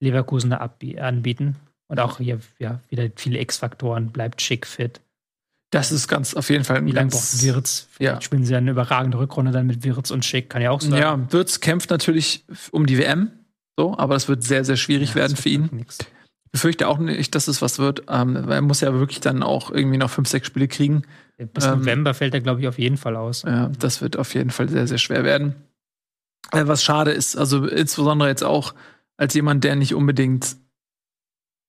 Leverkusener 0.00 0.60
anbieten. 0.60 1.56
Und 1.88 2.00
auch 2.00 2.18
hier 2.18 2.38
ja, 2.58 2.80
wieder 2.90 3.08
viele 3.16 3.40
X-Faktoren, 3.40 4.12
bleibt 4.12 4.42
schick 4.42 4.66
fit. 4.66 5.00
Das 5.70 5.90
ist 5.90 6.06
ganz 6.06 6.34
auf 6.34 6.50
jeden 6.50 6.64
Fall. 6.64 6.84
Wie 6.84 6.92
lange 6.92 7.10
braucht 7.10 7.42
Wirtz? 7.42 7.88
Ja. 7.98 8.20
Spielen 8.20 8.44
sie 8.44 8.54
eine 8.54 8.72
überragende 8.72 9.18
Rückrunde 9.18 9.52
dann 9.52 9.66
mit 9.66 9.84
Wirtz 9.84 10.10
und 10.10 10.22
Schick, 10.22 10.50
kann 10.50 10.60
ja 10.60 10.70
auch 10.70 10.82
sein. 10.82 11.00
Ja, 11.00 11.32
Wirtz 11.32 11.60
kämpft 11.60 11.88
natürlich 11.88 12.44
um 12.72 12.84
die 12.84 12.98
WM, 12.98 13.30
so, 13.78 13.96
aber 13.96 14.16
es 14.16 14.28
wird 14.28 14.42
sehr, 14.42 14.64
sehr 14.64 14.76
schwierig 14.76 15.10
ja, 15.10 15.14
werden 15.16 15.36
für 15.36 15.48
ihn. 15.48 15.70
Nix. 15.72 15.98
Ich 16.48 16.52
befürchte 16.52 16.88
auch 16.88 16.96
nicht, 16.96 17.34
dass 17.34 17.46
es 17.46 17.60
was 17.60 17.78
wird. 17.78 18.04
Ähm, 18.08 18.48
er 18.48 18.62
muss 18.62 18.80
ja 18.80 18.94
wirklich 18.94 19.20
dann 19.20 19.42
auch 19.42 19.70
irgendwie 19.70 19.98
noch 19.98 20.08
fünf, 20.08 20.28
sechs 20.28 20.46
Spiele 20.46 20.66
kriegen. 20.66 21.02
Bis 21.36 21.66
ähm, 21.66 21.80
November 21.80 22.14
fällt 22.14 22.32
er, 22.32 22.40
glaube 22.40 22.62
ich, 22.62 22.68
auf 22.68 22.78
jeden 22.78 22.96
Fall 22.96 23.16
aus. 23.16 23.42
Ja, 23.42 23.70
das 23.78 24.00
wird 24.00 24.16
auf 24.16 24.34
jeden 24.34 24.50
Fall 24.50 24.68
sehr, 24.70 24.86
sehr 24.86 24.96
schwer 24.96 25.24
werden. 25.24 25.54
Äh, 26.52 26.66
was 26.66 26.82
schade 26.82 27.10
ist, 27.10 27.36
also 27.36 27.66
insbesondere 27.66 28.30
jetzt 28.30 28.44
auch 28.44 28.74
als 29.18 29.34
jemand, 29.34 29.62
der 29.62 29.76
nicht 29.76 29.94
unbedingt 29.94 30.56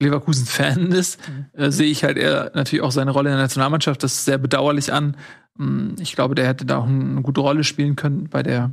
Leverkusen-Fan 0.01 0.91
ist, 0.93 1.19
mhm. 1.27 1.45
äh, 1.61 1.71
sehe 1.71 1.91
ich 1.91 2.05
halt 2.05 2.17
eher 2.17 2.51
natürlich 2.55 2.83
auch 2.83 2.91
seine 2.91 3.11
Rolle 3.11 3.31
in 3.31 3.35
der 3.35 3.43
Nationalmannschaft. 3.43 4.01
Das 4.01 4.13
ist 4.13 4.25
sehr 4.25 4.37
bedauerlich 4.37 4.93
an. 4.93 5.17
Mm, 5.55 5.95
ich 5.99 6.15
glaube, 6.15 6.35
der 6.35 6.47
hätte 6.47 6.65
da 6.65 6.77
auch 6.77 6.87
eine 6.87 7.21
gute 7.21 7.41
Rolle 7.41 7.65
spielen 7.65 7.97
können 7.97 8.29
bei 8.29 8.43
der, 8.43 8.71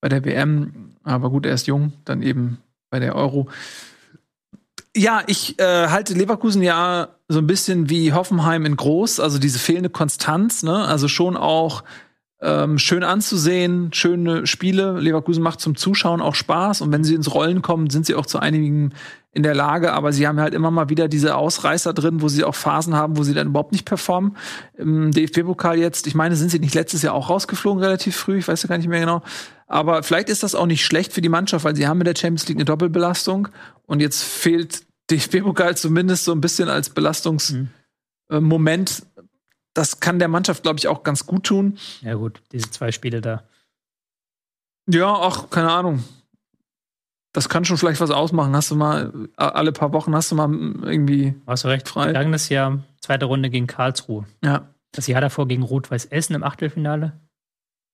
bei 0.00 0.08
der 0.08 0.24
WM. 0.24 0.94
Aber 1.04 1.30
gut, 1.30 1.44
er 1.44 1.54
ist 1.54 1.66
jung, 1.66 1.92
dann 2.04 2.22
eben 2.22 2.58
bei 2.90 2.98
der 2.98 3.14
Euro. 3.14 3.48
Ja, 4.98 5.22
ich 5.26 5.58
äh, 5.58 5.88
halte 5.88 6.14
Leverkusen 6.14 6.62
ja 6.62 7.08
so 7.28 7.38
ein 7.38 7.46
bisschen 7.46 7.90
wie 7.90 8.14
Hoffenheim 8.14 8.64
in 8.64 8.76
groß, 8.76 9.20
also 9.20 9.38
diese 9.38 9.58
fehlende 9.58 9.90
Konstanz, 9.90 10.62
ne? 10.62 10.86
Also 10.86 11.06
schon 11.06 11.36
auch 11.36 11.84
ähm, 12.40 12.78
schön 12.78 13.04
anzusehen, 13.04 13.92
schöne 13.92 14.46
Spiele. 14.46 14.98
Leverkusen 14.98 15.42
macht 15.42 15.60
zum 15.60 15.76
Zuschauen 15.76 16.22
auch 16.22 16.34
Spaß 16.34 16.80
und 16.80 16.92
wenn 16.92 17.04
sie 17.04 17.14
ins 17.14 17.34
Rollen 17.34 17.60
kommen, 17.60 17.90
sind 17.90 18.06
sie 18.06 18.14
auch 18.14 18.24
zu 18.24 18.38
einigen 18.38 18.94
in 19.36 19.42
der 19.42 19.54
Lage, 19.54 19.92
aber 19.92 20.14
sie 20.14 20.26
haben 20.26 20.40
halt 20.40 20.54
immer 20.54 20.70
mal 20.70 20.88
wieder 20.88 21.08
diese 21.08 21.36
Ausreißer 21.36 21.92
drin, 21.92 22.22
wo 22.22 22.28
sie 22.28 22.42
auch 22.42 22.54
Phasen 22.54 22.94
haben, 22.94 23.18
wo 23.18 23.22
sie 23.22 23.34
dann 23.34 23.48
überhaupt 23.48 23.72
nicht 23.72 23.84
performen. 23.84 24.34
Im 24.78 25.10
DFB-Pokal 25.10 25.78
jetzt, 25.78 26.06
ich 26.06 26.14
meine, 26.14 26.36
sind 26.36 26.50
sie 26.50 26.58
nicht 26.58 26.74
letztes 26.74 27.02
Jahr 27.02 27.12
auch 27.12 27.28
rausgeflogen 27.28 27.82
relativ 27.82 28.16
früh, 28.16 28.38
ich 28.38 28.48
weiß 28.48 28.62
ja 28.62 28.68
gar 28.70 28.78
nicht 28.78 28.88
mehr 28.88 29.00
genau. 29.00 29.22
Aber 29.66 30.02
vielleicht 30.02 30.30
ist 30.30 30.42
das 30.42 30.54
auch 30.54 30.64
nicht 30.64 30.86
schlecht 30.86 31.12
für 31.12 31.20
die 31.20 31.28
Mannschaft, 31.28 31.66
weil 31.66 31.76
sie 31.76 31.86
haben 31.86 31.98
mit 31.98 32.06
der 32.06 32.16
Champions 32.16 32.48
League 32.48 32.56
eine 32.56 32.64
Doppelbelastung 32.64 33.48
und 33.84 34.00
jetzt 34.00 34.22
fehlt 34.22 34.86
DFB-Pokal 35.10 35.76
zumindest 35.76 36.24
so 36.24 36.32
ein 36.32 36.40
bisschen 36.40 36.70
als 36.70 36.88
Belastungsmoment. 36.88 37.68
Mhm. 38.30 39.22
Das 39.74 40.00
kann 40.00 40.18
der 40.18 40.28
Mannschaft, 40.28 40.62
glaube 40.62 40.78
ich, 40.78 40.88
auch 40.88 41.02
ganz 41.02 41.26
gut 41.26 41.44
tun. 41.44 41.76
Ja, 42.00 42.14
gut, 42.14 42.40
diese 42.52 42.70
zwei 42.70 42.90
Spiele 42.90 43.20
da. 43.20 43.42
Ja, 44.88 45.12
ach, 45.12 45.50
keine 45.50 45.70
Ahnung 45.70 46.02
das 47.36 47.50
kann 47.50 47.66
schon 47.66 47.76
vielleicht 47.76 48.00
was 48.00 48.10
ausmachen. 48.10 48.56
Hast 48.56 48.70
du 48.70 48.76
mal, 48.76 49.12
alle 49.36 49.70
paar 49.70 49.92
Wochen 49.92 50.14
hast 50.14 50.30
du 50.30 50.34
mal 50.34 50.50
irgendwie. 50.84 51.34
Hast 51.46 51.64
du 51.64 51.68
recht, 51.68 51.86
frei. 51.86 52.04
Vergangenes 52.04 52.48
Jahr, 52.48 52.78
zweite 52.98 53.26
Runde 53.26 53.50
gegen 53.50 53.66
Karlsruhe. 53.66 54.24
Ja. 54.42 54.70
Das 54.92 55.06
Jahr 55.06 55.20
davor 55.20 55.46
gegen 55.46 55.62
Rot-Weiß 55.62 56.06
Essen 56.06 56.34
im 56.34 56.42
Achtelfinale. 56.42 57.12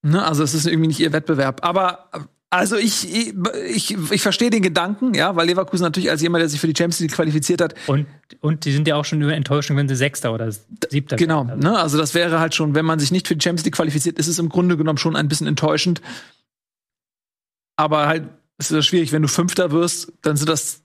Ne, 0.03 0.24
also 0.24 0.45
es 0.45 0.55
ist 0.55 0.66
irgendwie 0.68 0.86
nicht 0.86 1.01
ihr 1.01 1.12
Wettbewerb. 1.12 1.64
Aber 1.64 2.09
also 2.51 2.76
ich, 2.76 3.12
ich, 3.12 3.34
ich, 3.66 4.12
ich 4.12 4.22
verstehe 4.22 4.51
den 4.51 4.62
Gedanken, 4.62 5.12
ja, 5.14 5.34
weil 5.34 5.49
Leverkusen 5.49 5.82
natürlich 5.82 6.09
als 6.09 6.22
jemand, 6.22 6.43
der 6.43 6.49
sich 6.49 6.61
für 6.61 6.68
die 6.68 6.76
Champions 6.76 7.01
League 7.01 7.12
qualifiziert 7.12 7.61
hat. 7.61 7.74
Und, 7.88 8.07
und 8.40 8.64
die 8.64 8.70
sind 8.70 8.86
ja 8.86 8.95
auch 8.95 9.05
schon 9.05 9.20
über 9.22 9.34
Enttäuschung, 9.34 9.76
wenn 9.76 9.88
sie 9.88 9.97
Sechster 9.97 10.32
oder 10.32 10.53
Siebter 10.53 11.16
Genau, 11.16 11.43
also. 11.47 11.57
ne, 11.57 11.76
also 11.80 11.99
das 11.99 12.14
wäre 12.14 12.38
halt 12.38 12.55
schon, 12.55 12.76
wenn 12.76 12.84
man 12.84 13.01
sich 13.01 13.11
nicht 13.11 13.26
für 13.26 13.34
die 13.34 13.43
Champions 13.43 13.64
League 13.64 13.74
qualifiziert, 13.74 14.20
ist 14.20 14.28
es 14.28 14.38
im 14.38 14.51
Grunde 14.51 14.76
genommen 14.76 14.99
schon 14.99 15.16
ein 15.16 15.26
bisschen 15.26 15.49
enttäuschend. 15.49 16.01
Aber 17.74 18.07
halt 18.07 18.28
ist 18.71 18.87
schwierig, 18.87 19.13
wenn 19.13 19.23
du 19.23 19.29
Fünfter 19.29 19.71
wirst, 19.73 20.13
dann 20.23 20.37
sind 20.37 20.49
das 20.49 20.83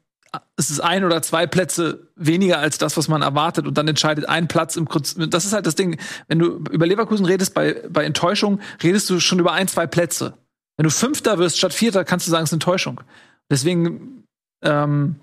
es 0.55 0.69
ist 0.69 0.80
ein 0.80 1.03
oder 1.03 1.21
zwei 1.21 1.47
Plätze 1.47 2.11
weniger 2.15 2.59
als 2.59 2.78
das, 2.78 2.97
was 2.97 3.07
man 3.07 3.21
erwartet, 3.21 3.67
und 3.67 3.78
dann 3.78 3.88
entscheidet 3.88 4.28
ein 4.28 4.47
Platz 4.47 4.75
im 4.75 4.88
Kurz. 4.88 5.15
Das 5.15 5.45
ist 5.45 5.53
halt 5.53 5.65
das 5.65 5.75
Ding. 5.75 5.97
Wenn 6.28 6.39
du 6.39 6.63
über 6.71 6.86
Leverkusen 6.86 7.25
redest, 7.25 7.53
bei, 7.53 7.82
bei 7.89 8.03
Enttäuschung, 8.03 8.59
redest 8.84 9.09
du 9.09 9.19
schon 9.19 9.39
über 9.39 9.53
ein, 9.53 9.67
zwei 9.67 9.88
Plätze. 9.88 10.38
Wenn 10.75 10.84
du 10.84 10.89
Fünfter 10.89 11.38
wirst 11.38 11.57
statt 11.57 11.73
Vierter, 11.73 12.03
kannst 12.03 12.28
du 12.28 12.32
sagen, 12.32 12.43
es 12.43 12.49
ist 12.49 12.53
Enttäuschung. 12.53 13.01
Deswegen 13.49 14.23
ähm, 14.63 15.15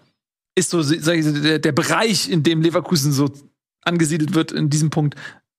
ist 0.54 0.70
so 0.70 0.80
ich, 0.80 1.02
der, 1.02 1.58
der 1.58 1.72
Bereich, 1.72 2.28
in 2.28 2.42
dem 2.42 2.62
Leverkusen 2.62 3.12
so 3.12 3.30
angesiedelt 3.82 4.34
wird, 4.34 4.52
in 4.52 4.70
diesem 4.70 4.90
Punkt 4.90 5.16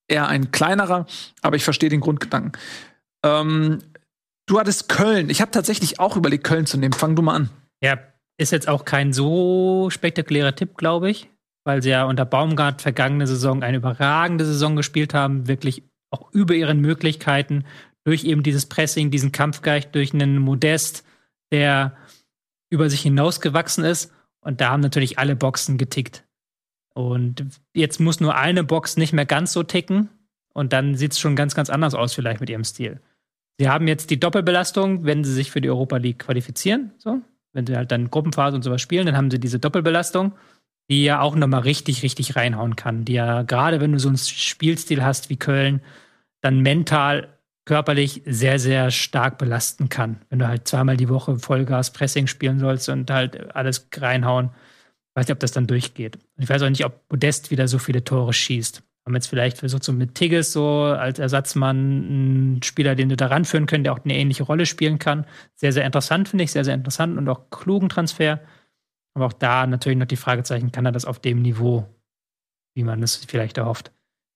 eher 0.08 0.28
ein 0.28 0.52
kleinerer, 0.52 1.06
aber 1.41 1.56
ich 1.56 1.64
verstehe 1.64 1.89
den 1.89 2.02
Grundgedanken. 2.02 2.54
Ähm, 3.24 3.80
Du 4.48 4.60
hattest 4.60 4.89
Köln. 4.89 5.30
Ich 5.30 5.41
habe 5.41 5.52
tatsächlich 5.52 6.00
auch 6.00 6.16
überlegt, 6.16 6.43
Köln 6.43 6.66
zu 6.66 6.78
nehmen. 6.78 6.93
Fang 6.93 7.16
du 7.16 7.22
mal 7.22 7.36
an. 7.36 7.50
Ja, 7.82 7.98
ist 8.38 8.52
jetzt 8.52 8.68
auch 8.68 8.86
kein 8.86 9.14
so 9.14 9.89
spektakulärer 9.89 10.56
Tipp, 10.56 10.78
glaube 10.78 11.10
ich, 11.10 11.30
weil 11.64 11.82
sie 11.82 11.89
ja 11.89 12.04
unter 12.04 12.26
Baumgart 12.26 12.82
vergangene 12.82 13.28
Saison 13.28 13.64
eine 13.64 13.78
überragende 13.78 14.46
Saison 14.46 14.76
gespielt 14.76 15.14
haben, 15.14 15.48
wirklich 15.48 15.84
auch 16.12 16.32
über 16.32 16.54
ihren 16.54 16.80
Möglichkeiten, 16.80 17.66
durch 18.04 18.24
eben 18.24 18.43
dieses 18.43 18.68
Pressing, 18.68 19.10
diesen 19.10 19.32
Kampfgeist, 19.32 19.89
durch 19.93 20.14
einen 20.14 20.38
Modest, 20.38 21.04
der 21.52 21.98
über 22.70 22.89
sich 22.89 23.02
hinausgewachsen 23.02 23.84
ist. 23.84 24.12
Und 24.41 24.62
da 24.62 24.70
haben 24.70 24.82
natürlich 24.82 25.18
alle 25.18 25.36
Boxen 25.36 25.78
getickt. 25.78 26.24
Und 26.93 27.48
jetzt 27.74 28.00
muss 28.00 28.20
nur 28.20 28.36
eine 28.36 28.64
Box 28.64 28.96
nicht 28.96 29.12
mehr 29.12 29.26
ganz 29.26 29.54
so 29.54 29.64
ticken. 29.64 30.10
Und 30.54 30.72
dann 30.72 30.96
sieht 30.96 31.14
es 31.14 31.20
schon 31.20 31.36
ganz, 31.36 31.56
ganz 31.56 31.70
anders 31.70 31.96
aus, 31.96 32.14
vielleicht 32.14 32.41
mit 32.41 32.50
ihrem 32.50 32.64
Stil. 32.64 33.02
Sie 33.58 33.70
haben 33.70 33.88
jetzt 33.88 34.10
die 34.10 34.20
Doppelbelastung, 34.20 35.06
wenn 35.06 35.24
sie 35.24 35.34
sich 35.34 35.51
für 35.51 35.62
die 35.62 35.70
Europa 35.70 35.97
League 35.97 36.20
qualifizieren. 36.20 36.91
So. 36.97 37.22
Wenn 37.53 37.66
sie 37.66 37.76
halt 37.76 37.91
dann 37.91 38.12
Gruppenphase 38.12 38.56
und 38.56 38.64
sowas 38.64 38.82
spielen, 38.82 39.06
dann 39.06 39.16
haben 39.16 39.32
sie 39.32 39.39
diese 39.39 39.60
Doppelbelastung, 39.60 40.34
die 40.89 41.06
ja 41.06 41.22
auch 41.22 41.36
nochmal 41.36 41.62
richtig, 41.62 42.03
richtig 42.03 42.36
reinhauen 42.36 42.76
kann. 42.76 43.06
Die 43.06 43.14
ja, 43.14 43.43
gerade 43.43 43.80
wenn 43.80 43.93
du 43.93 43.99
so 43.99 44.10
einen 44.10 44.18
Spielstil 44.18 45.03
hast 45.03 45.30
wie 45.30 45.38
Köln, 45.38 45.82
dann 46.41 46.60
mental, 46.60 47.30
körperlich 47.64 48.22
sehr, 48.26 48.60
sehr 48.60 48.91
stark 48.91 49.38
belasten 49.38 49.89
kann. 49.89 50.22
Wenn 50.30 50.39
du 50.39 50.47
halt 50.47 50.68
zweimal 50.68 50.97
die 50.97 51.10
Woche 51.10 51.39
Vollgas 51.39 51.91
Pressing 51.91 52.28
spielen 52.28 52.60
sollst 52.60 52.89
und 52.89 53.10
halt 53.10 53.56
alles 53.56 53.88
reinhauen. 53.95 54.49
Weiß 55.16 55.28
nicht, 55.28 55.34
ob 55.34 55.39
das 55.39 55.53
dann 55.53 55.66
durchgeht. 55.66 56.20
Ich 56.38 56.49
weiß 56.49 56.62
auch 56.62 56.70
nicht, 56.70 56.86
ob 56.86 57.01
Modest 57.10 57.51
wieder 57.51 57.70
so 57.70 57.80
viele 57.80 58.03
Tore 58.03 58.34
schießt 58.34 58.84
haben 59.06 59.16
jetzt 59.16 59.28
vielleicht 59.28 59.60
versucht, 59.60 59.84
so 59.84 59.93
mit 59.93 60.16
Tigges 60.16 60.51
so 60.51 60.84
als 60.84 61.20
Ersatzmann 61.20 61.78
einen 61.78 62.64
Spieler, 62.64 62.95
den 62.95 63.10
du 63.10 63.16
da 63.16 63.28
ranführen 63.28 63.68
können, 63.68 63.84
der 63.84 63.93
auch 63.93 64.03
eine 64.03 64.16
ähnliche 64.16 64.43
Rolle 64.43 64.66
spielen 64.66 64.97
kann. 64.97 65.26
Sehr, 65.56 65.72
sehr 65.72 65.86
interessant, 65.86 66.28
finde 66.30 66.43
ich, 66.43 66.51
sehr, 66.51 66.66
sehr 66.66 66.74
interessant 66.74 67.18
und 67.18 67.30
auch 67.30 67.51
klugen 67.51 67.89
Transfer. 67.89 68.41
Aber 69.14 69.28
auch 69.28 69.34
da 69.34 69.68
natürlich 69.68 69.99
noch 69.99 70.08
die 70.08 70.16
Fragezeichen, 70.16 70.72
kann 70.72 70.86
er 70.86 70.91
das 70.91 71.06
auf 71.06 71.20
dem 71.20 71.41
Niveau, 71.41 71.88
wie 72.76 72.84
man 72.84 73.03
es 73.03 73.16
vielleicht 73.16 73.58
erhofft. 73.58 73.91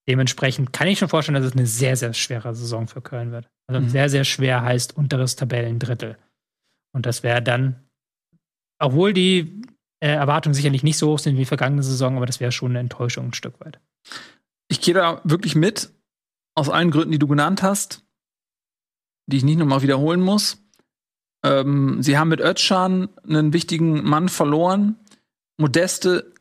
Dementsprechend 0.07 0.71
kann 0.71 0.87
ich 0.87 0.99
schon 0.99 1.09
vorstellen, 1.09 1.35
dass 1.35 1.45
es 1.45 1.53
eine 1.53 1.65
sehr, 1.65 1.95
sehr 1.95 2.13
schwere 2.13 2.53
Saison 2.53 2.87
für 2.87 3.01
Köln 3.01 3.31
wird. 3.31 3.49
Also 3.67 3.81
mhm. 3.81 3.89
sehr, 3.89 4.09
sehr 4.09 4.23
schwer 4.23 4.63
heißt 4.63 4.95
unteres 4.95 5.35
Tabellendrittel. 5.35 6.17
Und 6.95 7.05
das 7.05 7.23
wäre 7.23 7.41
dann, 7.41 7.75
obwohl 8.79 9.13
die 9.13 9.61
äh, 9.99 10.09
Erwartungen 10.09 10.53
sicherlich 10.53 10.83
nicht 10.83 10.97
so 10.97 11.11
hoch 11.11 11.19
sind 11.19 11.37
wie 11.37 11.45
vergangene 11.45 11.83
Saison, 11.83 12.17
aber 12.17 12.25
das 12.25 12.39
wäre 12.39 12.51
schon 12.51 12.71
eine 12.71 12.79
Enttäuschung 12.79 13.27
ein 13.27 13.33
Stück 13.33 13.59
weit. 13.59 13.79
Ich 14.69 14.81
gehe 14.81 14.93
da 14.93 15.21
wirklich 15.23 15.55
mit, 15.55 15.91
aus 16.55 16.69
allen 16.69 16.91
Gründen, 16.91 17.11
die 17.11 17.19
du 17.19 17.27
genannt 17.27 17.63
hast, 17.63 18.05
die 19.27 19.37
ich 19.37 19.43
nicht 19.43 19.57
nochmal 19.57 19.81
wiederholen 19.81 20.21
muss. 20.21 20.63
Ähm, 21.43 22.01
sie 22.01 22.17
haben 22.17 22.29
mit 22.29 22.39
Özcan 22.39 23.09
einen 23.23 23.53
wichtigen 23.53 24.03
Mann 24.03 24.29
verloren. 24.29 24.97
Modeste 25.57 26.33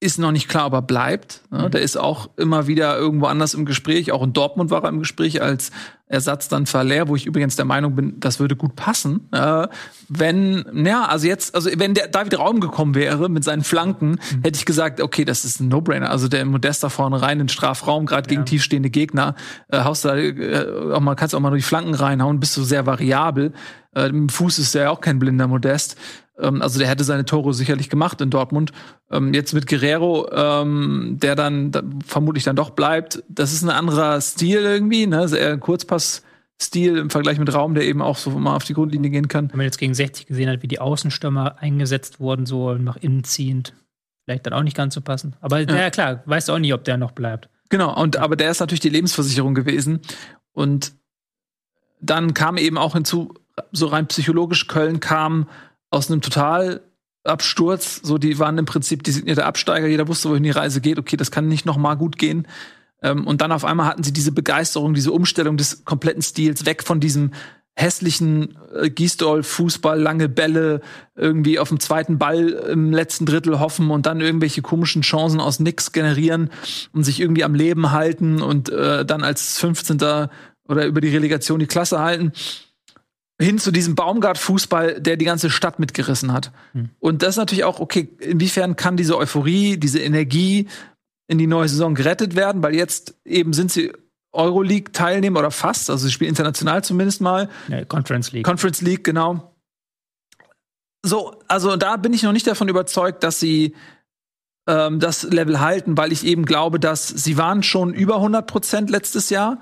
ist 0.00 0.18
noch 0.18 0.30
nicht 0.30 0.48
klar, 0.48 0.66
ob 0.66 0.74
er 0.74 0.82
bleibt. 0.82 1.42
Mhm. 1.50 1.70
Der 1.72 1.80
ist 1.80 1.96
auch 1.96 2.30
immer 2.36 2.68
wieder 2.68 2.96
irgendwo 2.96 3.26
anders 3.26 3.54
im 3.54 3.64
Gespräch. 3.64 4.12
Auch 4.12 4.22
in 4.22 4.32
Dortmund 4.32 4.70
war 4.70 4.84
er 4.84 4.90
im 4.90 5.00
Gespräch 5.00 5.42
als 5.42 5.72
Ersatz 6.06 6.48
dann 6.48 6.66
Verlehr, 6.66 7.08
wo 7.08 7.16
ich 7.16 7.26
übrigens 7.26 7.56
der 7.56 7.64
Meinung 7.64 7.94
bin, 7.94 8.20
das 8.20 8.38
würde 8.38 8.54
gut 8.54 8.76
passen. 8.76 9.28
Äh, 9.32 9.66
wenn, 10.08 10.64
ja, 10.86 11.04
also 11.04 11.26
jetzt, 11.26 11.54
also 11.54 11.68
wenn 11.76 11.94
der 11.94 12.08
David 12.08 12.38
Raum 12.38 12.60
gekommen 12.60 12.94
wäre 12.94 13.28
mit 13.28 13.42
seinen 13.42 13.62
Flanken, 13.62 14.10
mhm. 14.10 14.42
hätte 14.42 14.56
ich 14.56 14.64
gesagt, 14.64 15.00
okay, 15.00 15.24
das 15.24 15.44
ist 15.44 15.60
ein 15.60 15.68
No-Brainer. 15.68 16.10
Also 16.10 16.28
der 16.28 16.44
Modest 16.44 16.84
da 16.84 16.88
vorne 16.88 17.20
rein 17.20 17.32
in 17.32 17.46
den 17.46 17.48
Strafraum, 17.48 18.06
gerade 18.06 18.28
ja. 18.28 18.36
gegen 18.36 18.46
tiefstehende 18.46 18.90
Gegner, 18.90 19.34
äh, 19.68 19.82
haust 19.82 20.04
da 20.04 20.16
äh, 20.16 20.92
auch 20.92 21.00
mal, 21.00 21.16
kannst 21.16 21.34
auch 21.34 21.40
mal 21.40 21.50
nur 21.50 21.58
die 21.58 21.62
Flanken 21.62 21.94
reinhauen, 21.94 22.40
bist 22.40 22.56
du 22.56 22.62
sehr 22.62 22.86
variabel. 22.86 23.52
Äh, 23.94 24.08
Im 24.08 24.28
Fuß 24.28 24.60
ist 24.60 24.74
der 24.74 24.84
ja 24.84 24.90
auch 24.90 25.00
kein 25.00 25.18
blinder 25.18 25.48
Modest. 25.48 25.96
Ähm, 26.38 26.62
also 26.62 26.78
der 26.78 26.88
hätte 26.88 27.04
seine 27.04 27.24
Tore 27.24 27.54
sicherlich 27.54 27.90
gemacht 27.90 28.20
in 28.20 28.30
Dortmund. 28.30 28.72
Ähm, 29.10 29.34
jetzt 29.34 29.52
mit 29.52 29.66
Guerrero, 29.66 30.30
ähm, 30.32 31.16
der 31.20 31.34
dann 31.34 31.70
da, 31.70 31.82
vermutlich 32.06 32.44
dann 32.44 32.56
doch 32.56 32.70
bleibt. 32.70 33.22
Das 33.28 33.52
ist 33.52 33.62
ein 33.62 33.70
anderer 33.70 34.20
Stil 34.20 34.60
irgendwie, 34.60 35.06
ne? 35.06 35.28
Sehr 35.28 35.58
Kurzpass-Stil 35.58 36.96
im 36.96 37.10
Vergleich 37.10 37.38
mit 37.38 37.52
Raum, 37.52 37.74
der 37.74 37.84
eben 37.84 38.02
auch 38.02 38.16
so 38.16 38.30
mal 38.30 38.56
auf 38.56 38.64
die 38.64 38.74
Grundlinie 38.74 39.10
gehen 39.10 39.28
kann. 39.28 39.50
Wenn 39.50 39.58
man 39.58 39.66
jetzt 39.66 39.78
gegen 39.78 39.94
60 39.94 40.26
gesehen 40.26 40.48
hat, 40.48 40.62
wie 40.62 40.68
die 40.68 40.80
Außenstürmer 40.80 41.58
eingesetzt 41.58 42.20
wurden, 42.20 42.46
so 42.46 42.74
nach 42.74 42.96
innen 42.96 43.24
ziehend, 43.24 43.74
vielleicht 44.24 44.46
dann 44.46 44.52
auch 44.52 44.62
nicht 44.62 44.76
ganz 44.76 44.94
so 44.94 45.00
passen. 45.00 45.36
Aber 45.40 45.60
ja, 45.60 45.76
ja 45.76 45.90
klar, 45.90 46.22
weißt 46.26 46.48
du 46.48 46.52
auch 46.52 46.58
nicht, 46.58 46.74
ob 46.74 46.84
der 46.84 46.96
noch 46.96 47.12
bleibt. 47.12 47.48
Genau, 47.70 47.94
und 48.00 48.16
aber 48.16 48.36
der 48.36 48.50
ist 48.50 48.60
natürlich 48.60 48.80
die 48.80 48.88
Lebensversicherung 48.88 49.54
gewesen. 49.54 50.00
Und 50.52 50.94
dann 52.00 52.34
kam 52.34 52.56
eben 52.56 52.78
auch 52.78 52.94
hinzu, 52.94 53.34
so 53.72 53.86
rein 53.86 54.06
psychologisch, 54.06 54.68
Köln 54.68 55.00
kam 55.00 55.48
aus 55.90 56.10
einem 56.10 56.20
Totalabsturz. 56.20 58.00
So, 58.02 58.18
die 58.18 58.38
waren 58.38 58.58
im 58.58 58.64
Prinzip 58.64 59.02
der 59.04 59.46
Absteiger. 59.46 59.86
Jeder 59.86 60.08
wusste, 60.08 60.30
wohin 60.30 60.42
die 60.42 60.50
Reise 60.50 60.80
geht. 60.80 60.98
Okay, 60.98 61.16
das 61.16 61.30
kann 61.30 61.48
nicht 61.48 61.66
noch 61.66 61.76
mal 61.76 61.94
gut 61.94 62.18
gehen. 62.18 62.46
Ähm, 63.02 63.26
und 63.26 63.40
dann 63.40 63.52
auf 63.52 63.64
einmal 63.64 63.86
hatten 63.86 64.02
sie 64.02 64.12
diese 64.12 64.32
Begeisterung, 64.32 64.94
diese 64.94 65.12
Umstellung 65.12 65.56
des 65.56 65.84
kompletten 65.84 66.22
Stils 66.22 66.66
weg 66.66 66.82
von 66.82 67.00
diesem 67.00 67.32
hässlichen 67.76 68.58
äh, 68.74 68.90
Gisdol-Fußball, 68.90 70.00
lange 70.00 70.28
Bälle, 70.28 70.80
irgendwie 71.14 71.60
auf 71.60 71.68
dem 71.68 71.78
zweiten 71.78 72.18
Ball 72.18 72.48
im 72.48 72.92
letzten 72.92 73.24
Drittel 73.24 73.60
hoffen 73.60 73.90
und 73.90 74.06
dann 74.06 74.20
irgendwelche 74.20 74.62
komischen 74.62 75.02
Chancen 75.02 75.38
aus 75.38 75.60
nix 75.60 75.92
generieren 75.92 76.50
und 76.92 77.04
sich 77.04 77.20
irgendwie 77.20 77.44
am 77.44 77.54
Leben 77.54 77.92
halten 77.92 78.42
und 78.42 78.68
äh, 78.68 79.04
dann 79.04 79.22
als 79.22 79.58
15. 79.60 80.28
oder 80.66 80.86
über 80.86 81.00
die 81.00 81.14
Relegation 81.14 81.60
die 81.60 81.66
Klasse 81.66 82.00
halten 82.00 82.32
hin 83.40 83.58
zu 83.58 83.70
diesem 83.70 83.94
Baumgart-Fußball, 83.94 85.00
der 85.00 85.16
die 85.16 85.24
ganze 85.24 85.50
Stadt 85.50 85.78
mitgerissen 85.78 86.32
hat. 86.32 86.52
Mhm. 86.72 86.90
Und 86.98 87.22
das 87.22 87.30
ist 87.30 87.36
natürlich 87.36 87.64
auch, 87.64 87.78
okay, 87.78 88.08
inwiefern 88.18 88.76
kann 88.76 88.96
diese 88.96 89.16
Euphorie, 89.16 89.76
diese 89.76 90.00
Energie 90.00 90.68
in 91.28 91.38
die 91.38 91.46
neue 91.46 91.68
Saison 91.68 91.94
gerettet 91.94 92.34
werden, 92.34 92.62
weil 92.62 92.74
jetzt 92.74 93.14
eben 93.24 93.52
sind 93.52 93.70
sie 93.70 93.92
Euroleague-Teilnehmer 94.32 95.38
oder 95.40 95.50
fast, 95.50 95.88
also 95.88 96.06
sie 96.06 96.12
spielen 96.12 96.30
international 96.30 96.82
zumindest 96.82 97.20
mal. 97.20 97.48
Ja, 97.68 97.84
Conference 97.84 98.32
League. 98.32 98.44
Conference 98.44 98.80
League, 98.82 99.04
genau. 99.04 99.54
So, 101.04 101.40
also 101.46 101.76
da 101.76 101.96
bin 101.96 102.12
ich 102.12 102.22
noch 102.24 102.32
nicht 102.32 102.46
davon 102.46 102.68
überzeugt, 102.68 103.22
dass 103.22 103.38
sie 103.38 103.74
ähm, 104.66 105.00
das 105.00 105.22
Level 105.22 105.60
halten, 105.60 105.96
weil 105.96 106.12
ich 106.12 106.24
eben 106.24 106.44
glaube, 106.44 106.80
dass 106.80 107.08
sie 107.08 107.36
waren 107.36 107.62
schon 107.62 107.94
über 107.94 108.16
100 108.16 108.46
Prozent 108.46 108.90
letztes 108.90 109.30
Jahr 109.30 109.60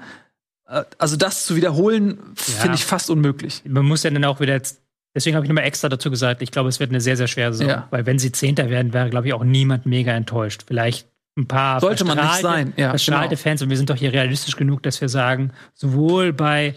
also 0.66 1.16
das 1.16 1.46
zu 1.46 1.56
wiederholen, 1.56 2.18
ja. 2.36 2.42
finde 2.42 2.76
ich 2.76 2.84
fast 2.84 3.10
unmöglich. 3.10 3.62
Man 3.66 3.84
muss 3.84 4.02
ja 4.02 4.10
dann 4.10 4.24
auch 4.24 4.40
wieder 4.40 4.54
jetzt, 4.54 4.82
deswegen 5.14 5.36
habe 5.36 5.46
ich 5.46 5.48
nochmal 5.48 5.64
extra 5.64 5.88
dazu 5.88 6.10
gesagt, 6.10 6.42
ich 6.42 6.50
glaube, 6.50 6.68
es 6.68 6.80
wird 6.80 6.90
eine 6.90 7.00
sehr, 7.00 7.16
sehr 7.16 7.28
schwere 7.28 7.52
Saison. 7.52 7.68
Ja. 7.68 7.88
Weil 7.90 8.06
wenn 8.06 8.18
sie 8.18 8.32
Zehnter 8.32 8.68
werden, 8.68 8.92
wäre, 8.92 9.10
glaube 9.10 9.28
ich, 9.28 9.34
auch 9.34 9.44
niemand 9.44 9.86
mega 9.86 10.12
enttäuscht. 10.12 10.64
Vielleicht 10.66 11.08
ein 11.36 11.46
paar 11.46 11.80
Sollte 11.80 12.04
man 12.04 12.18
nicht 12.18 12.40
sein. 12.40 12.72
Ja, 12.76 12.90
verstrahlte 12.90 13.36
genau. 13.36 13.42
Fans 13.42 13.62
und 13.62 13.70
wir 13.70 13.76
sind 13.76 13.90
doch 13.90 13.96
hier 13.96 14.12
realistisch 14.12 14.56
genug, 14.56 14.82
dass 14.82 15.00
wir 15.00 15.08
sagen, 15.08 15.52
sowohl 15.74 16.32
bei 16.32 16.74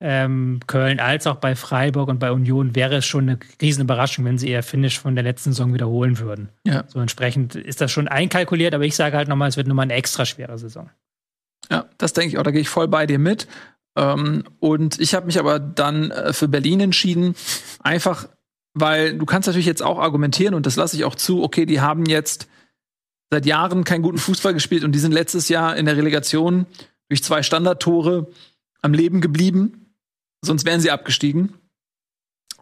ähm, 0.00 0.60
Köln 0.66 0.98
als 0.98 1.26
auch 1.26 1.36
bei 1.36 1.54
Freiburg 1.54 2.08
und 2.08 2.18
bei 2.18 2.32
Union 2.32 2.74
wäre 2.74 2.96
es 2.96 3.06
schon 3.06 3.28
eine 3.28 3.38
riesen 3.60 3.82
Überraschung, 3.82 4.24
wenn 4.24 4.38
sie 4.38 4.50
ihr 4.50 4.62
Finish 4.62 4.98
von 4.98 5.14
der 5.14 5.24
letzten 5.24 5.52
Saison 5.52 5.74
wiederholen 5.74 6.18
würden. 6.18 6.48
Ja. 6.66 6.84
So 6.88 7.00
entsprechend 7.00 7.54
ist 7.54 7.80
das 7.80 7.92
schon 7.92 8.08
einkalkuliert, 8.08 8.74
aber 8.74 8.84
ich 8.84 8.96
sage 8.96 9.16
halt 9.16 9.28
nochmal, 9.28 9.48
es 9.48 9.56
wird 9.56 9.68
nochmal 9.68 9.84
eine 9.84 9.94
extra 9.94 10.24
schwere 10.24 10.58
Saison. 10.58 10.90
Ja, 11.70 11.86
das 11.98 12.12
denke 12.12 12.30
ich 12.30 12.38
auch. 12.38 12.42
Da 12.42 12.50
gehe 12.50 12.60
ich 12.60 12.68
voll 12.68 12.88
bei 12.88 13.06
dir 13.06 13.18
mit. 13.18 13.46
Ähm, 13.96 14.44
und 14.58 15.00
ich 15.00 15.14
habe 15.14 15.26
mich 15.26 15.38
aber 15.38 15.58
dann 15.58 16.10
äh, 16.10 16.32
für 16.32 16.48
Berlin 16.48 16.80
entschieden, 16.80 17.34
einfach 17.80 18.28
weil 18.74 19.16
du 19.16 19.26
kannst 19.26 19.46
natürlich 19.46 19.66
jetzt 19.66 19.82
auch 19.82 19.98
argumentieren 19.98 20.54
und 20.54 20.66
das 20.66 20.76
lasse 20.76 20.96
ich 20.96 21.04
auch 21.04 21.14
zu. 21.14 21.42
Okay, 21.42 21.66
die 21.66 21.80
haben 21.80 22.06
jetzt 22.06 22.48
seit 23.30 23.46
Jahren 23.46 23.84
keinen 23.84 24.02
guten 24.02 24.18
Fußball 24.18 24.54
gespielt 24.54 24.84
und 24.84 24.92
die 24.92 24.98
sind 24.98 25.12
letztes 25.12 25.48
Jahr 25.48 25.76
in 25.76 25.86
der 25.86 25.96
Relegation 25.96 26.66
durch 27.08 27.22
zwei 27.22 27.42
Standardtore 27.42 28.28
am 28.82 28.92
Leben 28.92 29.20
geblieben. 29.20 29.94
Sonst 30.42 30.64
wären 30.64 30.80
sie 30.80 30.90
abgestiegen. 30.90 31.54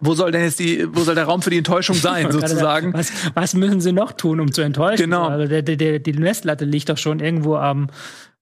Wo 0.00 0.14
soll 0.14 0.30
denn 0.30 0.42
jetzt 0.42 0.60
die, 0.60 0.86
wo 0.94 1.00
soll 1.00 1.14
der 1.14 1.24
Raum 1.24 1.42
für 1.42 1.50
die 1.50 1.58
Enttäuschung 1.58 1.96
sein, 1.96 2.30
sozusagen? 2.32 2.92
Was, 2.94 3.12
was 3.34 3.54
müssen 3.54 3.80
sie 3.80 3.92
noch 3.92 4.12
tun, 4.12 4.40
um 4.40 4.52
zu 4.52 4.62
enttäuschen? 4.62 5.04
Genau. 5.04 5.28
Also 5.28 5.48
der, 5.48 5.62
der, 5.62 5.98
die 5.98 6.12
Messlatte 6.12 6.64
liegt 6.64 6.88
doch 6.88 6.98
schon 6.98 7.20
irgendwo 7.20 7.56
am, 7.56 7.88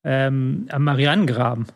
ähm, 0.07 0.69
am 0.71 0.85
Marianengraben. 0.85 1.67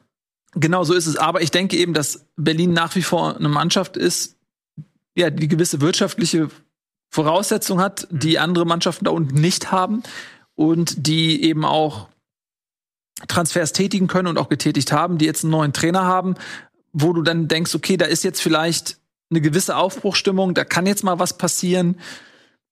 Genau 0.55 0.85
so 0.85 0.95
ist 0.95 1.07
es. 1.07 1.17
Aber 1.17 1.43
ich 1.43 1.51
denke 1.51 1.77
eben, 1.77 1.93
dass 1.93 2.27
Berlin 2.37 2.73
nach 2.73 2.95
wie 2.95 3.03
vor 3.03 3.37
eine 3.37 3.49
Mannschaft 3.49 3.97
ist, 3.97 4.37
ja, 5.17 5.31
die 5.31 5.49
gewisse 5.49 5.81
wirtschaftliche 5.81 6.49
Voraussetzung 7.11 7.81
hat, 7.81 8.07
mhm. 8.11 8.19
die 8.21 8.39
andere 8.39 8.65
Mannschaften 8.65 9.05
da 9.05 9.11
unten 9.11 9.41
nicht 9.41 9.73
haben 9.73 10.05
und 10.55 11.07
die 11.09 11.43
eben 11.43 11.65
auch 11.65 12.09
Transfers 13.27 13.73
tätigen 13.73 14.07
können 14.07 14.29
und 14.29 14.39
auch 14.39 14.49
getätigt 14.49 14.93
haben, 14.93 15.19
die 15.19 15.27
jetzt 15.27 15.45
einen 15.45 15.51
neuen 15.51 15.73
Trainer 15.73 16.05
haben, 16.05 16.37
wo 16.93 17.13
du 17.13 17.23
dann 17.23 17.49
denkst, 17.49 17.75
okay, 17.75 17.97
da 17.97 18.07
ist 18.07 18.25
jetzt 18.25 18.41
vielleicht 18.41 18.99
eine 19.31 19.41
gewisse 19.41 19.77
Aufbruchstimmung, 19.77 20.55
da 20.55 20.65
kann 20.65 20.87
jetzt 20.87 21.05
mal 21.05 21.19
was 21.19 21.37
passieren 21.37 22.01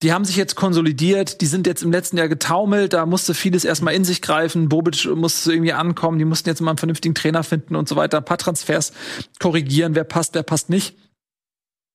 die 0.03 0.13
haben 0.13 0.25
sich 0.25 0.37
jetzt 0.37 0.55
konsolidiert, 0.55 1.41
die 1.41 1.47
sind 1.47 1.67
jetzt 1.67 1.83
im 1.83 1.91
letzten 1.91 2.19
Jahr 2.19 2.29
getaumelt, 2.29 2.93
da 2.93 3.05
musste 3.05 3.35
vieles 3.35 3.65
erstmal 3.65 3.95
in 3.95 4.05
sich 4.05 4.23
greifen, 4.23 4.69
Bobic 4.69 5.07
musste 5.07 5.53
irgendwie 5.53 5.73
ankommen, 5.73 6.19
die 6.19 6.25
mussten 6.25 6.49
jetzt 6.49 6.61
mal 6.61 6.71
einen 6.71 6.79
vernünftigen 6.79 7.15
Trainer 7.15 7.43
finden 7.43 7.75
und 7.75 7.89
so 7.89 7.97
weiter, 7.97 8.19
ein 8.19 8.25
paar 8.25 8.39
Transfers 8.39 8.93
korrigieren, 9.41 9.95
wer 9.95 10.05
passt, 10.05 10.35
wer 10.35 10.45
passt 10.45 10.71
nicht. 10.71 10.97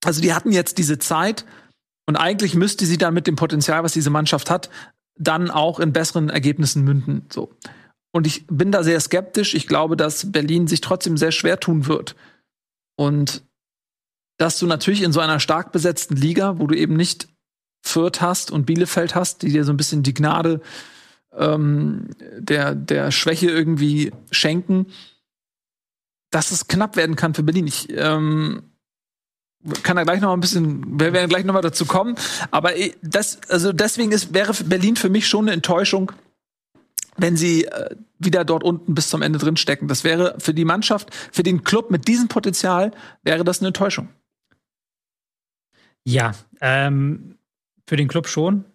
Also 0.03 0.21
die 0.21 0.34
hatten 0.34 0.51
jetzt 0.51 0.77
diese 0.77 0.99
Zeit 0.99 1.45
und 2.05 2.17
eigentlich 2.17 2.55
müsste 2.55 2.85
sie 2.85 2.97
dann 2.97 3.13
mit 3.13 3.25
dem 3.25 3.38
Potenzial, 3.38 3.84
was 3.84 3.93
diese 3.93 4.09
Mannschaft 4.09 4.49
hat, 4.49 4.69
dann 5.17 5.49
auch 5.49 5.80
in 5.80 5.93
besseren 5.93 6.30
Ergebnissen 6.30 6.84
münden, 6.84 7.25
so. 7.31 7.55
Und 8.15 8.27
ich 8.27 8.45
bin 8.47 8.71
da 8.71 8.84
sehr 8.84 8.99
skeptisch. 8.99 9.55
Ich 9.55 9.65
glaube, 9.65 9.97
dass 9.97 10.31
Berlin 10.31 10.67
sich 10.67 10.81
trotzdem 10.81 11.17
sehr 11.17 11.31
schwer 11.31 11.59
tun 11.59 11.88
wird. 11.88 12.15
Und 12.95 13.43
dass 14.38 14.59
du 14.59 14.67
natürlich 14.67 15.01
in 15.01 15.11
so 15.11 15.19
einer 15.19 15.39
stark 15.39 15.71
besetzten 15.71 16.15
Liga, 16.15 16.59
wo 16.59 16.67
du 16.67 16.75
eben 16.77 16.95
nicht 16.95 17.27
Fürth 17.84 18.22
hast 18.22 18.49
und 18.49 18.65
Bielefeld 18.65 19.14
hast, 19.14 19.41
die 19.41 19.49
dir 19.49 19.65
so 19.65 19.73
ein 19.73 19.77
bisschen 19.77 20.03
die 20.03 20.14
Gnade 20.14 20.61
ähm, 21.38 22.10
der, 22.38 22.76
der 22.76 23.11
Schwäche 23.11 23.49
irgendwie 23.49 24.11
schenken, 24.31 24.88
dass 26.31 26.51
es 26.51 26.68
knapp 26.68 26.95
werden 26.95 27.15
kann 27.15 27.34
für 27.34 27.43
Berlin. 27.43 27.68
Ich 27.68 27.89
ähm, 27.91 28.64
kann 29.84 29.97
da 29.97 30.03
gleich 30.03 30.22
noch 30.22 30.30
mal 30.30 30.34
ein 30.34 30.41
bisschen, 30.41 30.99
wir 30.99 31.14
werden 31.14 31.30
gleich 31.30 31.45
noch 31.45 31.53
mal 31.53 31.61
dazu 31.61 31.85
kommen. 31.85 32.15
Aber 32.51 32.72
das, 33.01 33.39
also 33.49 33.73
deswegen 33.73 34.11
ist, 34.11 34.34
wäre 34.34 34.53
Berlin 34.64 34.95
für 34.95 35.10
mich 35.10 35.27
schon 35.27 35.45
eine 35.45 35.53
Enttäuschung, 35.53 36.11
wenn 37.18 37.38
sie 37.38 37.65
äh, 37.65 37.95
wieder 38.18 38.45
dort 38.45 38.64
unten 38.64 38.95
bis 38.95 39.10
zum 39.10 39.22
Ende 39.22 39.39
drin 39.39 39.57
stecken. 39.57 39.88
Das 39.88 40.03
wäre 40.03 40.35
für 40.39 40.53
die 40.53 40.65
Mannschaft, 40.65 41.14
für 41.31 41.43
den 41.43 41.64
Club 41.64 41.91
mit 41.91 42.07
diesem 42.07 42.30
Potenzial, 42.30 42.91
wäre 43.23 43.43
das 43.43 43.60
eine 43.60 43.68
Enttäuschung. 43.68 44.10
Ja, 46.05 46.34
ähm, 46.60 47.38
für 47.88 47.97
den 47.97 48.07
Club 48.07 48.27
schon. 48.27 48.65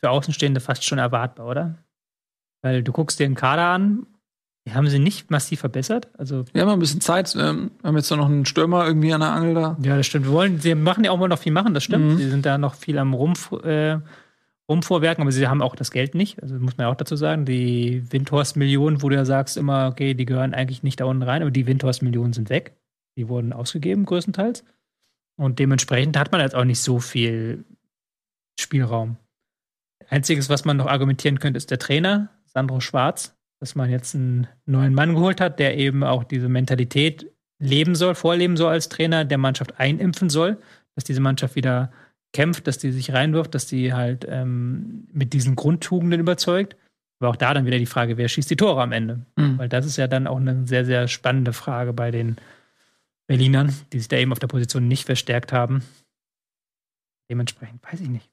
Für 0.00 0.10
Außenstehende 0.10 0.60
fast 0.60 0.84
schon 0.84 0.98
erwartbar, 0.98 1.46
oder? 1.46 1.78
Weil 2.62 2.82
du 2.82 2.92
guckst 2.92 3.18
dir 3.20 3.26
den 3.26 3.34
Kader 3.34 3.66
an, 3.68 4.06
die 4.66 4.74
haben 4.74 4.88
sie 4.88 5.00
nicht 5.00 5.30
massiv 5.30 5.60
verbessert. 5.60 6.08
Also 6.16 6.44
wir 6.52 6.62
haben 6.62 6.68
ein 6.68 6.78
bisschen 6.78 7.00
Zeit. 7.00 7.34
Ähm, 7.36 7.72
wir 7.80 7.88
haben 7.88 7.96
jetzt 7.96 8.10
noch 8.10 8.26
einen 8.26 8.46
Stürmer 8.46 8.86
irgendwie 8.86 9.12
an 9.12 9.20
der 9.20 9.30
Angel 9.30 9.54
da. 9.54 9.76
Ja, 9.82 9.96
das 9.96 10.06
stimmt. 10.06 10.26
Wir 10.26 10.32
wollen, 10.32 10.60
sie 10.60 10.74
machen 10.74 11.02
ja 11.02 11.10
auch 11.10 11.18
mal 11.18 11.28
noch 11.28 11.38
viel 11.38 11.52
machen, 11.52 11.74
das 11.74 11.82
stimmt. 11.82 12.12
Mhm. 12.12 12.16
Sie 12.18 12.30
sind 12.30 12.46
da 12.46 12.58
noch 12.58 12.74
viel 12.74 12.98
am 12.98 13.12
Rumpf, 13.12 13.50
äh, 13.64 13.98
Rumvorwerken, 14.68 15.22
aber 15.22 15.32
sie 15.32 15.48
haben 15.48 15.62
auch 15.62 15.74
das 15.74 15.90
Geld 15.90 16.14
nicht. 16.14 16.40
Also 16.40 16.54
muss 16.54 16.76
man 16.76 16.86
ja 16.86 16.92
auch 16.92 16.96
dazu 16.96 17.16
sagen. 17.16 17.44
Die 17.44 18.04
Windhorst-Millionen, 18.12 19.02
wo 19.02 19.08
du 19.08 19.16
ja 19.16 19.24
sagst 19.24 19.56
immer, 19.56 19.88
okay, 19.88 20.14
die 20.14 20.26
gehören 20.26 20.54
eigentlich 20.54 20.84
nicht 20.84 21.00
da 21.00 21.06
unten 21.06 21.24
rein, 21.24 21.42
aber 21.42 21.50
die 21.50 21.66
Windhorst-Millionen 21.66 22.32
sind 22.32 22.48
weg. 22.48 22.76
Die 23.16 23.28
wurden 23.28 23.52
ausgegeben, 23.52 24.06
größtenteils. 24.06 24.64
Und 25.36 25.58
dementsprechend 25.58 26.16
hat 26.16 26.30
man 26.30 26.40
jetzt 26.40 26.54
auch 26.54 26.64
nicht 26.64 26.80
so 26.80 27.00
viel 27.00 27.64
Spielraum. 28.58 29.16
Einziges, 30.08 30.48
was 30.48 30.64
man 30.64 30.76
noch 30.76 30.86
argumentieren 30.86 31.38
könnte, 31.38 31.56
ist 31.56 31.70
der 31.70 31.78
Trainer, 31.78 32.30
Sandro 32.44 32.80
Schwarz, 32.80 33.34
dass 33.60 33.74
man 33.74 33.90
jetzt 33.90 34.14
einen 34.14 34.46
neuen 34.66 34.94
Mann 34.94 35.14
geholt 35.14 35.40
hat, 35.40 35.58
der 35.58 35.78
eben 35.78 36.04
auch 36.04 36.24
diese 36.24 36.48
Mentalität 36.48 37.32
leben 37.58 37.94
soll, 37.94 38.14
vorleben 38.14 38.56
soll 38.56 38.72
als 38.72 38.88
Trainer, 38.88 39.24
der 39.24 39.38
Mannschaft 39.38 39.78
einimpfen 39.78 40.28
soll, 40.28 40.58
dass 40.94 41.04
diese 41.04 41.20
Mannschaft 41.20 41.54
wieder 41.54 41.92
kämpft, 42.32 42.66
dass 42.66 42.78
die 42.78 42.90
sich 42.90 43.12
reinwirft, 43.12 43.54
dass 43.54 43.66
die 43.66 43.92
halt 43.92 44.26
ähm, 44.28 45.06
mit 45.12 45.32
diesen 45.32 45.54
Grundtugenden 45.54 46.20
überzeugt. 46.20 46.76
Aber 47.20 47.30
auch 47.30 47.36
da 47.36 47.54
dann 47.54 47.66
wieder 47.66 47.78
die 47.78 47.86
Frage, 47.86 48.16
wer 48.16 48.28
schießt 48.28 48.50
die 48.50 48.56
Tore 48.56 48.82
am 48.82 48.90
Ende? 48.90 49.24
Mhm. 49.36 49.58
Weil 49.58 49.68
das 49.68 49.86
ist 49.86 49.96
ja 49.96 50.08
dann 50.08 50.26
auch 50.26 50.38
eine 50.38 50.66
sehr, 50.66 50.84
sehr 50.84 51.06
spannende 51.06 51.52
Frage 51.52 51.92
bei 51.92 52.10
den 52.10 52.36
Berlinern, 53.28 53.72
die 53.92 53.98
sich 53.98 54.08
da 54.08 54.16
eben 54.16 54.32
auf 54.32 54.40
der 54.40 54.48
Position 54.48 54.88
nicht 54.88 55.04
verstärkt 55.04 55.52
haben. 55.52 55.84
Dementsprechend 57.30 57.80
weiß 57.84 58.00
ich 58.00 58.08
nicht. 58.08 58.31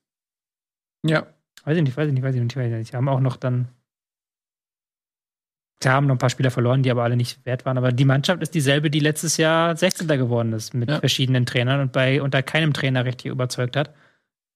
Ja. 1.05 1.27
Weiß 1.63 1.77
ich 1.77 1.84
nicht, 1.84 1.97
weiß 1.97 2.07
ich 2.07 2.13
nicht, 2.13 2.23
weiß 2.23 2.35
ich 2.35 2.41
nicht, 2.41 2.55
weiß 2.55 2.65
ich 2.65 2.77
nicht. 2.77 2.91
Sie 2.91 2.97
haben 2.97 3.09
auch 3.09 3.19
noch 3.19 3.38
dann. 3.38 3.67
Sie 5.81 5.89
haben 5.89 6.07
noch 6.07 6.15
ein 6.15 6.19
paar 6.19 6.30
Spieler 6.30 6.51
verloren, 6.51 6.84
die 6.84 6.91
aber 6.91 7.03
alle 7.03 7.15
nicht 7.15 7.45
wert 7.45 7.65
waren. 7.65 7.77
Aber 7.77 7.93
die 7.93 8.05
Mannschaft 8.05 8.41
ist 8.41 8.53
dieselbe, 8.53 8.89
die 8.89 8.99
letztes 8.99 9.38
Jahr 9.38 9.77
16. 9.77 10.07
geworden 10.07 10.51
ist 10.51 10.73
mit 10.73 10.89
ja. 10.89 10.99
verschiedenen 10.99 11.45
Trainern 11.45 11.80
und 11.80 11.93
bei 11.93 12.21
unter 12.21 12.43
keinem 12.43 12.73
Trainer 12.73 13.05
richtig 13.05 13.31
überzeugt 13.31 13.77
hat. 13.77 13.93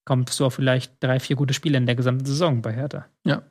Kommt 0.06 0.30
so 0.30 0.48
auf 0.48 0.56
vielleicht 0.56 1.02
drei, 1.02 1.22
vier 1.22 1.38
gute 1.38 1.54
Spiele 1.54 1.78
in 1.78 1.86
der 1.86 1.96
gesamten 1.96 2.26
Saison 2.26 2.62
bei 2.62 2.74
Hertha. 2.74 3.06
Ja. 3.24 3.44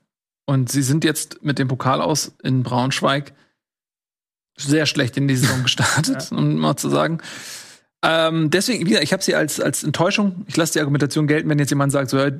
Und 0.44 0.70
sie 0.70 0.82
sind 0.82 1.02
jetzt 1.02 1.42
mit 1.42 1.58
dem 1.58 1.68
Pokal 1.68 2.02
aus 2.02 2.36
in 2.42 2.62
Braunschweig 2.62 3.32
sehr 4.58 4.84
schlecht 4.84 5.16
in 5.16 5.28
die 5.28 5.36
Saison 5.36 5.62
gestartet, 5.62 6.30
ja. 6.30 6.36
um 6.36 6.56
mal 6.56 6.76
zu 6.76 6.90
sagen. 6.90 7.18
Ähm, 8.04 8.50
deswegen, 8.50 8.86
wieder, 8.86 9.02
ich 9.02 9.12
habe 9.12 9.22
sie 9.22 9.34
als, 9.34 9.60
als 9.60 9.84
Enttäuschung. 9.84 10.44
Ich 10.46 10.56
lasse 10.56 10.74
die 10.74 10.80
Argumentation 10.80 11.26
gelten, 11.26 11.48
wenn 11.48 11.58
jetzt 11.58 11.70
jemand 11.70 11.92
sagt, 11.92 12.10
so, 12.10 12.18
ja, 12.18 12.32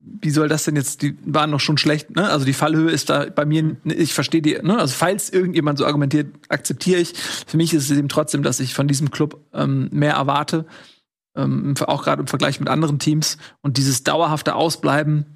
wie 0.00 0.30
soll 0.30 0.48
das 0.48 0.64
denn 0.64 0.76
jetzt, 0.76 1.02
die 1.02 1.16
waren 1.24 1.50
noch 1.50 1.60
schon 1.60 1.78
schlecht, 1.78 2.10
ne? 2.10 2.28
Also 2.28 2.44
die 2.44 2.52
Fallhöhe 2.52 2.90
ist 2.90 3.10
da 3.10 3.26
bei 3.26 3.44
mir, 3.44 3.76
ich 3.84 4.14
verstehe 4.14 4.42
die, 4.42 4.58
ne? 4.62 4.78
Also 4.78 4.94
falls 4.94 5.28
irgendjemand 5.28 5.78
so 5.78 5.86
argumentiert, 5.86 6.28
akzeptiere 6.48 7.00
ich. 7.00 7.14
Für 7.14 7.56
mich 7.56 7.74
ist 7.74 7.90
es 7.90 7.96
eben 7.96 8.08
trotzdem, 8.08 8.42
dass 8.42 8.60
ich 8.60 8.74
von 8.74 8.88
diesem 8.88 9.10
Club 9.10 9.44
ähm, 9.52 9.88
mehr 9.92 10.14
erwarte, 10.14 10.66
ähm, 11.36 11.74
auch 11.86 12.04
gerade 12.04 12.20
im 12.20 12.28
Vergleich 12.28 12.60
mit 12.60 12.68
anderen 12.68 12.98
Teams. 12.98 13.38
Und 13.60 13.76
dieses 13.76 14.04
dauerhafte 14.04 14.54
Ausbleiben 14.54 15.26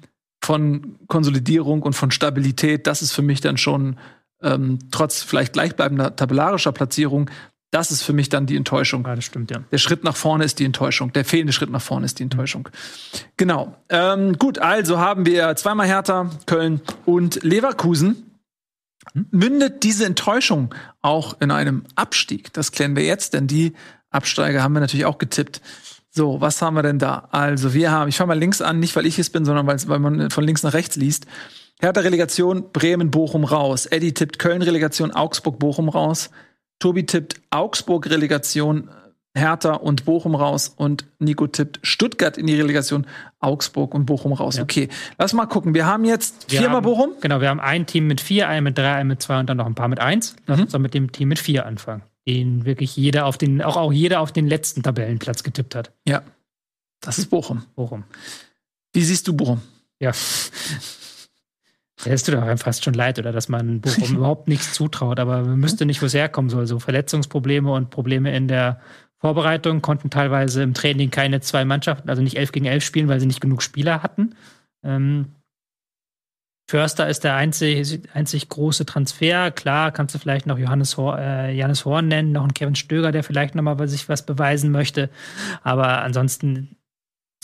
von 0.41 0.97
Konsolidierung 1.07 1.81
und 1.81 1.93
von 1.93 2.11
Stabilität, 2.11 2.87
das 2.87 3.01
ist 3.01 3.11
für 3.11 3.21
mich 3.21 3.41
dann 3.41 3.57
schon 3.57 3.97
ähm, 4.41 4.79
trotz 4.91 5.23
vielleicht 5.23 5.53
gleichbleibender 5.53 6.15
tabellarischer 6.15 6.71
Platzierung, 6.71 7.29
das 7.73 7.89
ist 7.89 8.03
für 8.03 8.13
mich 8.13 8.29
dann 8.29 8.45
die 8.45 8.55
Enttäuschung. 8.55 9.03
Ja, 9.05 9.15
das 9.15 9.25
stimmt, 9.25 9.49
ja. 9.49 9.63
Der 9.71 9.79
Schritt 9.79 10.03
nach 10.03 10.15
vorne 10.15 10.43
ist 10.45 10.59
die 10.59 10.65
Enttäuschung. 10.65 11.11
Der 11.13 11.25
fehlende 11.25 11.53
Schritt 11.53 11.71
nach 11.71 11.81
vorne 11.81 12.05
ist 12.05 12.19
die 12.19 12.23
Enttäuschung. 12.23 12.69
Genau. 13.35 13.75
Ähm, 13.89 14.37
gut, 14.37 14.59
also 14.59 14.99
haben 14.99 15.25
wir 15.25 15.55
zweimal 15.55 15.87
Hertha, 15.87 16.29
Köln 16.45 16.81
und 17.05 17.41
Leverkusen. 17.43 18.29
Mündet 19.31 19.83
diese 19.83 20.05
Enttäuschung 20.05 20.73
auch 21.01 21.37
in 21.41 21.49
einem 21.49 21.83
Abstieg? 21.95 22.53
Das 22.53 22.71
klären 22.71 22.95
wir 22.95 23.03
jetzt, 23.05 23.33
denn 23.33 23.47
die 23.47 23.73
Absteiger 24.11 24.61
haben 24.61 24.73
wir 24.73 24.79
natürlich 24.79 25.05
auch 25.05 25.17
getippt. 25.17 25.59
So, 26.11 26.41
was 26.41 26.61
haben 26.61 26.75
wir 26.75 26.83
denn 26.83 26.99
da? 26.99 27.27
Also, 27.31 27.73
wir 27.73 27.89
haben, 27.89 28.07
ich 28.07 28.17
fange 28.17 28.27
mal 28.27 28.39
links 28.39 28.61
an, 28.61 28.79
nicht 28.79 28.95
weil 28.95 29.07
ich 29.07 29.17
es 29.17 29.31
bin, 29.31 29.45
sondern 29.45 29.65
weil 29.65 29.99
man 29.99 30.29
von 30.29 30.43
links 30.43 30.61
nach 30.61 30.73
rechts 30.73 30.95
liest. 30.95 31.25
Hertha 31.81 32.01
Relegation, 32.01 32.71
Bremen, 32.71 33.09
Bochum 33.09 33.43
raus. 33.43 33.87
Eddie 33.87 34.13
tippt 34.13 34.37
Köln 34.37 34.61
Relegation, 34.61 35.11
Augsburg, 35.11 35.57
Bochum 35.57 35.89
raus. 35.89 36.29
Tobi 36.79 37.05
tippt 37.05 37.41
Augsburg 37.49 38.09
Relegation, 38.09 38.89
Hertha 39.35 39.73
und 39.73 40.05
Bochum 40.05 40.35
raus. 40.35 40.73
Und 40.75 41.05
Nico 41.19 41.47
tippt 41.47 41.79
Stuttgart 41.81 42.37
in 42.37 42.47
die 42.47 42.55
Relegation, 42.55 43.07
Augsburg 43.39 43.93
und 43.95 44.05
Bochum 44.05 44.33
raus. 44.33 44.57
Ja. 44.57 44.63
Okay, 44.63 44.89
lass 45.17 45.33
mal 45.33 45.45
gucken. 45.45 45.73
Wir 45.73 45.85
haben 45.85 46.05
jetzt 46.05 46.51
wir 46.51 46.59
viermal 46.59 46.77
haben, 46.77 46.83
Bochum. 46.83 47.11
Genau, 47.21 47.41
wir 47.41 47.49
haben 47.49 47.59
ein 47.59 47.85
Team 47.85 48.07
mit 48.07 48.21
vier, 48.21 48.47
ein 48.47 48.63
mit 48.63 48.77
drei, 48.77 48.93
ein 48.93 49.07
mit 49.07 49.21
zwei 49.21 49.39
und 49.39 49.49
dann 49.49 49.57
noch 49.57 49.65
ein 49.65 49.75
paar 49.75 49.87
mit 49.87 49.99
eins. 49.99 50.35
Lass 50.45 50.57
mhm. 50.57 50.63
uns 50.63 50.71
dann 50.71 50.81
mit 50.81 50.93
dem 50.93 51.11
Team 51.11 51.29
mit 51.29 51.39
vier 51.39 51.65
anfangen. 51.65 52.03
Den 52.27 52.65
wirklich 52.65 52.95
jeder 52.95 53.25
auf 53.25 53.37
den, 53.37 53.61
auch, 53.61 53.75
auch 53.75 53.91
jeder 53.91 54.21
auf 54.21 54.31
den 54.31 54.47
letzten 54.47 54.83
Tabellenplatz 54.83 55.43
getippt 55.43 55.75
hat. 55.75 55.91
Ja. 56.07 56.21
Das 57.01 57.17
ist 57.17 57.29
Bochum. 57.29 57.63
Bochum. 57.75 58.05
Wie 58.93 59.03
siehst 59.03 59.27
du 59.27 59.33
Bochum? 59.33 59.61
Ja. 59.99 60.11
Es 62.05 62.23
tut 62.23 62.35
doch 62.35 62.57
fast 62.57 62.83
schon 62.83 62.93
leid, 62.93 63.19
oder 63.19 63.31
dass 63.31 63.49
man 63.49 63.81
Bochum 63.81 64.17
überhaupt 64.17 64.47
nichts 64.47 64.73
zutraut, 64.73 65.19
aber 65.19 65.43
man 65.43 65.59
müsste 65.59 65.85
nicht, 65.85 66.01
wo 66.01 66.05
es 66.05 66.13
herkommen 66.13 66.49
soll. 66.49 66.67
So 66.67 66.79
Verletzungsprobleme 66.79 67.71
und 67.71 67.89
Probleme 67.89 68.35
in 68.35 68.47
der 68.47 68.79
Vorbereitung 69.17 69.81
konnten 69.81 70.09
teilweise 70.09 70.63
im 70.63 70.73
Training 70.73 71.09
keine 71.09 71.39
zwei 71.39 71.63
Mannschaften, 71.63 72.09
also 72.09 72.21
nicht 72.21 72.37
elf 72.37 72.51
gegen 72.51 72.65
elf 72.65 72.83
spielen, 72.83 73.07
weil 73.07 73.19
sie 73.19 73.25
nicht 73.25 73.41
genug 73.41 73.61
Spieler 73.61 74.03
hatten. 74.03 74.35
Ähm, 74.83 75.27
Förster 76.69 77.07
ist 77.07 77.23
der 77.23 77.35
einzig, 77.35 78.01
einzig 78.13 78.49
große 78.49 78.85
Transfer. 78.85 79.51
Klar, 79.51 79.91
kannst 79.91 80.15
du 80.15 80.19
vielleicht 80.19 80.45
noch 80.45 80.57
Johannes, 80.57 80.97
Hor 80.97 81.19
äh, 81.19 81.55
Johannes 81.55 81.85
Horn 81.85 82.07
nennen, 82.07 82.31
noch 82.31 82.43
einen 82.43 82.53
Kevin 82.53 82.75
Stöger, 82.75 83.11
der 83.11 83.23
vielleicht 83.23 83.55
noch 83.55 83.63
mal 83.63 83.75
bei 83.75 83.87
sich 83.87 84.09
was 84.09 84.25
beweisen 84.25 84.71
möchte. 84.71 85.09
Aber 85.61 86.01
ansonsten 86.01 86.75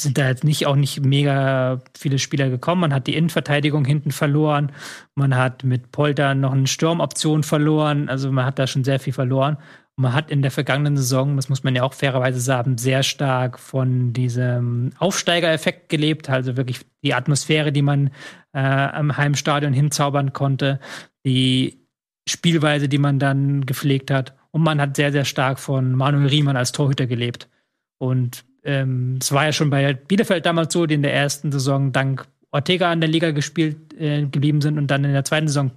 sind 0.01 0.17
da 0.17 0.27
jetzt 0.27 0.43
nicht 0.43 0.65
auch 0.67 0.76
nicht 0.76 1.03
mega 1.05 1.81
viele 1.97 2.19
Spieler 2.19 2.49
gekommen. 2.49 2.81
Man 2.81 2.93
hat 2.93 3.07
die 3.07 3.15
Innenverteidigung 3.15 3.85
hinten 3.85 4.11
verloren. 4.11 4.71
Man 5.15 5.35
hat 5.35 5.63
mit 5.63 5.91
Polter 5.91 6.35
noch 6.35 6.53
eine 6.53 6.67
Sturmoption 6.67 7.43
verloren. 7.43 8.09
Also 8.09 8.31
man 8.31 8.45
hat 8.45 8.59
da 8.59 8.67
schon 8.67 8.84
sehr 8.84 8.99
viel 8.99 9.13
verloren. 9.13 9.57
Und 9.95 10.03
man 10.03 10.13
hat 10.13 10.31
in 10.31 10.41
der 10.41 10.51
vergangenen 10.51 10.97
Saison, 10.97 11.35
das 11.35 11.49
muss 11.49 11.63
man 11.63 11.76
ja 11.76 11.84
auch 11.84 11.93
fairerweise 11.93 12.39
sagen, 12.39 12.77
sehr 12.77 13.03
stark 13.03 13.59
von 13.59 14.13
diesem 14.13 14.91
Aufsteigereffekt 14.97 15.89
gelebt. 15.89 16.30
Also 16.30 16.57
wirklich 16.57 16.81
die 17.03 17.13
Atmosphäre, 17.13 17.71
die 17.71 17.81
man 17.81 18.11
äh, 18.53 18.59
am 18.59 19.17
Heimstadion 19.17 19.73
hinzaubern 19.73 20.34
konnte, 20.34 20.80
die 21.26 21.85
Spielweise, 22.27 22.88
die 22.88 22.97
man 22.97 23.19
dann 23.19 23.65
gepflegt 23.65 24.11
hat. 24.11 24.35
Und 24.51 24.63
man 24.63 24.80
hat 24.81 24.95
sehr, 24.95 25.11
sehr 25.11 25.26
stark 25.26 25.59
von 25.59 25.93
Manuel 25.93 26.27
Riemann 26.27 26.57
als 26.57 26.71
Torhüter 26.71 27.05
gelebt. 27.07 27.49
Und 27.97 28.45
ähm, 28.64 29.18
es 29.22 29.31
war 29.31 29.45
ja 29.45 29.52
schon 29.52 29.69
bei 29.69 29.94
Bielefeld 29.94 30.45
damals 30.45 30.73
so, 30.73 30.86
die 30.86 30.95
in 30.95 31.02
der 31.02 31.14
ersten 31.14 31.52
Saison 31.52 31.91
dank 31.91 32.27
Ortega 32.52 32.91
an 32.91 33.02
der 33.02 33.10
Liga 33.10 33.31
gespielt 33.31 33.94
äh, 33.94 34.26
geblieben 34.26 34.61
sind 34.61 34.77
und 34.77 34.88
dann 34.88 35.03
in 35.03 35.14
der 35.14 35.26
zweiten 35.26 35.48
Saison 35.48 35.72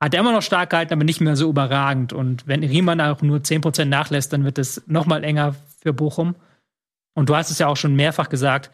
hat 0.00 0.14
er 0.14 0.20
immer 0.20 0.32
noch 0.32 0.42
stark 0.42 0.70
gehalten, 0.70 0.92
aber 0.92 1.04
nicht 1.04 1.20
mehr 1.20 1.36
so 1.36 1.48
überragend. 1.48 2.12
Und 2.12 2.46
wenn 2.46 2.62
Riemann 2.62 3.00
auch 3.00 3.22
nur 3.22 3.38
10% 3.38 3.86
nachlässt, 3.86 4.32
dann 4.32 4.44
wird 4.44 4.58
es 4.58 4.82
noch 4.86 5.06
mal 5.06 5.24
enger 5.24 5.56
für 5.80 5.92
Bochum. 5.92 6.34
Und 7.14 7.28
du 7.28 7.36
hast 7.36 7.50
es 7.50 7.58
ja 7.58 7.68
auch 7.68 7.76
schon 7.76 7.94
mehrfach 7.94 8.28
gesagt, 8.28 8.70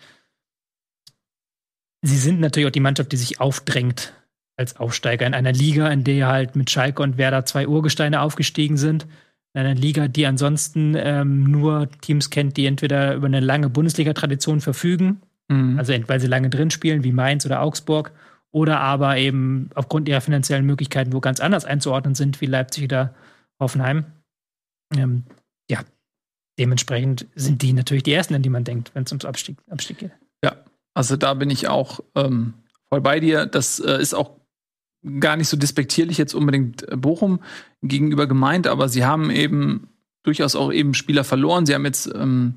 sie 2.02 2.16
sind 2.16 2.40
natürlich 2.40 2.66
auch 2.66 2.72
die 2.72 2.81
Mannschaft, 2.81 3.12
die 3.12 3.16
sich 3.16 3.40
aufdrängt 3.40 4.12
als 4.56 4.77
Aufsteiger 4.77 5.27
in 5.27 5.35
einer 5.35 5.52
Liga, 5.52 5.89
in 5.89 6.05
der 6.05 6.27
halt 6.27 6.56
mit 6.56 6.70
Schalke 6.70 7.02
und 7.02 7.16
Werder 7.16 7.44
zwei 7.44 7.68
Urgesteine 7.68 8.22
aufgestiegen 8.22 8.77
sind 8.77 9.06
in 9.52 9.60
einer 9.60 9.74
Liga, 9.74 10.09
die 10.09 10.27
ansonsten 10.27 10.94
ähm, 10.97 11.44
nur 11.44 11.89
Teams 12.01 12.31
kennt, 12.31 12.56
die 12.56 12.66
entweder 12.66 13.14
über 13.14 13.27
eine 13.27 13.40
lange 13.40 13.68
Bundesliga-Tradition 13.68 14.60
verfügen, 14.60 15.20
mhm. 15.48 15.78
also 15.78 15.93
weil 16.06 16.20
sie 16.20 16.28
lange 16.28 16.51
drin 16.51 16.70
spielen, 16.70 17.02
wie 17.02 17.12
Mainz 17.12 17.47
oder 17.47 17.62
Augsburg, 17.62 18.12
oder 18.52 18.81
aber 18.81 19.16
eben 19.16 19.70
aufgrund 19.74 20.09
ihrer 20.09 20.20
finanziellen 20.20 20.66
Möglichkeiten 20.66 21.12
wo 21.12 21.20
ganz 21.20 21.40
anders 21.40 21.64
einzuordnen 21.64 22.14
sind, 22.14 22.40
wie 22.40 22.47
Leipzig 22.47 22.85
oder 22.85 23.14
Hoffenheim. 23.60 24.06
Ähm, 24.97 25.24
ja, 25.70 25.81
dementsprechend 26.59 27.27
sind 27.35 27.62
die 27.62 27.72
natürlich 27.72 28.02
die 28.02 28.12
Ersten, 28.12 28.35
an 28.35 28.43
die 28.43 28.51
man 28.51 28.64
denkt, 28.64 28.93
wenn 28.94 29.05
es 29.05 29.12
ums 29.12 29.24
Abstieg, 29.24 29.59
Abstieg, 29.68 29.98
geht. 29.98 30.12
Ja, 30.44 30.56
also 30.94 31.16
da 31.16 31.35
bin 31.35 31.51
ich 31.51 31.68
auch 31.68 32.01
ähm, 32.16 32.55
voll 32.89 33.01
bei 33.01 33.20
dir. 33.20 33.47
Das 33.47 33.78
äh, 33.78 34.01
ist 34.01 34.14
auch 34.14 34.39
gar 35.18 35.36
nicht 35.36 35.48
so 35.48 35.56
despektierlich 35.56 36.18
jetzt 36.18 36.35
unbedingt 36.35 36.86
Bochum 37.01 37.40
gegenüber 37.82 38.27
gemeint, 38.27 38.66
aber 38.66 38.89
sie 38.89 39.05
haben 39.05 39.31
eben 39.31 39.89
durchaus 40.22 40.56
auch 40.56 40.72
eben 40.72 40.94
Spieler 40.94 41.24
verloren. 41.24 41.66
Sie 41.66 41.74
haben 41.74 41.85
jetzt 41.85 42.10
ähm, 42.14 42.55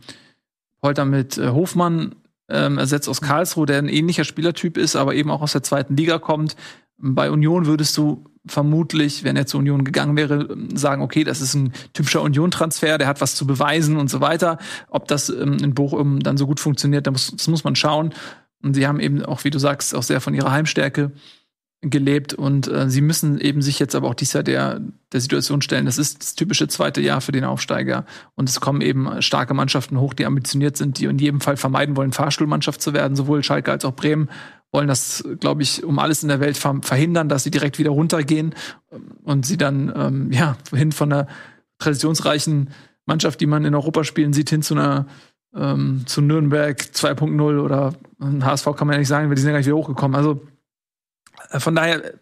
Holter 0.82 1.06
mit 1.06 1.38
äh, 1.38 1.50
Hofmann 1.50 2.16
ähm, 2.50 2.78
ersetzt 2.78 3.08
aus 3.08 3.22
Karlsruhe, 3.22 3.66
der 3.66 3.78
ein 3.78 3.88
ähnlicher 3.88 4.26
Spielertyp 4.26 4.78
ist, 4.78 4.96
aber 4.96 5.16
eben 5.16 5.32
auch 5.32 5.42
aus 5.42 5.54
der 5.54 5.64
zweiten 5.64 5.96
Liga 5.96 6.20
kommt. 6.20 6.56
Bei 6.98 7.32
Union 7.32 7.66
würdest 7.66 7.98
du 7.98 8.26
vermutlich, 8.46 9.24
wenn 9.24 9.38
er 9.38 9.46
zur 9.46 9.62
Union 9.62 9.86
gegangen 9.86 10.18
wäre, 10.18 10.56
sagen, 10.74 11.02
okay, 11.02 11.24
das 11.24 11.40
ist 11.40 11.54
ein 11.54 11.72
typischer 11.94 12.22
Union-Transfer, 12.22 12.98
der 12.98 13.08
hat 13.08 13.22
was 13.22 13.36
zu 13.36 13.48
beweisen 13.48 13.96
und 13.96 14.10
so 14.10 14.20
weiter. 14.20 14.58
Ob 14.90 15.08
das 15.08 15.30
ähm, 15.30 15.58
in 15.64 15.74
Bochum 15.74 16.20
dann 16.20 16.38
so 16.38 16.46
gut 16.46 16.60
funktioniert, 16.60 17.08
das 17.08 17.14
muss, 17.14 17.32
das 17.32 17.48
muss 17.48 17.64
man 17.64 17.78
schauen. 17.78 18.14
Und 18.62 18.74
sie 18.74 18.86
haben 18.88 19.00
eben 19.00 19.24
auch, 19.24 19.44
wie 19.46 19.50
du 19.50 19.60
sagst, 19.60 19.96
auch 19.96 20.04
sehr 20.04 20.22
von 20.22 20.34
ihrer 20.34 20.52
Heimstärke 20.52 21.12
gelebt 21.90 22.34
und 22.34 22.68
äh, 22.68 22.90
sie 22.90 23.02
müssen 23.02 23.40
eben 23.40 23.62
sich 23.62 23.80
jetzt 23.80 23.96
aber 23.96 24.08
auch 24.08 24.14
dies 24.14 24.34
Jahr 24.34 24.44
der, 24.44 24.82
der 25.12 25.22
Situation 25.22 25.62
stellen. 25.62 25.86
Das 25.86 25.98
ist 25.98 26.22
das 26.22 26.36
typische 26.36 26.68
zweite 26.68 27.02
Jahr 27.02 27.22
für 27.22 27.32
den 27.32 27.44
Aufsteiger 27.44 28.06
und 28.36 28.50
es 28.50 28.60
kommen 28.60 28.82
eben 28.82 29.22
starke 29.22 29.54
Mannschaften 29.54 30.00
hoch, 30.00 30.14
die 30.14 30.26
ambitioniert 30.26 30.78
sind, 30.78 31.00
die 31.00 31.06
in 31.06 31.18
jedem 31.18 31.42
Fall 31.42 31.58
vermeiden 31.58 31.98
wollen, 31.98 32.12
Fahrstuhlmannschaft 32.12 32.82
zu 32.82 32.94
werden. 32.94 33.16
Sowohl 33.16 33.44
Schalke 33.44 33.72
als 33.72 33.86
auch 33.86 33.94
Bremen 33.94 34.30
wollen 34.72 34.88
das, 34.88 35.24
glaube 35.40 35.62
ich, 35.62 35.84
um 35.84 36.00
alles 36.00 36.24
in 36.24 36.30
der 36.30 36.40
Welt 36.40 36.58
verhindern, 36.58 37.30
dass 37.30 37.44
sie 37.44 37.52
direkt 37.52 37.78
wieder 37.78 37.92
runtergehen 37.92 38.56
und 39.24 39.46
sie 39.46 39.58
dann 39.58 39.94
ähm, 39.96 40.32
ja 40.32 40.58
hin 40.74 40.92
von 40.92 41.12
einer 41.12 41.28
traditionsreichen 41.78 42.72
Mannschaft, 43.06 43.40
die 43.42 43.46
man 43.46 43.66
in 43.66 43.76
Europa 43.76 44.04
spielen 44.04 44.34
sieht, 44.34 44.50
hin 44.50 44.64
zu 44.64 44.74
einer 44.74 45.06
ähm, 45.56 46.04
zu 46.06 46.22
Nürnberg 46.22 46.80
2.0 46.80 47.60
oder 47.60 47.94
HSV 48.20 48.66
kann 48.76 48.88
man 48.88 48.94
ja 48.94 49.00
nicht 49.00 49.08
sagen, 49.08 49.30
weil 49.30 49.36
die 49.36 49.42
sind 49.42 49.50
ja 49.50 49.54
gar 49.54 49.60
nicht 49.60 49.68
wieder 49.68 49.78
hochgekommen. 49.78 50.16
Also 50.16 50.42
von 51.60 51.76
daher 51.76 52.14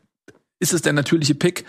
ist 0.60 0.74
es 0.74 0.82
der 0.82 0.94
natürliche 0.94 1.36
Pick. 1.36 1.66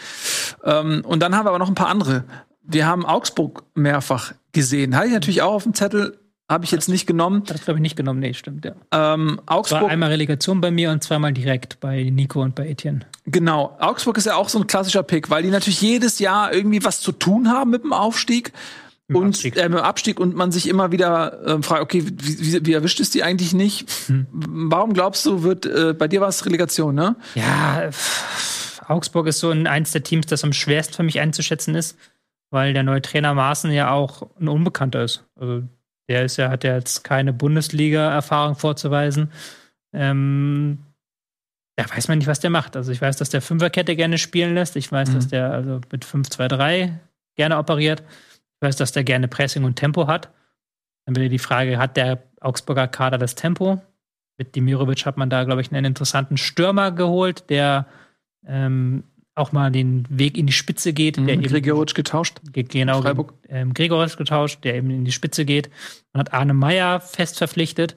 Ähm, 0.64 1.02
und 1.04 1.20
dann 1.20 1.34
haben 1.34 1.46
wir 1.46 1.50
aber 1.50 1.58
noch 1.58 1.68
ein 1.68 1.74
paar 1.74 1.88
andere. 1.88 2.24
Wir 2.62 2.86
haben 2.86 3.04
Augsburg 3.04 3.64
mehrfach 3.74 4.32
gesehen. 4.52 4.94
Hatte 4.94 5.08
ich 5.08 5.12
natürlich 5.12 5.42
auch 5.42 5.54
auf 5.54 5.62
dem 5.64 5.74
Zettel, 5.74 6.18
habe 6.48 6.64
ich 6.64 6.70
jetzt 6.70 6.88
nicht 6.88 7.06
genommen. 7.06 7.42
Das 7.46 7.64
glaube 7.64 7.78
ich 7.78 7.82
nicht 7.82 7.96
genommen, 7.96 8.20
nee, 8.20 8.34
stimmt, 8.34 8.64
ja. 8.64 8.74
Ähm, 8.92 9.40
Augsburg. 9.46 9.82
War 9.82 9.88
einmal 9.88 10.10
Relegation 10.10 10.60
bei 10.60 10.70
mir 10.70 10.90
und 10.90 11.02
zweimal 11.02 11.32
direkt 11.32 11.80
bei 11.80 12.10
Nico 12.10 12.42
und 12.42 12.54
bei 12.54 12.68
Etienne. 12.68 13.00
Genau. 13.24 13.76
Augsburg 13.80 14.18
ist 14.18 14.26
ja 14.26 14.36
auch 14.36 14.48
so 14.48 14.58
ein 14.58 14.66
klassischer 14.66 15.02
Pick, 15.02 15.30
weil 15.30 15.42
die 15.42 15.50
natürlich 15.50 15.80
jedes 15.80 16.18
Jahr 16.18 16.52
irgendwie 16.52 16.84
was 16.84 17.00
zu 17.00 17.12
tun 17.12 17.48
haben 17.48 17.70
mit 17.70 17.82
dem 17.82 17.92
Aufstieg 17.92 18.52
und 19.08 19.28
Abstieg. 19.28 19.56
Äh, 19.56 19.62
Abstieg 19.62 20.20
und 20.20 20.34
man 20.34 20.52
sich 20.52 20.68
immer 20.68 20.92
wieder 20.92 21.46
äh, 21.46 21.62
fragt, 21.62 21.82
okay, 21.82 22.04
wie, 22.04 22.40
wie, 22.40 22.66
wie, 22.66 22.72
erwischt 22.72 23.00
es 23.00 23.10
die 23.10 23.22
eigentlich 23.22 23.52
nicht? 23.52 23.90
Hm. 24.06 24.26
Warum 24.30 24.94
glaubst 24.94 25.26
du, 25.26 25.42
wird 25.42 25.66
äh, 25.66 25.92
bei 25.92 26.08
dir 26.08 26.20
war 26.20 26.28
es 26.28 26.46
Relegation, 26.46 26.94
ne? 26.94 27.16
Ja, 27.34 27.90
Augsburg 28.86 29.26
ist 29.26 29.40
so 29.40 29.50
ein, 29.50 29.66
eins 29.66 29.92
der 29.92 30.02
Teams, 30.02 30.26
das 30.26 30.44
am 30.44 30.52
schwersten 30.52 30.94
für 30.94 31.02
mich 31.02 31.20
einzuschätzen 31.20 31.74
ist, 31.74 31.98
weil 32.50 32.72
der 32.72 32.82
neue 32.82 33.02
Trainer 33.02 33.34
Maaßen 33.34 33.70
ja 33.72 33.90
auch 33.90 34.28
ein 34.40 34.48
Unbekannter 34.48 35.02
ist. 35.02 35.24
Also 35.36 35.62
der 36.08 36.24
ist 36.24 36.36
ja, 36.36 36.50
hat 36.50 36.64
ja 36.64 36.74
jetzt 36.74 37.04
keine 37.04 37.32
Bundesliga-Erfahrung 37.32 38.56
vorzuweisen. 38.56 39.30
Ähm, 39.92 40.78
da 41.76 41.88
weiß 41.88 42.08
man 42.08 42.18
nicht, 42.18 42.26
was 42.26 42.40
der 42.40 42.50
macht. 42.50 42.76
Also 42.76 42.92
ich 42.92 43.00
weiß, 43.00 43.16
dass 43.16 43.30
der 43.30 43.40
Fünferkette 43.40 43.96
gerne 43.96 44.18
spielen 44.18 44.54
lässt. 44.54 44.76
Ich 44.76 44.90
weiß, 44.90 45.10
mhm. 45.10 45.14
dass 45.14 45.28
der 45.28 45.52
also 45.52 45.80
mit 45.90 46.04
5-2-3 46.04 46.92
gerne 47.36 47.58
operiert. 47.58 48.02
Ich 48.62 48.68
weiß, 48.68 48.76
dass 48.76 48.92
der 48.92 49.02
gerne 49.02 49.26
Pressing 49.26 49.64
und 49.64 49.74
Tempo 49.74 50.06
hat. 50.06 50.30
Dann 51.04 51.16
wieder 51.16 51.28
die 51.28 51.40
Frage, 51.40 51.78
hat 51.78 51.96
der 51.96 52.22
Augsburger 52.40 52.86
Kader 52.86 53.18
das 53.18 53.34
Tempo? 53.34 53.82
Mit 54.38 54.54
Dimirovic 54.54 55.04
hat 55.04 55.16
man 55.16 55.28
da, 55.30 55.42
glaube 55.42 55.62
ich, 55.62 55.72
einen 55.72 55.84
interessanten 55.84 56.36
Stürmer 56.36 56.92
geholt, 56.92 57.50
der 57.50 57.88
ähm, 58.46 59.02
auch 59.34 59.50
mal 59.50 59.72
den 59.72 60.06
Weg 60.08 60.38
in 60.38 60.46
die 60.46 60.52
Spitze 60.52 60.92
geht. 60.92 61.18
Mhm, 61.18 61.26
der 61.26 61.38
Gregoritsch 61.38 61.94
getauscht. 61.94 62.40
Genau, 62.52 63.02
Freiburg. 63.02 63.34
Ähm, 63.48 63.74
Gregoritsch 63.74 64.16
getauscht, 64.16 64.62
der 64.62 64.76
eben 64.76 64.90
in 64.90 65.04
die 65.04 65.10
Spitze 65.10 65.44
geht. 65.44 65.68
Man 66.12 66.20
hat 66.20 66.32
Arne 66.32 66.54
Meyer 66.54 67.00
fest 67.00 67.38
verpflichtet, 67.38 67.96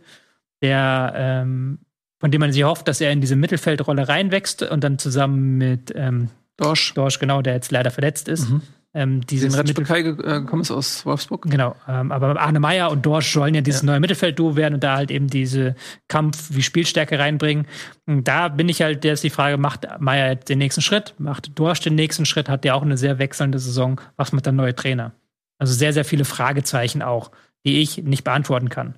der, 0.64 1.14
ähm, 1.16 1.78
von 2.20 2.32
dem 2.32 2.40
man 2.40 2.52
sich 2.52 2.64
hofft, 2.64 2.88
dass 2.88 3.02
er 3.02 3.12
in 3.12 3.22
diese 3.22 3.36
Mittelfeldrolle 3.36 4.08
reinwächst 4.08 4.64
und 4.64 4.84
dann 4.84 4.98
zusammen 4.98 5.60
mit 5.60 5.94
ähm, 5.96 6.30
Dorsch. 6.58 6.96
Dorsch, 6.96 7.20
genau, 7.20 7.44
der 7.44 7.54
jetzt 7.54 7.72
leider 7.72 7.92
verletzt 7.92 8.28
ist. 8.28 8.50
Mhm 8.50 8.64
ähm, 8.96 9.20
Den 9.28 9.54
Retschbekai 9.54 10.04
gekommen 10.04 10.62
ist 10.62 10.72
aus 10.72 11.06
Wolfsburg. 11.06 11.44
Genau, 11.50 11.76
ähm, 11.86 12.14
aber 12.14 12.40
Arne 12.40 12.62
Meyer 12.62 12.90
und 12.90 13.06
Dorsch 13.06 13.34
sollen 13.34 13.54
ja 13.54 13.60
dieses 13.60 13.82
ja. 13.82 13.88
neue 13.88 14.00
Mittelfeld-Duo 14.00 14.56
werden 14.56 14.76
und 14.76 14.84
da 14.86 14.96
halt 14.96 15.12
eben 15.12 15.28
diese 15.28 15.76
Kampf 16.08 16.48
wie 16.52 16.62
Spielstärke 16.62 17.20
reinbringen. 17.20 17.68
Und 18.06 18.26
da 18.26 18.48
bin 18.48 18.70
ich 18.70 18.82
halt, 18.82 19.04
der 19.04 19.14
ist 19.14 19.26
die 19.26 19.30
Frage, 19.30 19.58
macht 19.58 19.86
Meyer 20.00 20.32
jetzt 20.32 20.48
den 20.48 20.60
nächsten 20.60 20.82
Schritt? 20.82 21.14
Macht 21.18 21.60
Dorsch 21.60 21.82
den 21.82 21.96
nächsten 21.96 22.26
Schritt? 22.26 22.48
Hat 22.48 22.64
der 22.64 22.74
auch 22.74 22.84
eine 22.84 22.98
sehr 22.98 23.20
wechselnde 23.20 23.60
Saison? 23.60 24.00
Was 24.16 24.32
macht 24.32 24.46
der 24.46 24.54
neue 24.54 24.74
Trainer? 24.74 25.12
Also 25.58 25.74
sehr, 25.74 25.92
sehr 25.92 26.06
viele 26.06 26.24
Fragezeichen 26.24 27.02
auch, 27.02 27.32
die 27.66 27.82
ich 27.82 27.98
nicht 27.98 28.24
beantworten 28.24 28.70
kann. 28.70 28.96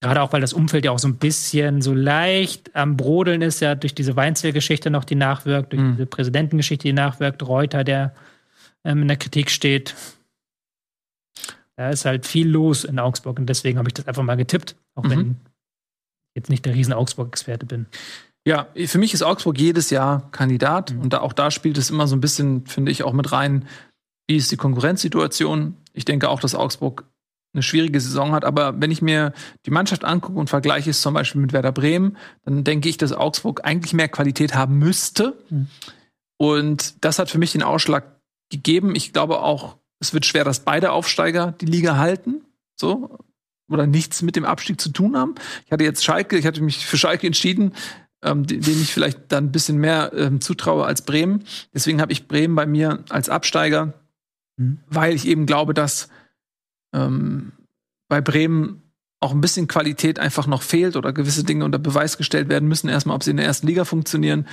Gerade 0.00 0.22
auch, 0.22 0.32
weil 0.32 0.40
das 0.40 0.52
Umfeld 0.52 0.84
ja 0.84 0.92
auch 0.92 0.98
so 1.00 1.08
ein 1.08 1.16
bisschen 1.16 1.82
so 1.82 1.92
leicht 1.92 2.74
am 2.76 2.96
Brodeln 2.96 3.42
ist, 3.42 3.58
ja 3.58 3.74
durch 3.74 3.96
diese 3.96 4.14
Weinzel-Geschichte 4.14 4.90
noch, 4.90 5.04
die 5.04 5.16
nachwirkt, 5.16 5.72
durch 5.72 5.82
mhm. 5.82 5.96
diese 5.96 6.06
Präsidentengeschichte, 6.06 6.86
die 6.86 6.92
nachwirkt, 6.92 7.42
Reuter, 7.42 7.82
der 7.82 8.14
ähm, 8.84 9.02
in 9.02 9.08
der 9.08 9.16
Kritik 9.16 9.50
steht. 9.50 9.94
Da 11.76 11.90
ist 11.90 12.04
halt 12.04 12.26
viel 12.26 12.48
los 12.48 12.84
in 12.84 12.98
Augsburg 12.98 13.38
und 13.38 13.46
deswegen 13.46 13.78
habe 13.78 13.88
ich 13.88 13.94
das 13.94 14.06
einfach 14.06 14.22
mal 14.22 14.36
getippt, 14.36 14.76
auch 14.94 15.04
mhm. 15.04 15.10
wenn 15.10 15.20
ich 15.30 15.36
jetzt 16.36 16.50
nicht 16.50 16.66
der 16.66 16.74
riesen 16.74 16.92
Augsburg-Experte 16.92 17.66
bin. 17.66 17.86
Ja, 18.46 18.68
für 18.86 18.98
mich 18.98 19.14
ist 19.14 19.22
Augsburg 19.22 19.58
jedes 19.58 19.90
Jahr 19.90 20.30
Kandidat 20.30 20.92
mhm. 20.92 21.00
und 21.02 21.12
da, 21.12 21.20
auch 21.20 21.32
da 21.32 21.50
spielt 21.50 21.78
es 21.78 21.90
immer 21.90 22.06
so 22.06 22.16
ein 22.16 22.20
bisschen, 22.20 22.66
finde 22.66 22.92
ich, 22.92 23.02
auch 23.02 23.12
mit 23.12 23.32
rein, 23.32 23.66
wie 24.28 24.36
ist 24.36 24.50
die 24.52 24.56
Konkurrenzsituation. 24.56 25.76
Ich 25.92 26.04
denke 26.04 26.28
auch, 26.28 26.40
dass 26.40 26.54
Augsburg 26.54 27.04
eine 27.52 27.62
schwierige 27.62 28.00
Saison 28.00 28.32
hat, 28.32 28.44
aber 28.44 28.80
wenn 28.80 28.90
ich 28.90 29.02
mir 29.02 29.32
die 29.66 29.72
Mannschaft 29.72 30.04
angucke 30.04 30.38
und 30.38 30.48
vergleiche 30.48 30.90
es 30.90 31.00
zum 31.00 31.14
Beispiel 31.14 31.40
mit 31.40 31.52
Werder 31.52 31.72
Bremen, 31.72 32.16
dann 32.44 32.62
denke 32.62 32.88
ich, 32.88 32.96
dass 32.96 33.12
Augsburg 33.12 33.64
eigentlich 33.64 33.92
mehr 33.92 34.08
Qualität 34.08 34.54
haben 34.54 34.78
müsste. 34.78 35.36
Mhm. 35.48 35.66
Und 36.38 37.04
das 37.04 37.18
hat 37.18 37.28
für 37.28 37.38
mich 37.38 37.52
den 37.52 37.62
Ausschlag 37.62 38.19
gegeben. 38.50 38.94
Ich 38.94 39.12
glaube 39.12 39.40
auch, 39.40 39.76
es 40.00 40.12
wird 40.14 40.26
schwer, 40.26 40.44
dass 40.44 40.60
beide 40.60 40.92
Aufsteiger 40.92 41.52
die 41.60 41.66
Liga 41.66 41.96
halten. 41.96 42.42
So. 42.76 43.18
Oder 43.68 43.86
nichts 43.86 44.22
mit 44.22 44.36
dem 44.36 44.44
Abstieg 44.44 44.80
zu 44.80 44.90
tun 44.90 45.16
haben. 45.16 45.34
Ich 45.64 45.72
hatte 45.72 45.84
jetzt 45.84 46.04
Schalke, 46.04 46.36
ich 46.36 46.46
hatte 46.46 46.62
mich 46.62 46.84
für 46.84 46.98
Schalke 46.98 47.26
entschieden, 47.26 47.72
ähm, 48.22 48.46
dem 48.46 48.60
ich 48.60 48.92
vielleicht 48.92 49.30
dann 49.32 49.44
ein 49.44 49.52
bisschen 49.52 49.78
mehr 49.78 50.12
ähm, 50.14 50.40
zutraue 50.40 50.84
als 50.84 51.02
Bremen. 51.02 51.44
Deswegen 51.72 52.00
habe 52.00 52.12
ich 52.12 52.26
Bremen 52.26 52.54
bei 52.54 52.66
mir 52.66 53.04
als 53.08 53.28
Absteiger, 53.28 53.94
mhm. 54.56 54.78
weil 54.88 55.14
ich 55.14 55.26
eben 55.26 55.46
glaube, 55.46 55.72
dass 55.72 56.08
ähm, 56.92 57.52
bei 58.08 58.20
Bremen 58.20 58.82
auch 59.20 59.32
ein 59.32 59.40
bisschen 59.40 59.68
Qualität 59.68 60.18
einfach 60.18 60.46
noch 60.46 60.62
fehlt 60.62 60.96
oder 60.96 61.12
gewisse 61.12 61.44
Dinge 61.44 61.64
unter 61.64 61.78
Beweis 61.78 62.16
gestellt 62.16 62.48
werden 62.48 62.68
müssen, 62.68 62.88
erstmal, 62.88 63.16
ob 63.16 63.22
sie 63.22 63.30
in 63.30 63.36
der 63.36 63.46
ersten 63.46 63.66
Liga 63.66 63.84
funktionieren. 63.84 64.46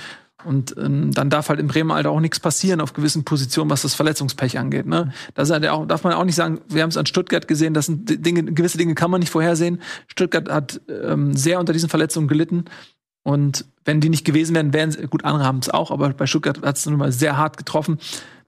Und 0.44 0.76
ähm, 0.78 1.10
dann 1.12 1.30
darf 1.30 1.48
halt 1.48 1.58
im 1.58 1.66
Bremen 1.66 1.90
Alter 1.90 2.10
auch 2.10 2.20
nichts 2.20 2.38
passieren 2.38 2.80
auf 2.80 2.92
gewissen 2.92 3.24
Positionen, 3.24 3.70
was 3.70 3.82
das 3.82 3.94
Verletzungspech 3.94 4.56
angeht. 4.58 4.86
Ne? 4.86 5.12
Das 5.34 5.50
halt 5.50 5.66
auch, 5.66 5.84
darf 5.86 6.04
man 6.04 6.12
auch 6.12 6.24
nicht 6.24 6.36
sagen, 6.36 6.60
wir 6.68 6.82
haben 6.82 6.90
es 6.90 6.96
an 6.96 7.06
Stuttgart 7.06 7.48
gesehen, 7.48 7.74
das 7.74 7.86
sind 7.86 8.24
Dinge, 8.24 8.44
gewisse 8.44 8.78
Dinge 8.78 8.94
kann 8.94 9.10
man 9.10 9.18
nicht 9.18 9.30
vorhersehen. 9.30 9.82
Stuttgart 10.06 10.48
hat 10.48 10.80
ähm, 10.88 11.34
sehr 11.34 11.58
unter 11.58 11.72
diesen 11.72 11.88
Verletzungen 11.88 12.28
gelitten. 12.28 12.66
Und 13.24 13.64
wenn 13.84 14.00
die 14.00 14.08
nicht 14.10 14.24
gewesen 14.24 14.54
wären, 14.54 14.72
wären 14.72 14.92
sie, 14.92 15.02
gut, 15.08 15.24
andere 15.24 15.44
haben 15.44 15.58
es 15.58 15.68
auch, 15.68 15.90
aber 15.90 16.10
bei 16.10 16.26
Stuttgart 16.26 16.62
hat 16.62 16.76
es 16.76 16.86
nun 16.86 16.98
mal 16.98 17.10
sehr 17.10 17.36
hart 17.36 17.56
getroffen. 17.56 17.98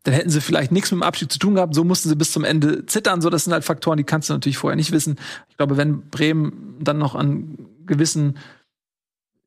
Dann 0.04 0.14
hätten 0.14 0.30
sie 0.30 0.40
vielleicht 0.40 0.72
nichts 0.72 0.92
mit 0.92 1.00
dem 1.00 1.02
Abschied 1.02 1.30
zu 1.30 1.38
tun 1.38 1.56
gehabt. 1.56 1.74
So 1.74 1.84
mussten 1.84 2.08
sie 2.08 2.16
bis 2.16 2.32
zum 2.32 2.44
Ende 2.44 2.86
zittern. 2.86 3.20
So, 3.20 3.30
das 3.30 3.44
sind 3.44 3.52
halt 3.52 3.64
Faktoren, 3.64 3.98
die 3.98 4.04
kannst 4.04 4.30
du 4.30 4.32
natürlich 4.32 4.58
vorher 4.58 4.76
nicht 4.76 4.92
wissen. 4.92 5.18
Ich 5.50 5.56
glaube, 5.56 5.76
wenn 5.76 6.08
Bremen 6.08 6.76
dann 6.80 6.98
noch 6.98 7.14
an 7.14 7.58
gewissen, 7.84 8.38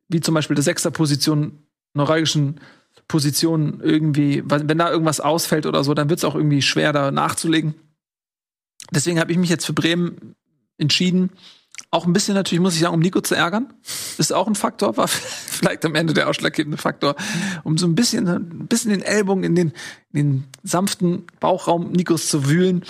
wie 0.10 0.20
zum 0.20 0.36
Beispiel 0.36 0.56
der 0.56 0.64
sechster 0.64 0.91
Position 0.91 1.57
neuralgischen 1.94 2.60
Positionen 3.07 3.80
irgendwie, 3.82 4.44
wenn 4.45 4.78
da 4.78 4.90
irgendwas 4.90 5.20
ausfällt 5.20 5.65
oder 5.65 5.84
so, 5.84 5.94
dann 5.94 6.10
wird 6.10 6.20
es 6.20 6.26
auch 6.26 6.36
irgendwie 6.36 6.61
schwer, 6.61 6.94
da 6.94 7.11
nachzulegen. 7.11 7.76
Deswegen 8.91 9.20
habe 9.20 9.32
ich 9.32 9.38
mich 9.38 9.49
jetzt 9.49 9.65
für 9.65 9.74
Bremen 9.74 10.36
entschieden. 10.78 11.32
Auch 11.91 12.06
ein 12.06 12.14
bisschen 12.14 12.34
natürlich, 12.34 12.61
muss 12.61 12.76
ich 12.76 12.82
sagen, 12.82 12.95
um 12.95 12.99
Nico 12.99 13.22
zu 13.22 13.36
ärgern. 13.36 13.74
Ist 14.18 14.34
auch 14.34 14.48
ein 14.48 14.56
Faktor, 14.56 14.98
war 14.98 15.07
vielleicht 15.07 15.86
am 15.86 15.95
Ende 15.95 16.14
der 16.14 16.30
ausschlaggebende 16.30 16.78
Faktor, 16.78 17.15
um 17.64 17.78
so 17.78 17.86
ein 17.86 17.95
bisschen, 17.95 18.28
ein 18.28 18.68
bisschen 18.68 18.91
den 18.91 19.02
Ellbogen 19.02 19.44
in 19.44 19.56
den, 19.56 19.74
in 20.11 20.18
den 20.18 20.44
sanften 20.64 21.26
Bauchraum 21.40 21.91
Nikos 21.91 22.30
zu 22.30 22.48
wühlen. 22.48 22.84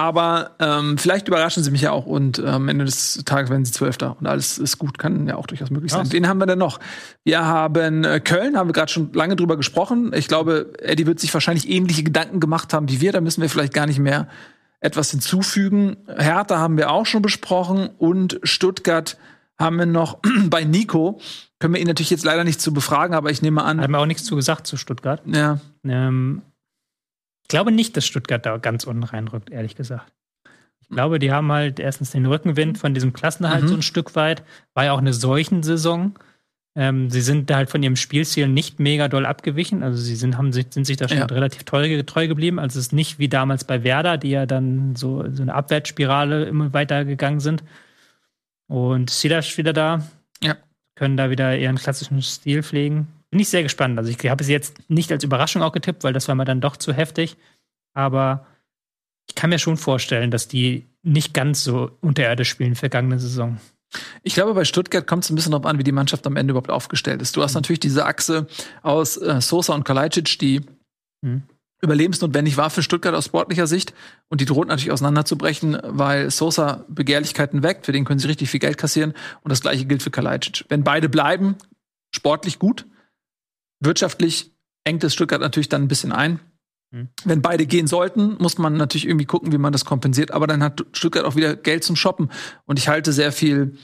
Aber 0.00 0.52
ähm, 0.60 0.96
vielleicht 0.96 1.28
überraschen 1.28 1.62
sie 1.62 1.70
mich 1.70 1.82
ja 1.82 1.90
auch 1.90 2.06
und 2.06 2.38
äh, 2.38 2.46
am 2.46 2.68
Ende 2.68 2.86
des 2.86 3.22
Tages 3.26 3.50
werden 3.50 3.66
sie 3.66 3.72
Zwölfter 3.72 4.16
und 4.18 4.26
alles 4.26 4.56
ist 4.56 4.78
gut, 4.78 4.96
kann 4.96 5.28
ja 5.28 5.36
auch 5.36 5.46
durchaus 5.46 5.68
möglich 5.68 5.92
sein. 5.92 6.06
Ja. 6.06 6.12
Wen 6.12 6.26
haben 6.26 6.38
wir 6.38 6.46
denn 6.46 6.58
noch? 6.58 6.80
Wir 7.22 7.44
haben 7.44 8.04
äh, 8.04 8.18
Köln, 8.18 8.56
haben 8.56 8.70
wir 8.70 8.72
gerade 8.72 8.90
schon 8.90 9.12
lange 9.12 9.36
drüber 9.36 9.58
gesprochen. 9.58 10.12
Ich 10.14 10.26
glaube, 10.26 10.72
Eddie 10.78 11.06
wird 11.06 11.20
sich 11.20 11.34
wahrscheinlich 11.34 11.68
ähnliche 11.68 12.02
Gedanken 12.02 12.40
gemacht 12.40 12.72
haben 12.72 12.88
wie 12.88 13.02
wir. 13.02 13.12
Da 13.12 13.20
müssen 13.20 13.42
wir 13.42 13.50
vielleicht 13.50 13.74
gar 13.74 13.84
nicht 13.84 13.98
mehr 13.98 14.26
etwas 14.80 15.10
hinzufügen. 15.10 15.98
Hertha 16.06 16.56
haben 16.56 16.78
wir 16.78 16.90
auch 16.90 17.04
schon 17.04 17.20
besprochen 17.20 17.90
und 17.98 18.40
Stuttgart 18.42 19.18
haben 19.58 19.76
wir 19.76 19.84
noch 19.84 20.20
bei 20.46 20.64
Nico. 20.64 21.20
können 21.58 21.74
wir 21.74 21.80
ihn 21.82 21.86
natürlich 21.86 22.08
jetzt 22.08 22.24
leider 22.24 22.44
nicht 22.44 22.62
zu 22.62 22.72
befragen, 22.72 23.14
aber 23.14 23.30
ich 23.30 23.42
nehme 23.42 23.64
an. 23.64 23.82
Hat 23.82 23.90
mir 23.90 23.98
auch 23.98 24.06
nichts 24.06 24.24
zu 24.24 24.34
gesagt 24.34 24.66
zu 24.66 24.78
Stuttgart. 24.78 25.20
Ja. 25.26 25.60
Ähm, 25.84 26.40
glaube 27.50 27.70
nicht, 27.72 27.96
dass 27.96 28.06
Stuttgart 28.06 28.44
da 28.46 28.56
ganz 28.56 28.84
unten 28.84 29.02
reinrückt, 29.04 29.50
ehrlich 29.50 29.76
gesagt. 29.76 30.10
Ich 30.80 30.88
glaube, 30.88 31.18
die 31.18 31.30
haben 31.30 31.52
halt 31.52 31.78
erstens 31.78 32.10
den 32.10 32.26
Rückenwind 32.26 32.78
von 32.78 32.94
diesem 32.94 33.12
Klassenerhalt 33.12 33.64
Mhm. 33.64 33.68
so 33.68 33.74
ein 33.74 33.82
Stück 33.82 34.16
weit. 34.16 34.42
War 34.74 34.86
ja 34.86 34.92
auch 34.92 34.98
eine 34.98 35.12
Seuchensaison. 35.12 36.14
Ähm, 36.76 37.10
sie 37.10 37.20
sind 37.20 37.50
da 37.50 37.56
halt 37.56 37.68
von 37.70 37.82
ihrem 37.82 37.96
Spielstil 37.96 38.48
nicht 38.48 38.80
mega 38.80 39.08
doll 39.08 39.26
abgewichen. 39.26 39.82
Also 39.82 40.00
sie 40.02 40.16
sind, 40.16 40.36
haben 40.38 40.52
sich, 40.52 40.66
sind 40.70 40.86
sich 40.86 40.96
da 40.96 41.08
schon 41.08 41.18
Ja. 41.18 41.26
relativ 41.26 41.64
treu, 41.64 42.02
treu 42.04 42.26
geblieben. 42.28 42.58
Also 42.58 42.78
es 42.78 42.86
ist 42.86 42.92
nicht 42.92 43.18
wie 43.18 43.28
damals 43.28 43.64
bei 43.64 43.82
Werder, 43.84 44.18
die 44.18 44.30
ja 44.30 44.46
dann 44.46 44.96
so, 44.96 45.24
so 45.32 45.42
eine 45.42 45.54
Abwärtsspirale 45.54 46.44
immer 46.44 46.72
weiter 46.72 47.04
gegangen 47.04 47.40
sind. 47.40 47.62
Und 48.68 49.10
Silas 49.10 49.56
wieder 49.58 49.72
da. 49.72 50.06
Ja. 50.42 50.56
Können 50.94 51.16
da 51.16 51.30
wieder 51.30 51.56
ihren 51.58 51.76
klassischen 51.76 52.22
Stil 52.22 52.62
pflegen. 52.62 53.08
Bin 53.30 53.40
ich 53.40 53.48
sehr 53.48 53.62
gespannt. 53.62 53.98
Also 53.98 54.10
ich 54.10 54.28
habe 54.28 54.42
es 54.42 54.48
jetzt 54.48 54.76
nicht 54.88 55.10
als 55.12 55.24
Überraschung 55.24 55.62
auch 55.62 55.72
getippt, 55.72 56.02
weil 56.04 56.12
das 56.12 56.26
war 56.28 56.34
mir 56.34 56.44
dann 56.44 56.60
doch 56.60 56.76
zu 56.76 56.92
heftig. 56.92 57.36
Aber 57.94 58.46
ich 59.28 59.34
kann 59.34 59.50
mir 59.50 59.58
schon 59.58 59.76
vorstellen, 59.76 60.30
dass 60.30 60.48
die 60.48 60.86
nicht 61.02 61.32
ganz 61.32 61.64
so 61.64 61.90
unterirdisch 62.00 62.48
spielen 62.50 62.74
vergangene 62.74 63.18
Saison. 63.18 63.58
Ich 64.22 64.34
glaube, 64.34 64.54
bei 64.54 64.64
Stuttgart 64.64 65.06
kommt 65.06 65.24
es 65.24 65.30
ein 65.30 65.34
bisschen 65.34 65.52
darauf 65.52 65.66
an, 65.66 65.78
wie 65.78 65.84
die 65.84 65.92
Mannschaft 65.92 66.26
am 66.26 66.36
Ende 66.36 66.52
überhaupt 66.52 66.70
aufgestellt 66.70 67.22
ist. 67.22 67.36
Du 67.36 67.42
hast 67.42 67.54
natürlich 67.54 67.80
diese 67.80 68.04
Achse 68.06 68.46
aus 68.82 69.16
äh, 69.16 69.40
Sosa 69.40 69.74
und 69.74 69.84
Kalajdzic, 69.84 70.38
die 70.38 70.60
Mhm. 71.22 71.42
überlebensnotwendig 71.82 72.56
war 72.56 72.70
für 72.70 72.82
Stuttgart 72.82 73.14
aus 73.14 73.26
sportlicher 73.26 73.66
Sicht. 73.66 73.92
Und 74.28 74.40
die 74.40 74.46
droht 74.46 74.68
natürlich 74.68 74.90
auseinanderzubrechen, 74.92 75.78
weil 75.84 76.30
Sosa 76.30 76.84
Begehrlichkeiten 76.88 77.62
weckt. 77.62 77.86
Für 77.86 77.92
den 77.92 78.04
können 78.04 78.18
sie 78.18 78.28
richtig 78.28 78.48
viel 78.50 78.60
Geld 78.60 78.78
kassieren. 78.78 79.12
Und 79.42 79.50
das 79.50 79.60
gleiche 79.60 79.84
gilt 79.84 80.02
für 80.02 80.10
Kalajdzic. 80.10 80.64
Wenn 80.68 80.82
beide 80.84 81.08
bleiben, 81.08 81.56
sportlich 82.14 82.58
gut, 82.58 82.86
wirtschaftlich 83.80 84.52
engt 84.84 85.04
es 85.04 85.14
Stuttgart 85.14 85.40
natürlich 85.40 85.68
dann 85.68 85.82
ein 85.82 85.88
bisschen 85.88 86.12
ein. 86.12 86.40
Mhm. 86.90 87.08
Wenn 87.24 87.42
beide 87.42 87.66
gehen 87.66 87.86
sollten, 87.86 88.36
muss 88.38 88.58
man 88.58 88.76
natürlich 88.76 89.06
irgendwie 89.06 89.26
gucken, 89.26 89.52
wie 89.52 89.58
man 89.58 89.72
das 89.72 89.84
kompensiert. 89.84 90.30
Aber 90.30 90.46
dann 90.46 90.62
hat 90.62 90.84
Stuttgart 90.92 91.24
auch 91.24 91.36
wieder 91.36 91.56
Geld 91.56 91.84
zum 91.84 91.96
Shoppen. 91.96 92.30
Und 92.64 92.78
ich 92.78 92.88
halte 92.88 93.12
sehr 93.12 93.32
viel 93.32 93.76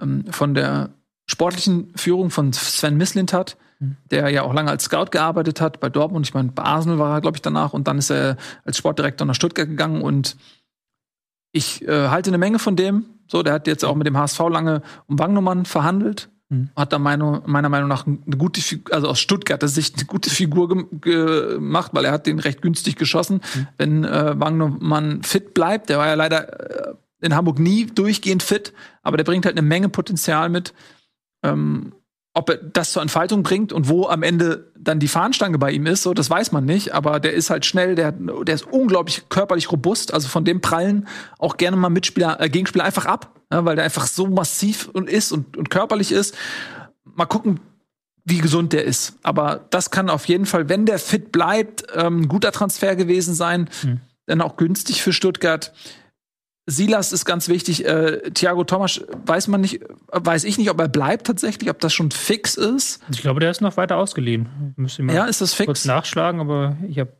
ähm, 0.00 0.24
von 0.30 0.54
der 0.54 0.90
sportlichen 1.26 1.92
Führung 1.96 2.30
von 2.30 2.52
Sven 2.52 2.96
Mislintat, 2.96 3.56
Mhm. 3.80 3.96
der 4.10 4.28
ja 4.30 4.42
auch 4.42 4.52
lange 4.52 4.70
als 4.70 4.84
Scout 4.84 5.06
gearbeitet 5.10 5.60
hat 5.60 5.80
bei 5.80 5.88
Dortmund. 5.88 6.26
Ich 6.26 6.34
meine, 6.34 6.50
bei 6.50 6.64
Arsenal 6.64 6.98
war 6.98 7.14
er, 7.14 7.20
glaube 7.20 7.36
ich, 7.36 7.42
danach. 7.42 7.72
Und 7.72 7.86
dann 7.86 7.98
ist 7.98 8.10
er 8.10 8.36
als 8.64 8.76
Sportdirektor 8.76 9.26
nach 9.26 9.34
Stuttgart 9.34 9.68
gegangen. 9.68 10.02
Und 10.02 10.36
ich 11.52 11.86
äh, 11.86 12.08
halte 12.08 12.30
eine 12.30 12.38
Menge 12.38 12.58
von 12.58 12.76
dem. 12.76 13.04
So, 13.28 13.42
der 13.42 13.52
hat 13.52 13.66
jetzt 13.66 13.84
auch 13.84 13.94
mit 13.94 14.06
dem 14.06 14.16
HSV 14.16 14.40
lange 14.50 14.82
um 15.06 15.18
Wangnummern 15.18 15.64
verhandelt. 15.64 16.28
Mhm. 16.50 16.70
Hat 16.74 16.92
da 16.92 16.98
meine, 16.98 17.42
meiner 17.46 17.68
Meinung 17.68 17.88
nach 17.88 18.06
eine 18.06 18.36
gute, 18.36 18.60
Figur, 18.60 18.94
also 18.94 19.08
aus 19.08 19.20
Stuttgarter 19.20 19.68
Sicht 19.68 19.96
eine 19.96 20.06
gute 20.06 20.30
Figur 20.30 20.68
gem- 20.68 21.00
gemacht, 21.00 21.90
weil 21.94 22.04
er 22.06 22.12
hat 22.12 22.26
den 22.26 22.38
recht 22.38 22.62
günstig 22.62 22.96
geschossen. 22.96 23.40
Wenn 23.76 24.04
äh, 24.04 24.38
Wangnummern 24.40 25.22
fit 25.22 25.52
bleibt, 25.54 25.90
der 25.90 25.98
war 25.98 26.06
ja 26.06 26.14
leider 26.14 26.88
äh, 26.90 26.94
in 27.20 27.34
Hamburg 27.34 27.58
nie 27.58 27.86
durchgehend 27.86 28.42
fit, 28.42 28.72
aber 29.02 29.16
der 29.16 29.24
bringt 29.24 29.44
halt 29.44 29.58
eine 29.58 29.66
Menge 29.66 29.88
Potenzial 29.88 30.48
mit. 30.48 30.72
Ähm, 31.42 31.92
ob 32.38 32.50
er 32.50 32.56
das 32.56 32.92
zur 32.92 33.02
Entfaltung 33.02 33.42
bringt 33.42 33.72
und 33.72 33.88
wo 33.88 34.06
am 34.06 34.22
Ende 34.22 34.70
dann 34.78 35.00
die 35.00 35.08
Fahnenstange 35.08 35.58
bei 35.58 35.72
ihm 35.72 35.86
ist, 35.86 36.04
so, 36.04 36.14
das 36.14 36.30
weiß 36.30 36.52
man 36.52 36.64
nicht. 36.64 36.94
Aber 36.94 37.18
der 37.18 37.32
ist 37.32 37.50
halt 37.50 37.66
schnell, 37.66 37.96
der, 37.96 38.12
der 38.12 38.54
ist 38.54 38.64
unglaublich 38.64 39.28
körperlich 39.28 39.72
robust. 39.72 40.14
Also 40.14 40.28
von 40.28 40.44
dem 40.44 40.60
prallen 40.60 41.08
auch 41.38 41.56
gerne 41.56 41.76
mal 41.76 41.90
Mitspieler, 41.90 42.40
äh, 42.40 42.48
Gegenspieler 42.48 42.84
einfach 42.84 43.06
ab, 43.06 43.34
ja, 43.52 43.64
weil 43.64 43.74
der 43.74 43.84
einfach 43.84 44.06
so 44.06 44.28
massiv 44.28 44.88
und 44.92 45.10
ist 45.10 45.32
und, 45.32 45.56
und 45.56 45.68
körperlich 45.68 46.12
ist. 46.12 46.36
Mal 47.04 47.26
gucken, 47.26 47.58
wie 48.24 48.38
gesund 48.38 48.72
der 48.72 48.84
ist. 48.84 49.18
Aber 49.24 49.66
das 49.70 49.90
kann 49.90 50.08
auf 50.08 50.26
jeden 50.26 50.46
Fall, 50.46 50.68
wenn 50.68 50.86
der 50.86 51.00
fit 51.00 51.32
bleibt, 51.32 51.86
ähm, 51.92 52.20
ein 52.20 52.28
guter 52.28 52.52
Transfer 52.52 52.94
gewesen 52.94 53.34
sein. 53.34 53.68
Mhm. 53.82 54.00
Dann 54.26 54.42
auch 54.42 54.56
günstig 54.56 55.02
für 55.02 55.12
Stuttgart. 55.12 55.72
Silas 56.70 57.12
ist 57.12 57.24
ganz 57.24 57.48
wichtig. 57.48 57.84
Äh, 57.86 58.30
Thiago 58.32 58.62
Thomas 58.64 59.00
weiß 59.24 59.48
man 59.48 59.62
nicht, 59.62 59.80
weiß 60.12 60.44
ich 60.44 60.58
nicht, 60.58 60.68
ob 60.70 60.78
er 60.80 60.88
bleibt 60.88 61.26
tatsächlich, 61.26 61.70
ob 61.70 61.80
das 61.80 61.94
schon 61.94 62.10
fix 62.10 62.56
ist. 62.56 63.00
Ich 63.10 63.22
glaube, 63.22 63.40
der 63.40 63.50
ist 63.50 63.60
noch 63.62 63.76
weiter 63.78 63.96
ausgeliehen. 63.96 64.74
Müsste 64.76 65.02
mal 65.02 65.14
Ja, 65.14 65.24
ist 65.24 65.40
das 65.40 65.56
kurz 65.56 65.80
fix? 65.80 65.84
nachschlagen, 65.86 66.40
aber 66.40 66.76
ich 66.86 66.98
habe, 66.98 67.12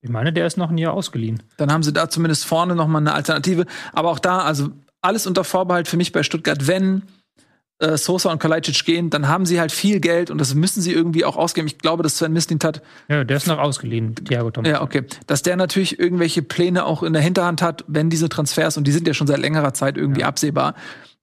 ich 0.00 0.10
meine, 0.10 0.32
der 0.32 0.46
ist 0.46 0.56
noch 0.56 0.70
ein 0.70 0.78
Jahr 0.78 0.92
ausgeliehen. 0.94 1.42
Dann 1.56 1.72
haben 1.72 1.82
sie 1.82 1.92
da 1.92 2.08
zumindest 2.08 2.44
vorne 2.44 2.76
noch 2.76 2.86
mal 2.86 2.98
eine 2.98 3.14
Alternative. 3.14 3.66
Aber 3.92 4.10
auch 4.10 4.18
da, 4.20 4.38
also 4.38 4.70
alles 5.02 5.26
unter 5.26 5.42
Vorbehalt 5.44 5.88
für 5.88 5.96
mich 5.96 6.12
bei 6.12 6.22
Stuttgart, 6.22 6.66
wenn 6.68 7.02
äh, 7.80 7.96
Sosa 7.96 8.30
und 8.30 8.38
Kalajdzic 8.38 8.84
gehen, 8.84 9.10
dann 9.10 9.28
haben 9.28 9.46
sie 9.46 9.58
halt 9.60 9.72
viel 9.72 9.98
Geld 10.00 10.30
und 10.30 10.38
das 10.38 10.54
müssen 10.54 10.80
sie 10.80 10.92
irgendwie 10.92 11.24
auch 11.24 11.36
ausgeben. 11.36 11.66
Ich 11.66 11.78
glaube, 11.78 12.02
dass 12.02 12.18
Sven 12.18 12.32
Mislintat 12.32 12.82
Ja, 13.08 13.24
der 13.24 13.36
ist 13.36 13.46
noch 13.46 13.58
ausgeliehen, 13.58 14.14
Thiago 14.14 14.50
Thomas. 14.50 14.70
Ja, 14.70 14.82
okay. 14.82 15.02
Dass 15.26 15.42
der 15.42 15.56
natürlich 15.56 15.98
irgendwelche 15.98 16.42
Pläne 16.42 16.84
auch 16.86 17.02
in 17.02 17.12
der 17.12 17.22
Hinterhand 17.22 17.62
hat, 17.62 17.84
wenn 17.88 18.10
diese 18.10 18.28
Transfers, 18.28 18.76
und 18.76 18.86
die 18.86 18.92
sind 18.92 19.06
ja 19.08 19.14
schon 19.14 19.26
seit 19.26 19.38
längerer 19.38 19.74
Zeit 19.74 19.96
irgendwie 19.96 20.20
Ja. 20.22 20.28
absehbar, 20.28 20.74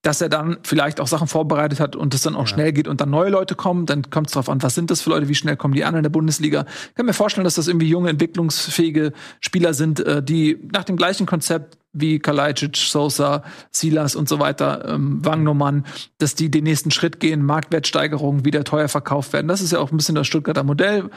dass 0.02 0.20
er 0.20 0.30
dann 0.30 0.58
vielleicht 0.64 1.00
auch 1.00 1.08
Sachen 1.08 1.28
vorbereitet 1.28 1.80
hat 1.80 1.96
und 1.96 2.14
es 2.16 2.24
dann 2.24 2.36
auch 2.36 2.42
Ja. 2.42 2.48
schnell 2.48 2.74
geht 2.74 2.88
und 2.88 3.02
dann 3.02 3.12
neue 3.12 3.30
Leute 3.30 3.54
kommen, 3.56 3.86
dann 3.86 4.10
kommt 4.10 4.28
es 4.28 4.34
drauf 4.34 4.50
an, 4.50 4.62
was 4.64 4.74
sind 4.74 4.90
das 4.90 5.02
für 5.02 5.12
Leute, 5.12 5.28
wie 5.28 5.36
schnell 5.36 5.56
kommen 5.58 5.76
die 5.76 5.84
an 5.84 5.96
in 5.96 6.04
der 6.04 6.10
Bundesliga. 6.10 6.66
Ich 6.90 6.96
kann 6.96 7.06
mir 7.06 7.14
vorstellen, 7.14 7.44
dass 7.46 7.56
das 7.56 7.68
irgendwie 7.68 7.88
junge, 7.88 8.10
entwicklungsfähige 8.10 9.14
Spieler 9.42 9.74
sind, 9.74 10.00
äh, 10.00 10.24
die 10.24 10.58
nach 10.74 10.84
dem 10.84 10.98
gleichen 10.98 11.26
Konzept 11.28 11.78
wie 11.94 12.20
Kalajdzic, 12.20 12.78
Sosa, 12.78 13.44
Silas 13.70 14.16
und 14.16 14.28
so 14.30 14.40
weiter, 14.40 14.86
ähm, 14.88 15.24
Wangnummern, 15.24 15.86
dass 16.18 16.36
die 16.36 16.50
den 16.50 16.64
nächsten 16.64 16.90
Schritt 16.90 17.20
gehen, 17.20 17.44
Marktwertsteigerung, 17.46 18.46
wieder 18.46 18.64
teuer 18.64 18.88
verkauft 18.88 19.34
werden. 19.34 19.48
Das 19.48 19.62
ist 19.62 19.72
ja 19.72 19.80
auch 19.80 19.92
ein 19.92 19.98
bisschen 19.98 20.16
das 20.16 20.26
Stuttgarter 20.26 20.64
Modell. 20.64 21.10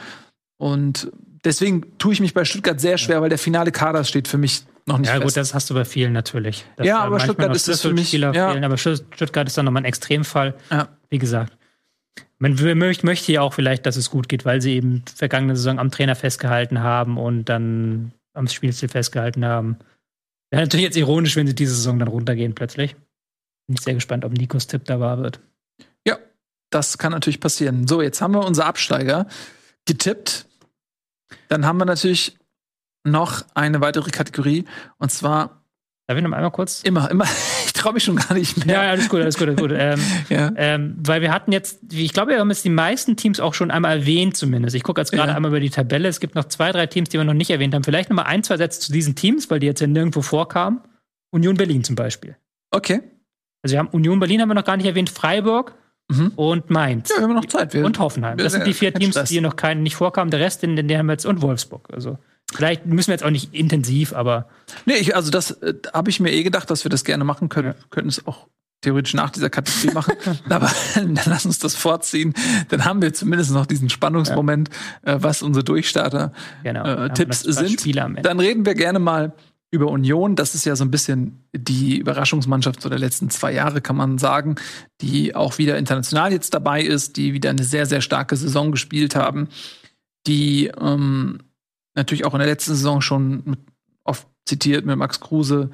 Und 0.57 1.11
deswegen 1.43 1.97
tue 1.97 2.13
ich 2.13 2.19
mich 2.19 2.33
bei 2.33 2.45
Stuttgart 2.45 2.79
sehr 2.79 2.97
schwer, 2.97 3.21
weil 3.21 3.29
der 3.29 3.37
finale 3.37 3.71
Kader 3.71 4.03
steht 4.03 4.27
für 4.27 4.37
mich 4.37 4.65
noch 4.85 4.97
nicht 4.99 5.07
Ja, 5.07 5.13
fest. 5.15 5.23
gut, 5.25 5.37
das 5.37 5.53
hast 5.53 5.69
du 5.69 5.73
bei 5.73 5.85
vielen 5.85 6.13
natürlich. 6.13 6.65
Dass 6.75 6.85
Ja, 6.87 6.99
aber 6.99 7.19
Stuttgart 7.19 7.55
ist 7.55 7.67
das 7.67 7.81
für 7.81 7.93
mich- 7.93 8.11
ja. 8.11 8.31
fehlen, 8.51 8.63
aber 8.63 8.77
Stuttgart 8.77 9.47
ist 9.47 9.57
dann 9.57 9.65
nochmal 9.65 9.81
ein 9.81 9.85
Extremfall. 9.85 10.53
Ja. 10.69 10.89
Wie 11.09 11.17
gesagt. 11.17 11.57
Man 12.37 12.53
möchte, 12.77 13.05
möchte 13.05 13.31
ja 13.31 13.41
auch 13.41 13.53
vielleicht, 13.53 13.85
dass 13.85 13.95
es 13.95 14.09
gut 14.09 14.27
geht, 14.29 14.43
weil 14.45 14.61
sie 14.61 14.73
eben 14.73 15.03
vergangene 15.15 15.55
Saison 15.55 15.79
am 15.79 15.89
Trainer 15.89 16.15
festgehalten 16.15 16.81
haben 16.81 17.17
und 17.17 17.45
dann 17.45 18.11
am 18.33 18.47
Spielstil 18.47 18.89
festgehalten 18.89 19.45
haben. 19.45 19.77
Wäre 20.51 20.61
natürlich 20.63 20.83
jetzt 20.83 20.97
ironisch, 20.97 21.35
wenn 21.37 21.47
sie 21.47 21.55
diese 21.55 21.73
Saison 21.73 21.97
dann 21.97 22.09
runtergehen 22.09 22.53
plötzlich. 22.53 22.95
Bin 23.67 23.75
ich 23.77 23.81
sehr 23.81 23.93
gespannt, 23.95 24.25
ob 24.25 24.33
Nikos 24.33 24.67
Tipp 24.67 24.83
da 24.85 24.99
wahr 24.99 25.17
wird. 25.19 25.39
Ja, 26.05 26.17
das 26.69 26.97
kann 26.97 27.11
natürlich 27.13 27.39
passieren. 27.39 27.87
So, 27.87 28.01
jetzt 28.01 28.21
haben 28.21 28.33
wir 28.33 28.45
unser 28.45 28.65
Absteiger 28.65 29.27
getippt. 29.85 30.45
Dann 31.47 31.65
haben 31.65 31.77
wir 31.79 31.85
natürlich 31.85 32.37
noch 33.05 33.43
eine 33.53 33.79
weitere 33.81 34.09
Kategorie 34.11 34.65
und 34.97 35.11
zwar 35.11 35.61
Darf 36.07 36.17
ich 36.19 36.23
noch 36.23 36.31
einmal 36.33 36.51
kurz? 36.51 36.83
immer, 36.83 37.09
immer. 37.09 37.25
Ich 37.65 37.73
traue 37.73 37.93
mich 37.93 38.03
schon 38.03 38.15
gar 38.15 38.33
nicht 38.35 38.65
mehr. 38.65 38.75
ja, 38.83 38.89
alles 38.91 39.09
gut, 39.09 39.21
alles 39.21 39.37
gut, 39.37 39.47
alles 39.49 39.59
gut. 39.59 39.71
ähm, 39.75 39.99
Ja. 40.29 40.51
ähm, 40.55 40.95
weil 41.03 41.21
wir 41.21 41.31
hatten 41.31 41.51
jetzt, 41.51 41.79
ich 41.91 42.13
glaube, 42.13 42.31
wir 42.31 42.39
haben 42.39 42.49
jetzt 42.49 42.63
die 42.63 42.69
meisten 42.69 43.15
Teams 43.17 43.39
auch 43.39 43.53
schon 43.53 43.69
einmal 43.69 43.97
erwähnt, 43.99 44.37
zumindest. 44.37 44.75
Ich 44.75 44.83
gucke 44.83 45.01
jetzt 45.01 45.11
gerade 45.11 45.31
Ja. 45.31 45.35
einmal 45.35 45.49
über 45.51 45.59
die 45.59 45.69
Tabelle. 45.69 46.07
Es 46.07 46.19
gibt 46.19 46.35
noch 46.35 46.45
zwei, 46.45 46.71
drei 46.71 46.85
Teams, 46.87 47.09
die 47.09 47.17
wir 47.17 47.23
noch 47.25 47.33
nicht 47.33 47.49
erwähnt 47.51 47.73
haben. 47.75 47.83
Vielleicht 47.83 48.09
noch 48.09 48.15
mal 48.15 48.23
ein, 48.23 48.43
zwei 48.43 48.57
Sätze 48.57 48.79
zu 48.79 48.91
diesen 48.93 49.15
Teams, 49.15 49.49
weil 49.49 49.59
die 49.59 49.67
jetzt 49.67 49.81
ja 49.81 49.87
nirgendwo 49.87 50.21
vorkamen. 50.21 50.79
Union 51.31 51.57
Berlin 51.57 51.83
zum 51.83 51.95
Beispiel. 51.95 52.37
Okay. 52.71 53.01
Also 53.61 53.73
wir 53.73 53.79
haben 53.79 53.89
Union 53.89 54.19
Berlin 54.19 54.41
haben 54.41 54.49
wir 54.49 54.55
noch 54.55 54.63
gar 54.63 54.77
nicht 54.77 54.85
erwähnt, 54.87 55.09
Freiburg 55.09 55.75
Mhm. 56.07 56.31
und 56.35 56.69
Mainz. 56.69 57.09
Ja, 57.09 57.17
wir 57.17 57.23
haben 57.23 57.33
noch 57.33 57.45
Zeit. 57.45 57.73
Wir, 57.73 57.83
und 57.83 57.97
Hoffenheim. 57.99 58.37
Das 58.37 58.53
sind 58.53 58.65
die 58.67 58.73
vier 58.73 58.93
Teams, 58.93 59.21
die 59.23 59.41
noch 59.41 59.55
keinen 59.55 59.81
nicht 59.83 59.95
vorkamen. 59.95 60.29
Der 60.29 60.39
Rest, 60.39 60.61
den, 60.61 60.75
den 60.75 60.89
haben 60.97 61.07
wir 61.07 61.13
jetzt 61.13 61.25
und 61.25 61.41
Wolfsburg. 61.41 61.89
Also 61.91 62.19
vielleicht 62.53 62.85
müssen 62.85 63.07
wir 63.07 63.13
jetzt 63.13 63.23
auch 63.23 63.31
nicht 63.31 63.53
intensiv, 63.53 64.13
aber 64.13 64.47
Nee, 64.85 64.95
ich, 64.95 65.15
also 65.15 65.31
das 65.31 65.51
äh, 65.51 65.73
habe 65.93 66.09
ich 66.09 66.19
mir 66.19 66.31
eh 66.31 66.43
gedacht, 66.43 66.69
dass 66.69 66.85
wir 66.85 66.89
das 66.89 67.03
gerne 67.03 67.23
machen 67.23 67.49
können. 67.49 67.69
Wir 67.69 67.75
könnten 67.89 68.09
es 68.09 68.25
auch 68.27 68.47
theoretisch 68.81 69.13
nach 69.13 69.31
dieser 69.31 69.49
Kategorie 69.49 69.93
machen. 69.93 70.13
Aber 70.49 70.71
dann 70.95 71.19
lass 71.25 71.45
uns 71.45 71.59
das 71.59 71.75
vorziehen. 71.75 72.33
Dann 72.69 72.85
haben 72.85 73.01
wir 73.01 73.13
zumindest 73.13 73.51
noch 73.51 73.65
diesen 73.65 73.89
Spannungsmoment, 73.89 74.69
äh, 75.01 75.17
was 75.19 75.41
unsere 75.41 75.63
Durchstarter 75.63 76.33
genau. 76.63 76.85
Äh, 76.85 77.09
sind. 77.53 77.81
Dann 78.23 78.39
reden 78.39 78.65
wir 78.65 78.75
gerne 78.75 78.99
mal 78.99 79.33
über 79.71 79.87
Union. 79.87 80.35
Das 80.35 80.55
ist 80.55 80.65
ja 80.65 80.75
so 80.75 80.85
ein 80.85 80.91
bisschen 80.91 81.43
die 81.55 81.97
Überraschungsmannschaft 81.97 82.81
so 82.81 82.89
der 82.89 82.99
letzten 82.99 83.29
zwei 83.29 83.53
Jahre, 83.53 83.81
kann 83.81 83.95
man 83.95 84.17
sagen, 84.19 84.55
die 85.01 85.35
auch 85.35 85.57
wieder 85.57 85.77
international 85.77 86.31
jetzt 86.31 86.53
dabei 86.53 86.81
ist, 86.81 87.17
die 87.17 87.33
wieder 87.33 87.49
eine 87.49 87.63
sehr, 87.63 87.85
sehr 87.85 88.01
starke 88.01 88.35
Saison 88.35 88.71
gespielt 88.71 89.15
haben, 89.15 89.49
die 90.27 90.71
ähm, 90.79 91.39
natürlich 91.95 92.25
auch 92.25 92.33
in 92.33 92.39
der 92.39 92.47
letzten 92.47 92.75
Saison 92.75 93.01
schon 93.01 93.43
mit, 93.45 93.59
oft 94.03 94.27
zitiert 94.45 94.85
mit 94.85 94.97
Max 94.97 95.19
Kruse 95.19 95.71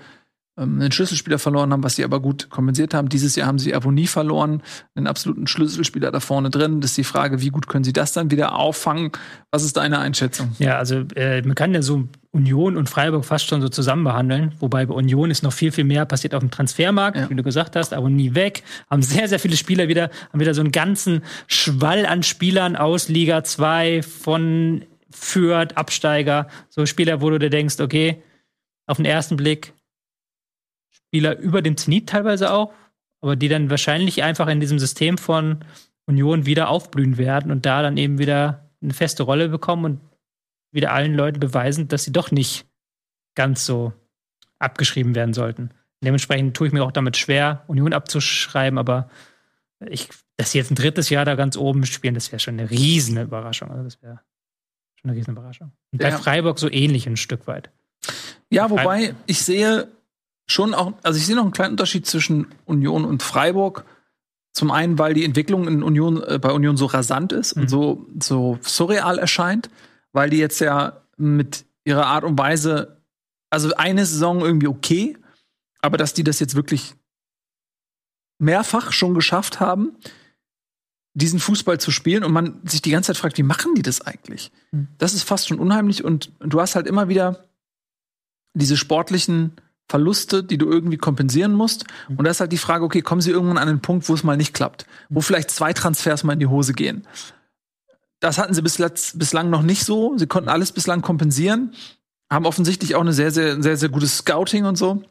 ähm, 0.57 0.81
einen 0.81 0.91
Schlüsselspieler 0.91 1.39
verloren 1.39 1.71
haben, 1.71 1.83
was 1.83 1.95
sie 1.95 2.03
aber 2.03 2.19
gut 2.19 2.49
kompensiert 2.49 2.93
haben. 2.93 3.07
Dieses 3.07 3.37
Jahr 3.37 3.47
haben 3.47 3.57
sie 3.57 3.73
Avonie 3.73 4.07
verloren, 4.07 4.61
einen 4.95 5.07
absoluten 5.07 5.47
Schlüsselspieler 5.47 6.11
da 6.11 6.19
vorne 6.19 6.49
drin. 6.49 6.81
Das 6.81 6.91
ist 6.91 6.97
die 6.97 7.03
Frage, 7.05 7.41
wie 7.41 7.49
gut 7.49 7.67
können 7.67 7.85
sie 7.85 7.93
das 7.93 8.11
dann 8.11 8.31
wieder 8.31 8.55
auffangen? 8.55 9.11
Was 9.51 9.63
ist 9.63 9.77
deine 9.77 9.99
Einschätzung? 9.99 10.53
Ja, 10.59 10.77
also 10.77 11.03
äh, 11.15 11.41
man 11.41 11.55
kann 11.55 11.73
ja 11.73 11.81
so 11.81 12.03
Union 12.31 12.75
und 12.75 12.89
Freiburg 12.89 13.23
fast 13.23 13.47
schon 13.47 13.61
so 13.61 13.69
zusammen 13.69 14.03
behandeln. 14.03 14.53
Wobei 14.59 14.85
bei 14.85 14.93
Union 14.93 15.31
ist 15.31 15.41
noch 15.41 15.53
viel, 15.53 15.71
viel 15.71 15.85
mehr 15.85 16.05
passiert 16.05 16.35
auf 16.35 16.41
dem 16.41 16.51
Transfermarkt, 16.51 17.17
ja. 17.17 17.29
wie 17.29 17.35
du 17.35 17.43
gesagt 17.43 17.77
hast, 17.77 17.93
aber 17.93 18.09
nie 18.09 18.35
weg. 18.35 18.63
Haben 18.89 19.03
sehr, 19.03 19.29
sehr 19.29 19.39
viele 19.39 19.55
Spieler 19.55 19.87
wieder, 19.87 20.09
haben 20.31 20.39
wieder 20.39 20.53
so 20.53 20.61
einen 20.61 20.73
ganzen 20.73 21.21
Schwall 21.47 22.05
an 22.05 22.23
Spielern 22.23 22.75
aus 22.75 23.07
Liga 23.07 23.43
2 23.45 24.03
von 24.03 24.83
Fürth, 25.11 25.75
Absteiger. 25.77 26.47
So 26.69 26.85
Spieler, 26.85 27.21
wo 27.21 27.29
du 27.29 27.39
dir 27.39 27.49
denkst, 27.49 27.79
okay, 27.79 28.21
auf 28.85 28.97
den 28.97 29.05
ersten 29.05 29.37
Blick 29.37 29.73
Spieler 30.89 31.37
über 31.37 31.61
dem 31.61 31.77
Zenit 31.77 32.09
teilweise 32.09 32.53
auch, 32.53 32.73
aber 33.21 33.35
die 33.35 33.47
dann 33.47 33.69
wahrscheinlich 33.69 34.23
einfach 34.23 34.47
in 34.47 34.59
diesem 34.59 34.79
System 34.79 35.17
von 35.17 35.63
Union 36.05 36.45
wieder 36.45 36.69
aufblühen 36.69 37.17
werden 37.17 37.51
und 37.51 37.65
da 37.65 37.81
dann 37.81 37.97
eben 37.97 38.17
wieder 38.17 38.69
eine 38.81 38.93
feste 38.93 39.23
Rolle 39.23 39.49
bekommen 39.49 39.85
und 39.85 40.01
wieder 40.71 40.93
allen 40.93 41.13
Leuten 41.13 41.39
beweisen, 41.39 41.87
dass 41.87 42.03
sie 42.03 42.11
doch 42.11 42.31
nicht 42.31 42.65
ganz 43.35 43.65
so 43.65 43.93
abgeschrieben 44.59 45.15
werden 45.15 45.33
sollten. 45.33 45.71
Dementsprechend 46.03 46.55
tue 46.55 46.67
ich 46.67 46.73
mir 46.73 46.83
auch 46.83 46.91
damit 46.91 47.17
schwer, 47.17 47.63
Union 47.67 47.93
abzuschreiben, 47.93 48.79
aber 48.79 49.09
ich, 49.85 50.09
dass 50.37 50.51
sie 50.51 50.57
jetzt 50.57 50.71
ein 50.71 50.75
drittes 50.75 51.09
Jahr 51.09 51.25
da 51.25 51.35
ganz 51.35 51.57
oben 51.57 51.85
spielen, 51.85 52.15
das 52.15 52.31
wäre 52.31 52.39
schon 52.39 52.59
eine 52.59 52.69
riesen 52.69 53.17
Überraschung. 53.17 53.69
Also 53.69 53.83
das 53.83 54.01
wäre 54.01 54.21
schon 55.01 55.09
eine 55.09 55.17
riesen 55.17 55.31
Überraschung. 55.31 55.71
Und 55.91 56.01
bei 56.01 56.09
ja. 56.09 56.17
Freiburg 56.17 56.59
so 56.59 56.69
ähnlich 56.69 57.07
ein 57.07 57.17
Stück 57.17 57.47
weit. 57.47 57.71
Ja, 58.49 58.69
wobei 58.69 59.15
ich 59.25 59.43
sehe 59.43 59.87
schon 60.47 60.73
auch, 60.73 60.93
also 61.03 61.17
ich 61.17 61.25
sehe 61.25 61.35
noch 61.35 61.43
einen 61.43 61.53
kleinen 61.53 61.71
Unterschied 61.71 62.05
zwischen 62.05 62.47
Union 62.65 63.05
und 63.05 63.23
Freiburg. 63.23 63.85
Zum 64.53 64.69
einen, 64.69 64.99
weil 64.99 65.13
die 65.13 65.23
Entwicklung 65.23 65.67
in 65.67 65.81
Union, 65.81 66.21
äh, 66.23 66.37
bei 66.37 66.51
Union 66.51 66.75
so 66.75 66.85
rasant 66.85 67.31
ist 67.31 67.55
mhm. 67.55 67.61
und 67.61 67.67
so, 67.69 68.05
so 68.19 68.59
surreal 68.61 69.17
erscheint, 69.17 69.69
weil 70.11 70.29
die 70.29 70.37
jetzt 70.37 70.59
ja 70.59 71.01
mit 71.15 71.65
ihrer 71.85 72.07
Art 72.07 72.25
und 72.25 72.37
Weise, 72.37 72.97
also 73.49 73.73
eine 73.75 74.05
Saison 74.05 74.41
irgendwie 74.41 74.67
okay, 74.67 75.17
aber 75.81 75.97
dass 75.97 76.13
die 76.13 76.23
das 76.23 76.39
jetzt 76.39 76.55
wirklich 76.55 76.95
mehrfach 78.39 78.91
schon 78.91 79.13
geschafft 79.13 79.59
haben, 79.59 79.95
diesen 81.13 81.39
Fußball 81.39 81.79
zu 81.79 81.91
spielen 81.91 82.23
und 82.23 82.31
man 82.31 82.61
sich 82.65 82.81
die 82.81 82.91
ganze 82.91 83.07
Zeit 83.07 83.17
fragt, 83.17 83.37
wie 83.37 83.43
machen 83.43 83.75
die 83.75 83.81
das 83.81 84.01
eigentlich? 84.01 84.51
Mhm. 84.71 84.87
Das 84.97 85.13
ist 85.13 85.23
fast 85.23 85.47
schon 85.47 85.59
unheimlich 85.59 86.03
und 86.03 86.31
du 86.39 86.61
hast 86.61 86.75
halt 86.75 86.87
immer 86.87 87.09
wieder 87.09 87.45
diese 88.53 88.77
sportlichen 88.77 89.53
Verluste, 89.89 90.43
die 90.43 90.57
du 90.57 90.69
irgendwie 90.69 90.97
kompensieren 90.97 91.53
musst. 91.53 91.85
Mhm. 92.07 92.17
Und 92.17 92.25
da 92.25 92.31
ist 92.31 92.39
halt 92.39 92.53
die 92.53 92.57
Frage, 92.57 92.85
okay, 92.85 93.01
kommen 93.01 93.21
sie 93.21 93.31
irgendwann 93.31 93.57
an 93.57 93.67
einen 93.67 93.81
Punkt, 93.81 94.07
wo 94.07 94.13
es 94.13 94.23
mal 94.23 94.37
nicht 94.37 94.53
klappt, 94.53 94.85
wo 95.09 95.19
mhm. 95.19 95.23
vielleicht 95.23 95.51
zwei 95.51 95.73
Transfers 95.73 96.23
mal 96.23 96.33
in 96.33 96.39
die 96.39 96.47
Hose 96.47 96.73
gehen. 96.73 97.05
Das 98.21 98.37
hatten 98.37 98.53
sie 98.53 98.61
bislang 98.61 99.49
noch 99.49 99.63
nicht 99.63 99.83
so. 99.83 100.17
Sie 100.17 100.27
konnten 100.27 100.47
alles 100.47 100.71
bislang 100.71 101.01
kompensieren, 101.01 101.73
haben 102.29 102.45
offensichtlich 102.45 102.95
auch 102.95 103.01
eine 103.01 103.13
sehr, 103.13 103.31
sehr, 103.31 103.61
sehr, 103.61 103.75
sehr 103.77 103.89
gutes 103.89 104.19
Scouting 104.19 104.65
und 104.65 104.77
so. 104.77 105.03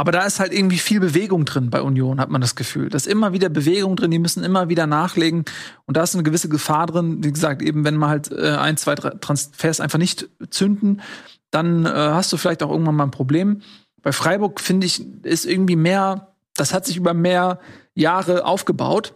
Aber 0.00 0.12
da 0.12 0.24
ist 0.24 0.40
halt 0.40 0.54
irgendwie 0.54 0.78
viel 0.78 0.98
Bewegung 0.98 1.44
drin 1.44 1.68
bei 1.68 1.82
Union, 1.82 2.20
hat 2.20 2.30
man 2.30 2.40
das 2.40 2.56
Gefühl. 2.56 2.88
Da 2.88 2.96
ist 2.96 3.06
immer 3.06 3.34
wieder 3.34 3.50
Bewegung 3.50 3.96
drin, 3.96 4.10
die 4.10 4.18
müssen 4.18 4.42
immer 4.42 4.70
wieder 4.70 4.86
nachlegen. 4.86 5.44
Und 5.84 5.98
da 5.98 6.02
ist 6.02 6.14
eine 6.14 6.22
gewisse 6.22 6.48
Gefahr 6.48 6.86
drin. 6.86 7.22
Wie 7.22 7.30
gesagt, 7.30 7.60
eben 7.60 7.84
wenn 7.84 7.98
man 7.98 8.08
halt 8.08 8.32
äh, 8.32 8.56
ein, 8.56 8.78
zwei 8.78 8.94
Transfers 8.94 9.78
einfach 9.78 9.98
nicht 9.98 10.30
zünden, 10.48 11.02
dann 11.50 11.84
äh, 11.84 11.90
hast 11.90 12.32
du 12.32 12.38
vielleicht 12.38 12.62
auch 12.62 12.70
irgendwann 12.70 12.94
mal 12.94 13.04
ein 13.04 13.10
Problem. 13.10 13.60
Bei 14.00 14.12
Freiburg 14.12 14.62
finde 14.62 14.86
ich, 14.86 15.04
ist 15.22 15.44
irgendwie 15.44 15.76
mehr, 15.76 16.28
das 16.56 16.72
hat 16.72 16.86
sich 16.86 16.96
über 16.96 17.12
mehr 17.12 17.60
Jahre 17.92 18.46
aufgebaut. 18.46 19.12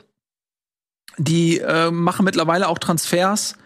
Die 1.17 1.61
äh, 1.61 1.91
machen 1.91 2.27
mittlerweile 2.27 2.69
auch 2.69 2.79
Transfers 2.79 3.57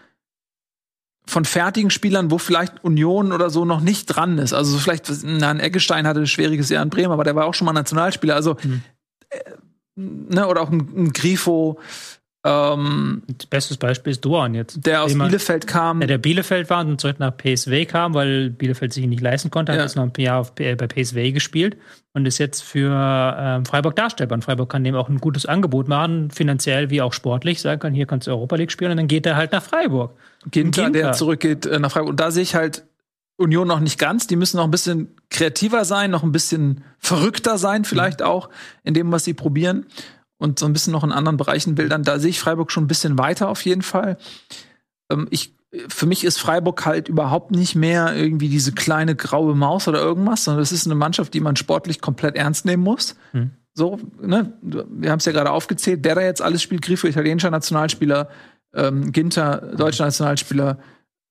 von 1.25 1.45
fertigen 1.45 1.91
Spielern, 1.91 2.31
wo 2.31 2.37
vielleicht 2.37 2.83
Union 2.83 3.31
oder 3.31 3.49
so 3.49 3.65
noch 3.65 3.81
nicht 3.81 4.07
dran 4.07 4.37
ist. 4.37 4.53
Also 4.53 4.77
vielleicht, 4.77 5.11
na, 5.23 5.51
ein 5.51 5.59
Eggestein 5.59 6.07
hatte 6.07 6.21
ein 6.21 6.27
schwieriges 6.27 6.69
Jahr 6.69 6.83
in 6.83 6.89
Bremen, 6.89 7.11
aber 7.11 7.23
der 7.23 7.35
war 7.35 7.45
auch 7.45 7.53
schon 7.53 7.65
mal 7.65 7.73
Nationalspieler. 7.73 8.35
Also, 8.35 8.57
mhm. 8.63 8.81
äh, 9.29 9.37
ne, 9.95 10.47
oder 10.47 10.61
auch 10.61 10.71
ein, 10.71 10.89
ein 10.95 11.13
Grifo, 11.13 11.79
ähm, 12.45 13.23
Bestes 13.49 13.75
Beispiel 13.75 14.11
ist 14.11 14.23
Duan 14.23 14.55
jetzt. 14.55 14.85
Der 14.85 15.03
aus 15.03 15.13
Bielefeld 15.13 15.67
kam. 15.67 15.99
Der, 15.99 16.07
der 16.07 16.17
Bielefeld 16.17 16.69
war 16.69 16.85
und 16.85 16.99
zurück 16.99 17.19
nach 17.19 17.35
PSW 17.35 17.85
kam, 17.85 18.13
weil 18.13 18.49
Bielefeld 18.49 18.93
sich 18.93 19.05
nicht 19.05 19.21
leisten 19.21 19.51
konnte. 19.51 19.73
Ja. 19.73 19.79
Hat 19.79 19.85
jetzt 19.85 19.95
noch 19.97 20.05
ein 20.05 20.13
Jahr 20.17 20.39
auf, 20.39 20.55
bei 20.55 20.75
PSW 20.75 21.33
gespielt 21.33 21.75
und 22.13 22.25
ist 22.25 22.37
jetzt 22.37 22.61
für 22.61 22.93
ähm, 23.37 23.65
Freiburg 23.65 23.97
darstellbar. 23.97 24.37
Und 24.37 24.43
Freiburg 24.43 24.69
kann 24.69 24.85
dem 24.85 24.95
auch 24.95 25.09
ein 25.09 25.17
gutes 25.17 25.45
Angebot 25.45 25.89
machen, 25.89 26.31
finanziell 26.31 26.89
wie 26.89 27.01
auch 27.01 27.11
sportlich. 27.11 27.59
Sagen 27.59 27.81
kann, 27.81 27.93
hier 27.93 28.05
kannst 28.05 28.27
du 28.27 28.31
Europa 28.31 28.55
League 28.55 28.71
spielen 28.71 28.91
und 28.91 28.97
dann 28.97 29.07
geht 29.07 29.25
er 29.25 29.35
halt 29.35 29.51
nach 29.51 29.63
Freiburg. 29.63 30.15
Ginter, 30.49 30.85
Ginter. 30.85 30.99
der 30.99 31.11
zurückgeht 31.13 31.65
äh, 31.65 31.79
nach 31.79 31.91
Freiburg. 31.91 32.11
Und 32.11 32.19
da 32.19 32.31
sehe 32.31 32.43
ich 32.43 32.55
halt 32.55 32.85
Union 33.37 33.67
noch 33.67 33.79
nicht 33.79 33.97
ganz. 33.97 34.27
Die 34.27 34.35
müssen 34.35 34.57
noch 34.57 34.65
ein 34.65 34.71
bisschen 34.71 35.15
kreativer 35.29 35.85
sein, 35.85 36.11
noch 36.11 36.23
ein 36.23 36.31
bisschen 36.31 36.83
verrückter 36.97 37.57
sein, 37.57 37.85
vielleicht 37.85 38.19
mhm. 38.19 38.25
auch 38.25 38.49
in 38.83 38.93
dem, 38.93 39.11
was 39.11 39.23
sie 39.23 39.33
probieren 39.33 39.85
und 40.37 40.59
so 40.59 40.65
ein 40.65 40.73
bisschen 40.73 40.93
noch 40.93 41.03
in 41.03 41.11
anderen 41.11 41.37
Bereichen 41.37 41.75
bildern. 41.75 42.03
Da 42.03 42.19
sehe 42.19 42.29
ich 42.29 42.39
Freiburg 42.39 42.71
schon 42.71 42.85
ein 42.85 42.87
bisschen 42.87 43.17
weiter 43.17 43.49
auf 43.49 43.63
jeden 43.63 43.81
Fall. 43.81 44.17
Ähm, 45.09 45.27
ich, 45.29 45.55
für 45.87 46.05
mich 46.05 46.23
ist 46.23 46.39
Freiburg 46.39 46.85
halt 46.85 47.07
überhaupt 47.07 47.51
nicht 47.51 47.75
mehr 47.75 48.15
irgendwie 48.15 48.49
diese 48.49 48.71
kleine 48.71 49.15
graue 49.15 49.55
Maus 49.55 49.87
oder 49.87 50.01
irgendwas, 50.01 50.43
sondern 50.43 50.63
es 50.63 50.71
ist 50.71 50.85
eine 50.85 50.95
Mannschaft, 50.95 51.33
die 51.33 51.41
man 51.41 51.55
sportlich 51.55 52.01
komplett 52.01 52.35
ernst 52.35 52.65
nehmen 52.65 52.83
muss. 52.83 53.15
Hm. 53.31 53.51
So, 53.73 53.99
ne? 54.21 54.53
Wir 54.61 55.11
haben 55.11 55.19
es 55.19 55.25
ja 55.25 55.31
gerade 55.31 55.51
aufgezählt, 55.51 56.03
der 56.03 56.15
da 56.15 56.21
jetzt 56.21 56.41
alles 56.41 56.61
spielt, 56.61 56.81
Grifo, 56.81 57.07
italienischer 57.07 57.51
Nationalspieler, 57.51 58.29
ähm, 58.73 59.11
Ginter, 59.11 59.57
deutscher 59.75 60.05
Nationalspieler, 60.05 60.77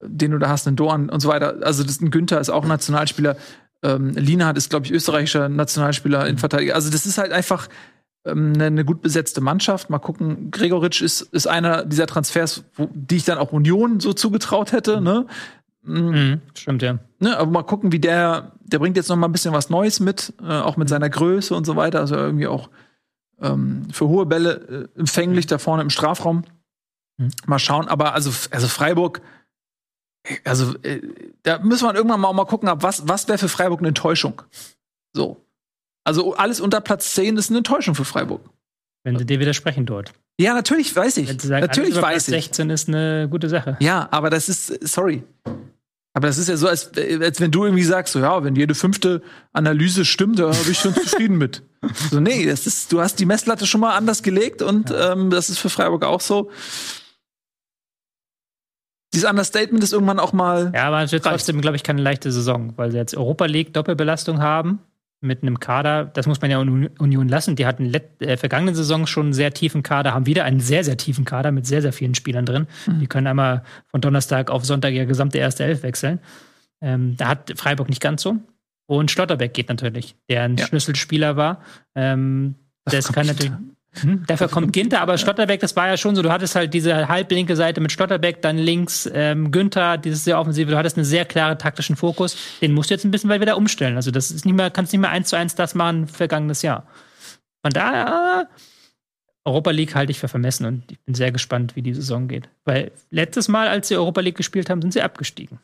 den 0.03 0.31
du 0.31 0.39
da 0.39 0.49
hast, 0.49 0.67
einen 0.67 0.77
Dorn 0.77 1.09
und 1.11 1.21
so 1.21 1.29
weiter. 1.29 1.57
Also 1.63 1.83
das, 1.85 2.01
ein 2.01 2.11
Günther 2.11 2.41
ist 2.41 2.51
auch 2.51 2.65
Nationalspieler. 2.65 3.37
Ähm, 3.83 4.11
Lienhardt 4.11 4.57
ist, 4.57 4.71
glaube 4.71 4.87
ich, 4.87 4.93
österreichischer 4.93 5.49
Nationalspieler 5.49 6.27
in 6.27 6.39
Verteidiger. 6.39 6.75
Also 6.75 6.91
das 6.91 7.07
ist 7.07 7.19
halt 7.19 7.33
einfach, 7.33 7.69
ähm, 8.25 8.53
eine, 8.55 8.65
eine 8.65 8.85
gut 8.85 9.03
besetzte 9.03 9.41
Mannschaft. 9.41 9.91
Mal 9.91 9.99
gucken. 9.99 10.51
Gregoritsch 10.51 11.03
ist, 11.03 11.23
ist 11.23 11.47
einer 11.47 11.85
dieser 11.85 12.07
Transfers, 12.07 12.65
wo, 12.75 12.89
die 12.93 13.17
ich 13.17 13.25
dann 13.25 13.39
auch 13.39 13.53
Union 13.53 14.01
so 14.01 14.13
zugetraut 14.13 14.73
hätte. 14.73 15.01
Ne? 15.01 15.27
Mhm. 15.83 16.11
Mhm, 16.11 16.41
stimmt, 16.55 16.83
ja. 16.83 16.99
Ne, 17.21 17.37
aber 17.37 17.51
mal 17.51 17.63
gucken, 17.63 17.93
wie 17.93 17.99
der, 17.99 18.53
der 18.63 18.79
bringt 18.79 18.97
jetzt 18.97 19.09
noch 19.09 19.17
mal 19.17 19.29
ein 19.29 19.33
bisschen 19.33 19.55
was 19.55 19.71
Neues 19.71 20.01
mit, 20.01 20.35
äh, 20.43 20.53
auch 20.53 20.77
mit 20.77 20.89
seiner 20.89 21.09
Größe 21.09 21.55
und 21.55 21.65
so 21.65 21.77
weiter. 21.77 22.01
Also 22.01 22.17
irgendwie 22.17 22.47
auch 22.47 22.69
ähm, 23.41 23.87
für 23.93 24.09
hohe 24.09 24.27
Bälle 24.27 24.89
äh, 24.97 25.01
empfänglich 25.01 25.47
da 25.47 25.59
vorne 25.59 25.83
im 25.83 25.91
Strafraum. 25.91 26.45
Mhm. 27.19 27.31
Mal 27.47 27.59
schauen. 27.59 27.89
Aber 27.89 28.15
also, 28.15 28.31
also 28.51 28.69
Freiburg, 28.69 29.21
also 30.45 30.75
äh, 30.83 31.03
da 31.43 31.59
müssen 31.59 31.87
wir 31.87 31.95
irgendwann 31.95 32.21
mal, 32.21 32.33
mal 32.33 32.47
gucken, 32.47 32.71
was, 32.77 33.07
was 33.07 33.29
wäre 33.29 33.39
für 33.39 33.49
Freiburg 33.49 33.81
eine 33.81 33.89
Enttäuschung. 33.89 34.43
So. 35.13 35.45
Also 36.05 36.35
alles 36.35 36.61
unter 36.61 36.81
Platz 36.81 37.15
10 37.15 37.37
ist 37.37 37.51
eine 37.51 37.59
Enttäuschung 37.59 37.95
für 37.95 38.05
Freiburg. 38.05 38.49
Wenn 39.05 39.19
sie 39.19 39.27
dir 39.27 39.41
widersprechen 39.41 39.87
dort. 39.87 40.13
Ja, 40.41 40.55
natürlich 40.55 40.95
weiß 40.95 41.17
ich. 41.19 41.29
Wenn 41.29 41.39
sie 41.39 41.49
sagen, 41.49 41.67
natürlich 41.67 41.95
weiß 41.95 42.27
Platz 42.27 42.29
ich. 42.29 42.45
16 42.45 42.71
ist 42.71 42.89
eine 42.89 43.29
gute 43.29 43.49
Sache. 43.49 43.77
Ja, 43.81 44.09
aber 44.11 44.31
das 44.31 44.49
ist, 44.49 44.89
sorry. 44.89 45.23
Aber 46.15 46.27
das 46.27 46.39
ist 46.39 46.49
ja 46.49 46.57
so, 46.57 46.69
als, 46.69 46.91
als 46.97 47.41
wenn 47.41 47.51
du 47.51 47.65
irgendwie 47.65 47.85
sagst, 47.85 48.13
so 48.13 48.19
ja, 48.19 48.43
wenn 48.43 48.57
jede 48.57 48.75
fünfte 48.75 49.23
Analyse 49.53 50.05
stimmt, 50.05 50.39
da 50.39 50.51
bin 50.51 50.71
ich 50.71 50.79
schon 50.79 50.95
zufrieden 50.95 51.39
mit. 51.39 51.63
So, 52.11 52.19
nee, 52.19 52.45
das 52.45 52.67
ist, 52.67 52.93
du 52.93 53.01
hast 53.01 53.21
die 53.21 53.25
Messlatte 53.25 53.65
schon 53.65 53.81
mal 53.81 53.95
anders 53.95 54.25
gelegt 54.25 54.63
und 54.63 54.91
ja. 54.91 55.13
ähm, 55.13 55.31
das 55.31 55.49
ist 55.49 55.59
für 55.59 55.71
Freiburg 55.71 56.05
auch 56.05 56.21
so. 56.21 56.51
Dieses 59.15 59.29
Understatement 59.29 59.83
ist 59.83 59.93
irgendwann 59.93 60.19
auch 60.19 60.33
mal. 60.33 60.71
Ja, 60.75 60.85
aber 60.85 61.03
es 61.03 61.13
wird 61.13 61.25
trotzdem, 61.25 61.61
glaube 61.61 61.77
ich, 61.77 61.83
keine 61.83 62.03
leichte 62.03 62.31
Saison, 62.31 62.75
weil 62.77 62.91
sie 62.91 62.99
jetzt 62.99 63.17
Europa 63.17 63.47
League 63.47 63.73
Doppelbelastung 63.73 64.41
haben 64.41 64.81
mit 65.21 65.43
einem 65.43 65.59
Kader, 65.59 66.05
das 66.05 66.27
muss 66.27 66.41
man 66.41 66.51
ja 66.51 66.59
Union 66.59 67.29
lassen. 67.29 67.57
Die 67.57 67.67
hatten 67.67 67.87
let, 67.87 68.23
äh, 68.23 68.37
vergangene 68.37 68.75
Saison 68.75 69.07
schon 69.07 69.27
einen 69.27 69.33
sehr 69.33 69.53
tiefen 69.53 69.83
Kader, 69.83 70.15
haben 70.15 70.27
wieder 70.27 70.45
einen 70.45 70.61
sehr, 70.61 70.85
sehr 70.85 70.97
tiefen 70.97 71.25
Kader 71.25 71.51
mit 71.51 71.67
sehr, 71.67 71.83
sehr 71.83 71.93
vielen 71.93 72.15
Spielern 72.15 72.47
drin. 72.47 72.67
Mhm. 72.87 73.01
Die 73.01 73.07
können 73.09 73.27
einmal 73.27 73.65
von 73.87 74.01
Donnerstag 74.01 74.51
auf 74.51 74.65
Sonntag 74.65 74.93
ihre 74.93 75.07
gesamte 75.07 75.39
erste 75.39 75.65
Elf 75.65 75.83
wechseln. 75.83 76.21
Ähm, 76.81 77.17
da 77.17 77.29
hat 77.29 77.53
Freiburg 77.57 77.89
nicht 77.89 78.01
ganz 78.01 78.23
so. 78.23 78.37
Und 78.87 79.11
Schlotterbeck 79.11 79.53
geht 79.53 79.69
natürlich, 79.69 80.15
der 80.29 80.45
ein 80.45 80.57
ja. 80.57 80.67
Schlüsselspieler 80.67 81.37
war. 81.37 81.63
Ähm, 81.95 82.55
das 82.85 83.13
kann 83.13 83.27
natürlich. 83.27 83.53
Hm, 83.93 84.25
dafür 84.27 84.49
kommt 84.49 84.73
Ginter, 84.73 85.01
aber 85.01 85.17
Stotterbeck, 85.19 85.61
das 85.61 85.75
war 85.75 85.89
ja 85.89 85.97
schon 85.97 86.15
so, 86.15 86.23
du 86.23 86.31
hattest 86.31 86.55
halt 86.55 86.75
diese 86.75 87.09
halblinke 87.09 87.57
Seite 87.57 87.81
mit 87.81 87.91
Stotterbeck, 87.91 88.43
dann 88.43 88.59
links 88.59 89.11
ähm, 89.13 89.51
Günther, 89.51 89.99
dieses 89.99 90.25
sehr 90.25 90.39
offensive, 90.39 90.71
du 90.71 90.77
hattest 90.77 90.97
einen 90.97 91.05
sehr 91.05 91.25
klaren 91.25 91.59
taktischen 91.59 91.97
Fokus, 91.97 92.37
den 92.61 92.75
musst 92.75 92.91
du 92.91 92.95
jetzt 92.95 93.05
ein 93.05 93.11
bisschen 93.11 93.31
wieder 93.31 93.57
umstellen. 93.57 93.97
Also 93.97 94.11
das 94.11 94.31
ist 94.31 94.45
nicht 94.45 94.55
mehr, 94.55 94.71
kannst 94.71 94.93
nicht 94.93 95.01
mehr 95.01 95.11
eins 95.11 95.29
zu 95.29 95.37
eins 95.37 95.55
das 95.55 95.75
machen 95.75 96.07
vergangenes 96.07 96.63
Jahr. 96.63 96.87
Von 97.63 97.73
daher, 97.73 98.49
Europa 99.45 99.71
League 99.71 99.95
halte 99.95 100.13
ich 100.13 100.19
für 100.19 100.29
vermessen 100.29 100.67
und 100.67 100.93
ich 100.93 101.01
bin 101.01 101.15
sehr 101.15 101.33
gespannt, 101.33 101.75
wie 101.75 101.83
die 101.83 101.95
Saison 101.95 102.29
geht. 102.29 102.49
Weil 102.65 102.93
letztes 103.11 103.49
Mal, 103.49 103.69
als 103.69 103.89
sie 103.89 103.97
Europa 103.97 104.21
League 104.21 104.37
gespielt 104.37 104.69
haben, 104.69 104.83
sind 104.83 104.93
sie 104.93 105.03
abgestiegen. 105.03 105.59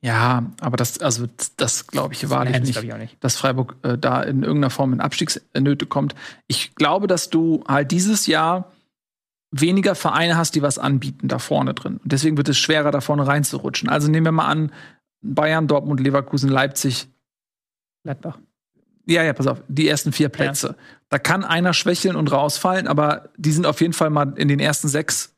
Ja, 0.00 0.44
aber 0.60 0.76
das, 0.76 1.00
also 1.00 1.26
das 1.56 1.86
glaube 1.88 2.14
ich 2.14 2.30
wahrlich 2.30 2.52
Nein, 2.52 2.62
nicht, 2.62 2.82
ich 2.82 2.94
nicht, 2.94 3.16
dass 3.20 3.36
Freiburg 3.36 3.76
äh, 3.82 3.98
da 3.98 4.22
in 4.22 4.42
irgendeiner 4.42 4.70
Form 4.70 4.92
in 4.92 5.00
Abstiegsnöte 5.00 5.86
kommt. 5.86 6.14
Ich 6.46 6.74
glaube, 6.76 7.08
dass 7.08 7.30
du 7.30 7.64
halt 7.66 7.90
dieses 7.90 8.26
Jahr 8.26 8.70
weniger 9.50 9.94
Vereine 9.94 10.36
hast, 10.36 10.54
die 10.54 10.62
was 10.62 10.78
anbieten 10.78 11.26
da 11.26 11.38
vorne 11.38 11.74
drin. 11.74 11.98
Und 12.02 12.12
deswegen 12.12 12.36
wird 12.36 12.48
es 12.48 12.58
schwerer, 12.58 12.90
da 12.90 13.00
vorne 13.00 13.26
reinzurutschen. 13.26 13.88
Also 13.88 14.08
nehmen 14.08 14.26
wir 14.26 14.32
mal 14.32 14.46
an, 14.46 14.72
Bayern, 15.20 15.66
Dortmund, 15.66 16.00
Leverkusen, 16.00 16.48
Leipzig. 16.48 17.08
Gladbach. 18.04 18.38
Ja, 19.06 19.22
ja, 19.22 19.32
pass 19.32 19.46
auf, 19.46 19.62
die 19.68 19.88
ersten 19.88 20.12
vier 20.12 20.28
Plätze. 20.28 20.68
Ja. 20.68 20.74
Da 21.08 21.18
kann 21.18 21.42
einer 21.42 21.72
schwächeln 21.72 22.14
und 22.14 22.30
rausfallen, 22.30 22.86
aber 22.86 23.30
die 23.36 23.52
sind 23.52 23.66
auf 23.66 23.80
jeden 23.80 23.94
Fall 23.94 24.10
mal 24.10 24.34
in 24.36 24.48
den 24.48 24.60
ersten 24.60 24.86
sechs 24.86 25.34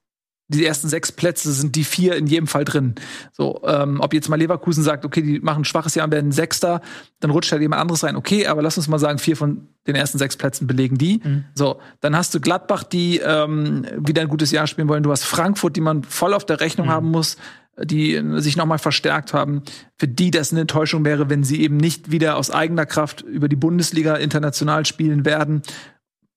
die 0.54 0.66
ersten 0.66 0.88
sechs 0.88 1.12
Plätze 1.12 1.52
sind 1.52 1.76
die 1.76 1.84
vier 1.84 2.16
in 2.16 2.26
jedem 2.26 2.46
Fall 2.46 2.64
drin. 2.64 2.94
So, 3.32 3.62
ähm, 3.64 4.00
ob 4.00 4.12
jetzt 4.12 4.28
mal 4.28 4.36
Leverkusen 4.36 4.82
sagt, 4.82 5.04
okay, 5.04 5.22
die 5.22 5.40
machen 5.40 5.62
ein 5.62 5.64
schwaches 5.64 5.94
Jahr 5.94 6.06
und 6.06 6.12
werden 6.12 6.32
Sechster, 6.32 6.80
dann 7.20 7.30
rutscht 7.30 7.52
halt 7.52 7.62
jemand 7.62 7.80
anderes 7.80 8.02
rein. 8.02 8.16
Okay, 8.16 8.46
aber 8.46 8.60
lass 8.62 8.76
uns 8.76 8.88
mal 8.88 8.98
sagen, 8.98 9.18
vier 9.18 9.36
von 9.36 9.68
den 9.86 9.94
ersten 9.94 10.18
sechs 10.18 10.36
Plätzen 10.36 10.66
belegen 10.66 10.98
die. 10.98 11.20
Mhm. 11.22 11.44
So, 11.54 11.80
dann 12.00 12.16
hast 12.16 12.34
du 12.34 12.40
Gladbach, 12.40 12.82
die 12.82 13.18
ähm, 13.18 13.86
wieder 13.96 14.22
ein 14.22 14.28
gutes 14.28 14.50
Jahr 14.50 14.66
spielen 14.66 14.88
wollen. 14.88 15.02
Du 15.02 15.12
hast 15.12 15.24
Frankfurt, 15.24 15.76
die 15.76 15.80
man 15.80 16.02
voll 16.02 16.34
auf 16.34 16.44
der 16.44 16.60
Rechnung 16.60 16.88
mhm. 16.88 16.92
haben 16.92 17.10
muss, 17.10 17.36
die 17.82 18.20
sich 18.36 18.56
nochmal 18.56 18.78
verstärkt 18.78 19.32
haben. 19.32 19.62
Für 19.96 20.08
die 20.08 20.30
das 20.30 20.50
eine 20.50 20.62
Enttäuschung 20.62 21.04
wäre, 21.04 21.30
wenn 21.30 21.44
sie 21.44 21.62
eben 21.62 21.76
nicht 21.76 22.10
wieder 22.10 22.36
aus 22.36 22.50
eigener 22.50 22.86
Kraft 22.86 23.22
über 23.22 23.48
die 23.48 23.56
Bundesliga 23.56 24.16
international 24.16 24.84
spielen 24.84 25.24
werden. 25.24 25.62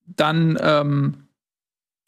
Dann 0.05 0.57
ähm, 0.61 1.27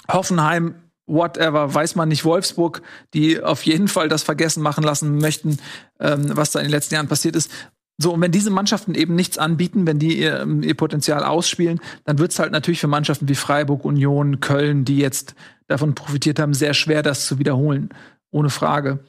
Hoffenheim 0.08 0.76
whatever, 1.08 1.74
weiß 1.74 1.96
man 1.96 2.10
nicht, 2.10 2.26
Wolfsburg, 2.26 2.82
die 3.14 3.42
auf 3.42 3.64
jeden 3.64 3.88
Fall 3.88 4.10
das 4.10 4.24
vergessen 4.24 4.64
machen 4.64 4.84
lassen 4.84 5.18
möchten, 5.18 5.58
ähm, 6.00 6.32
was 6.36 6.52
da 6.52 6.60
in 6.60 6.66
den 6.66 6.72
letzten 6.72 6.96
Jahren 6.96 7.08
passiert 7.08 7.36
ist. 7.36 7.52
So, 7.98 8.14
und 8.14 8.22
wenn 8.22 8.32
diese 8.32 8.50
Mannschaften 8.50 8.94
eben 8.94 9.16
nichts 9.16 9.38
anbieten, 9.38 9.88
wenn 9.88 10.00
die 10.00 10.20
ihr, 10.20 10.46
ihr 10.62 10.76
Potenzial 10.76 11.24
ausspielen, 11.24 11.80
dann 12.04 12.20
wird 12.20 12.32
es 12.32 12.40
halt 12.40 12.52
natürlich 12.52 12.82
für 12.82 12.88
Mannschaften 12.88 13.30
wie 13.30 13.36
Freiburg, 13.36 13.86
Union, 13.86 14.42
Köln, 14.42 14.84
die 14.84 14.98
jetzt 14.98 15.34
davon 15.68 15.96
profitiert 15.96 16.40
haben, 16.40 16.54
sehr 16.54 16.74
schwer, 16.74 17.04
das 17.04 17.26
zu 17.26 17.40
wiederholen. 17.40 17.90
Ohne 18.32 18.50
Frage. 18.50 19.00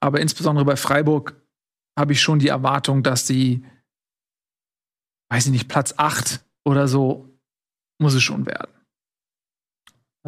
Aber 0.00 0.20
insbesondere 0.20 0.66
bei 0.66 0.76
Freiburg 0.76 1.40
habe 1.98 2.12
ich 2.12 2.20
schon 2.20 2.38
die 2.38 2.48
Erwartung, 2.48 3.02
dass 3.02 3.26
sie, 3.26 3.64
weiß 5.30 5.46
ich 5.46 5.52
nicht, 5.52 5.68
Platz 5.68 5.94
8 5.96 6.44
oder 6.64 6.86
so 6.86 7.28
muss 7.98 8.14
es 8.14 8.22
schon 8.22 8.46
werden. 8.46 8.77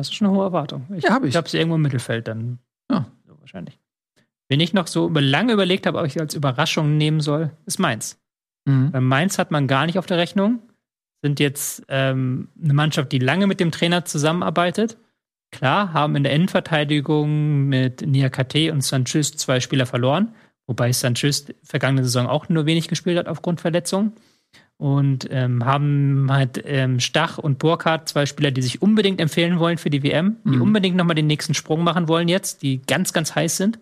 Das 0.00 0.08
ist 0.08 0.14
schon 0.14 0.28
eine 0.28 0.36
hohe 0.36 0.44
Erwartung. 0.44 0.86
Ich, 0.96 1.04
ja, 1.04 1.10
habe 1.10 1.26
ich. 1.26 1.32
Ich 1.32 1.36
habe 1.36 1.46
sie 1.46 1.58
irgendwo 1.58 1.76
im 1.76 1.82
Mittelfeld 1.82 2.26
dann. 2.26 2.58
Ja. 2.90 3.04
So 3.26 3.38
wahrscheinlich. 3.38 3.78
Wenn 4.48 4.58
ich 4.58 4.72
noch 4.72 4.86
so 4.86 5.10
lange 5.10 5.52
überlegt 5.52 5.86
habe, 5.86 5.98
ob 5.98 6.06
ich 6.06 6.14
sie 6.14 6.20
als 6.20 6.34
Überraschung 6.34 6.96
nehmen 6.96 7.20
soll, 7.20 7.50
ist 7.66 7.78
Mainz. 7.78 8.18
Mhm. 8.64 8.92
Bei 8.92 9.00
Mainz 9.00 9.36
hat 9.36 9.50
man 9.50 9.68
gar 9.68 9.84
nicht 9.84 9.98
auf 9.98 10.06
der 10.06 10.16
Rechnung. 10.16 10.60
Sind 11.22 11.38
jetzt 11.38 11.84
ähm, 11.88 12.48
eine 12.62 12.72
Mannschaft, 12.72 13.12
die 13.12 13.18
lange 13.18 13.46
mit 13.46 13.60
dem 13.60 13.72
Trainer 13.72 14.06
zusammenarbeitet. 14.06 14.96
Klar, 15.50 15.92
haben 15.92 16.16
in 16.16 16.22
der 16.24 16.32
Innenverteidigung 16.32 17.66
mit 17.66 18.00
Niakate 18.00 18.72
und 18.72 18.82
Sanchez 18.82 19.32
zwei 19.32 19.60
Spieler 19.60 19.84
verloren, 19.84 20.34
wobei 20.66 20.92
Sanchez 20.92 21.44
vergangene 21.62 22.04
Saison 22.04 22.26
auch 22.26 22.48
nur 22.48 22.64
wenig 22.64 22.88
gespielt 22.88 23.18
hat 23.18 23.28
aufgrund 23.28 23.60
Verletzungen 23.60 24.14
und 24.80 25.28
ähm, 25.30 25.66
haben 25.66 26.28
halt 26.30 26.62
ähm, 26.64 27.00
Stach 27.00 27.36
und 27.36 27.58
Burkhardt, 27.58 28.08
zwei 28.08 28.24
Spieler, 28.24 28.50
die 28.50 28.62
sich 28.62 28.80
unbedingt 28.80 29.20
empfehlen 29.20 29.58
wollen 29.58 29.76
für 29.76 29.90
die 29.90 30.02
WM, 30.02 30.36
die 30.42 30.56
mhm. 30.56 30.62
unbedingt 30.62 30.96
nochmal 30.96 31.14
den 31.14 31.26
nächsten 31.26 31.52
Sprung 31.52 31.84
machen 31.84 32.08
wollen 32.08 32.28
jetzt, 32.28 32.62
die 32.62 32.80
ganz, 32.86 33.12
ganz 33.12 33.34
heiß 33.34 33.58
sind. 33.58 33.78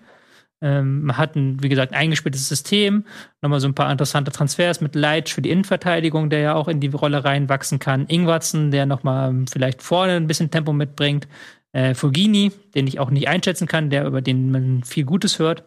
Ähm, 0.61 1.05
man 1.05 1.17
hat 1.17 1.37
ein, 1.37 1.63
wie 1.63 1.69
gesagt, 1.69 1.93
eingespieltes 1.93 2.49
System, 2.49 3.05
nochmal 3.43 3.61
so 3.61 3.69
ein 3.69 3.77
paar 3.77 3.93
interessante 3.93 4.33
Transfers 4.33 4.81
mit 4.81 4.97
Leitsch 4.97 5.33
für 5.33 5.41
die 5.41 5.51
Innenverteidigung, 5.51 6.31
der 6.31 6.41
ja 6.41 6.55
auch 6.55 6.67
in 6.67 6.81
die 6.81 6.89
Rolle 6.89 7.23
reinwachsen 7.23 7.79
kann. 7.79 8.07
Ingwarzen, 8.09 8.73
der 8.73 8.85
nochmal 8.85 9.45
vielleicht 9.49 9.83
vorne 9.83 10.17
ein 10.17 10.27
bisschen 10.27 10.51
Tempo 10.51 10.73
mitbringt. 10.73 11.29
Äh, 11.71 11.95
Fugini, 11.95 12.51
den 12.75 12.89
ich 12.89 12.99
auch 12.99 13.11
nicht 13.11 13.29
einschätzen 13.29 13.69
kann, 13.69 13.89
der 13.89 14.05
über 14.05 14.21
den 14.21 14.51
man 14.51 14.83
viel 14.83 15.05
Gutes 15.05 15.39
hört. 15.39 15.63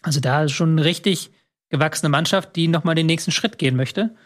Also 0.00 0.20
da 0.20 0.44
ist 0.44 0.52
schon 0.52 0.70
eine 0.70 0.84
richtig 0.86 1.32
gewachsene 1.68 2.08
Mannschaft, 2.08 2.56
die 2.56 2.66
nochmal 2.66 2.94
den 2.94 3.04
nächsten 3.04 3.30
Schritt 3.30 3.58
gehen 3.58 3.76
möchte. 3.76 4.16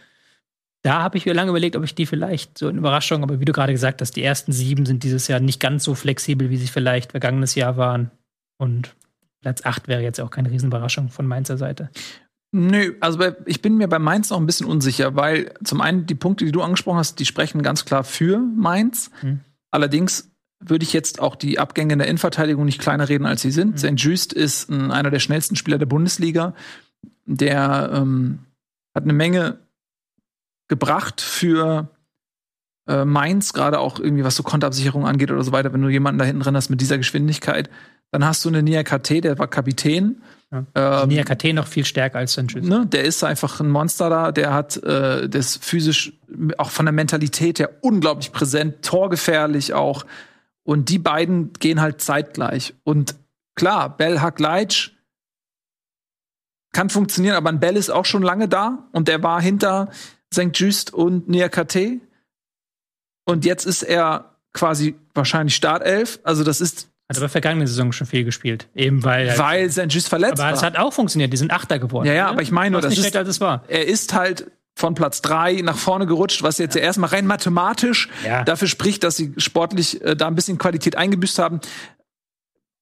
Da 0.82 1.00
habe 1.00 1.16
ich 1.16 1.26
mir 1.26 1.32
lange 1.32 1.50
überlegt, 1.50 1.76
ob 1.76 1.84
ich 1.84 1.94
die 1.94 2.06
vielleicht 2.06 2.58
so 2.58 2.68
in 2.68 2.76
Überraschung, 2.76 3.22
aber 3.22 3.38
wie 3.38 3.44
du 3.44 3.52
gerade 3.52 3.72
gesagt 3.72 4.00
hast, 4.00 4.16
die 4.16 4.22
ersten 4.22 4.52
sieben 4.52 4.84
sind 4.84 5.04
dieses 5.04 5.28
Jahr 5.28 5.38
nicht 5.38 5.60
ganz 5.60 5.84
so 5.84 5.94
flexibel, 5.94 6.50
wie 6.50 6.56
sie 6.56 6.66
vielleicht 6.66 7.12
vergangenes 7.12 7.54
Jahr 7.54 7.76
waren. 7.76 8.10
Und 8.58 8.94
Platz 9.40 9.64
acht 9.64 9.86
wäre 9.86 10.02
jetzt 10.02 10.20
auch 10.20 10.30
keine 10.30 10.50
Riesenüberraschung 10.50 11.10
von 11.10 11.26
Mainzer 11.26 11.56
Seite. 11.56 11.90
Nö, 12.50 12.94
also 13.00 13.18
bei, 13.18 13.34
ich 13.46 13.62
bin 13.62 13.76
mir 13.76 13.88
bei 13.88 13.98
Mainz 13.98 14.30
noch 14.30 14.38
ein 14.38 14.46
bisschen 14.46 14.66
unsicher, 14.66 15.16
weil 15.16 15.54
zum 15.64 15.80
einen 15.80 16.04
die 16.04 16.14
Punkte, 16.14 16.44
die 16.44 16.52
du 16.52 16.62
angesprochen 16.62 16.98
hast, 16.98 17.18
die 17.18 17.24
sprechen 17.24 17.62
ganz 17.62 17.84
klar 17.84 18.04
für 18.04 18.38
Mainz. 18.38 19.10
Hm. 19.20 19.40
Allerdings 19.70 20.30
würde 20.60 20.84
ich 20.84 20.92
jetzt 20.92 21.20
auch 21.20 21.34
die 21.34 21.58
Abgänge 21.58 21.94
in 21.94 21.98
der 21.98 22.08
Innenverteidigung 22.08 22.64
nicht 22.64 22.80
kleiner 22.80 23.08
reden, 23.08 23.24
als 23.24 23.40
sie 23.40 23.52
sind. 23.52 23.82
Hm. 23.82 23.96
St. 23.96 24.04
Just 24.04 24.32
ist 24.32 24.68
ein, 24.68 24.90
einer 24.90 25.10
der 25.10 25.20
schnellsten 25.20 25.56
Spieler 25.56 25.78
der 25.78 25.86
Bundesliga. 25.86 26.54
Der 27.24 27.90
ähm, 27.94 28.40
hat 28.94 29.04
eine 29.04 29.14
Menge 29.14 29.58
gebracht 30.72 31.20
für 31.20 31.90
äh, 32.88 33.04
Mainz, 33.04 33.52
gerade 33.52 33.78
auch 33.78 34.00
irgendwie 34.00 34.24
was 34.24 34.36
so 34.36 34.42
Konterabsicherung 34.42 35.06
angeht 35.06 35.30
oder 35.30 35.44
so 35.44 35.52
weiter. 35.52 35.70
Wenn 35.74 35.82
du 35.82 35.90
jemanden 35.90 36.18
da 36.18 36.24
hinten 36.24 36.40
drin 36.40 36.56
hast 36.56 36.70
mit 36.70 36.80
dieser 36.80 36.96
Geschwindigkeit, 36.96 37.68
dann 38.10 38.24
hast 38.24 38.42
du 38.42 38.48
eine 38.48 38.62
Nia 38.62 38.82
KT, 38.82 39.22
der 39.22 39.38
war 39.38 39.48
Kapitän. 39.48 40.22
Ja. 40.50 41.02
Ähm, 41.02 41.08
Nia 41.10 41.24
KT 41.24 41.52
noch 41.52 41.66
viel 41.66 41.84
stärker 41.84 42.20
als 42.20 42.32
Sanchez. 42.32 42.66
Ne, 42.66 42.86
der 42.86 43.04
ist 43.04 43.22
einfach 43.22 43.60
ein 43.60 43.68
Monster 43.68 44.08
da, 44.08 44.32
der 44.32 44.54
hat 44.54 44.82
äh, 44.82 45.28
das 45.28 45.58
physisch, 45.58 46.14
auch 46.56 46.70
von 46.70 46.86
der 46.86 46.94
Mentalität 46.94 47.58
her 47.58 47.68
unglaublich 47.82 48.32
präsent, 48.32 48.80
torgefährlich 48.82 49.74
auch. 49.74 50.06
Und 50.62 50.88
die 50.88 50.98
beiden 50.98 51.52
gehen 51.52 51.82
halt 51.82 52.00
zeitgleich. 52.00 52.72
Und 52.82 53.16
klar, 53.56 53.94
Bell 53.94 54.20
Hack 54.20 54.40
Leitsch 54.40 54.92
kann 56.72 56.88
funktionieren, 56.88 57.36
aber 57.36 57.50
ein 57.50 57.60
Bell 57.60 57.76
ist 57.76 57.90
auch 57.90 58.06
schon 58.06 58.22
lange 58.22 58.48
da 58.48 58.88
und 58.92 59.08
der 59.08 59.22
war 59.22 59.42
hinter 59.42 59.90
St. 60.32 60.50
Just 60.54 60.92
und 60.92 61.28
Niakate. 61.28 62.00
Und 63.24 63.44
jetzt 63.44 63.66
ist 63.66 63.82
er 63.82 64.36
quasi 64.52 64.94
wahrscheinlich 65.14 65.54
Startelf. 65.54 66.20
Also 66.24 66.44
das 66.44 66.60
ist 66.60 66.88
hat 67.08 67.18
aber 67.18 67.28
vergangene 67.28 67.66
Saison 67.66 67.92
schon 67.92 68.06
viel 68.06 68.24
gespielt. 68.24 68.68
Eben 68.74 69.04
weil. 69.04 69.36
Weil 69.36 69.70
St. 69.70 69.86
Just 69.88 70.08
verletzt 70.08 70.34
aber 70.34 70.42
war. 70.42 70.48
Aber 70.48 70.56
es 70.56 70.62
hat 70.62 70.78
auch 70.78 70.92
funktioniert. 70.92 71.32
Die 71.32 71.36
sind 71.36 71.52
Achter 71.52 71.78
geworden. 71.78 72.06
Ja, 72.06 72.14
ja, 72.14 72.28
aber 72.28 72.40
ich 72.40 72.50
meine 72.50 72.70
nur, 72.70 72.80
das 72.80 72.96
ist, 72.96 73.14
als 73.14 73.40
war. 73.40 73.64
er 73.68 73.86
ist 73.86 74.14
halt 74.14 74.50
von 74.74 74.94
Platz 74.94 75.20
drei 75.20 75.60
nach 75.62 75.76
vorne 75.76 76.06
gerutscht, 76.06 76.42
was 76.42 76.56
jetzt 76.56 76.74
ja, 76.74 76.80
ja 76.80 76.86
erstmal 76.86 77.10
rein 77.10 77.26
mathematisch 77.26 78.08
ja. 78.24 78.44
dafür 78.44 78.68
spricht, 78.68 79.04
dass 79.04 79.16
sie 79.16 79.34
sportlich 79.36 80.02
äh, 80.02 80.16
da 80.16 80.26
ein 80.26 80.34
bisschen 80.34 80.56
Qualität 80.56 80.96
eingebüßt 80.96 81.38
haben. 81.38 81.60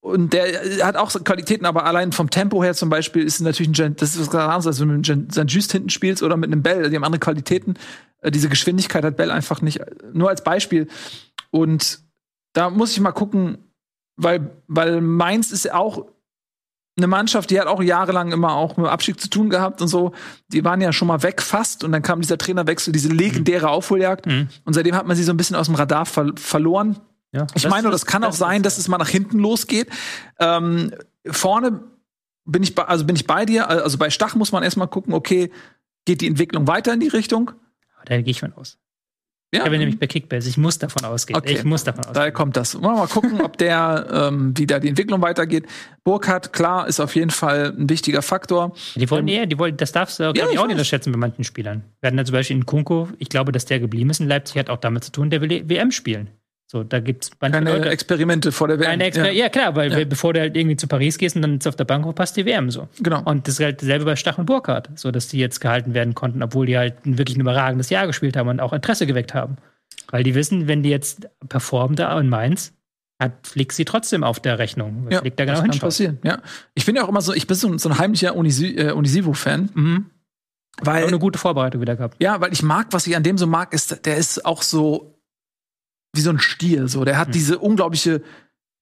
Und 0.02 0.32
der 0.32 0.86
hat 0.86 0.96
auch 0.96 1.12
Qualitäten, 1.24 1.66
aber 1.66 1.84
allein 1.84 2.12
vom 2.12 2.30
Tempo 2.30 2.64
her 2.64 2.74
zum 2.74 2.88
Beispiel 2.88 3.22
ist 3.22 3.40
natürlich 3.40 3.80
ein, 3.82 3.96
das 3.96 4.14
ist 4.14 4.20
was 4.20 4.30
ganz 4.30 4.44
anderes, 4.44 4.66
als 4.66 4.80
wenn 4.80 5.02
du 5.02 5.14
mit 5.14 5.38
einem 5.38 5.48
Just 5.48 5.72
hinten 5.72 5.90
spielst 5.90 6.22
oder 6.22 6.38
mit 6.38 6.50
einem 6.50 6.62
Bell, 6.62 6.88
die 6.88 6.96
haben 6.96 7.04
andere 7.04 7.20
Qualitäten. 7.20 7.74
Äh, 8.22 8.30
diese 8.30 8.48
Geschwindigkeit 8.48 9.04
hat 9.04 9.16
Bell 9.16 9.30
einfach 9.30 9.60
nicht. 9.60 9.80
Nur 10.14 10.30
als 10.30 10.42
Beispiel. 10.42 10.88
Und 11.50 12.00
da 12.54 12.70
muss 12.70 12.92
ich 12.92 13.00
mal 13.00 13.12
gucken, 13.12 13.58
weil, 14.16 14.50
weil 14.68 15.02
Mainz 15.02 15.50
ist 15.50 15.70
auch 15.72 16.06
eine 16.96 17.06
Mannschaft, 17.06 17.50
die 17.50 17.60
hat 17.60 17.66
auch 17.66 17.82
jahrelang 17.82 18.32
immer 18.32 18.54
auch 18.54 18.76
mit 18.76 18.86
Abstieg 18.86 19.20
zu 19.20 19.28
tun 19.30 19.50
gehabt 19.50 19.80
und 19.80 19.88
so. 19.88 20.12
Die 20.48 20.64
waren 20.64 20.80
ja 20.80 20.92
schon 20.92 21.08
mal 21.08 21.22
weg 21.22 21.42
fast 21.42 21.84
und 21.84 21.92
dann 21.92 22.02
kam 22.02 22.20
dieser 22.20 22.38
Trainerwechsel, 22.38 22.92
diese 22.92 23.08
legendäre 23.08 23.68
Aufholjagd. 23.68 24.26
Mhm. 24.26 24.48
Und 24.64 24.74
seitdem 24.74 24.94
hat 24.94 25.06
man 25.06 25.16
sie 25.16 25.24
so 25.24 25.32
ein 25.32 25.36
bisschen 25.36 25.56
aus 25.56 25.66
dem 25.66 25.74
Radar 25.74 26.06
ver 26.06 26.32
verloren. 26.36 26.98
Ja, 27.32 27.46
ich 27.54 27.68
meine, 27.68 27.90
das, 27.90 28.02
das 28.02 28.06
kann 28.06 28.24
auch 28.24 28.32
sein, 28.32 28.62
dass 28.62 28.78
es 28.78 28.88
mal 28.88 28.98
nach 28.98 29.08
hinten 29.08 29.38
losgeht. 29.38 29.88
Ähm, 30.38 30.92
vorne 31.26 31.80
bin 32.44 32.62
ich 32.62 32.74
bei, 32.74 32.84
also 32.84 33.04
bin 33.04 33.16
ich 33.16 33.26
bei 33.26 33.44
dir. 33.46 33.68
Also 33.68 33.98
bei 33.98 34.10
Stach 34.10 34.34
muss 34.34 34.52
man 34.52 34.62
erstmal 34.62 34.88
gucken, 34.88 35.14
okay, 35.14 35.50
geht 36.04 36.20
die 36.20 36.26
Entwicklung 36.26 36.66
weiter 36.66 36.92
in 36.92 37.00
die 37.00 37.08
Richtung? 37.08 37.52
Da 38.04 38.20
gehe 38.20 38.30
ich 38.30 38.40
von 38.40 38.52
aus. 38.54 38.78
Ja. 39.52 39.60
Ich 39.60 39.66
habe 39.66 39.78
nämlich 39.78 39.98
bei 39.98 40.06
Kickbase. 40.06 40.48
Ich 40.48 40.56
muss 40.56 40.78
davon 40.78 41.04
ausgehen. 41.04 41.36
Okay. 41.36 41.54
Ich 41.54 41.64
muss 41.64 41.82
davon 41.82 42.00
ausgehen. 42.00 42.14
Daher 42.14 42.30
kommt 42.30 42.56
das. 42.56 42.80
Wir 42.80 42.88
mal 42.88 43.08
gucken, 43.08 43.40
ob 43.40 43.58
der, 43.58 44.06
ähm, 44.12 44.56
wie 44.56 44.64
da 44.64 44.78
die 44.78 44.88
Entwicklung 44.88 45.22
weitergeht. 45.22 45.66
Burkhardt, 46.04 46.52
klar, 46.52 46.86
ist 46.86 47.00
auf 47.00 47.16
jeden 47.16 47.30
Fall 47.30 47.74
ein 47.76 47.90
wichtiger 47.90 48.22
Faktor. 48.22 48.72
Die 48.94 49.10
wollen 49.10 49.26
eher, 49.26 49.46
die 49.46 49.58
wollen, 49.58 49.76
das 49.76 49.90
darfst 49.90 50.20
du 50.20 50.22
ja, 50.22 50.30
auch 50.30 50.50
nicht 50.50 50.58
unterschätzen 50.58 51.10
bei 51.10 51.18
manchen 51.18 51.42
Spielern. 51.42 51.82
Wir 52.00 52.08
hatten 52.08 52.18
ja 52.18 52.24
zum 52.24 52.32
Beispiel 52.32 52.56
in 52.56 52.66
Kunko, 52.66 53.08
ich 53.18 53.28
glaube, 53.28 53.50
dass 53.50 53.64
der 53.64 53.80
geblieben 53.80 54.10
ist 54.10 54.20
in 54.20 54.28
Leipzig, 54.28 54.56
hat 54.56 54.70
auch 54.70 54.78
damit 54.78 55.02
zu 55.02 55.10
tun, 55.10 55.30
der 55.30 55.40
will 55.40 55.68
WM 55.68 55.90
spielen. 55.90 56.30
So, 56.70 56.84
da 56.84 57.00
gibt's 57.00 57.32
keine 57.40 57.68
Leute, 57.68 57.88
Experimente 57.88 58.52
vor 58.52 58.68
der 58.68 58.78
WM. 58.78 59.00
Exper 59.00 59.32
ja. 59.32 59.32
ja. 59.32 59.48
klar, 59.48 59.74
weil 59.74 59.90
ja. 59.90 60.04
bevor 60.04 60.34
du 60.34 60.38
halt 60.38 60.56
irgendwie 60.56 60.76
zu 60.76 60.86
Paris 60.86 61.18
gehst 61.18 61.34
und 61.34 61.42
dann 61.42 61.58
auf 61.66 61.74
der 61.74 61.84
Bank 61.84 62.14
passt 62.14 62.36
die 62.36 62.46
WM 62.46 62.70
so. 62.70 62.86
Genau. 63.00 63.22
Und 63.24 63.48
das 63.48 63.54
ist 63.54 63.64
halt 63.64 63.82
dasselbe 63.82 64.04
bei 64.04 64.14
Stach 64.14 64.38
und 64.38 64.46
Burkhardt, 64.46 64.88
so 64.94 65.10
dass 65.10 65.26
die 65.26 65.40
jetzt 65.40 65.60
gehalten 65.60 65.94
werden 65.94 66.14
konnten, 66.14 66.44
obwohl 66.44 66.66
die 66.66 66.78
halt 66.78 67.04
ein 67.04 67.18
wirklich 67.18 67.36
ein 67.36 67.40
überragendes 67.40 67.90
Jahr 67.90 68.06
gespielt 68.06 68.36
haben 68.36 68.48
und 68.48 68.60
auch 68.60 68.72
Interesse 68.72 69.08
geweckt 69.08 69.34
haben. 69.34 69.56
Weil 70.12 70.22
die 70.22 70.36
wissen, 70.36 70.68
wenn 70.68 70.84
die 70.84 70.90
jetzt 70.90 71.28
performen 71.48 71.96
da 71.96 72.16
in 72.20 72.28
Mainz, 72.28 72.72
hat 73.18 73.48
Flick 73.48 73.72
sie 73.72 73.84
trotzdem 73.84 74.22
auf 74.22 74.38
der 74.38 74.60
Rechnung. 74.60 75.08
Ja, 75.10 75.22
Flick 75.22 75.36
da 75.36 75.46
genau 75.46 75.62
das 75.62 75.70
kann 75.70 75.78
passieren. 75.80 76.18
Ja. 76.22 76.40
Ich 76.74 76.86
bin 76.86 76.94
ja 76.94 77.02
auch 77.02 77.08
immer 77.08 77.20
so, 77.20 77.34
ich 77.34 77.48
bin 77.48 77.56
so, 77.56 77.76
so 77.78 77.88
ein 77.88 77.98
heimlicher 77.98 78.36
äh, 78.36 78.92
Unisivo-Fan. 78.92 79.70
Mhm. 79.74 80.06
Weil, 80.82 81.02
auch 81.02 81.08
eine 81.08 81.18
gute 81.18 81.40
Vorbereitung 81.40 81.80
wieder 81.80 81.96
gehabt. 81.96 82.22
Ja, 82.22 82.40
weil 82.40 82.52
ich 82.52 82.62
mag, 82.62 82.86
was 82.92 83.08
ich 83.08 83.16
an 83.16 83.24
dem 83.24 83.38
so 83.38 83.48
mag, 83.48 83.74
ist, 83.74 84.06
der 84.06 84.16
ist 84.16 84.46
auch 84.46 84.62
so 84.62 85.19
wie 86.14 86.20
so 86.20 86.30
ein 86.30 86.38
Stier. 86.38 86.88
So, 86.88 87.04
der 87.04 87.18
hat 87.18 87.28
mhm. 87.28 87.32
diese 87.32 87.58
unglaubliche 87.58 88.22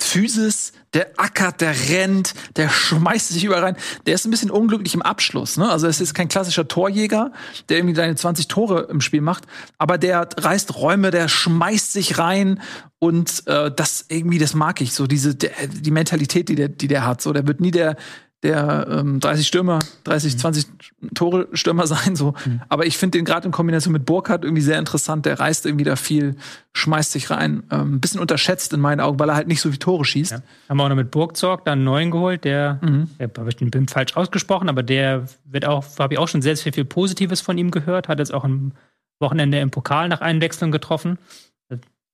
Physis, 0.01 0.73
der 0.95 1.11
ackert, 1.17 1.61
der 1.61 1.75
rennt, 1.91 2.33
der 2.57 2.69
schmeißt 2.69 3.29
sich 3.29 3.45
überall 3.45 3.65
rein. 3.65 3.77
Der 4.07 4.15
ist 4.15 4.25
ein 4.25 4.31
bisschen 4.31 4.51
unglücklich 4.51 4.95
im 4.95 5.03
Abschluss. 5.03 5.57
Ne? 5.57 5.69
Also 5.69 5.87
es 5.87 6.01
ist 6.01 6.15
kein 6.15 6.29
klassischer 6.29 6.69
Torjäger, 6.69 7.33
der 7.69 7.79
irgendwie 7.79 7.97
seine 7.97 8.15
20 8.15 8.49
Tore 8.49 8.87
im 8.91 9.01
Spiel 9.01 9.21
macht, 9.21 9.45
aber 9.77 9.99
der 9.99 10.29
reißt 10.37 10.77
Räume, 10.77 11.11
der 11.11 11.29
schmeißt 11.29 11.93
sich 11.93 12.19
rein 12.19 12.61
und 13.01 13.47
äh, 13.47 13.71
das 13.75 14.07
irgendwie, 14.09 14.39
das 14.39 14.55
mag 14.55 14.81
ich 14.81 14.95
so 14.95 15.07
diese 15.07 15.35
der, 15.35 15.51
die 15.67 15.91
Mentalität, 15.91 16.49
die 16.49 16.55
der, 16.55 16.69
die 16.69 16.89
der 16.89 17.05
hat. 17.05 17.21
So, 17.21 17.33
der 17.33 17.47
wird 17.47 17.61
nie 17.61 17.73
der 17.73 17.97
der 18.43 18.87
ähm, 18.89 19.19
30 19.19 19.47
Stürmer, 19.47 19.81
30, 20.05 20.35
mhm. 20.35 20.39
20 20.39 20.67
Tore 21.15 21.49
Stürmer 21.53 21.87
sein 21.89 22.15
so. 22.15 22.35
Mhm. 22.45 22.61
Aber 22.69 22.87
ich 22.87 22.97
finde 22.97 23.19
den 23.19 23.25
gerade 23.25 23.47
in 23.47 23.53
Kombination 23.53 23.93
mit 23.93 24.07
Burkhardt 24.07 24.45
irgendwie 24.45 24.63
sehr 24.63 24.79
interessant. 24.79 25.27
Der 25.27 25.41
reißt 25.41 25.67
irgendwie 25.67 25.85
da 25.85 25.97
viel, 25.97 26.37
schmeißt 26.73 27.13
sich 27.13 27.31
rein. 27.31 27.65
Ähm, 27.71 27.95
ein 27.95 28.01
bisschen 28.01 28.21
unterschätzt 28.21 28.73
in 28.73 28.81
meinen 28.81 29.01
Augen, 29.01 29.19
weil 29.19 29.29
er 29.29 29.35
halt 29.35 29.49
nicht 29.49 29.61
so 29.61 29.73
wie 29.73 29.79
Tore 29.79 30.05
schießt. 30.05 30.33
Ja. 30.33 30.43
Haben 30.69 30.77
wir 30.77 30.85
auch 30.85 30.89
noch 30.89 30.97
mit 30.97 31.11
Burgzorg 31.11 31.65
dann 31.65 31.79
einen 31.79 31.85
neuen 31.85 32.11
geholt, 32.11 32.45
der, 32.45 32.79
mhm. 32.83 33.11
der 33.19 33.31
habe 33.37 33.49
ich 33.49 33.57
den 33.57 33.71
BIM 33.71 33.89
falsch 33.89 34.17
ausgesprochen, 34.17 34.69
aber 34.69 34.85
der 34.85 35.27
wird 35.45 35.65
auch, 35.65 35.85
habe 35.99 36.15
ich 36.15 36.21
auch 36.21 36.29
schon 36.29 36.43
sehr, 36.43 36.57
sehr 36.57 36.73
viel 36.73 36.85
Positives 36.85 37.41
von 37.41 37.59
ihm 37.59 37.73
gehört. 37.73 38.07
Hat 38.07 38.21
jetzt 38.21 38.33
auch 38.33 38.45
am 38.45 38.73
Wochenende 39.21 39.59
im 39.59 39.71
Pokal 39.71 40.09
nach 40.09 40.21
Einwechslung 40.21 40.71
getroffen. 40.71 41.19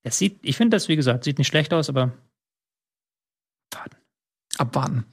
Das 0.04 0.18
sieht, 0.18 0.38
ich 0.42 0.56
finde 0.56 0.76
das, 0.76 0.88
wie 0.88 0.96
gesagt, 0.96 1.24
sieht 1.24 1.38
nicht 1.38 1.48
schlecht 1.48 1.72
aus, 1.72 1.88
aber 1.88 2.12
abwarten. 3.72 3.96
Abwarten. 4.56 5.04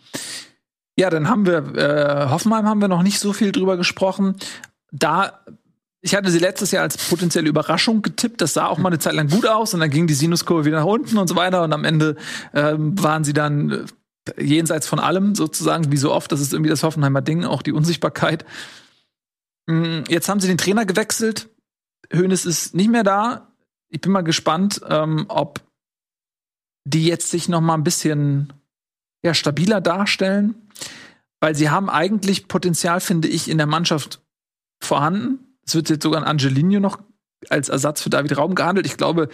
Ja, 1.01 1.09
dann 1.09 1.27
haben 1.27 1.47
wir 1.47 1.75
äh, 1.75 2.29
Hoffenheim 2.29 2.67
haben 2.67 2.79
wir 2.79 2.87
noch 2.87 3.01
nicht 3.01 3.17
so 3.17 3.33
viel 3.33 3.51
drüber 3.51 3.75
gesprochen. 3.75 4.35
Da 4.91 5.43
ich 5.99 6.13
hatte 6.13 6.29
sie 6.29 6.37
letztes 6.37 6.69
Jahr 6.69 6.83
als 6.83 6.95
potenzielle 7.09 7.49
Überraschung 7.49 8.03
getippt. 8.03 8.39
Das 8.39 8.53
sah 8.53 8.67
auch 8.67 8.77
mal 8.77 8.89
eine 8.89 8.99
Zeit 8.99 9.15
lang 9.15 9.27
gut 9.27 9.47
aus 9.47 9.73
und 9.73 9.79
dann 9.79 9.89
ging 9.89 10.05
die 10.05 10.13
Sinuskurve 10.13 10.65
wieder 10.65 10.77
nach 10.77 10.85
unten 10.85 11.17
und 11.17 11.27
so 11.27 11.35
weiter 11.35 11.63
und 11.63 11.73
am 11.73 11.85
Ende 11.85 12.17
ähm, 12.53 13.01
waren 13.01 13.23
sie 13.23 13.33
dann 13.33 13.87
äh, 14.27 14.43
jenseits 14.43 14.85
von 14.85 14.99
allem 14.99 15.33
sozusagen, 15.33 15.91
wie 15.91 15.97
so 15.97 16.13
oft. 16.13 16.31
Das 16.31 16.39
ist 16.39 16.53
irgendwie 16.53 16.69
das 16.69 16.83
Hoffenheimer 16.83 17.23
Ding, 17.23 17.45
auch 17.45 17.63
die 17.63 17.71
Unsichtbarkeit. 17.71 18.45
Mm, 19.65 20.01
jetzt 20.07 20.29
haben 20.29 20.39
sie 20.39 20.49
den 20.49 20.59
Trainer 20.59 20.85
gewechselt. 20.85 21.49
Hoeneß 22.13 22.45
ist 22.45 22.75
nicht 22.75 22.91
mehr 22.91 23.03
da. 23.03 23.47
Ich 23.89 24.01
bin 24.01 24.11
mal 24.11 24.21
gespannt, 24.21 24.81
ähm, 24.87 25.25
ob 25.29 25.61
die 26.85 27.07
jetzt 27.07 27.31
sich 27.31 27.49
noch 27.49 27.61
mal 27.61 27.73
ein 27.73 27.83
bisschen 27.83 28.53
ja, 29.23 29.33
stabiler 29.33 29.81
darstellen, 29.81 30.55
weil 31.39 31.55
sie 31.55 31.69
haben 31.69 31.89
eigentlich 31.89 32.47
Potenzial, 32.47 32.99
finde 32.99 33.27
ich, 33.27 33.49
in 33.49 33.57
der 33.57 33.67
Mannschaft 33.67 34.21
vorhanden. 34.81 35.57
Es 35.65 35.75
wird 35.75 35.89
jetzt 35.89 36.03
sogar 36.03 36.21
ein 36.21 36.27
Angelino 36.27 36.79
noch 36.79 36.99
als 37.49 37.69
Ersatz 37.69 38.01
für 38.01 38.09
David 38.09 38.37
Raum 38.37 38.55
gehandelt. 38.55 38.85
Ich 38.85 38.97
glaube, 38.97 39.29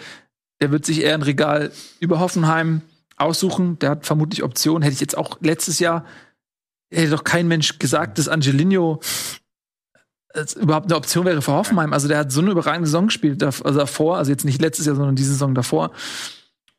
der 0.60 0.70
wird 0.70 0.84
sich 0.84 1.02
eher 1.02 1.14
ein 1.14 1.22
Regal 1.22 1.72
über 2.00 2.20
Hoffenheim 2.20 2.82
aussuchen. 3.16 3.78
Der 3.78 3.90
hat 3.90 4.06
vermutlich 4.06 4.42
Optionen. 4.42 4.82
Hätte 4.82 4.94
ich 4.94 5.00
jetzt 5.00 5.16
auch 5.16 5.38
letztes 5.40 5.78
Jahr, 5.78 6.04
hätte 6.90 7.10
doch 7.10 7.24
kein 7.24 7.48
Mensch 7.48 7.78
gesagt, 7.78 8.18
dass 8.18 8.28
Angelino 8.28 9.00
überhaupt 10.56 10.86
eine 10.86 10.96
Option 10.96 11.24
wäre 11.24 11.42
für 11.42 11.52
Hoffenheim. 11.52 11.92
Also 11.92 12.08
der 12.08 12.18
hat 12.18 12.32
so 12.32 12.40
eine 12.40 12.50
überragende 12.50 12.86
Saison 12.86 13.06
gespielt, 13.06 13.42
also 13.42 13.78
davor, 13.78 14.18
also 14.18 14.30
jetzt 14.30 14.44
nicht 14.44 14.60
letztes 14.60 14.86
Jahr, 14.86 14.94
sondern 14.94 15.16
diese 15.16 15.32
Saison 15.32 15.54
davor 15.54 15.90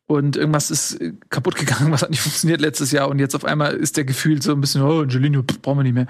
und 0.10 0.38
irgendwas 0.38 0.72
ist 0.72 1.00
kaputt 1.30 1.56
gegangen, 1.56 1.92
was 1.92 2.02
hat 2.02 2.10
nicht 2.10 2.22
funktioniert 2.22 2.62
letztes 2.62 2.92
Jahr 2.92 3.10
und 3.10 3.20
jetzt 3.20 3.36
auf 3.36 3.46
einmal 3.46 3.76
ist 3.76 3.96
der 3.96 4.06
Gefühl 4.06 4.42
so 4.42 4.52
ein 4.52 4.60
bisschen, 4.60 4.82
oh, 4.82 5.02
Angelino, 5.02 5.44
brauchen 5.44 5.78
wir 5.78 5.84
nicht 5.84 5.94
mehr. 5.94 6.08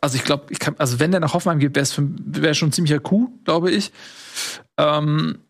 Also 0.00 0.16
ich 0.16 0.24
glaube, 0.24 0.46
ich 0.50 0.58
kann, 0.58 0.76
also 0.78 0.98
wenn 0.98 1.10
der 1.10 1.20
nach 1.20 1.34
Hoffenheim 1.34 1.58
geht, 1.58 1.74
wäre 1.74 1.82
es 1.82 1.94
wär 1.98 2.54
schon 2.54 2.70
ein 2.70 2.72
ziemlicher 2.72 3.00
Coup, 3.00 3.30
glaube 3.44 3.70
ich. 3.70 3.92
Ähm, 4.78 5.40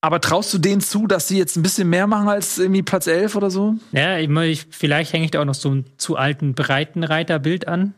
aber 0.00 0.20
traust 0.20 0.54
du 0.54 0.58
denen 0.58 0.80
zu, 0.80 1.06
dass 1.06 1.28
sie 1.28 1.36
jetzt 1.36 1.56
ein 1.56 1.62
bisschen 1.62 1.90
mehr 1.90 2.06
machen 2.06 2.28
als 2.28 2.58
irgendwie 2.58 2.82
Platz 2.82 3.06
11 3.06 3.36
oder 3.36 3.50
so? 3.50 3.74
Ja, 3.92 4.18
ich, 4.18 4.66
vielleicht 4.70 5.12
hänge 5.12 5.26
ich 5.26 5.30
da 5.30 5.40
auch 5.40 5.46
noch 5.46 5.54
so 5.54 5.70
ein 5.70 5.84
zu 5.98 6.16
alten 6.16 6.54
Breitenreiterbild 6.54 7.68
an. 7.68 7.94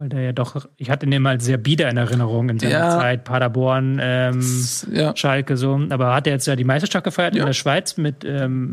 Weil 0.00 0.08
der 0.08 0.22
ja 0.22 0.32
doch, 0.32 0.66
ich 0.78 0.88
hatte 0.88 1.04
ihn 1.04 1.12
immer 1.12 1.38
sehr 1.38 1.58
bieder 1.58 1.90
in 1.90 1.98
Erinnerung 1.98 2.48
in 2.48 2.58
seiner 2.58 2.72
ja. 2.72 2.98
Zeit, 2.98 3.24
Paderborn, 3.24 3.98
ähm, 4.02 4.42
ja. 4.90 5.14
Schalke 5.14 5.58
so. 5.58 5.78
Aber 5.90 6.14
hat 6.14 6.26
er 6.26 6.32
jetzt 6.32 6.46
ja 6.46 6.56
die 6.56 6.64
Meisterschaft 6.64 7.04
gefeiert 7.04 7.34
ja. 7.34 7.42
in 7.42 7.46
der 7.46 7.52
Schweiz 7.52 7.98
mit 7.98 8.24
ähm, 8.24 8.72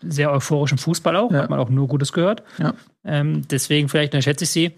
sehr 0.00 0.32
euphorischem 0.32 0.78
Fußball 0.78 1.14
auch, 1.14 1.30
hat 1.30 1.50
man 1.50 1.58
auch 1.58 1.68
nur 1.68 1.88
Gutes 1.88 2.10
gehört. 2.10 2.42
Ähm, 3.04 3.42
deswegen 3.50 3.90
vielleicht 3.90 4.14
dann 4.14 4.22
schätze 4.22 4.44
ich 4.44 4.50
sie. 4.50 4.72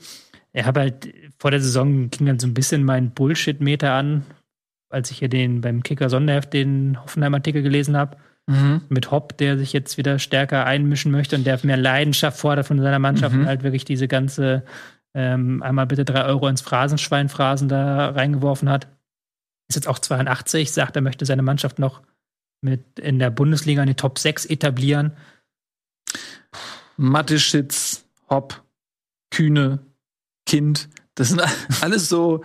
Ich 0.53 0.65
habe 0.65 0.81
halt 0.81 1.15
vor 1.39 1.53
der 1.53 1.61
Saison 1.61 2.11
ging 2.11 2.27
dann 2.27 2.41
so 2.41 2.49
ein 2.49 2.55
bisschen 2.55 2.83
mein 2.83 3.13
Bullshit-Meter 3.13 3.93
an, 3.93 4.25
als 4.91 5.13
ich 5.13 5.19
hier 5.19 5.29
den 5.29 5.61
beim 5.61 5.85
Kicker 5.85 6.11
Sonderheft 6.11 6.55
den 6.55 7.01
Hoffenheim-Artikel 7.01 7.63
gelesen 7.63 7.97
habe. 7.97 8.17
Mhm. 8.49 8.81
Mit 8.89 9.13
Hopp, 9.13 9.39
der 9.39 9.59
sich 9.59 9.73
jetzt 9.73 9.97
wieder 9.97 10.19
stärker 10.19 10.67
einmischen 10.67 11.13
möchte 11.13 11.37
und 11.37 11.47
der 11.47 11.61
mehr 11.63 11.77
Leidenschaft 11.77 12.37
fordert 12.39 12.67
von 12.67 12.81
seiner 12.81 12.99
Mannschaft 12.99 13.37
mhm. 13.37 13.43
und 13.43 13.47
halt 13.47 13.63
wirklich 13.63 13.85
diese 13.85 14.09
ganze 14.09 14.65
ähm, 15.14 15.62
einmal 15.62 15.86
bitte 15.86 16.05
drei 16.05 16.24
Euro 16.24 16.48
ins 16.48 16.60
Phrasenschwein-Phrasen 16.60 17.68
da 17.68 18.10
reingeworfen 18.10 18.68
hat. 18.68 18.89
Ist 19.68 19.76
jetzt 19.76 19.89
auch 19.89 19.98
82, 19.98 20.72
sagt, 20.72 20.97
er 20.97 21.02
möchte 21.02 21.26
seine 21.26 21.43
Mannschaft 21.43 21.78
noch 21.78 22.02
mit 22.60 22.98
in 22.98 23.18
der 23.18 23.30
Bundesliga 23.30 23.82
in 23.82 23.89
die 23.89 23.94
Top 23.94 24.18
6 24.18 24.47
etablieren. 24.47 25.16
Mathe-Schitz, 26.97 28.05
Hopp, 28.28 28.62
Kühne, 29.30 29.80
Kind, 30.47 30.89
das 31.14 31.28
sind 31.28 31.43
alles 31.82 32.09
so 32.09 32.44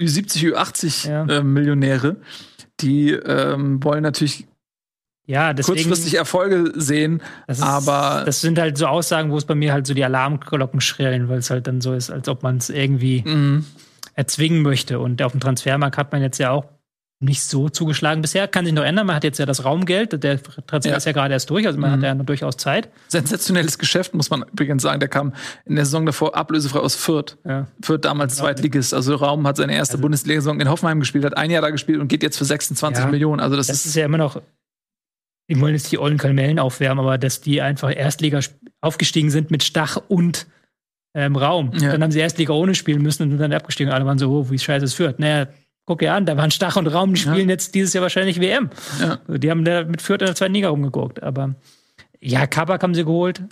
Ü70, 0.00 0.54
Ü80 0.54 1.08
ja. 1.08 1.24
äh, 1.26 1.42
Millionäre, 1.42 2.16
die 2.80 3.12
ähm, 3.12 3.82
wollen 3.82 4.02
natürlich 4.02 4.46
ja, 5.26 5.52
deswegen, 5.52 5.76
kurzfristig 5.76 6.14
Erfolge 6.14 6.72
sehen. 6.74 7.22
Das 7.46 7.58
ist, 7.58 7.64
aber 7.64 8.24
das 8.26 8.40
sind 8.40 8.58
halt 8.58 8.76
so 8.76 8.86
Aussagen, 8.86 9.30
wo 9.30 9.36
es 9.36 9.44
bei 9.44 9.54
mir 9.54 9.72
halt 9.72 9.86
so 9.86 9.94
die 9.94 10.04
Alarmglocken 10.04 10.80
schrillen, 10.80 11.28
weil 11.28 11.38
es 11.38 11.50
halt 11.50 11.66
dann 11.66 11.80
so 11.80 11.94
ist, 11.94 12.10
als 12.10 12.28
ob 12.28 12.42
man 12.42 12.56
es 12.56 12.68
irgendwie 12.68 13.22
mhm. 13.24 13.64
erzwingen 14.14 14.62
möchte. 14.62 14.98
Und 14.98 15.22
auf 15.22 15.32
dem 15.32 15.40
Transfermarkt 15.40 15.98
hat 15.98 16.10
man 16.12 16.20
jetzt 16.22 16.38
ja 16.38 16.50
auch 16.50 16.64
nicht 17.22 17.42
so 17.42 17.68
zugeschlagen 17.68 18.22
bisher. 18.22 18.48
Kann 18.48 18.64
sich 18.64 18.74
noch 18.74 18.82
ändern. 18.82 19.06
Man 19.06 19.14
hat 19.14 19.24
jetzt 19.24 19.38
ja 19.38 19.44
das 19.44 19.64
Raumgeld. 19.64 20.22
Der 20.24 20.42
Transfer 20.42 20.90
ja. 20.90 20.96
ist 20.96 21.04
ja 21.04 21.12
gerade 21.12 21.34
erst 21.34 21.50
durch, 21.50 21.66
also 21.66 21.78
man 21.78 21.90
mhm. 21.90 21.94
hat 21.96 22.02
ja 22.02 22.14
noch 22.14 22.24
durchaus 22.24 22.56
Zeit. 22.56 22.88
Sensationelles 23.08 23.78
Geschäft, 23.78 24.14
muss 24.14 24.30
man 24.30 24.42
übrigens 24.50 24.82
sagen. 24.82 25.00
Der 25.00 25.08
kam 25.08 25.34
in 25.66 25.76
der 25.76 25.84
Saison 25.84 26.06
davor 26.06 26.34
ablösefrei 26.34 26.80
aus 26.80 26.96
Fürth. 26.96 27.36
Ja. 27.46 27.66
Fürth 27.82 28.04
damals. 28.04 28.36
Zweitligist. 28.36 28.94
Also 28.94 29.16
Raum 29.16 29.46
hat 29.46 29.58
seine 29.58 29.74
erste 29.74 29.94
also, 29.94 30.02
Bundesliga-Saison 30.02 30.60
in 30.60 30.70
Hoffenheim 30.70 30.98
gespielt, 30.98 31.24
hat 31.24 31.36
ein 31.36 31.50
Jahr 31.50 31.62
da 31.62 31.70
gespielt 31.70 32.00
und 32.00 32.08
geht 32.08 32.22
jetzt 32.22 32.38
für 32.38 32.46
26 32.46 33.04
ja. 33.04 33.10
Millionen. 33.10 33.40
Also 33.40 33.54
das, 33.54 33.66
das 33.66 33.80
ist, 33.80 33.86
ist 33.86 33.94
ja 33.96 34.06
immer 34.06 34.18
noch 34.18 34.40
die 35.50 35.60
wollen 35.60 35.74
jetzt 35.74 35.90
die 35.90 35.98
ollen 35.98 36.16
Kalmellen 36.16 36.58
aufwärmen, 36.58 37.04
aber 37.04 37.18
dass 37.18 37.40
die 37.40 37.60
einfach 37.60 37.94
Erstliga 37.94 38.38
aufgestiegen 38.80 39.30
sind 39.30 39.50
mit 39.50 39.64
Stach 39.64 39.98
und 40.08 40.46
ähm, 41.12 41.34
Raum. 41.34 41.72
Ja. 41.74 41.90
Dann 41.90 42.04
haben 42.04 42.12
sie 42.12 42.20
Erstliga 42.20 42.52
ohne 42.52 42.76
spielen 42.76 43.02
müssen 43.02 43.24
und 43.24 43.30
sind 43.30 43.40
dann 43.40 43.52
abgestiegen. 43.52 43.92
Alle 43.92 44.06
waren 44.06 44.18
so, 44.18 44.30
oh, 44.30 44.50
wie 44.50 44.58
scheiße 44.58 44.84
es 44.84 44.94
führt. 44.94 45.18
Naja, 45.18 45.48
guck 45.86 45.98
dir 45.98 46.14
an, 46.14 46.24
da 46.24 46.36
waren 46.36 46.52
Stach 46.52 46.76
und 46.76 46.86
Raum, 46.86 47.14
die 47.14 47.20
spielen 47.20 47.48
ja. 47.48 47.54
jetzt 47.54 47.74
dieses 47.74 47.92
Jahr 47.92 48.02
wahrscheinlich 48.02 48.40
WM. 48.40 48.70
Ja. 49.00 49.18
Die 49.36 49.50
haben 49.50 49.64
da 49.64 49.82
mit 49.82 50.02
Fürth 50.02 50.22
in 50.22 50.26
der 50.26 50.36
zweiten 50.36 50.54
Liga 50.54 50.68
rumgeguckt. 50.68 51.20
Aber 51.20 51.56
ja, 52.20 52.46
Kabak 52.46 52.82
haben 52.84 52.94
sie 52.94 53.04
geholt. 53.04 53.42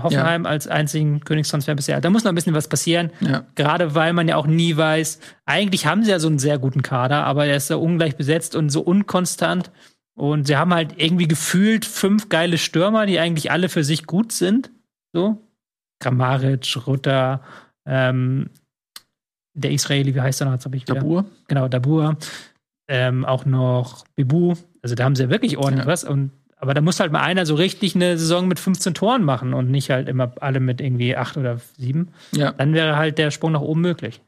Hoffenheim 0.00 0.46
als 0.46 0.66
einzigen 0.66 1.20
Königstransfer 1.20 1.74
bisher. 1.74 2.00
Da 2.00 2.08
muss 2.08 2.24
noch 2.24 2.32
ein 2.32 2.34
bisschen 2.34 2.54
was 2.54 2.68
passieren. 2.68 3.10
Gerade 3.54 3.94
weil 3.94 4.14
man 4.14 4.28
ja 4.28 4.36
auch 4.36 4.46
nie 4.46 4.74
weiß, 4.74 5.18
eigentlich 5.44 5.84
haben 5.84 6.04
sie 6.04 6.10
ja 6.10 6.18
so 6.18 6.28
einen 6.28 6.38
sehr 6.38 6.58
guten 6.58 6.80
Kader, 6.80 7.24
aber 7.26 7.44
er 7.44 7.56
ist 7.56 7.66
so 7.66 7.78
ungleich 7.78 8.16
besetzt 8.16 8.54
und 8.54 8.70
so 8.70 8.80
unkonstant. 8.80 9.70
Und 10.20 10.46
sie 10.46 10.58
haben 10.58 10.74
halt 10.74 10.96
irgendwie 10.98 11.26
gefühlt 11.26 11.86
fünf 11.86 12.28
geile 12.28 12.58
Stürmer, 12.58 13.06
die 13.06 13.18
eigentlich 13.18 13.50
alle 13.50 13.70
für 13.70 13.84
sich 13.84 14.04
gut 14.04 14.32
sind. 14.32 14.70
So. 15.14 15.38
Kramaric, 15.98 16.86
Rutter, 16.86 17.42
ähm, 17.86 18.50
der 19.54 19.70
Israeli, 19.72 20.14
wie 20.14 20.20
heißt 20.20 20.42
er 20.42 20.44
noch? 20.44 20.52
Jetzt 20.52 20.66
habe 20.66 20.76
ich 20.76 20.82
wieder. 20.82 20.96
Dabur. 20.96 21.24
Genau, 21.48 21.68
Dabur. 21.68 22.18
Ähm, 22.86 23.24
auch 23.24 23.46
noch 23.46 24.04
Bibu. 24.14 24.56
Also 24.82 24.94
da 24.94 25.04
haben 25.04 25.16
sie 25.16 25.22
ja 25.22 25.30
wirklich 25.30 25.56
ordentlich 25.56 25.86
ja. 25.86 25.90
was. 25.90 26.04
Und, 26.04 26.32
aber 26.58 26.74
da 26.74 26.82
muss 26.82 27.00
halt 27.00 27.12
mal 27.12 27.22
einer 27.22 27.46
so 27.46 27.54
richtig 27.54 27.94
eine 27.94 28.18
Saison 28.18 28.46
mit 28.46 28.60
15 28.60 28.92
Toren 28.92 29.24
machen 29.24 29.54
und 29.54 29.70
nicht 29.70 29.88
halt 29.88 30.06
immer 30.06 30.34
alle 30.42 30.60
mit 30.60 30.82
irgendwie 30.82 31.16
acht 31.16 31.38
oder 31.38 31.60
sieben. 31.78 32.08
Ja. 32.32 32.52
Dann 32.52 32.74
wäre 32.74 32.96
halt 32.96 33.16
der 33.16 33.30
Sprung 33.30 33.52
nach 33.52 33.62
oben 33.62 33.80
möglich. 33.80 34.20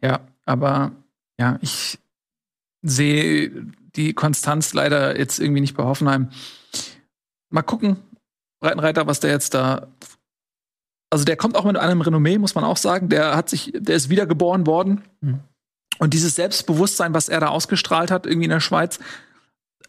Ja, 0.00 0.20
aber 0.46 0.92
ja, 1.38 1.58
ich 1.60 1.98
sehe 2.80 3.52
die 3.96 4.12
Konstanz 4.12 4.74
leider 4.74 5.18
jetzt 5.18 5.38
irgendwie 5.38 5.60
nicht 5.60 5.76
bei 5.76 5.84
Hoffenheim. 5.84 6.30
Mal 7.50 7.62
gucken, 7.62 7.96
Breitenreiter, 8.60 9.06
was 9.06 9.20
der 9.20 9.30
jetzt 9.30 9.54
da. 9.54 9.88
Also 11.10 11.24
der 11.24 11.36
kommt 11.36 11.56
auch 11.56 11.64
mit 11.64 11.76
einem 11.76 12.00
Renommee, 12.00 12.38
muss 12.38 12.54
man 12.54 12.64
auch 12.64 12.76
sagen. 12.76 13.08
Der 13.08 13.36
hat 13.36 13.48
sich, 13.48 13.72
der 13.74 13.96
ist 13.96 14.10
wiedergeboren 14.10 14.66
worden. 14.66 15.02
Mhm. 15.20 15.40
Und 15.98 16.12
dieses 16.14 16.34
Selbstbewusstsein, 16.34 17.14
was 17.14 17.28
er 17.28 17.40
da 17.40 17.48
ausgestrahlt 17.48 18.10
hat, 18.10 18.26
irgendwie 18.26 18.44
in 18.44 18.50
der 18.50 18.60
Schweiz, 18.60 18.98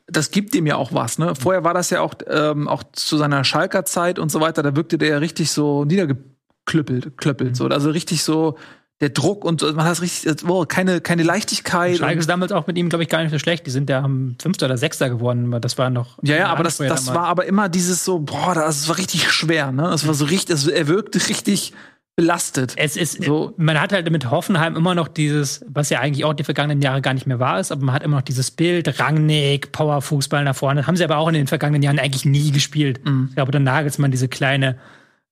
das 0.07 0.31
gibt 0.31 0.55
ihm 0.55 0.65
ja 0.65 0.75
auch 0.77 0.93
was. 0.93 1.17
Ne? 1.17 1.35
Vorher 1.35 1.63
war 1.63 1.73
das 1.73 1.89
ja 1.89 2.01
auch, 2.01 2.13
ähm, 2.27 2.67
auch 2.67 2.83
zu 2.93 3.17
seiner 3.17 3.43
Schalker 3.43 3.83
Zeit 3.83 4.19
und 4.19 4.31
so 4.31 4.39
weiter, 4.39 4.63
da 4.63 4.75
wirkte 4.75 4.97
der 4.97 5.09
ja 5.09 5.17
richtig 5.17 5.51
so 5.51 5.83
niedergeklüppelt, 5.83 7.17
klöppelt, 7.17 7.57
so. 7.57 7.65
Also 7.65 7.89
richtig 7.89 8.23
so, 8.23 8.57
der 8.99 9.09
Druck 9.09 9.45
und 9.45 9.61
man 9.75 9.85
hat 9.85 10.01
richtig, 10.01 10.43
oh, 10.47 10.65
keine, 10.65 11.01
keine 11.01 11.21
Leichtigkeit. 11.21 11.97
Schalke 11.97 12.19
ist 12.19 12.29
damals 12.29 12.51
auch 12.51 12.65
mit 12.65 12.77
ihm, 12.77 12.89
glaube 12.89 13.03
ich, 13.03 13.09
gar 13.09 13.21
nicht 13.21 13.31
so 13.31 13.37
schlecht. 13.37 13.65
Die 13.67 13.71
sind 13.71 13.89
ja 13.89 14.01
haben 14.01 14.35
Fünfter 14.41 14.65
oder 14.65 14.77
Sechster 14.77 15.09
geworden. 15.09 15.55
Das 15.61 15.77
war 15.77 15.89
noch. 15.89 16.17
Ja, 16.23 16.35
ja, 16.35 16.47
aber 16.47 16.63
das, 16.63 16.77
das 16.77 17.07
war 17.07 17.25
aber 17.25 17.45
immer 17.45 17.69
dieses 17.69 18.03
so, 18.03 18.19
boah, 18.19 18.55
das 18.55 18.87
war 18.87 18.97
richtig 18.97 19.31
schwer, 19.31 19.71
ne? 19.71 19.83
Das 19.83 20.07
war 20.07 20.15
so 20.15 20.25
richtig, 20.25 20.55
also 20.55 20.71
er 20.71 20.87
wirkte 20.87 21.19
richtig 21.29 21.73
belastet. 22.15 22.73
Es 22.75 22.97
ist 22.97 23.23
so. 23.23 23.53
Man 23.57 23.79
hat 23.79 23.93
halt 23.93 24.09
mit 24.09 24.31
Hoffenheim 24.31 24.75
immer 24.75 24.95
noch 24.95 25.07
dieses, 25.07 25.63
was 25.69 25.91
ja 25.91 25.99
eigentlich 25.99 26.25
auch 26.25 26.33
die 26.33 26.43
vergangenen 26.43 26.81
Jahre 26.81 27.01
gar 27.01 27.13
nicht 27.13 27.27
mehr 27.27 27.39
war 27.39 27.59
ist, 27.59 27.71
aber 27.71 27.85
man 27.85 27.93
hat 27.93 28.01
immer 28.01 28.17
noch 28.17 28.23
dieses 28.23 28.49
Bild, 28.49 28.99
Rangnick, 28.99 29.71
Powerfußball 29.71 30.43
nach 30.43 30.55
vorne. 30.55 30.79
Das 30.81 30.87
haben 30.87 30.97
sie 30.97 31.03
aber 31.03 31.17
auch 31.17 31.27
in 31.27 31.35
den 31.35 31.45
vergangenen 31.45 31.83
Jahren 31.83 31.99
eigentlich 31.99 32.25
nie 32.25 32.51
gespielt. 32.51 33.05
Mhm. 33.05 33.27
Ich 33.29 33.35
glaube, 33.35 33.51
dann 33.51 33.63
Nagelsmann 33.63 34.09
diese 34.09 34.27
kleine 34.27 34.79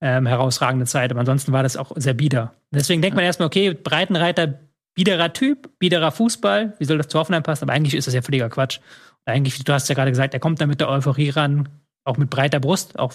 ähm, 0.06 0.27
herausragende 0.27 0.86
Zeit. 0.86 1.10
Aber 1.10 1.22
ansonsten 1.22 1.52
war 1.52 1.64
das 1.64 1.77
auch 1.77 1.91
sehr 1.95 2.14
bieder. 2.14 2.53
Deswegen 2.69 3.02
denkt 3.02 3.15
man 3.15 3.26
erstmal, 3.26 3.48
okay, 3.48 3.73
Breitenreiter, 3.73 4.60
biederer 4.94 5.34
Typ, 5.34 5.80
biederer 5.80 6.11
Fußball, 6.11 6.76
wie 6.77 6.86
soll 6.86 6.99
das 6.99 7.07
zu 7.07 7.18
Hoffenheim 7.18 7.41
passen? 7.41 7.64
Aber 7.64 7.73
eigentlich 7.73 7.95
ist 7.95 8.06
das 8.06 8.14
ja 8.14 8.22
völliger 8.22 8.48
Quatsch. 8.49 8.80
Eigentlich, 9.26 9.64
du 9.64 9.73
hast 9.73 9.90
ja 9.90 9.95
gerade 9.95 10.11
gesagt, 10.11 10.36
er 10.36 10.40
kommt 10.40 10.61
da 10.61 10.68
mit 10.68 10.80
der 10.80 10.90
Euphorie 10.90 11.32
ran, 11.32 11.69
auch 12.03 12.18
mit 12.18 12.30
breiter 12.30 12.60
Brust, 12.60 12.99
auch 12.99 13.14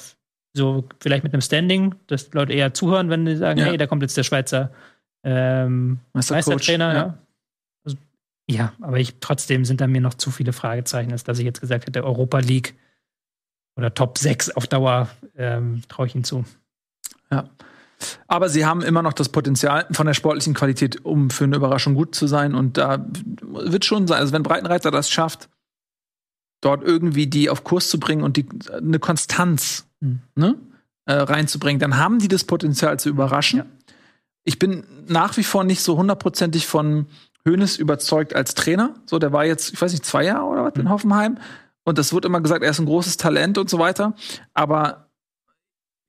so 0.53 0.89
vielleicht 1.01 1.23
mit 1.23 1.33
einem 1.33 1.43
Standing, 1.43 1.95
dass 2.09 2.33
Leute 2.33 2.55
eher 2.55 2.75
zuhören, 2.75 3.09
wenn 3.09 3.25
sie 3.25 3.37
sagen, 3.37 3.61
ja. 3.61 3.67
hey, 3.67 3.77
da 3.77 3.87
kommt 3.87 4.03
jetzt 4.03 4.17
der 4.17 4.25
Schweizer 4.25 4.73
ähm, 5.23 6.01
Meistertrainer. 6.13 6.93
Ja. 6.93 6.99
Ja. 6.99 7.19
Also, 7.85 7.99
ja, 8.51 8.73
aber 8.81 8.99
ich, 8.99 9.21
trotzdem 9.21 9.65
sind 9.65 9.81
da 9.81 9.87
mir 9.87 10.01
noch 10.01 10.15
zu 10.15 10.33
viele 10.33 10.53
Fragezeichen, 10.53 11.13
als 11.13 11.23
dass 11.23 11.39
ich 11.39 11.45
jetzt 11.45 11.61
gesagt 11.61 11.87
hätte, 11.87 12.03
Europa 12.03 12.41
League 12.41 12.75
oder 13.77 13.95
Top 13.95 14.19
6 14.19 14.51
auf 14.51 14.67
Dauer 14.67 15.09
ähm, 15.37 15.83
traue 15.89 16.09
ich 16.09 16.17
ihm 16.17 16.25
zu. 16.25 16.45
Ja. 17.31 17.49
Aber 18.27 18.49
sie 18.49 18.65
haben 18.65 18.83
immer 18.83 19.03
noch 19.03 19.13
das 19.13 19.29
Potenzial 19.29 19.87
von 19.93 20.07
der 20.07 20.15
sportlichen 20.15 20.55
Qualität, 20.55 21.05
um 21.05 21.31
für 21.31 21.45
eine 21.45 21.57
Überraschung 21.57 21.95
gut 21.95 22.15
zu 22.15 22.27
sein. 22.27 22.55
Und 22.55 22.79
da 22.79 23.05
wird 23.43 23.85
schon 23.85 24.07
sein, 24.07 24.19
also 24.19 24.33
wenn 24.33 24.43
Breitenreiter 24.43 24.91
das 24.91 25.11
schafft, 25.11 25.49
dort 26.61 26.83
irgendwie 26.83 27.27
die 27.27 27.51
auf 27.51 27.65
Kurs 27.65 27.89
zu 27.89 28.01
bringen 28.01 28.23
und 28.23 28.37
die, 28.37 28.47
eine 28.73 28.99
Konstanz 28.99 29.87
mhm. 30.01 30.21
ne, 30.35 30.57
äh, 31.07 31.13
reinzubringen, 31.13 31.81
dann 31.81 31.97
haben 31.97 32.19
die 32.19 32.29
das 32.29 32.45
Potenzial 32.45 32.99
zu 32.99 33.09
überraschen. 33.09 33.59
Ja. 33.61 33.67
Ich 34.45 34.59
bin 34.59 34.85
nach 35.07 35.37
wie 35.37 35.45
vor 35.45 35.65
nicht 35.65 35.83
so 35.83 35.97
hundertprozentig 35.97 36.67
von 36.67 37.07
Hoeneß 37.47 37.77
überzeugt 37.77 38.35
als 38.35 38.55
Trainer. 38.55 38.95
So, 39.07 39.19
der 39.19 39.33
war 39.33 39.45
jetzt, 39.45 39.73
ich 39.73 39.81
weiß 39.81 39.93
nicht, 39.93 40.05
zwei 40.05 40.25
Jahre 40.25 40.47
oder 40.47 40.65
was 40.65 40.75
mhm. 40.75 40.83
in 40.83 40.91
Hoffenheim. 40.91 41.39
Und 41.85 41.99
das 41.99 42.13
wird 42.13 42.25
immer 42.25 42.41
gesagt, 42.41 42.63
er 42.63 42.71
ist 42.71 42.79
ein 42.79 42.87
großes 42.87 43.17
Talent 43.17 43.59
und 43.59 43.69
so 43.71 43.79
weiter. 43.79 44.15
Aber 44.55 45.10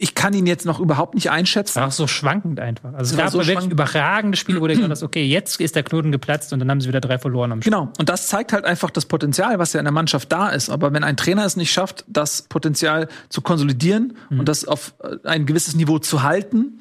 ich 0.02 0.16
kann 0.16 0.34
ihn 0.34 0.48
jetzt 0.48 0.66
noch 0.66 0.80
überhaupt 0.80 1.14
nicht 1.14 1.30
einschätzen. 1.30 1.76
War 1.76 1.88
auch 1.88 1.92
so 1.92 2.08
schwankend 2.08 2.60
einfach. 2.60 2.92
Also 2.96 3.12
es 3.14 3.18
gab 3.18 3.30
so 3.30 3.46
wirklich 3.46 3.70
überragende 3.70 4.36
Spiele, 4.36 4.60
wo 4.60 4.66
du 4.66 4.74
gedacht 4.74 4.90
hast, 4.90 5.04
okay, 5.04 5.24
jetzt 5.24 5.62
ist 5.62 5.76
der 5.76 5.84
Knoten 5.84 6.12
geplatzt 6.12 6.52
und 6.54 6.60
dann 6.60 6.72
haben 6.72 6.82
sie 6.82 6.88
wieder 6.88 7.02
drei 7.02 7.20
verloren 7.20 7.52
am 7.52 7.62
Spiel. 7.62 7.72
Genau. 7.72 7.94
Und 8.00 8.10
das 8.10 8.28
zeigt 8.28 8.52
halt 8.52 8.66
einfach 8.66 8.90
das 8.90 9.06
Potenzial, 9.06 9.60
was 9.60 9.74
ja 9.74 9.80
in 9.80 9.86
der 9.86 9.92
Mannschaft 9.92 10.32
da 10.32 10.50
ist. 10.50 10.72
Aber 10.72 10.92
wenn 10.92 11.04
ein 11.04 11.18
Trainer 11.18 11.46
es 11.46 11.56
nicht 11.56 11.72
schafft, 11.72 12.04
das 12.08 12.42
Potenzial 12.42 13.10
zu 13.30 13.42
konsolidieren 13.42 14.18
mhm. 14.32 14.40
und 14.40 14.50
das 14.50 14.66
auf 14.66 14.96
äh, 15.04 15.18
ein 15.28 15.46
gewisses 15.46 15.76
Niveau 15.76 16.00
zu 16.00 16.24
halten, 16.24 16.80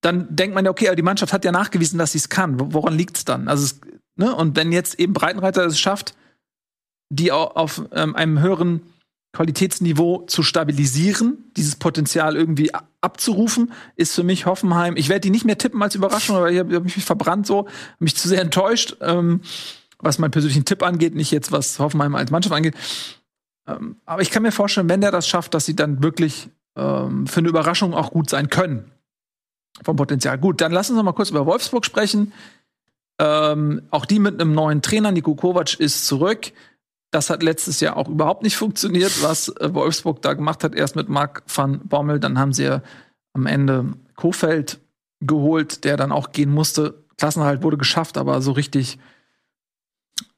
dann 0.00 0.28
denkt 0.34 0.54
man 0.54 0.64
ja, 0.64 0.70
okay, 0.70 0.86
aber 0.86 0.96
die 0.96 1.02
Mannschaft 1.02 1.32
hat 1.32 1.44
ja 1.44 1.50
nachgewiesen, 1.50 1.98
dass 1.98 2.12
sie 2.12 2.18
es 2.18 2.28
kann. 2.28 2.54
Woran 2.72 2.94
liegt 2.94 3.16
es 3.16 3.24
dann? 3.24 3.48
Also, 3.48 3.64
es, 3.64 3.80
ne? 4.14 4.32
Und 4.32 4.54
wenn 4.54 4.70
jetzt 4.70 5.00
eben 5.00 5.12
Breitenreiter 5.12 5.66
es 5.66 5.80
schafft, 5.80 6.14
die 7.12 7.32
auf 7.32 7.82
ähm, 7.92 8.14
einem 8.14 8.40
höheren 8.40 8.82
Qualitätsniveau 9.32 10.24
zu 10.26 10.42
stabilisieren, 10.42 11.50
dieses 11.56 11.76
Potenzial 11.76 12.36
irgendwie 12.36 12.70
abzurufen, 13.00 13.72
ist 13.94 14.14
für 14.14 14.24
mich 14.24 14.46
Hoffenheim. 14.46 14.96
Ich 14.96 15.08
werde 15.08 15.20
die 15.20 15.30
nicht 15.30 15.44
mehr 15.44 15.56
tippen 15.56 15.82
als 15.82 15.94
Überraschung, 15.94 16.36
aber 16.36 16.50
ich 16.50 16.58
habe 16.58 16.74
hab 16.74 16.82
mich 16.82 17.04
verbrannt 17.04 17.46
so, 17.46 17.68
mich 18.00 18.16
zu 18.16 18.28
sehr 18.28 18.40
enttäuscht, 18.40 18.96
ähm, 19.00 19.42
was 19.98 20.18
meinen 20.18 20.32
persönlichen 20.32 20.64
Tipp 20.64 20.82
angeht, 20.82 21.14
nicht 21.14 21.30
jetzt 21.30 21.52
was 21.52 21.78
Hoffenheim 21.78 22.16
als 22.16 22.30
Mannschaft 22.30 22.54
angeht. 22.54 22.74
Ähm, 23.68 23.96
aber 24.04 24.22
ich 24.22 24.30
kann 24.30 24.42
mir 24.42 24.52
vorstellen, 24.52 24.88
wenn 24.88 25.00
der 25.00 25.12
das 25.12 25.28
schafft, 25.28 25.54
dass 25.54 25.64
sie 25.64 25.76
dann 25.76 26.02
wirklich 26.02 26.48
ähm, 26.76 27.26
für 27.26 27.40
eine 27.40 27.48
Überraschung 27.48 27.94
auch 27.94 28.10
gut 28.10 28.30
sein 28.30 28.50
können. 28.50 28.90
Vom 29.84 29.96
Potenzial. 29.96 30.38
Gut, 30.38 30.60
dann 30.60 30.72
lassen 30.72 30.96
Sie 30.96 31.02
mal 31.02 31.12
kurz 31.12 31.30
über 31.30 31.46
Wolfsburg 31.46 31.86
sprechen. 31.86 32.32
Ähm, 33.18 33.82
auch 33.90 34.06
die 34.06 34.18
mit 34.18 34.40
einem 34.40 34.54
neuen 34.54 34.82
Trainer, 34.82 35.12
Nico 35.12 35.34
Kovac, 35.34 35.78
ist 35.78 36.06
zurück. 36.06 36.52
Das 37.10 37.28
hat 37.28 37.42
letztes 37.42 37.80
Jahr 37.80 37.96
auch 37.96 38.08
überhaupt 38.08 38.42
nicht 38.42 38.56
funktioniert, 38.56 39.22
was 39.22 39.48
äh, 39.48 39.74
Wolfsburg 39.74 40.22
da 40.22 40.34
gemacht 40.34 40.62
hat. 40.62 40.74
Erst 40.74 40.96
mit 40.96 41.08
Marc 41.08 41.42
van 41.52 41.80
Bommel, 41.80 42.20
dann 42.20 42.38
haben 42.38 42.52
sie 42.52 42.64
ja 42.64 42.82
am 43.32 43.46
Ende 43.46 43.92
Kofeld 44.16 44.78
geholt, 45.20 45.84
der 45.84 45.96
dann 45.96 46.12
auch 46.12 46.32
gehen 46.32 46.52
musste. 46.52 47.04
Klassenhalt 47.18 47.62
wurde 47.62 47.76
geschafft, 47.76 48.16
aber 48.16 48.40
so 48.42 48.52
richtig 48.52 48.98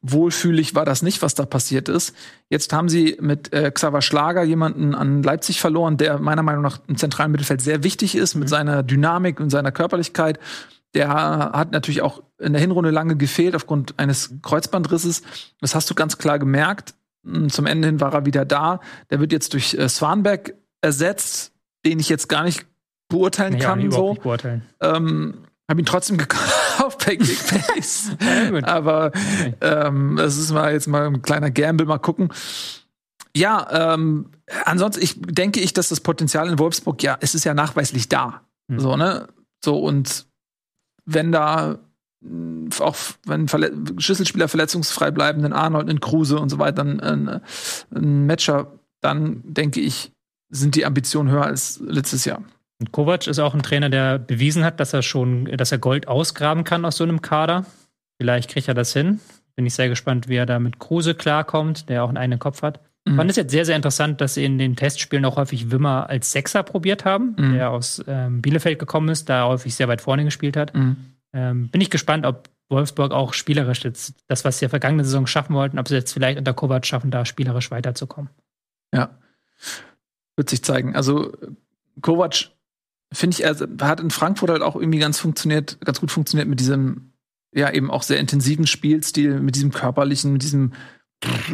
wohlfühlig 0.02 0.74
war 0.74 0.84
das 0.84 1.02
nicht, 1.02 1.22
was 1.22 1.34
da 1.34 1.46
passiert 1.46 1.88
ist. 1.88 2.14
Jetzt 2.48 2.72
haben 2.72 2.88
sie 2.88 3.16
mit 3.20 3.52
äh, 3.52 3.70
Xaver 3.70 4.02
Schlager 4.02 4.42
jemanden 4.42 4.94
an 4.94 5.22
Leipzig 5.22 5.60
verloren, 5.60 5.96
der 5.96 6.18
meiner 6.18 6.42
Meinung 6.42 6.62
nach 6.62 6.80
im 6.88 6.96
zentralen 6.96 7.30
Mittelfeld 7.30 7.60
sehr 7.60 7.84
wichtig 7.84 8.16
ist, 8.16 8.34
mit 8.34 8.44
mhm. 8.44 8.48
seiner 8.48 8.82
Dynamik 8.82 9.38
und 9.38 9.50
seiner 9.50 9.72
Körperlichkeit. 9.72 10.40
Der 10.94 11.08
hat 11.08 11.72
natürlich 11.72 12.02
auch 12.02 12.22
in 12.38 12.52
der 12.52 12.60
Hinrunde 12.60 12.90
lange 12.90 13.16
gefehlt 13.16 13.54
aufgrund 13.56 13.98
eines 13.98 14.34
Kreuzbandrisses. 14.42 15.22
Das 15.60 15.74
hast 15.74 15.88
du 15.88 15.94
ganz 15.94 16.18
klar 16.18 16.38
gemerkt. 16.38 16.94
Hm, 17.24 17.48
zum 17.48 17.66
Ende 17.66 17.88
hin 17.88 18.00
war 18.00 18.12
er 18.12 18.26
wieder 18.26 18.44
da. 18.44 18.80
Der 19.10 19.20
wird 19.20 19.32
jetzt 19.32 19.54
durch 19.54 19.74
äh, 19.74 19.88
Swanberg 19.88 20.54
ersetzt, 20.80 21.52
den 21.86 21.98
ich 21.98 22.08
jetzt 22.08 22.28
gar 22.28 22.44
nicht 22.44 22.66
beurteilen 23.08 23.58
kann. 23.58 23.80
Ja, 23.80 23.90
so. 23.90 24.10
Nicht 24.10 24.22
beurteilen. 24.22 24.62
Ähm, 24.80 25.44
habe 25.68 25.80
ihn 25.80 25.86
trotzdem 25.86 26.18
gekauft 26.18 27.04
bei 27.06 27.16
Kickbase. 27.16 28.18
Aber 28.64 29.12
ähm, 29.60 30.16
das 30.16 30.36
ist 30.36 30.52
mal 30.52 30.72
jetzt 30.72 30.88
mal 30.88 31.06
ein 31.06 31.22
kleiner 31.22 31.50
Gamble, 31.50 31.86
mal 31.86 31.98
gucken. 31.98 32.30
Ja, 33.34 33.92
ähm, 33.92 34.30
ansonsten 34.64 35.02
ich 35.02 35.16
denke 35.18 35.60
ich, 35.60 35.72
dass 35.72 35.88
das 35.88 36.00
Potenzial 36.00 36.48
in 36.48 36.58
Wolfsburg 36.58 37.02
ja, 37.02 37.16
es 37.20 37.34
ist 37.34 37.44
ja 37.44 37.54
nachweislich 37.54 38.08
da. 38.08 38.42
Mhm. 38.68 38.80
So 38.80 38.96
ne, 38.96 39.28
so 39.64 39.78
und 39.78 40.26
wenn 41.04 41.32
da 41.32 41.78
äh, 42.24 42.80
auch 42.80 42.96
wenn 43.26 43.48
Verle 43.48 43.72
Schlüsselspieler 43.98 44.48
verletzungsfrei 44.48 45.10
bleiben, 45.10 45.44
einen 45.44 45.52
Arnold, 45.52 45.88
einen 45.88 46.00
Kruse 46.00 46.38
und 46.38 46.48
so 46.48 46.58
weiter, 46.58 46.82
ein, 46.82 47.40
ein 47.94 48.26
Matcher, 48.26 48.72
dann 49.00 49.42
denke 49.44 49.80
ich, 49.80 50.12
sind 50.48 50.74
die 50.74 50.84
Ambitionen 50.84 51.30
höher 51.30 51.44
als 51.44 51.80
letztes 51.80 52.24
Jahr. 52.24 52.42
Und 52.78 52.92
Kovac 52.92 53.26
ist 53.26 53.38
auch 53.38 53.54
ein 53.54 53.62
Trainer, 53.62 53.90
der 53.90 54.18
bewiesen 54.18 54.64
hat, 54.64 54.80
dass 54.80 54.92
er 54.92 55.02
schon, 55.02 55.44
dass 55.44 55.72
er 55.72 55.78
Gold 55.78 56.08
ausgraben 56.08 56.64
kann 56.64 56.84
aus 56.84 56.96
so 56.96 57.04
einem 57.04 57.22
Kader. 57.22 57.64
Vielleicht 58.20 58.50
kriegt 58.50 58.68
er 58.68 58.74
das 58.74 58.92
hin. 58.92 59.20
Bin 59.54 59.66
ich 59.66 59.74
sehr 59.74 59.88
gespannt, 59.88 60.28
wie 60.28 60.36
er 60.36 60.46
da 60.46 60.58
mit 60.58 60.78
Kruse 60.78 61.14
klarkommt, 61.14 61.88
der 61.88 62.04
auch 62.04 62.08
einen 62.08 62.16
eigenen 62.16 62.38
Kopf 62.38 62.62
hat. 62.62 62.80
Mhm. 63.04 63.16
Fand 63.16 63.30
es 63.30 63.36
jetzt 63.36 63.50
sehr, 63.50 63.64
sehr 63.64 63.76
interessant, 63.76 64.20
dass 64.20 64.34
sie 64.34 64.44
in 64.44 64.58
den 64.58 64.76
Testspielen 64.76 65.24
auch 65.24 65.36
häufig 65.36 65.70
Wimmer 65.70 66.08
als 66.08 66.32
Sechser 66.32 66.62
probiert 66.62 67.04
haben, 67.04 67.34
mhm. 67.38 67.54
der 67.54 67.70
aus 67.70 68.02
ähm, 68.06 68.42
Bielefeld 68.42 68.78
gekommen 68.78 69.08
ist, 69.08 69.28
da 69.28 69.46
häufig 69.46 69.74
sehr 69.74 69.88
weit 69.88 70.00
vorne 70.00 70.24
gespielt 70.24 70.56
hat. 70.56 70.74
Mhm. 70.74 70.96
Ähm, 71.32 71.68
bin 71.68 71.80
ich 71.80 71.90
gespannt, 71.90 72.26
ob 72.26 72.48
Wolfsburg 72.68 73.12
auch 73.12 73.34
spielerisch 73.34 73.84
jetzt 73.84 74.14
das, 74.28 74.44
was 74.44 74.58
sie 74.58 74.66
ja 74.66 74.68
vergangene 74.68 75.04
Saison 75.04 75.26
schaffen 75.26 75.54
wollten, 75.54 75.78
ob 75.78 75.88
sie 75.88 75.94
jetzt 75.94 76.12
vielleicht 76.12 76.38
unter 76.38 76.54
Kovac 76.54 76.86
schaffen, 76.86 77.10
da 77.10 77.24
spielerisch 77.24 77.70
weiterzukommen. 77.70 78.30
Ja, 78.94 79.18
wird 80.36 80.50
sich 80.50 80.62
zeigen. 80.62 80.94
Also 80.96 81.32
Kovac 82.00 82.50
finde 83.12 83.36
ich, 83.36 83.44
er 83.44 83.56
hat 83.86 84.00
in 84.00 84.10
Frankfurt 84.10 84.50
halt 84.50 84.62
auch 84.62 84.76
irgendwie 84.76 84.98
ganz 84.98 85.18
funktioniert, 85.18 85.78
ganz 85.80 86.00
gut 86.00 86.10
funktioniert 86.10 86.48
mit 86.48 86.60
diesem 86.60 87.12
ja 87.54 87.70
eben 87.70 87.90
auch 87.90 88.02
sehr 88.02 88.18
intensiven 88.18 88.66
Spielstil, 88.66 89.40
mit 89.40 89.54
diesem 89.54 89.72
körperlichen, 89.72 90.32
mit 90.32 90.42
diesem 90.42 90.72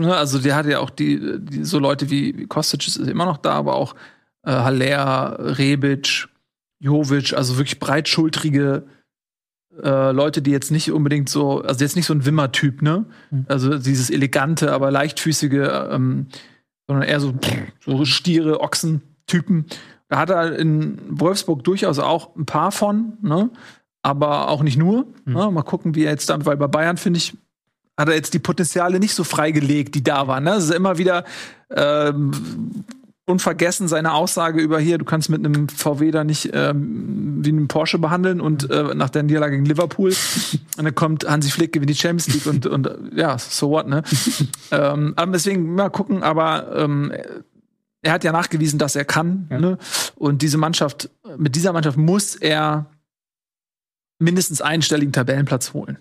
also 0.02 0.38
der 0.38 0.56
hat 0.56 0.66
ja 0.66 0.78
auch 0.78 0.90
die, 0.90 1.38
die, 1.40 1.64
so 1.64 1.78
Leute 1.78 2.10
wie 2.10 2.46
Kostic 2.46 2.86
ist 2.86 2.96
immer 2.96 3.24
noch 3.24 3.38
da, 3.38 3.52
aber 3.52 3.74
auch 3.74 3.94
äh, 4.44 4.50
Haller, 4.50 5.58
Rebic, 5.58 6.28
Jovic, 6.80 7.32
also 7.34 7.58
wirklich 7.58 7.78
breitschultrige 7.78 8.84
äh, 9.82 10.12
Leute, 10.12 10.42
die 10.42 10.50
jetzt 10.50 10.70
nicht 10.70 10.90
unbedingt 10.90 11.28
so, 11.28 11.62
also 11.62 11.84
jetzt 11.84 11.96
nicht 11.96 12.06
so 12.06 12.14
ein 12.14 12.24
Wimmer-Typ, 12.24 12.82
ne? 12.82 13.06
Mhm. 13.30 13.46
Also 13.48 13.78
dieses 13.78 14.10
elegante, 14.10 14.72
aber 14.72 14.90
leichtfüßige, 14.90 15.88
ähm, 15.90 16.26
sondern 16.86 17.08
eher 17.08 17.20
so, 17.20 17.34
so 17.84 18.04
Stiere, 18.04 18.60
Ochsen-Typen. 18.60 19.66
Da 20.08 20.18
hat 20.18 20.30
er 20.30 20.58
in 20.58 20.98
Wolfsburg 21.08 21.62
durchaus 21.64 21.98
auch 21.98 22.34
ein 22.36 22.46
paar 22.46 22.72
von, 22.72 23.18
ne? 23.22 23.50
Aber 24.02 24.48
auch 24.48 24.62
nicht 24.62 24.78
nur. 24.78 25.06
Mhm. 25.24 25.34
Ne? 25.34 25.50
Mal 25.50 25.62
gucken, 25.62 25.94
wie 25.94 26.04
er 26.04 26.12
jetzt 26.12 26.30
damit, 26.30 26.46
weil 26.46 26.56
bei 26.56 26.68
Bayern 26.68 26.96
finde 26.96 27.18
ich, 27.18 27.36
hat 27.98 28.08
er 28.08 28.14
jetzt 28.14 28.32
die 28.32 28.38
Potenziale 28.38 29.00
nicht 29.00 29.14
so 29.14 29.24
freigelegt, 29.24 29.94
die 29.94 30.04
da 30.04 30.28
waren. 30.28 30.44
Ne? 30.44 30.52
Es 30.52 30.64
ist 30.64 30.74
immer 30.74 30.98
wieder 30.98 31.24
ähm, 31.74 32.84
unvergessen 33.26 33.88
seine 33.88 34.14
Aussage 34.14 34.60
über 34.60 34.78
hier, 34.78 34.96
du 34.96 35.04
kannst 35.04 35.28
mit 35.28 35.44
einem 35.44 35.68
VW 35.68 36.10
da 36.12 36.24
nicht 36.24 36.50
ähm, 36.54 37.44
wie 37.44 37.50
einem 37.50 37.68
Porsche 37.68 37.98
behandeln 37.98 38.40
und 38.40 38.70
äh, 38.70 38.94
nach 38.94 39.10
der 39.10 39.24
Niederlage 39.24 39.56
gegen 39.56 39.66
Liverpool 39.66 40.14
und 40.78 40.84
dann 40.84 40.94
kommt 40.94 41.28
Hansi 41.28 41.50
Flick 41.50 41.72
gewinnt 41.72 41.90
die 41.90 41.94
Champions 41.94 42.28
League 42.28 42.46
und, 42.46 42.66
und 42.66 42.88
ja, 43.14 43.36
so 43.36 43.70
what, 43.70 43.86
ne? 43.86 44.02
ähm, 44.70 45.12
aber 45.16 45.32
deswegen 45.32 45.74
mal 45.74 45.90
gucken, 45.90 46.22
aber 46.22 46.74
ähm, 46.76 47.12
er 48.00 48.12
hat 48.12 48.24
ja 48.24 48.32
nachgewiesen, 48.32 48.78
dass 48.78 48.96
er 48.96 49.04
kann, 49.04 49.48
ja. 49.50 49.58
ne? 49.58 49.78
Und 50.14 50.40
diese 50.40 50.56
Mannschaft, 50.56 51.10
mit 51.36 51.54
dieser 51.56 51.72
Mannschaft 51.72 51.98
muss 51.98 52.36
er 52.36 52.86
mindestens 54.18 54.62
einstelligen 54.62 55.12
Tabellenplatz 55.12 55.74
holen. 55.74 55.98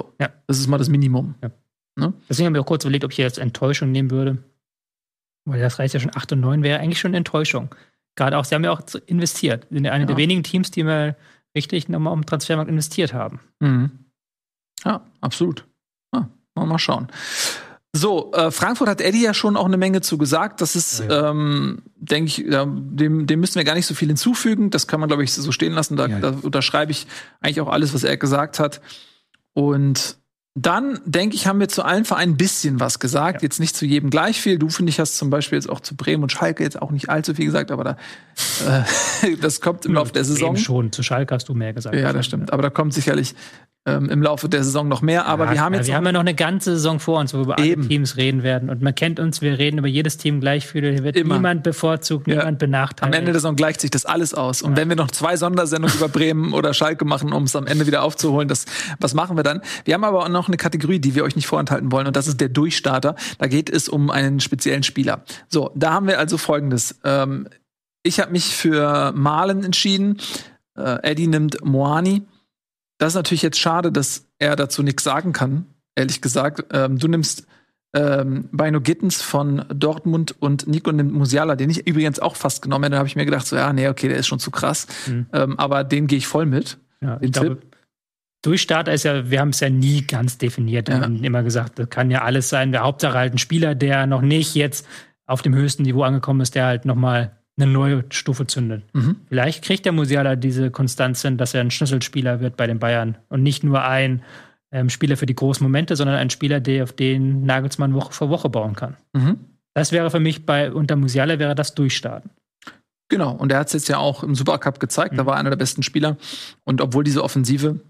Ja. 0.00 0.06
So. 0.08 0.14
Ja. 0.20 0.28
Das 0.46 0.58
ist 0.58 0.66
mal 0.68 0.78
das 0.78 0.88
Minimum. 0.88 1.34
Ja. 1.42 1.50
Ne? 1.96 2.12
Deswegen 2.28 2.46
habe 2.46 2.56
ich 2.56 2.62
auch 2.62 2.66
kurz 2.66 2.84
überlegt, 2.84 3.04
ob 3.04 3.12
ich 3.12 3.18
jetzt 3.18 3.38
Enttäuschung 3.38 3.90
nehmen 3.90 4.10
würde. 4.10 4.38
Weil 5.46 5.60
das 5.60 5.78
reicht 5.78 5.94
ja 5.94 6.00
schon 6.00 6.14
8 6.14 6.32
und 6.32 6.40
9 6.40 6.62
wäre 6.62 6.80
eigentlich 6.80 7.00
schon 7.00 7.14
Enttäuschung. 7.14 7.74
Gerade 8.16 8.36
auch, 8.38 8.44
sie 8.44 8.54
haben 8.54 8.64
ja 8.64 8.72
auch 8.72 8.82
investiert. 9.06 9.66
Sie 9.70 9.76
sind 9.76 9.84
ja 9.84 9.92
eine 9.92 10.02
Ja. 10.04 10.06
der 10.08 10.16
wenigen 10.16 10.42
Teams, 10.42 10.70
die 10.70 10.84
mal 10.84 11.16
richtig 11.56 11.88
nochmal 11.88 12.12
um 12.12 12.24
Transfermarkt 12.26 12.70
investiert 12.70 13.12
haben. 13.12 13.40
Mhm. 13.60 13.90
Ja, 14.84 15.02
absolut. 15.20 15.66
Ja, 16.14 16.28
mal, 16.54 16.66
mal 16.66 16.78
schauen. 16.78 17.08
So, 17.92 18.32
äh, 18.34 18.52
Frankfurt 18.52 18.88
hat 18.88 19.00
Eddie 19.00 19.24
ja 19.24 19.34
schon 19.34 19.56
auch 19.56 19.64
eine 19.64 19.76
Menge 19.76 20.00
zu 20.00 20.16
gesagt. 20.16 20.60
Das 20.60 20.76
ist, 20.76 21.02
ähm, 21.10 21.82
denke 21.96 22.28
ich, 22.28 22.38
ja, 22.38 22.64
dem, 22.64 23.26
dem 23.26 23.40
müssen 23.40 23.56
wir 23.56 23.64
gar 23.64 23.74
nicht 23.74 23.86
so 23.86 23.94
viel 23.94 24.06
hinzufügen. 24.08 24.70
Das 24.70 24.86
kann 24.86 25.00
man, 25.00 25.08
glaube 25.08 25.24
ich, 25.24 25.32
so 25.32 25.50
stehen 25.50 25.72
lassen. 25.72 25.96
Da, 25.96 26.06
Ja. 26.06 26.20
da 26.20 26.30
unterschreibe 26.42 26.92
ich 26.92 27.08
eigentlich 27.40 27.60
auch 27.60 27.68
alles, 27.68 27.92
was 27.92 28.04
er 28.04 28.16
gesagt 28.16 28.60
hat. 28.60 28.80
Und 29.54 30.18
dann, 30.54 31.00
denke 31.04 31.36
ich, 31.36 31.46
haben 31.46 31.60
wir 31.60 31.68
zu 31.68 31.84
allen 31.84 32.04
Vereinen 32.04 32.32
ein 32.32 32.36
bisschen 32.36 32.80
was 32.80 32.98
gesagt. 32.98 33.42
Jetzt 33.42 33.60
nicht 33.60 33.76
zu 33.76 33.86
jedem 33.86 34.10
gleich 34.10 34.40
viel. 34.40 34.58
Du, 34.58 34.68
finde 34.68 34.90
ich, 34.90 34.98
hast 34.98 35.16
zum 35.16 35.30
Beispiel 35.30 35.56
jetzt 35.56 35.70
auch 35.70 35.80
zu 35.80 35.96
Bremen 35.96 36.24
und 36.24 36.32
Schalke 36.32 36.64
jetzt 36.64 36.80
auch 36.80 36.90
nicht 36.90 37.08
allzu 37.08 37.34
viel 37.34 37.46
gesagt, 37.46 37.70
aber 37.70 37.84
da, 37.84 37.96
äh, 39.22 39.36
das 39.40 39.60
kommt 39.60 39.86
im 39.86 39.94
Laufe 39.94 40.12
der 40.12 40.24
Saison. 40.24 40.54
Bremen 40.54 40.64
schon, 40.64 40.92
zu 40.92 41.02
Schalke 41.02 41.34
hast 41.34 41.48
du 41.48 41.54
mehr 41.54 41.72
gesagt. 41.72 41.94
Ja, 41.94 42.12
das 42.12 42.26
stimmt. 42.26 42.52
Aber 42.52 42.62
da 42.62 42.70
kommt 42.70 42.94
sicherlich 42.94 43.34
ähm, 43.86 44.10
im 44.10 44.22
Laufe 44.22 44.48
der 44.48 44.62
Saison 44.62 44.88
noch 44.88 45.00
mehr. 45.00 45.24
Aber 45.26 45.46
Ja, 45.46 45.52
wir 45.52 45.60
haben 45.62 45.72
ja, 45.72 45.78
jetzt 45.80 45.86
wir 45.88 45.94
haben 45.96 46.04
ja 46.04 46.12
noch 46.12 46.20
eine 46.20 46.34
ganze 46.34 46.72
Saison 46.72 47.00
vor 47.00 47.18
uns, 47.18 47.32
wo 47.32 47.38
wir 47.38 47.42
über 47.44 47.58
alle 47.58 47.66
Eben. 47.66 47.88
Teams 47.88 48.16
reden 48.18 48.42
werden. 48.42 48.68
Und 48.68 48.82
man 48.82 48.94
kennt 48.94 49.18
uns, 49.18 49.40
wir 49.40 49.58
reden 49.58 49.78
über 49.78 49.88
jedes 49.88 50.18
Team 50.18 50.40
gleich 50.40 50.66
viel. 50.66 50.82
Hier 50.92 51.02
wird 51.02 51.16
Immer. 51.16 51.36
niemand 51.36 51.62
bevorzugt, 51.62 52.28
Ja. 52.28 52.36
niemand 52.36 52.58
benachteiligt. 52.58 53.14
am 53.14 53.18
Ende 53.18 53.32
der 53.32 53.40
Saison 53.40 53.56
gleicht 53.56 53.80
sich 53.80 53.90
das 53.90 54.04
alles 54.04 54.34
aus. 54.34 54.60
Und 54.60 54.76
wenn 54.76 54.88
wir 54.90 54.96
noch 54.96 55.10
zwei 55.10 55.36
Sondersendungen 55.36 55.96
über 55.96 56.08
Bremen 56.08 56.52
oder 56.52 56.74
Schalke 56.74 57.06
machen, 57.06 57.32
um 57.32 57.44
es 57.44 57.56
am 57.56 57.66
Ende 57.66 57.86
wieder 57.86 58.02
aufzuholen, 58.02 58.48
das, 58.48 58.66
was 59.00 59.14
machen 59.14 59.36
wir 59.36 59.42
dann? 59.44 59.62
Wir 59.86 59.94
haben 59.94 60.04
aber 60.04 60.24
auch 60.24 60.28
noch 60.28 60.48
eine 60.48 60.58
Kategorie, 60.58 60.98
die 60.98 61.14
wir 61.14 61.24
euch 61.24 61.34
nicht 61.36 61.46
vorenthalten 61.46 61.90
wollen, 61.90 62.06
und 62.06 62.16
das 62.16 62.26
ist 62.28 62.40
der 62.40 62.50
Durchstarter. 62.50 63.14
Da 63.38 63.46
geht 63.46 63.70
es 63.70 63.88
um 63.88 64.10
einen 64.10 64.40
speziellen 64.40 64.82
Spieler. 64.82 65.24
So, 65.48 65.70
da 65.74 65.92
haben 65.94 66.06
wir 66.06 66.18
also 66.18 66.36
Folgendes. 66.36 67.00
Ähm, 67.04 67.48
ich 68.02 68.20
habe 68.20 68.32
mich 68.32 68.54
für 68.54 69.12
Malen 69.12 69.64
entschieden. 69.64 70.18
Äh, 70.76 70.98
Eddie 71.10 71.26
nimmt 71.26 71.64
Moani. 71.64 72.22
Das 73.00 73.12
ist 73.12 73.16
natürlich 73.16 73.40
jetzt 73.42 73.58
schade, 73.58 73.90
dass 73.90 74.26
er 74.38 74.56
dazu 74.56 74.82
nichts 74.82 75.02
sagen 75.04 75.32
kann, 75.32 75.64
ehrlich 75.94 76.20
gesagt. 76.20 76.64
Ähm, 76.70 76.98
du 76.98 77.08
nimmst 77.08 77.46
ähm, 77.94 78.48
Bino 78.52 78.80
Gittens 78.82 79.22
von 79.22 79.64
Dortmund 79.74 80.34
und 80.38 80.66
Nico 80.68 80.92
nimmt 80.92 81.12
Musiala, 81.12 81.56
den 81.56 81.70
ich 81.70 81.86
übrigens 81.86 82.20
auch 82.20 82.36
fast 82.36 82.60
genommen 82.60 82.84
hätte. 82.84 82.92
Da 82.92 82.98
habe 82.98 83.08
ich 83.08 83.16
mir 83.16 83.24
gedacht, 83.24 83.46
so, 83.46 83.56
ja, 83.56 83.72
nee, 83.72 83.88
okay, 83.88 84.08
der 84.08 84.18
ist 84.18 84.26
schon 84.26 84.38
zu 84.38 84.50
krass. 84.50 84.86
Mhm. 85.06 85.26
Ähm, 85.32 85.58
aber 85.58 85.82
den 85.82 86.06
gehe 86.08 86.18
ich 86.18 86.26
voll 86.26 86.44
mit. 86.44 86.76
Ja, 87.00 87.16
Den 87.16 87.26
ich 87.28 87.32
glaube, 87.32 87.58
Durchstarter 88.42 88.92
ist 88.92 89.04
ja, 89.04 89.30
wir 89.30 89.40
haben 89.40 89.48
es 89.50 89.60
ja 89.60 89.70
nie 89.70 90.02
ganz 90.06 90.36
definiert. 90.36 90.88
Wir 90.88 90.96
Ja. 90.96 91.02
haben 91.02 91.24
immer 91.24 91.42
gesagt, 91.42 91.78
das 91.78 91.88
kann 91.88 92.10
ja 92.10 92.20
alles 92.22 92.50
sein. 92.50 92.70
Der 92.70 92.82
Hauptsache 92.82 93.16
halt 93.16 93.34
ein 93.34 93.38
Spieler, 93.38 93.74
der 93.74 94.06
noch 94.06 94.22
nicht 94.22 94.54
jetzt 94.54 94.86
auf 95.26 95.40
dem 95.40 95.54
höchsten 95.54 95.84
Niveau 95.84 96.02
angekommen 96.02 96.42
ist, 96.42 96.54
der 96.54 96.66
halt 96.66 96.84
nochmal 96.84 97.39
eine 97.58 97.70
neue 97.70 98.04
Stufe 98.10 98.46
zündet. 98.46 98.84
Mhm. 98.94 99.16
Vielleicht 99.28 99.64
kriegt 99.64 99.84
der 99.84 99.92
Musiala 99.92 100.36
diese 100.36 100.70
Konstanz 100.70 101.22
hin, 101.22 101.36
dass 101.36 101.54
er 101.54 101.60
ein 101.60 101.70
Schlüsselspieler 101.70 102.40
wird 102.40 102.56
bei 102.56 102.66
den 102.66 102.78
Bayern 102.78 103.18
und 103.28 103.42
nicht 103.42 103.64
nur 103.64 103.84
ein 103.84 104.22
ähm, 104.72 104.88
Spieler 104.88 105.16
für 105.16 105.26
die 105.26 105.34
großen 105.34 105.64
Momente, 105.64 105.96
sondern 105.96 106.16
ein 106.16 106.30
Spieler, 106.30 106.60
der 106.60 106.84
auf 106.84 106.92
den 106.92 107.44
Nagelsmann 107.44 107.94
Woche 107.94 108.12
für 108.12 108.28
Woche 108.28 108.48
bauen 108.48 108.74
kann. 108.76 108.96
Mhm. 109.12 109.38
Das 109.74 109.92
wäre 109.92 110.10
für 110.10 110.20
mich 110.20 110.46
bei 110.46 110.72
unter 110.72 110.96
Musiala 110.96 111.38
wäre 111.38 111.54
das 111.54 111.74
Durchstarten. 111.74 112.30
Genau, 113.08 113.32
und 113.32 113.50
er 113.50 113.58
hat 113.58 113.66
es 113.66 113.72
jetzt 113.72 113.88
ja 113.88 113.98
auch 113.98 114.22
im 114.22 114.34
Supercup 114.34 114.78
gezeigt, 114.78 115.18
da 115.18 115.24
Mhm. 115.24 115.26
war 115.26 115.36
einer 115.36 115.50
der 115.50 115.56
besten 115.56 115.82
Spieler. 115.82 116.16
Und 116.64 116.80
obwohl 116.80 117.04
diese 117.04 117.24
Offensive 117.24 117.80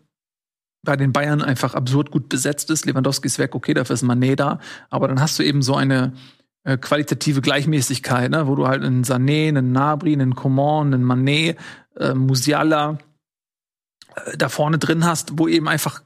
bei 0.82 0.96
den 0.96 1.12
Bayern 1.12 1.42
einfach 1.42 1.74
absurd 1.74 2.10
gut 2.10 2.30
besetzt 2.30 2.70
ist, 2.70 2.86
Lewandowski 2.86 3.26
ist 3.26 3.38
weg, 3.38 3.54
okay, 3.54 3.74
dafür 3.74 3.94
ist 3.94 4.02
Mané 4.02 4.34
da, 4.34 4.58
aber 4.88 5.08
dann 5.08 5.20
hast 5.20 5.38
du 5.38 5.42
eben 5.42 5.60
so 5.60 5.74
eine 5.74 6.14
äh, 6.64 6.76
qualitative 6.76 7.40
Gleichmäßigkeit, 7.40 8.30
ne, 8.30 8.46
wo 8.46 8.54
du 8.54 8.66
halt 8.66 8.82
einen 8.82 9.04
Sané, 9.04 9.48
einen 9.48 9.72
Nabri, 9.72 10.12
einen 10.12 10.34
Coman, 10.34 10.92
einen 10.92 11.04
Mané, 11.04 11.56
äh, 11.96 12.14
Musiala 12.14 12.98
äh, 14.14 14.36
da 14.36 14.48
vorne 14.48 14.78
drin 14.78 15.04
hast, 15.04 15.38
wo 15.38 15.48
eben 15.48 15.68
einfach 15.68 16.02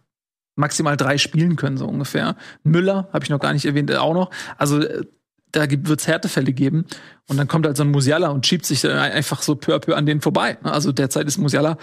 maximal 0.56 0.96
drei 0.96 1.18
spielen 1.18 1.56
können, 1.56 1.76
so 1.76 1.86
ungefähr. 1.86 2.36
Müller, 2.62 3.08
habe 3.12 3.24
ich 3.24 3.30
noch 3.30 3.40
gar 3.40 3.52
nicht 3.52 3.64
erwähnt, 3.64 3.90
äh, 3.90 3.96
auch 3.96 4.14
noch. 4.14 4.30
Also 4.56 4.80
äh, 4.80 5.04
da 5.50 5.70
wird 5.70 6.00
es 6.00 6.06
Härtefälle 6.06 6.52
geben. 6.52 6.86
Und 7.28 7.36
dann 7.36 7.48
kommt 7.48 7.66
halt 7.66 7.76
so 7.76 7.84
ein 7.84 7.90
Musiala 7.90 8.28
und 8.28 8.46
schiebt 8.46 8.66
sich 8.66 8.88
einfach 8.88 9.42
so 9.42 9.54
peu 9.54 9.74
à 9.74 9.78
peu 9.78 9.94
an 9.94 10.04
denen 10.04 10.20
vorbei. 10.20 10.58
ne? 10.62 10.72
Also 10.72 10.92
derzeit 10.92 11.26
ist 11.26 11.38
Musiala 11.38 11.78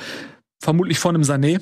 vermutlich 0.61 0.99
vor 0.99 1.11
einem 1.11 1.21
Sané, 1.21 1.61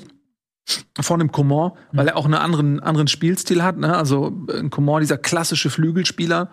vor 0.99 1.15
einem 1.15 1.31
Coman, 1.31 1.72
weil 1.91 2.07
er 2.07 2.18
auch 2.18 2.26
einen 2.26 2.34
anderen, 2.34 2.80
anderen 2.80 3.07
Spielstil 3.07 3.64
hat. 3.64 3.77
Ne? 3.77 3.95
Also 3.95 4.45
ein 4.52 4.69
Coman, 4.69 5.02
dieser 5.02 5.18
klassische 5.18 5.69
Flügelspieler, 5.69 6.49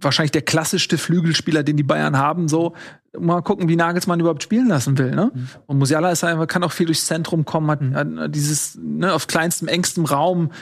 wahrscheinlich 0.00 0.32
der 0.32 0.42
klassischste 0.42 0.98
Flügelspieler, 0.98 1.62
den 1.62 1.76
die 1.76 1.82
Bayern 1.82 2.18
haben. 2.18 2.48
So 2.48 2.74
mal 3.18 3.42
gucken, 3.42 3.68
wie 3.68 3.76
Nagelsmann 3.76 4.20
überhaupt 4.20 4.42
spielen 4.42 4.68
lassen 4.68 4.98
will. 4.98 5.10
Ne? 5.10 5.32
Und 5.66 5.78
Musiala 5.78 6.10
ist 6.10 6.24
einfach, 6.24 6.46
kann 6.46 6.62
auch 6.62 6.72
viel 6.72 6.86
durchs 6.86 7.06
Zentrum 7.06 7.44
kommen, 7.44 7.70
hat, 7.70 7.80
hat 7.94 8.34
dieses 8.34 8.78
ne, 8.80 9.12
auf 9.12 9.26
kleinstem, 9.26 9.68
engstem 9.68 10.04
Raum. 10.04 10.52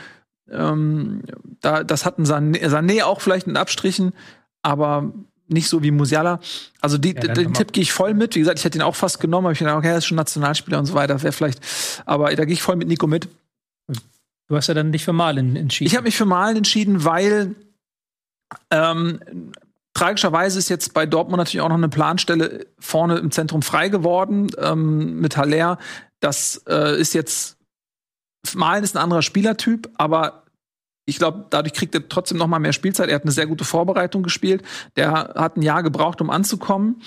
Ähm, 0.51 1.23
da, 1.61 1.85
das 1.85 2.05
hat 2.05 2.19
ein 2.19 2.25
Sané, 2.25 2.67
Sané 2.69 3.03
auch 3.05 3.21
vielleicht 3.21 3.47
in 3.47 3.57
Abstrichen, 3.57 4.13
aber 4.63 5.13
nicht 5.49 5.69
so 5.69 5.83
wie 5.83 5.91
Musiala. 5.91 6.41
Also 6.81 6.99
die, 6.99 7.15
Ja, 7.15 7.33
den 7.33 7.55
Tipp 7.55 7.73
gehe 7.73 7.83
ich 7.83 7.93
voll 7.93 8.15
mit. 8.15 8.35
Wie 8.35 8.41
gesagt, 8.41 8.59
ich 8.59 8.65
hätte 8.65 8.79
ihn 8.79 8.83
auch 8.83 8.97
fast 8.97 9.21
genommen, 9.21 9.47
aber 9.47 9.53
ich 9.53 9.59
gedacht, 9.59 9.77
okay, 9.77 9.89
er 9.89 9.99
ist 9.99 10.07
schon 10.07 10.17
Nationalspieler 10.17 10.79
und 10.79 10.87
so 10.87 10.95
weiter. 10.95 11.23
Wäre 11.23 11.33
vielleicht, 11.33 11.61
aber 12.05 12.35
da 12.35 12.45
gehe 12.45 12.55
ich 12.55 12.63
voll 12.63 12.77
mit 12.77 12.89
Nico 12.89 13.07
mit. 13.07 13.29
Du 14.49 14.55
hast 14.55 14.69
ja 14.69 14.75
dann 14.75 14.93
dich 14.93 15.05
für 15.05 15.13
Malen 15.13 15.57
entschieden. 15.57 15.89
Ich 15.89 15.97
habe 15.97 16.05
mich 16.05 16.17
für 16.17 16.25
Malen 16.25 16.57
entschieden, 16.57 17.05
weil 17.05 17.57
ähm, 18.71 19.53
tragischerweise 19.95 20.59
ist 20.59 20.69
jetzt 20.69 20.95
bei 20.95 21.07
Dortmund 21.07 21.39
natürlich 21.39 21.63
auch 21.63 21.69
noch 21.69 21.77
eine 21.77 21.89
Planstelle 21.89 22.67
vorne 22.79 23.19
im 23.19 23.31
Zentrum 23.31 23.63
frei 23.63 23.89
geworden 23.89 24.51
ähm, 24.59 25.21
mit 25.21 25.37
Haller. 25.37 25.79
Das 26.21 26.63
äh, 26.69 27.01
ist 27.01 27.15
jetzt 27.15 27.57
Malen 28.55 28.85
ist 28.85 28.97
ein 28.97 29.03
anderer 29.03 29.23
Spielertyp, 29.23 29.91
aber 29.97 30.45
ich 31.07 31.19
glaube, 31.19 31.47
dadurch 31.51 31.73
kriegt 31.73 31.95
er 31.95 32.09
trotzdem 32.09 32.39
noch 32.39 32.47
mal 32.47 32.59
mehr 32.59 32.73
Spielzeit. 32.73 33.09
Er 33.09 33.15
hat 33.15 33.23
eine 33.23 33.33
sehr 33.33 33.47
gute 33.47 33.65
Vorbereitung 33.65 34.23
gespielt. 34.23 34.63
Der 34.97 35.13
hat 35.13 35.57
ein 35.57 35.63
Jahr 35.63 35.83
gebraucht, 35.83 36.21
um 36.21 36.31
anzukommen. 36.31 37.01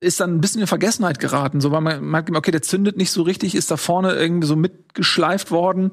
Ist 0.00 0.20
dann 0.20 0.36
ein 0.36 0.40
bisschen 0.40 0.60
in 0.60 0.66
Vergessenheit 0.66 1.18
geraten, 1.18 1.60
so 1.60 1.70
weil 1.72 1.80
man 1.80 2.04
merkt, 2.04 2.30
okay, 2.30 2.50
der 2.50 2.62
zündet 2.62 2.96
nicht 2.96 3.10
so 3.10 3.22
richtig, 3.22 3.54
ist 3.54 3.70
da 3.70 3.76
vorne 3.76 4.12
irgendwie 4.12 4.46
so 4.46 4.54
mitgeschleift 4.54 5.50
worden 5.50 5.92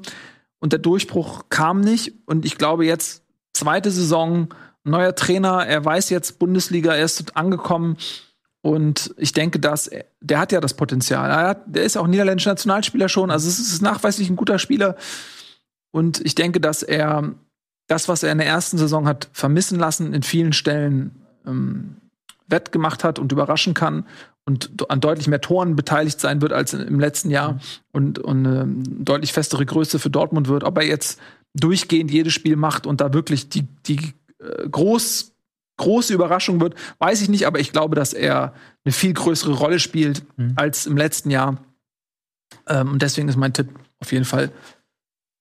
und 0.60 0.72
der 0.72 0.80
Durchbruch 0.80 1.44
kam 1.48 1.80
nicht. 1.80 2.14
Und 2.26 2.44
ich 2.44 2.58
glaube 2.58 2.84
jetzt 2.84 3.24
zweite 3.54 3.90
Saison, 3.90 4.48
neuer 4.84 5.14
Trainer, 5.14 5.66
er 5.66 5.84
weiß 5.84 6.10
jetzt 6.10 6.38
Bundesliga, 6.38 6.94
er 6.94 7.04
ist 7.04 7.36
angekommen. 7.36 7.96
Und 8.62 9.12
ich 9.16 9.32
denke, 9.32 9.58
dass 9.58 9.88
er, 9.88 10.04
der 10.20 10.38
hat 10.38 10.52
ja 10.52 10.60
das 10.60 10.74
Potenzial. 10.74 11.30
Er 11.30 11.48
hat, 11.48 11.62
der 11.66 11.82
ist 11.82 11.96
auch 11.96 12.06
niederländischer 12.06 12.50
Nationalspieler 12.50 13.08
schon. 13.08 13.30
Also 13.30 13.48
es 13.48 13.58
ist 13.58 13.82
nachweislich 13.82 14.30
ein 14.30 14.36
guter 14.36 14.58
Spieler. 14.58 14.96
Und 15.90 16.20
ich 16.24 16.34
denke, 16.34 16.60
dass 16.60 16.82
er 16.82 17.34
das, 17.88 18.08
was 18.08 18.22
er 18.22 18.32
in 18.32 18.38
der 18.38 18.46
ersten 18.46 18.78
Saison 18.78 19.06
hat 19.06 19.28
vermissen 19.32 19.78
lassen, 19.78 20.14
in 20.14 20.22
vielen 20.22 20.52
Stellen 20.52 21.26
ähm, 21.46 21.96
wettgemacht 22.46 23.02
hat 23.02 23.18
und 23.18 23.32
überraschen 23.32 23.74
kann 23.74 24.06
und 24.44 24.90
an 24.90 25.00
deutlich 25.00 25.28
mehr 25.28 25.40
Toren 25.40 25.76
beteiligt 25.76 26.20
sein 26.20 26.40
wird 26.40 26.52
als 26.52 26.72
im 26.72 27.00
letzten 27.00 27.30
Jahr 27.30 27.60
und, 27.92 28.18
und 28.18 28.46
eine 28.46 28.66
deutlich 28.66 29.32
festere 29.32 29.64
Größe 29.66 29.98
für 29.98 30.10
Dortmund 30.10 30.48
wird. 30.48 30.64
Ob 30.64 30.78
er 30.78 30.84
jetzt 30.84 31.20
durchgehend 31.54 32.10
jedes 32.10 32.32
Spiel 32.32 32.56
macht 32.56 32.86
und 32.86 33.00
da 33.00 33.12
wirklich 33.12 33.48
die, 33.48 33.66
die 33.86 34.14
groß, 34.70 35.32
große 35.78 36.14
Überraschung 36.14 36.60
wird, 36.60 36.74
weiß 36.98 37.22
ich 37.22 37.28
nicht, 37.28 37.46
aber 37.46 37.58
ich 37.60 37.72
glaube, 37.72 37.96
dass 37.96 38.12
er 38.12 38.54
eine 38.84 38.92
viel 38.92 39.12
größere 39.12 39.52
Rolle 39.54 39.78
spielt 39.78 40.22
Mhm. 40.36 40.52
als 40.56 40.86
im 40.86 40.96
letzten 40.96 41.30
Jahr. 41.30 41.58
Ähm, 42.68 42.92
und 42.92 43.02
deswegen 43.02 43.28
ist 43.28 43.36
mein 43.36 43.52
Tipp 43.52 43.68
auf 44.00 44.12
jeden 44.12 44.24
Fall 44.24 44.50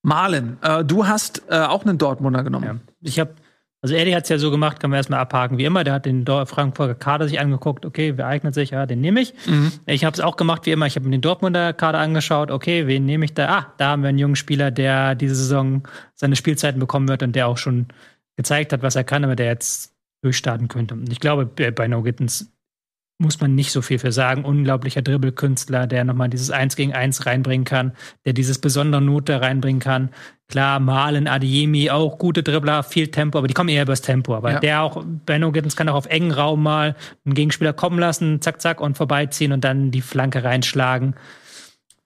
Malen. 0.04 0.58
Äh, 0.62 0.84
du 0.84 1.08
hast 1.08 1.44
äh, 1.50 1.60
auch 1.60 1.86
einen 1.86 1.98
Dortmunder 1.98 2.44
genommen. 2.44 2.66
Ja. 2.66 2.76
Ich 3.02 3.20
habe, 3.20 3.36
also 3.84 3.94
Eddie 3.96 4.16
hat 4.16 4.24
es 4.24 4.30
ja 4.30 4.38
so 4.38 4.50
gemacht, 4.50 4.80
kann 4.80 4.90
man 4.90 4.98
erstmal 4.98 5.20
abhaken 5.20 5.58
wie 5.58 5.66
immer. 5.66 5.84
Der 5.84 5.94
hat 5.94 6.06
den 6.06 6.26
Frankfurter 6.26 6.96
Kader 6.96 7.28
sich 7.28 7.40
angeguckt, 7.40 7.86
okay, 7.86 8.14
wer 8.16 8.28
eignet 8.28 8.54
sich, 8.56 8.72
ja, 8.72 8.86
den 8.86 9.02
nehme 9.02 9.22
ich. 9.22 9.34
Mhm. 9.48 9.72
Ich 9.86 10.06
habe 10.06 10.14
es 10.14 10.20
auch 10.20 10.38
gemacht 10.38 10.66
wie 10.66 10.72
immer. 10.72 10.88
Ich 10.88 10.96
habe 10.96 11.06
mir 11.06 11.12
den 11.12 11.22
Dortmunder 11.22 11.74
Kader 11.74 12.00
angeschaut, 12.00 12.50
okay, 12.52 12.88
wen 12.88 13.06
nehme 13.06 13.26
ich 13.26 13.34
da? 13.34 13.48
Ah, 13.50 13.74
da 13.78 13.90
haben 13.90 14.02
wir 14.04 14.10
einen 14.10 14.20
jungen 14.20 14.36
Spieler, 14.36 14.72
der 14.72 15.14
diese 15.16 15.36
Saison 15.36 15.88
seine 16.16 16.36
Spielzeiten 16.36 16.80
bekommen 16.80 17.08
wird 17.08 17.22
und 17.24 17.36
der 17.36 17.48
auch 17.48 17.58
schon 17.58 17.88
gezeigt 18.38 18.74
hat, 18.74 18.82
was 18.82 18.96
er 18.96 19.04
kann, 19.04 19.24
aber 19.24 19.36
der 19.36 19.48
jetzt 19.48 19.94
durchstarten 20.24 20.68
könnte. 20.68 20.94
Und 20.94 21.12
ich 21.12 21.20
glaube, 21.20 21.46
bei 21.46 21.88
No 21.88 22.02
Gittens 22.04 22.52
muss 23.22 23.40
man 23.40 23.54
nicht 23.54 23.72
so 23.72 23.82
viel 23.82 24.00
für 24.00 24.12
sagen. 24.12 24.44
Unglaublicher 24.44 25.02
Dribbelkünstler, 25.04 25.86
der 25.86 26.04
nochmal 26.04 26.30
dieses 26.30 26.50
Eins 26.50 26.76
gegen 26.76 26.94
Eins 26.94 27.26
reinbringen 27.28 27.66
kann, 27.66 27.94
der 28.26 28.34
dieses 28.34 28.58
besondere 28.60 29.02
Note 29.02 29.40
reinbringen 29.42 29.80
kann. 29.80 30.10
Klar, 30.48 30.80
Malen, 30.80 31.28
Adiemi, 31.28 31.92
auch 31.92 32.18
gute 32.18 32.42
Dribbler, 32.44 32.84
viel 32.84 33.10
Tempo, 33.10 33.38
aber 33.38 33.48
die 33.48 33.54
kommen 33.54 33.70
eher 33.70 33.84
übers 33.84 34.02
Tempo. 34.02 34.36
Aber 34.36 34.54
Ja. 34.54 34.60
der 34.60 34.82
auch, 34.82 35.04
Benno 35.06 35.52
Gittens 35.52 35.76
kann 35.76 35.88
auch 35.88 35.96
auf 35.96 36.08
engen 36.08 36.32
Raum 36.32 36.64
mal 36.64 36.96
einen 37.24 37.36
Gegenspieler 37.36 37.74
kommen 37.74 38.00
lassen, 38.00 38.42
zack, 38.42 38.60
zack, 38.60 38.82
und 38.82 38.98
vorbeiziehen 38.98 39.52
und 39.54 39.64
dann 39.64 39.92
die 39.92 40.02
Flanke 40.02 40.44
reinschlagen. 40.44 41.16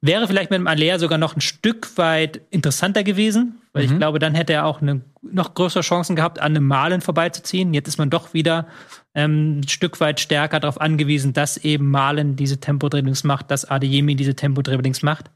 Wäre 0.05 0.27
vielleicht 0.27 0.51
mit 0.51 0.59
dem 0.59 0.67
Alea 0.67 0.99
sogar 0.99 1.17
noch 1.17 1.35
ein 1.35 1.41
Stück 1.41 1.97
weit 1.97 2.41
interessanter 2.51 3.03
gewesen, 3.03 3.61
weil 3.73 3.87
mhm. 3.87 3.91
ich 3.91 3.97
glaube, 3.97 4.19
dann 4.19 4.35
hätte 4.35 4.53
er 4.53 4.65
auch 4.65 4.81
eine 4.81 5.01
noch 5.23 5.55
größere 5.55 5.81
Chancen 5.81 6.15
gehabt, 6.15 6.39
an 6.39 6.51
einem 6.51 6.67
Malen 6.67 7.01
vorbeizuziehen. 7.01 7.73
Jetzt 7.73 7.87
ist 7.87 7.97
man 7.97 8.11
doch 8.11 8.33
wieder 8.33 8.67
ähm, 9.15 9.59
ein 9.59 9.67
Stück 9.67 9.99
weit 9.99 10.19
stärker 10.19 10.59
darauf 10.59 10.79
angewiesen, 10.79 11.33
dass 11.33 11.57
eben 11.57 11.89
Malen 11.89 12.35
diese 12.35 12.59
Tempodribblings 12.59 13.23
macht, 13.23 13.49
dass 13.49 13.65
Adeyemi 13.65 14.15
diese 14.15 14.35
Tempodribblings 14.35 15.01
macht. 15.01 15.31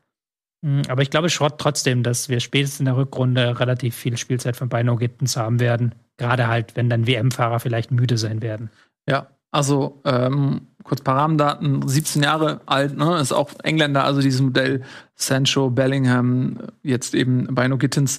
Mhm, 0.61 0.83
aber 0.87 1.01
ich 1.01 1.09
glaube 1.09 1.29
trotzdem, 1.29 2.03
dass 2.03 2.29
wir 2.29 2.39
spätestens 2.39 2.81
in 2.81 2.85
der 2.85 2.97
Rückrunde 2.97 3.59
relativ 3.59 3.95
viel 3.95 4.17
Spielzeit 4.17 4.55
von 4.55 4.69
Bino 4.69 4.97
Gittens 4.97 5.35
haben 5.35 5.59
werden. 5.59 5.95
Gerade 6.17 6.47
halt, 6.47 6.75
wenn 6.75 6.89
dann 6.89 7.07
WM-Fahrer 7.07 7.59
vielleicht 7.59 7.89
müde 7.89 8.19
sein 8.19 8.43
werden. 8.43 8.69
Ja, 9.09 9.27
also 9.51 10.01
ähm, 10.05 10.67
kurz 10.89 11.01
paar 11.01 11.17
Rahmendaten, 11.17 11.87
17 11.87 12.23
Jahre 12.23 12.61
alt, 12.65 12.97
ne, 12.97 13.19
ist 13.19 13.31
auch 13.31 13.51
Engländer, 13.63 14.03
also 14.03 14.21
dieses 14.21 14.41
Modell 14.41 14.81
Sancho, 15.15 15.69
Bellingham, 15.69 16.57
jetzt 16.81 17.13
eben 17.13 17.53
Bino 17.53 17.77
Gittins, 17.77 18.17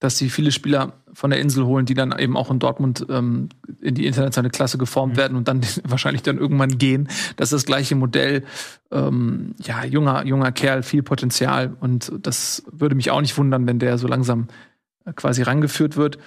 dass 0.00 0.18
sie 0.18 0.28
viele 0.28 0.52
Spieler 0.52 0.92
von 1.14 1.30
der 1.30 1.40
Insel 1.40 1.64
holen, 1.64 1.86
die 1.86 1.94
dann 1.94 2.16
eben 2.18 2.36
auch 2.36 2.50
in 2.50 2.58
Dortmund 2.58 3.06
ähm, 3.08 3.48
in 3.80 3.94
die 3.94 4.06
internationale 4.06 4.50
Klasse 4.50 4.76
geformt 4.76 5.14
mhm. 5.14 5.16
werden 5.16 5.36
und 5.38 5.48
dann 5.48 5.62
wahrscheinlich 5.84 6.22
dann 6.22 6.36
irgendwann 6.36 6.76
gehen. 6.76 7.08
Das 7.36 7.46
ist 7.46 7.62
das 7.62 7.64
gleiche 7.64 7.94
Modell. 7.94 8.44
Ähm, 8.90 9.54
ja, 9.62 9.82
junger, 9.84 10.26
junger 10.26 10.52
Kerl, 10.52 10.82
viel 10.82 11.02
Potenzial 11.02 11.74
und 11.80 12.12
das 12.20 12.64
würde 12.70 12.96
mich 12.96 13.10
auch 13.10 13.22
nicht 13.22 13.38
wundern, 13.38 13.66
wenn 13.66 13.78
der 13.78 13.96
so 13.96 14.06
langsam 14.06 14.48
äh, 15.06 15.14
quasi 15.14 15.40
rangeführt 15.40 15.96
wird. 15.96 16.18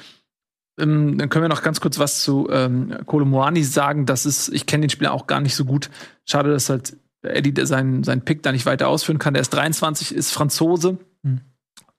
Ähm, 0.77 1.17
dann 1.17 1.29
können 1.29 1.43
wir 1.43 1.49
noch 1.49 1.63
ganz 1.63 1.81
kurz 1.81 1.99
was 1.99 2.21
zu 2.21 2.47
ähm, 2.51 2.95
Kolomoani 3.05 3.63
sagen. 3.63 4.05
Das 4.05 4.25
ist, 4.25 4.49
ich 4.49 4.65
kenne 4.65 4.81
den 4.81 4.89
Spieler 4.89 5.13
auch 5.13 5.27
gar 5.27 5.41
nicht 5.41 5.55
so 5.55 5.65
gut. 5.65 5.89
Schade, 6.25 6.51
dass 6.51 6.69
halt 6.69 6.97
Eddie 7.23 7.65
seinen, 7.65 8.03
seinen 8.03 8.21
Pick 8.21 8.43
da 8.43 8.51
nicht 8.51 8.65
weiter 8.65 8.87
ausführen 8.87 9.19
kann. 9.19 9.33
Der 9.33 9.41
ist 9.41 9.49
23, 9.49 10.13
ist 10.13 10.31
Franzose, 10.31 10.97
mhm. 11.23 11.41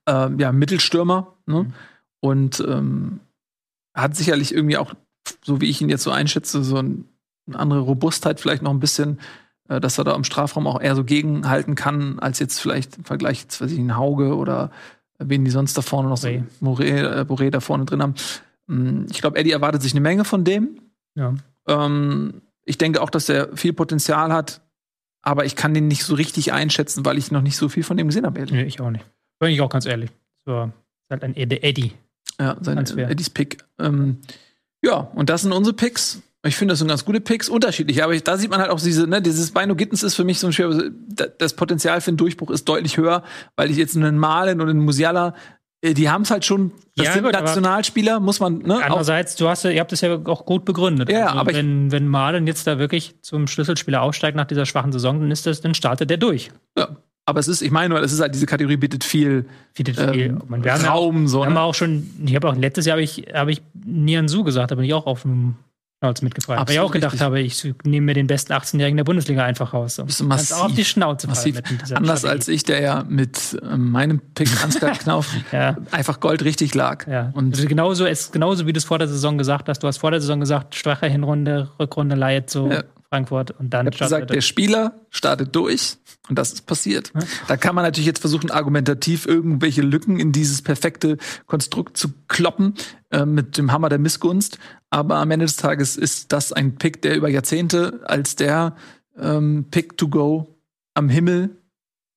ähm, 0.06 0.38
ja, 0.38 0.52
Mittelstürmer, 0.52 1.34
ne? 1.46 1.64
Mhm. 1.64 1.72
Und 2.20 2.64
ähm, 2.66 3.20
hat 3.94 4.16
sicherlich 4.16 4.52
irgendwie 4.52 4.76
auch, 4.76 4.94
so 5.44 5.60
wie 5.60 5.70
ich 5.70 5.80
ihn 5.80 5.88
jetzt 5.88 6.02
so 6.02 6.10
einschätze, 6.10 6.64
so 6.64 6.76
ein, 6.76 7.04
eine 7.46 7.58
andere 7.58 7.80
Robustheit, 7.80 8.40
vielleicht 8.40 8.62
noch 8.62 8.72
ein 8.72 8.80
bisschen, 8.80 9.20
äh, 9.68 9.80
dass 9.80 9.98
er 9.98 10.04
da 10.04 10.14
im 10.14 10.24
Strafraum 10.24 10.66
auch 10.66 10.80
eher 10.80 10.96
so 10.96 11.04
gegenhalten 11.04 11.76
kann, 11.76 12.18
als 12.18 12.40
jetzt 12.40 12.58
vielleicht 12.58 12.98
im 12.98 13.04
Vergleich, 13.04 13.48
zu 13.48 13.64
weiß 13.64 13.70
ich, 13.70 13.78
ein 13.78 13.96
Hauge 13.96 14.36
oder 14.36 14.72
wen 15.18 15.44
die 15.44 15.50
sonst 15.50 15.76
da 15.76 15.82
vorne 15.82 16.08
noch 16.08 16.16
so 16.16 16.28
Moré, 16.60 17.20
äh, 17.20 17.24
Boré 17.28 17.50
da 17.50 17.60
vorne 17.60 17.84
drin 17.84 18.02
haben. 18.02 18.14
Mm, 18.68 19.06
ich 19.10 19.20
glaube, 19.20 19.38
Eddie 19.38 19.50
erwartet 19.50 19.82
sich 19.82 19.92
eine 19.92 20.00
Menge 20.00 20.24
von 20.24 20.44
dem. 20.44 20.80
Ja. 21.14 21.34
Ähm, 21.66 22.42
ich 22.64 22.78
denke 22.78 23.02
auch, 23.02 23.10
dass 23.10 23.28
er 23.28 23.56
viel 23.56 23.72
Potenzial 23.72 24.32
hat, 24.32 24.60
aber 25.22 25.44
ich 25.44 25.56
kann 25.56 25.74
den 25.74 25.88
nicht 25.88 26.04
so 26.04 26.14
richtig 26.14 26.52
einschätzen, 26.52 27.04
weil 27.04 27.18
ich 27.18 27.32
noch 27.32 27.42
nicht 27.42 27.56
so 27.56 27.68
viel 27.68 27.82
von 27.82 27.96
dem 27.96 28.08
gesehen 28.08 28.24
habe. 28.24 28.40
Nee, 28.44 28.62
ich 28.62 28.80
auch 28.80 28.90
nicht. 28.90 29.04
Bin 29.40 29.50
ich 29.50 29.60
auch 29.60 29.70
ganz 29.70 29.86
ehrlich. 29.86 30.10
So, 30.44 30.64
ist 30.64 31.10
halt 31.10 31.24
ein 31.24 31.34
Eddie. 31.34 31.92
Ja, 32.40 32.56
sein 32.60 32.78
Eddies 32.78 33.30
Pick. 33.30 33.64
Ähm, 33.78 34.18
ja, 34.82 34.96
und 34.96 35.28
das 35.28 35.42
sind 35.42 35.52
unsere 35.52 35.74
Picks. 35.74 36.22
Ich 36.44 36.56
finde, 36.56 36.72
das 36.72 36.78
sind 36.78 36.88
ganz 36.88 37.04
gute 37.04 37.20
Picks, 37.20 37.48
unterschiedlich. 37.48 38.02
Aber 38.04 38.14
ich, 38.14 38.22
da 38.22 38.36
sieht 38.36 38.50
man 38.50 38.60
halt 38.60 38.70
auch 38.70 38.80
diese, 38.80 39.08
ne, 39.08 39.20
dieses 39.20 39.50
Bino 39.50 39.74
Gittens 39.74 40.04
ist 40.04 40.14
für 40.14 40.24
mich 40.24 40.38
so 40.38 40.46
ein 40.46 40.52
schwer. 40.52 40.90
Das 41.38 41.54
Potenzial 41.54 42.00
für 42.00 42.08
einen 42.08 42.16
Durchbruch 42.16 42.50
ist 42.50 42.68
deutlich 42.68 42.96
höher, 42.96 43.24
weil 43.56 43.70
ich 43.70 43.76
jetzt 43.76 43.96
einen 43.96 44.18
Malen 44.18 44.60
und 44.60 44.68
einen 44.68 44.84
Musiala 44.84 45.34
die 45.82 46.10
haben 46.10 46.22
es 46.22 46.30
halt 46.30 46.44
schon, 46.44 46.72
das 46.96 47.06
ja, 47.06 47.12
sind 47.12 47.22
gut, 47.22 47.32
Nationalspieler, 47.32 48.18
muss 48.18 48.40
man, 48.40 48.58
ne? 48.58 48.82
Andererseits, 48.82 49.36
du 49.36 49.48
hast, 49.48 49.64
ihr 49.64 49.78
habt 49.78 49.92
es 49.92 50.00
ja 50.00 50.18
auch 50.26 50.44
gut 50.44 50.64
begründet. 50.64 51.10
Ja, 51.10 51.26
also, 51.26 51.38
aber 51.38 51.54
wenn, 51.54 51.92
wenn 51.92 52.08
Malen 52.08 52.46
jetzt 52.46 52.66
da 52.66 52.78
wirklich 52.78 53.14
zum 53.22 53.46
Schlüsselspieler 53.46 54.02
aufsteigt 54.02 54.36
nach 54.36 54.46
dieser 54.46 54.66
schwachen 54.66 54.92
Saison, 54.92 55.20
dann 55.20 55.30
ist 55.30 55.46
das, 55.46 55.60
dann 55.60 55.74
startet 55.74 56.10
der 56.10 56.16
durch. 56.16 56.50
Ja. 56.76 56.96
Aber 57.26 57.40
es 57.40 57.46
ist, 57.46 57.60
ich 57.60 57.70
meine, 57.70 57.98
es 57.98 58.12
ist 58.12 58.20
halt, 58.20 58.34
diese 58.34 58.46
Kategorie 58.46 58.78
bietet 58.78 59.04
viel, 59.04 59.44
bietet 59.74 59.96
viel. 60.00 60.26
Ähm, 60.28 60.42
Man, 60.48 60.64
wir 60.64 60.72
Raum. 60.72 61.14
Haben, 61.14 61.28
so, 61.28 61.40
wir 61.40 61.46
ne? 61.46 61.50
haben 61.50 61.58
auch 61.58 61.74
schon, 61.74 62.10
ich 62.24 62.34
habe 62.34 62.48
auch 62.48 62.56
letztes 62.56 62.86
Jahr 62.86 62.94
habe 62.94 63.02
ich, 63.02 63.26
hab 63.32 63.48
ich 63.48 63.60
Nian 63.84 64.28
Su 64.28 64.44
gesagt, 64.44 64.70
da 64.70 64.74
bin 64.74 64.84
ich 64.84 64.94
auch 64.94 65.06
auf 65.06 65.22
dem 65.22 65.56
Schnauze 66.00 66.24
mitgefragt. 66.24 66.68
Weil 66.68 66.74
ich 66.74 66.80
auch 66.80 66.92
gedacht 66.92 67.14
richtig. 67.14 67.24
habe, 67.24 67.40
ich 67.40 67.74
nehme 67.82 68.06
mir 68.06 68.14
den 68.14 68.28
besten 68.28 68.52
18-Jährigen 68.52 68.96
der 68.96 69.04
Bundesliga 69.04 69.44
einfach 69.44 69.74
raus. 69.74 69.96
So. 69.96 70.04
Bist 70.04 70.20
du 70.20 70.24
massiv, 70.24 70.56
auch 70.56 70.66
auf 70.66 70.74
die 70.74 70.84
Schnauze 70.84 71.26
massiv. 71.26 71.56
fallen. 71.56 71.80
Anders 71.96 72.20
Strategie. 72.20 72.38
als 72.38 72.48
ich, 72.48 72.62
der 72.62 72.80
ja 72.80 73.04
mit 73.08 73.58
äh, 73.60 73.76
meinem 73.76 74.20
Pick 74.34 74.48
Ansgar 74.62 74.92
Knauf 74.92 75.28
ja. 75.50 75.76
einfach 75.90 76.20
Gold 76.20 76.44
richtig 76.44 76.74
lag. 76.76 77.06
Ja. 77.08 77.32
Und 77.34 77.56
also 77.56 77.66
genauso, 77.66 78.06
es, 78.06 78.30
genauso 78.30 78.66
wie 78.66 78.72
du 78.72 78.78
es 78.78 78.84
vor 78.84 78.98
der 78.98 79.08
Saison 79.08 79.38
gesagt 79.38 79.68
hast. 79.68 79.82
Du 79.82 79.88
hast 79.88 79.98
vor 79.98 80.12
der 80.12 80.20
Saison 80.20 80.38
gesagt, 80.38 80.76
schwache 80.76 81.06
Hinrunde, 81.06 81.68
Rückrunde 81.80 82.14
leidet 82.14 82.48
so 82.48 82.70
ja. 82.70 82.84
Frankfurt 83.10 83.52
und 83.52 83.72
dann 83.72 83.86
ich 83.86 84.00
hab 84.00 84.08
gesagt, 84.08 84.30
der 84.30 84.40
Spieler 84.42 85.00
startet 85.10 85.54
durch 85.56 85.96
und 86.28 86.38
das 86.38 86.52
ist 86.52 86.66
passiert. 86.66 87.12
Ja. 87.14 87.20
Da 87.46 87.56
kann 87.56 87.74
man 87.74 87.84
natürlich 87.84 88.06
jetzt 88.06 88.20
versuchen, 88.20 88.50
argumentativ 88.50 89.26
irgendwelche 89.26 89.82
Lücken 89.82 90.20
in 90.20 90.32
dieses 90.32 90.60
perfekte 90.60 91.16
Konstrukt 91.46 91.96
zu 91.96 92.08
kloppen 92.28 92.74
äh, 93.10 93.24
mit 93.24 93.56
dem 93.56 93.72
Hammer 93.72 93.88
der 93.88 93.98
Missgunst. 93.98 94.58
Aber 94.90 95.16
am 95.16 95.30
Ende 95.30 95.46
des 95.46 95.56
Tages 95.56 95.96
ist 95.96 96.32
das 96.32 96.52
ein 96.52 96.76
Pick, 96.76 97.00
der 97.02 97.16
über 97.16 97.28
Jahrzehnte 97.28 98.00
als 98.04 98.36
der 98.36 98.76
ähm, 99.18 99.66
Pick 99.70 99.96
to 99.96 100.08
go 100.08 100.58
am 100.94 101.08
Himmel 101.08 101.57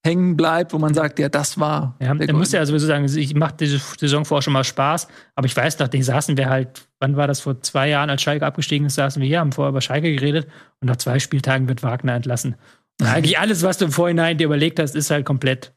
hängen 0.03 0.35
bleibt, 0.35 0.73
wo 0.73 0.79
man 0.79 0.93
sagt, 0.93 1.19
ja, 1.19 1.29
das 1.29 1.59
war. 1.59 1.95
Ja, 1.99 2.15
er 2.15 2.33
muss 2.33 2.51
ja 2.51 2.65
sowieso 2.65 2.87
sagen, 2.87 3.05
ich 3.05 3.35
mache 3.35 3.55
diese 3.59 3.79
Saison 3.99 4.25
vorher 4.25 4.41
schon 4.41 4.53
mal 4.53 4.63
Spaß, 4.63 5.07
aber 5.35 5.45
ich 5.45 5.55
weiß, 5.55 5.77
nachdem 5.79 6.01
saßen 6.01 6.37
wir 6.37 6.49
halt, 6.49 6.87
wann 6.99 7.17
war 7.17 7.27
das 7.27 7.41
vor 7.41 7.61
zwei 7.61 7.89
Jahren, 7.89 8.09
als 8.09 8.21
Schalke 8.21 8.45
abgestiegen 8.45 8.87
ist, 8.87 8.95
saßen 8.95 9.21
wir 9.21 9.27
hier, 9.27 9.39
haben 9.39 9.51
vorher 9.51 9.69
über 9.69 9.81
Schalke 9.81 10.13
geredet 10.13 10.47
und 10.79 10.87
nach 10.87 10.95
zwei 10.95 11.19
Spieltagen 11.19 11.67
wird 11.67 11.83
Wagner 11.83 12.13
entlassen. 12.13 12.55
Und 12.99 13.07
eigentlich 13.13 13.37
alles, 13.37 13.61
was 13.61 13.77
du 13.77 13.85
im 13.85 13.91
Vorhinein 13.91 14.37
dir 14.37 14.45
überlegt 14.45 14.79
hast, 14.79 14.95
ist 14.95 15.11
halt 15.11 15.25
komplett. 15.25 15.73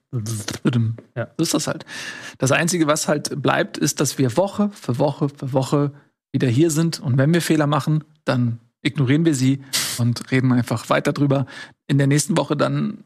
Ja. 1.17 1.29
So 1.37 1.43
ist 1.43 1.55
das 1.55 1.67
halt. 1.67 1.85
Das 2.39 2.51
Einzige, 2.51 2.87
was 2.87 3.09
halt 3.09 3.43
bleibt, 3.43 3.77
ist, 3.77 4.01
dass 4.01 4.17
wir 4.17 4.37
Woche 4.37 4.71
für 4.73 4.99
Woche 4.99 5.29
für 5.29 5.53
Woche 5.53 5.93
wieder 6.33 6.49
hier 6.49 6.71
sind 6.71 6.99
und 6.99 7.19
wenn 7.19 7.33
wir 7.35 7.43
Fehler 7.43 7.67
machen, 7.67 8.05
dann 8.25 8.59
ignorieren 8.83 9.25
wir 9.25 9.35
sie 9.35 9.63
und 9.99 10.31
reden 10.31 10.53
einfach 10.53 10.89
weiter 10.89 11.13
drüber. 11.13 11.47
In 11.87 11.99
der 11.99 12.07
nächsten 12.07 12.37
Woche 12.37 12.57
dann 12.57 13.05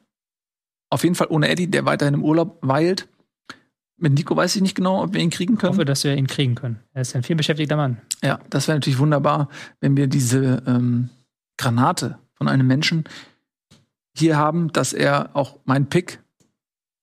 auf 0.90 1.02
jeden 1.02 1.14
Fall 1.14 1.28
ohne 1.30 1.48
Eddie, 1.48 1.70
der 1.70 1.84
weiterhin 1.84 2.14
im 2.14 2.24
Urlaub 2.24 2.58
weilt. 2.62 3.08
Mit 3.96 4.12
Nico 4.12 4.36
weiß 4.36 4.54
ich 4.56 4.62
nicht 4.62 4.76
genau, 4.76 5.02
ob 5.02 5.12
wir 5.12 5.20
ihn 5.20 5.30
kriegen 5.30 5.58
können. 5.58 5.72
Ich 5.72 5.78
hoffe, 5.78 5.84
dass 5.84 6.04
wir 6.04 6.14
ihn 6.14 6.28
kriegen 6.28 6.54
können. 6.54 6.80
Er 6.92 7.02
ist 7.02 7.16
ein 7.16 7.24
vielbeschäftigter 7.24 7.76
Mann. 7.76 8.00
Ja, 8.22 8.38
das 8.48 8.68
wäre 8.68 8.76
natürlich 8.76 8.98
wunderbar, 9.00 9.48
wenn 9.80 9.96
wir 9.96 10.06
diese 10.06 10.62
ähm, 10.66 11.10
Granate 11.56 12.18
von 12.34 12.46
einem 12.48 12.66
Menschen 12.66 13.04
hier 14.16 14.36
haben, 14.36 14.72
dass 14.72 14.92
er 14.92 15.30
auch 15.34 15.58
meinen 15.64 15.88
Pick, 15.88 16.20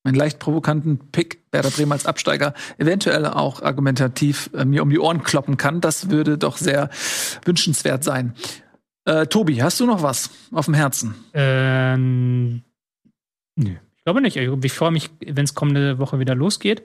meinen 0.04 0.16
leicht 0.16 0.40
provokanten 0.40 1.00
Pick 1.12 1.42
Werder 1.52 1.70
Bremen 1.70 1.92
als 1.92 2.06
Absteiger, 2.06 2.54
eventuell 2.78 3.26
auch 3.26 3.62
argumentativ 3.62 4.50
äh, 4.54 4.64
mir 4.64 4.82
um 4.82 4.90
die 4.90 5.00
Ohren 5.00 5.24
kloppen 5.24 5.58
kann. 5.58 5.82
Das 5.82 6.10
würde 6.10 6.38
doch 6.38 6.58
sehr 6.58 6.90
wünschenswert 7.44 8.06
sein. 8.06 8.34
Äh, 9.06 9.28
Tobi, 9.28 9.62
hast 9.62 9.80
du 9.82 9.86
noch 9.86 10.02
was 10.02 10.30
auf 10.52 10.66
dem 10.66 10.74
Herzen? 10.74 11.16
Ähm, 11.34 12.64
Nö, 13.56 13.72
ich 13.98 14.04
glaube 14.04 14.22
nicht. 14.22 14.38
Ich 14.38 14.74
freue 14.74 14.92
mich, 14.92 15.10
wenn 15.20 15.46
es 15.46 15.56
kommende 15.56 16.00
Woche 16.00 16.20
wieder 16.20 16.36
losgeht. 16.36 16.84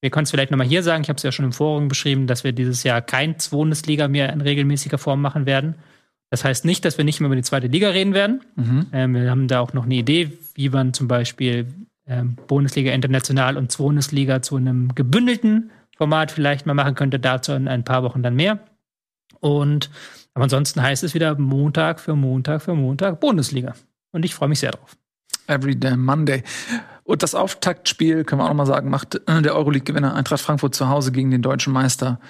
Wir 0.00 0.10
können 0.10 0.24
es 0.24 0.30
vielleicht 0.30 0.50
nochmal 0.50 0.66
hier 0.66 0.82
sagen, 0.82 1.02
ich 1.02 1.08
habe 1.08 1.16
es 1.16 1.22
ja 1.22 1.32
schon 1.32 1.44
im 1.44 1.52
Forum 1.52 1.88
beschrieben, 1.88 2.26
dass 2.26 2.44
wir 2.44 2.52
dieses 2.52 2.84
Jahr 2.84 3.02
kein 3.02 3.34
Bundesliga 3.50 4.06
mehr 4.06 4.32
in 4.32 4.40
regelmäßiger 4.40 4.98
Form 4.98 5.20
machen 5.20 5.44
werden. 5.44 5.74
Das 6.30 6.44
heißt 6.44 6.64
nicht, 6.64 6.84
dass 6.84 6.98
wir 6.98 7.04
nicht 7.04 7.20
mehr 7.20 7.26
über 7.26 7.36
die 7.36 7.42
zweite 7.42 7.66
Liga 7.68 7.88
reden 7.88 8.14
werden. 8.14 8.42
Mhm. 8.54 8.86
Ähm, 8.92 9.14
wir 9.14 9.30
haben 9.30 9.48
da 9.48 9.60
auch 9.60 9.72
noch 9.72 9.84
eine 9.84 9.94
Idee, 9.94 10.32
wie 10.54 10.68
man 10.68 10.92
zum 10.92 11.08
Beispiel 11.08 11.66
ähm, 12.06 12.36
Bundesliga 12.46 12.92
international 12.92 13.56
und 13.56 13.76
Bundesliga 13.76 14.42
zu 14.42 14.56
einem 14.56 14.94
gebündelten 14.94 15.70
Format 15.96 16.30
vielleicht 16.30 16.66
mal 16.66 16.74
machen 16.74 16.94
könnte. 16.94 17.18
Dazu 17.18 17.52
in 17.52 17.66
ein 17.66 17.84
paar 17.84 18.02
Wochen 18.02 18.22
dann 18.22 18.36
mehr. 18.36 18.60
Und 19.40 19.90
aber 20.34 20.44
ansonsten 20.44 20.82
heißt 20.82 21.02
es 21.02 21.14
wieder 21.14 21.36
Montag 21.36 21.98
für 21.98 22.14
Montag 22.14 22.62
für 22.62 22.74
Montag 22.74 23.20
Bundesliga. 23.20 23.74
Und 24.12 24.24
ich 24.24 24.34
freue 24.34 24.48
mich 24.48 24.60
sehr 24.60 24.70
drauf. 24.70 24.96
Every 25.48 25.78
Damn 25.78 26.04
Monday. 26.04 26.42
Und 27.04 27.22
das 27.22 27.34
Auftaktspiel, 27.34 28.24
können 28.24 28.40
wir 28.40 28.44
auch 28.44 28.50
noch 28.50 28.56
mal 28.56 28.66
sagen, 28.66 28.90
macht 28.90 29.14
äh, 29.26 29.42
der 29.42 29.56
Euroleague-Gewinner 29.56 30.14
Eintracht 30.14 30.42
Frankfurt 30.42 30.74
zu 30.74 30.88
Hause 30.88 31.10
gegen 31.10 31.30
den 31.30 31.42
deutschen 31.42 31.72
Meister 31.72 32.20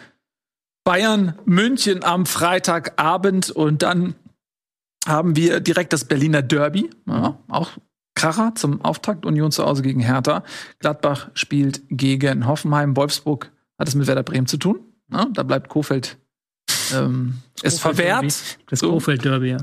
Bayern 0.84 1.34
München 1.44 2.04
am 2.04 2.26
Freitagabend. 2.26 3.50
Und 3.50 3.82
dann 3.82 4.14
haben 5.06 5.36
wir 5.36 5.60
direkt 5.60 5.92
das 5.92 6.04
Berliner 6.04 6.42
Derby. 6.42 6.90
Ja, 7.06 7.38
auch 7.48 7.72
Kracher 8.14 8.54
zum 8.54 8.80
Auftakt. 8.82 9.26
Union 9.26 9.50
zu 9.50 9.64
Hause 9.64 9.82
gegen 9.82 10.00
Hertha. 10.00 10.44
Gladbach 10.78 11.28
spielt 11.34 11.82
gegen 11.90 12.46
Hoffenheim. 12.46 12.96
Wolfsburg 12.96 13.50
hat 13.78 13.88
es 13.88 13.94
mit 13.94 14.06
Werder 14.06 14.22
Bremen 14.22 14.46
zu 14.46 14.58
tun. 14.58 14.80
Ja, 15.12 15.26
da 15.32 15.42
bleibt 15.42 15.68
Kofeld 15.68 16.18
ähm, 16.94 17.38
es 17.62 17.80
verwehrt. 17.80 18.24
Das 18.70 18.80
Kofeld-Derby, 18.80 19.50
ja 19.50 19.58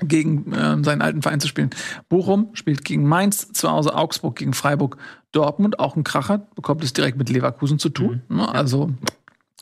gegen 0.00 0.52
äh, 0.52 0.82
seinen 0.82 1.02
alten 1.02 1.22
Verein 1.22 1.40
zu 1.40 1.48
spielen. 1.48 1.70
Bochum 2.08 2.50
spielt 2.54 2.84
gegen 2.84 3.06
Mainz, 3.06 3.52
zu 3.52 3.70
Hause 3.70 3.94
Augsburg 3.94 4.36
gegen 4.36 4.52
Freiburg, 4.52 4.96
Dortmund, 5.32 5.78
auch 5.78 5.96
ein 5.96 6.04
Kracher, 6.04 6.46
bekommt 6.54 6.84
es 6.84 6.92
direkt 6.92 7.18
mit 7.18 7.30
Leverkusen 7.30 7.78
zu 7.78 7.88
tun. 7.88 8.22
Mhm. 8.28 8.36
Ne? 8.36 8.48
Also 8.54 8.90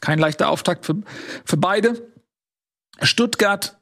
kein 0.00 0.18
leichter 0.18 0.50
Auftakt 0.50 0.84
für, 0.84 0.96
für 1.44 1.56
beide. 1.56 2.10
Stuttgart 3.00 3.78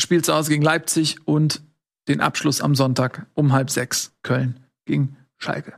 spielt 0.00 0.24
zu 0.24 0.34
Hause 0.34 0.50
gegen 0.50 0.62
Leipzig 0.62 1.26
und 1.26 1.62
den 2.08 2.20
Abschluss 2.20 2.60
am 2.60 2.74
Sonntag 2.74 3.26
um 3.34 3.52
halb 3.52 3.70
sechs 3.70 4.12
Köln 4.22 4.60
gegen 4.84 5.16
Schalke. 5.38 5.74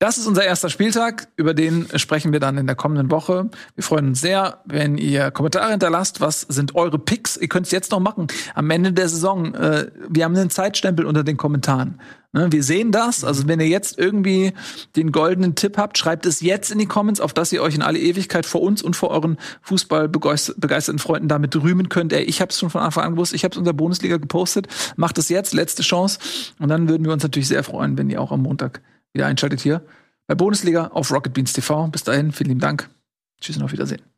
Das 0.00 0.18
ist 0.18 0.26
unser 0.26 0.44
erster 0.44 0.70
Spieltag. 0.70 1.28
Über 1.36 1.54
den 1.54 1.86
sprechen 1.96 2.32
wir 2.32 2.40
dann 2.40 2.58
in 2.58 2.66
der 2.66 2.74
kommenden 2.74 3.10
Woche. 3.10 3.48
Wir 3.76 3.84
freuen 3.84 4.08
uns 4.08 4.20
sehr, 4.20 4.60
wenn 4.64 4.98
ihr 4.98 5.30
Kommentare 5.30 5.70
hinterlasst. 5.70 6.20
Was 6.20 6.40
sind 6.42 6.74
eure 6.74 6.98
Picks? 6.98 7.36
Ihr 7.36 7.48
könnt 7.48 7.66
es 7.66 7.72
jetzt 7.72 7.92
noch 7.92 8.00
machen. 8.00 8.26
Am 8.54 8.68
Ende 8.70 8.92
der 8.92 9.08
Saison. 9.08 9.54
Äh, 9.54 9.92
wir 10.08 10.24
haben 10.24 10.36
einen 10.36 10.50
Zeitstempel 10.50 11.06
unter 11.06 11.22
den 11.22 11.36
Kommentaren. 11.36 12.00
Ne, 12.32 12.50
wir 12.50 12.64
sehen 12.64 12.90
das. 12.90 13.22
Also 13.22 13.46
wenn 13.46 13.60
ihr 13.60 13.68
jetzt 13.68 13.96
irgendwie 13.96 14.52
den 14.96 15.12
goldenen 15.12 15.54
Tipp 15.54 15.78
habt, 15.78 15.96
schreibt 15.96 16.26
es 16.26 16.40
jetzt 16.40 16.72
in 16.72 16.80
die 16.80 16.86
Comments, 16.86 17.20
auf 17.20 17.32
dass 17.32 17.52
ihr 17.52 17.62
euch 17.62 17.76
in 17.76 17.82
alle 17.82 18.00
Ewigkeit 18.00 18.44
vor 18.44 18.62
uns 18.62 18.82
und 18.82 18.96
vor 18.96 19.10
euren 19.10 19.38
fußballbegeisterten 19.62 20.98
Freunden 20.98 21.28
damit 21.28 21.54
rühmen 21.54 21.88
könnt. 21.88 22.12
Ey, 22.12 22.24
ich 22.24 22.40
habe 22.40 22.50
es 22.50 22.58
schon 22.58 22.70
von 22.70 22.82
Anfang 22.82 23.04
an 23.04 23.12
gewusst. 23.12 23.32
Ich 23.32 23.44
habe 23.44 23.52
es 23.52 23.58
unter 23.58 23.72
Bundesliga 23.72 24.16
gepostet. 24.16 24.66
Macht 24.96 25.18
es 25.18 25.28
jetzt, 25.28 25.54
letzte 25.54 25.84
Chance. 25.84 26.18
Und 26.58 26.68
dann 26.68 26.88
würden 26.88 27.04
wir 27.04 27.12
uns 27.12 27.22
natürlich 27.22 27.46
sehr 27.46 27.62
freuen, 27.62 27.96
wenn 27.96 28.10
ihr 28.10 28.20
auch 28.20 28.32
am 28.32 28.42
Montag 28.42 28.82
wieder 29.14 29.26
einschaltet 29.26 29.60
hier 29.60 29.84
bei 30.26 30.34
Bundesliga 30.34 30.88
auf 30.88 31.10
Rocket 31.10 31.32
Beans 31.32 31.52
TV. 31.52 31.86
Bis 31.88 32.04
dahin, 32.04 32.32
vielen 32.32 32.48
lieben 32.48 32.60
Dank. 32.60 32.90
Tschüss 33.40 33.56
und 33.56 33.62
auf 33.62 33.72
Wiedersehen. 33.72 34.13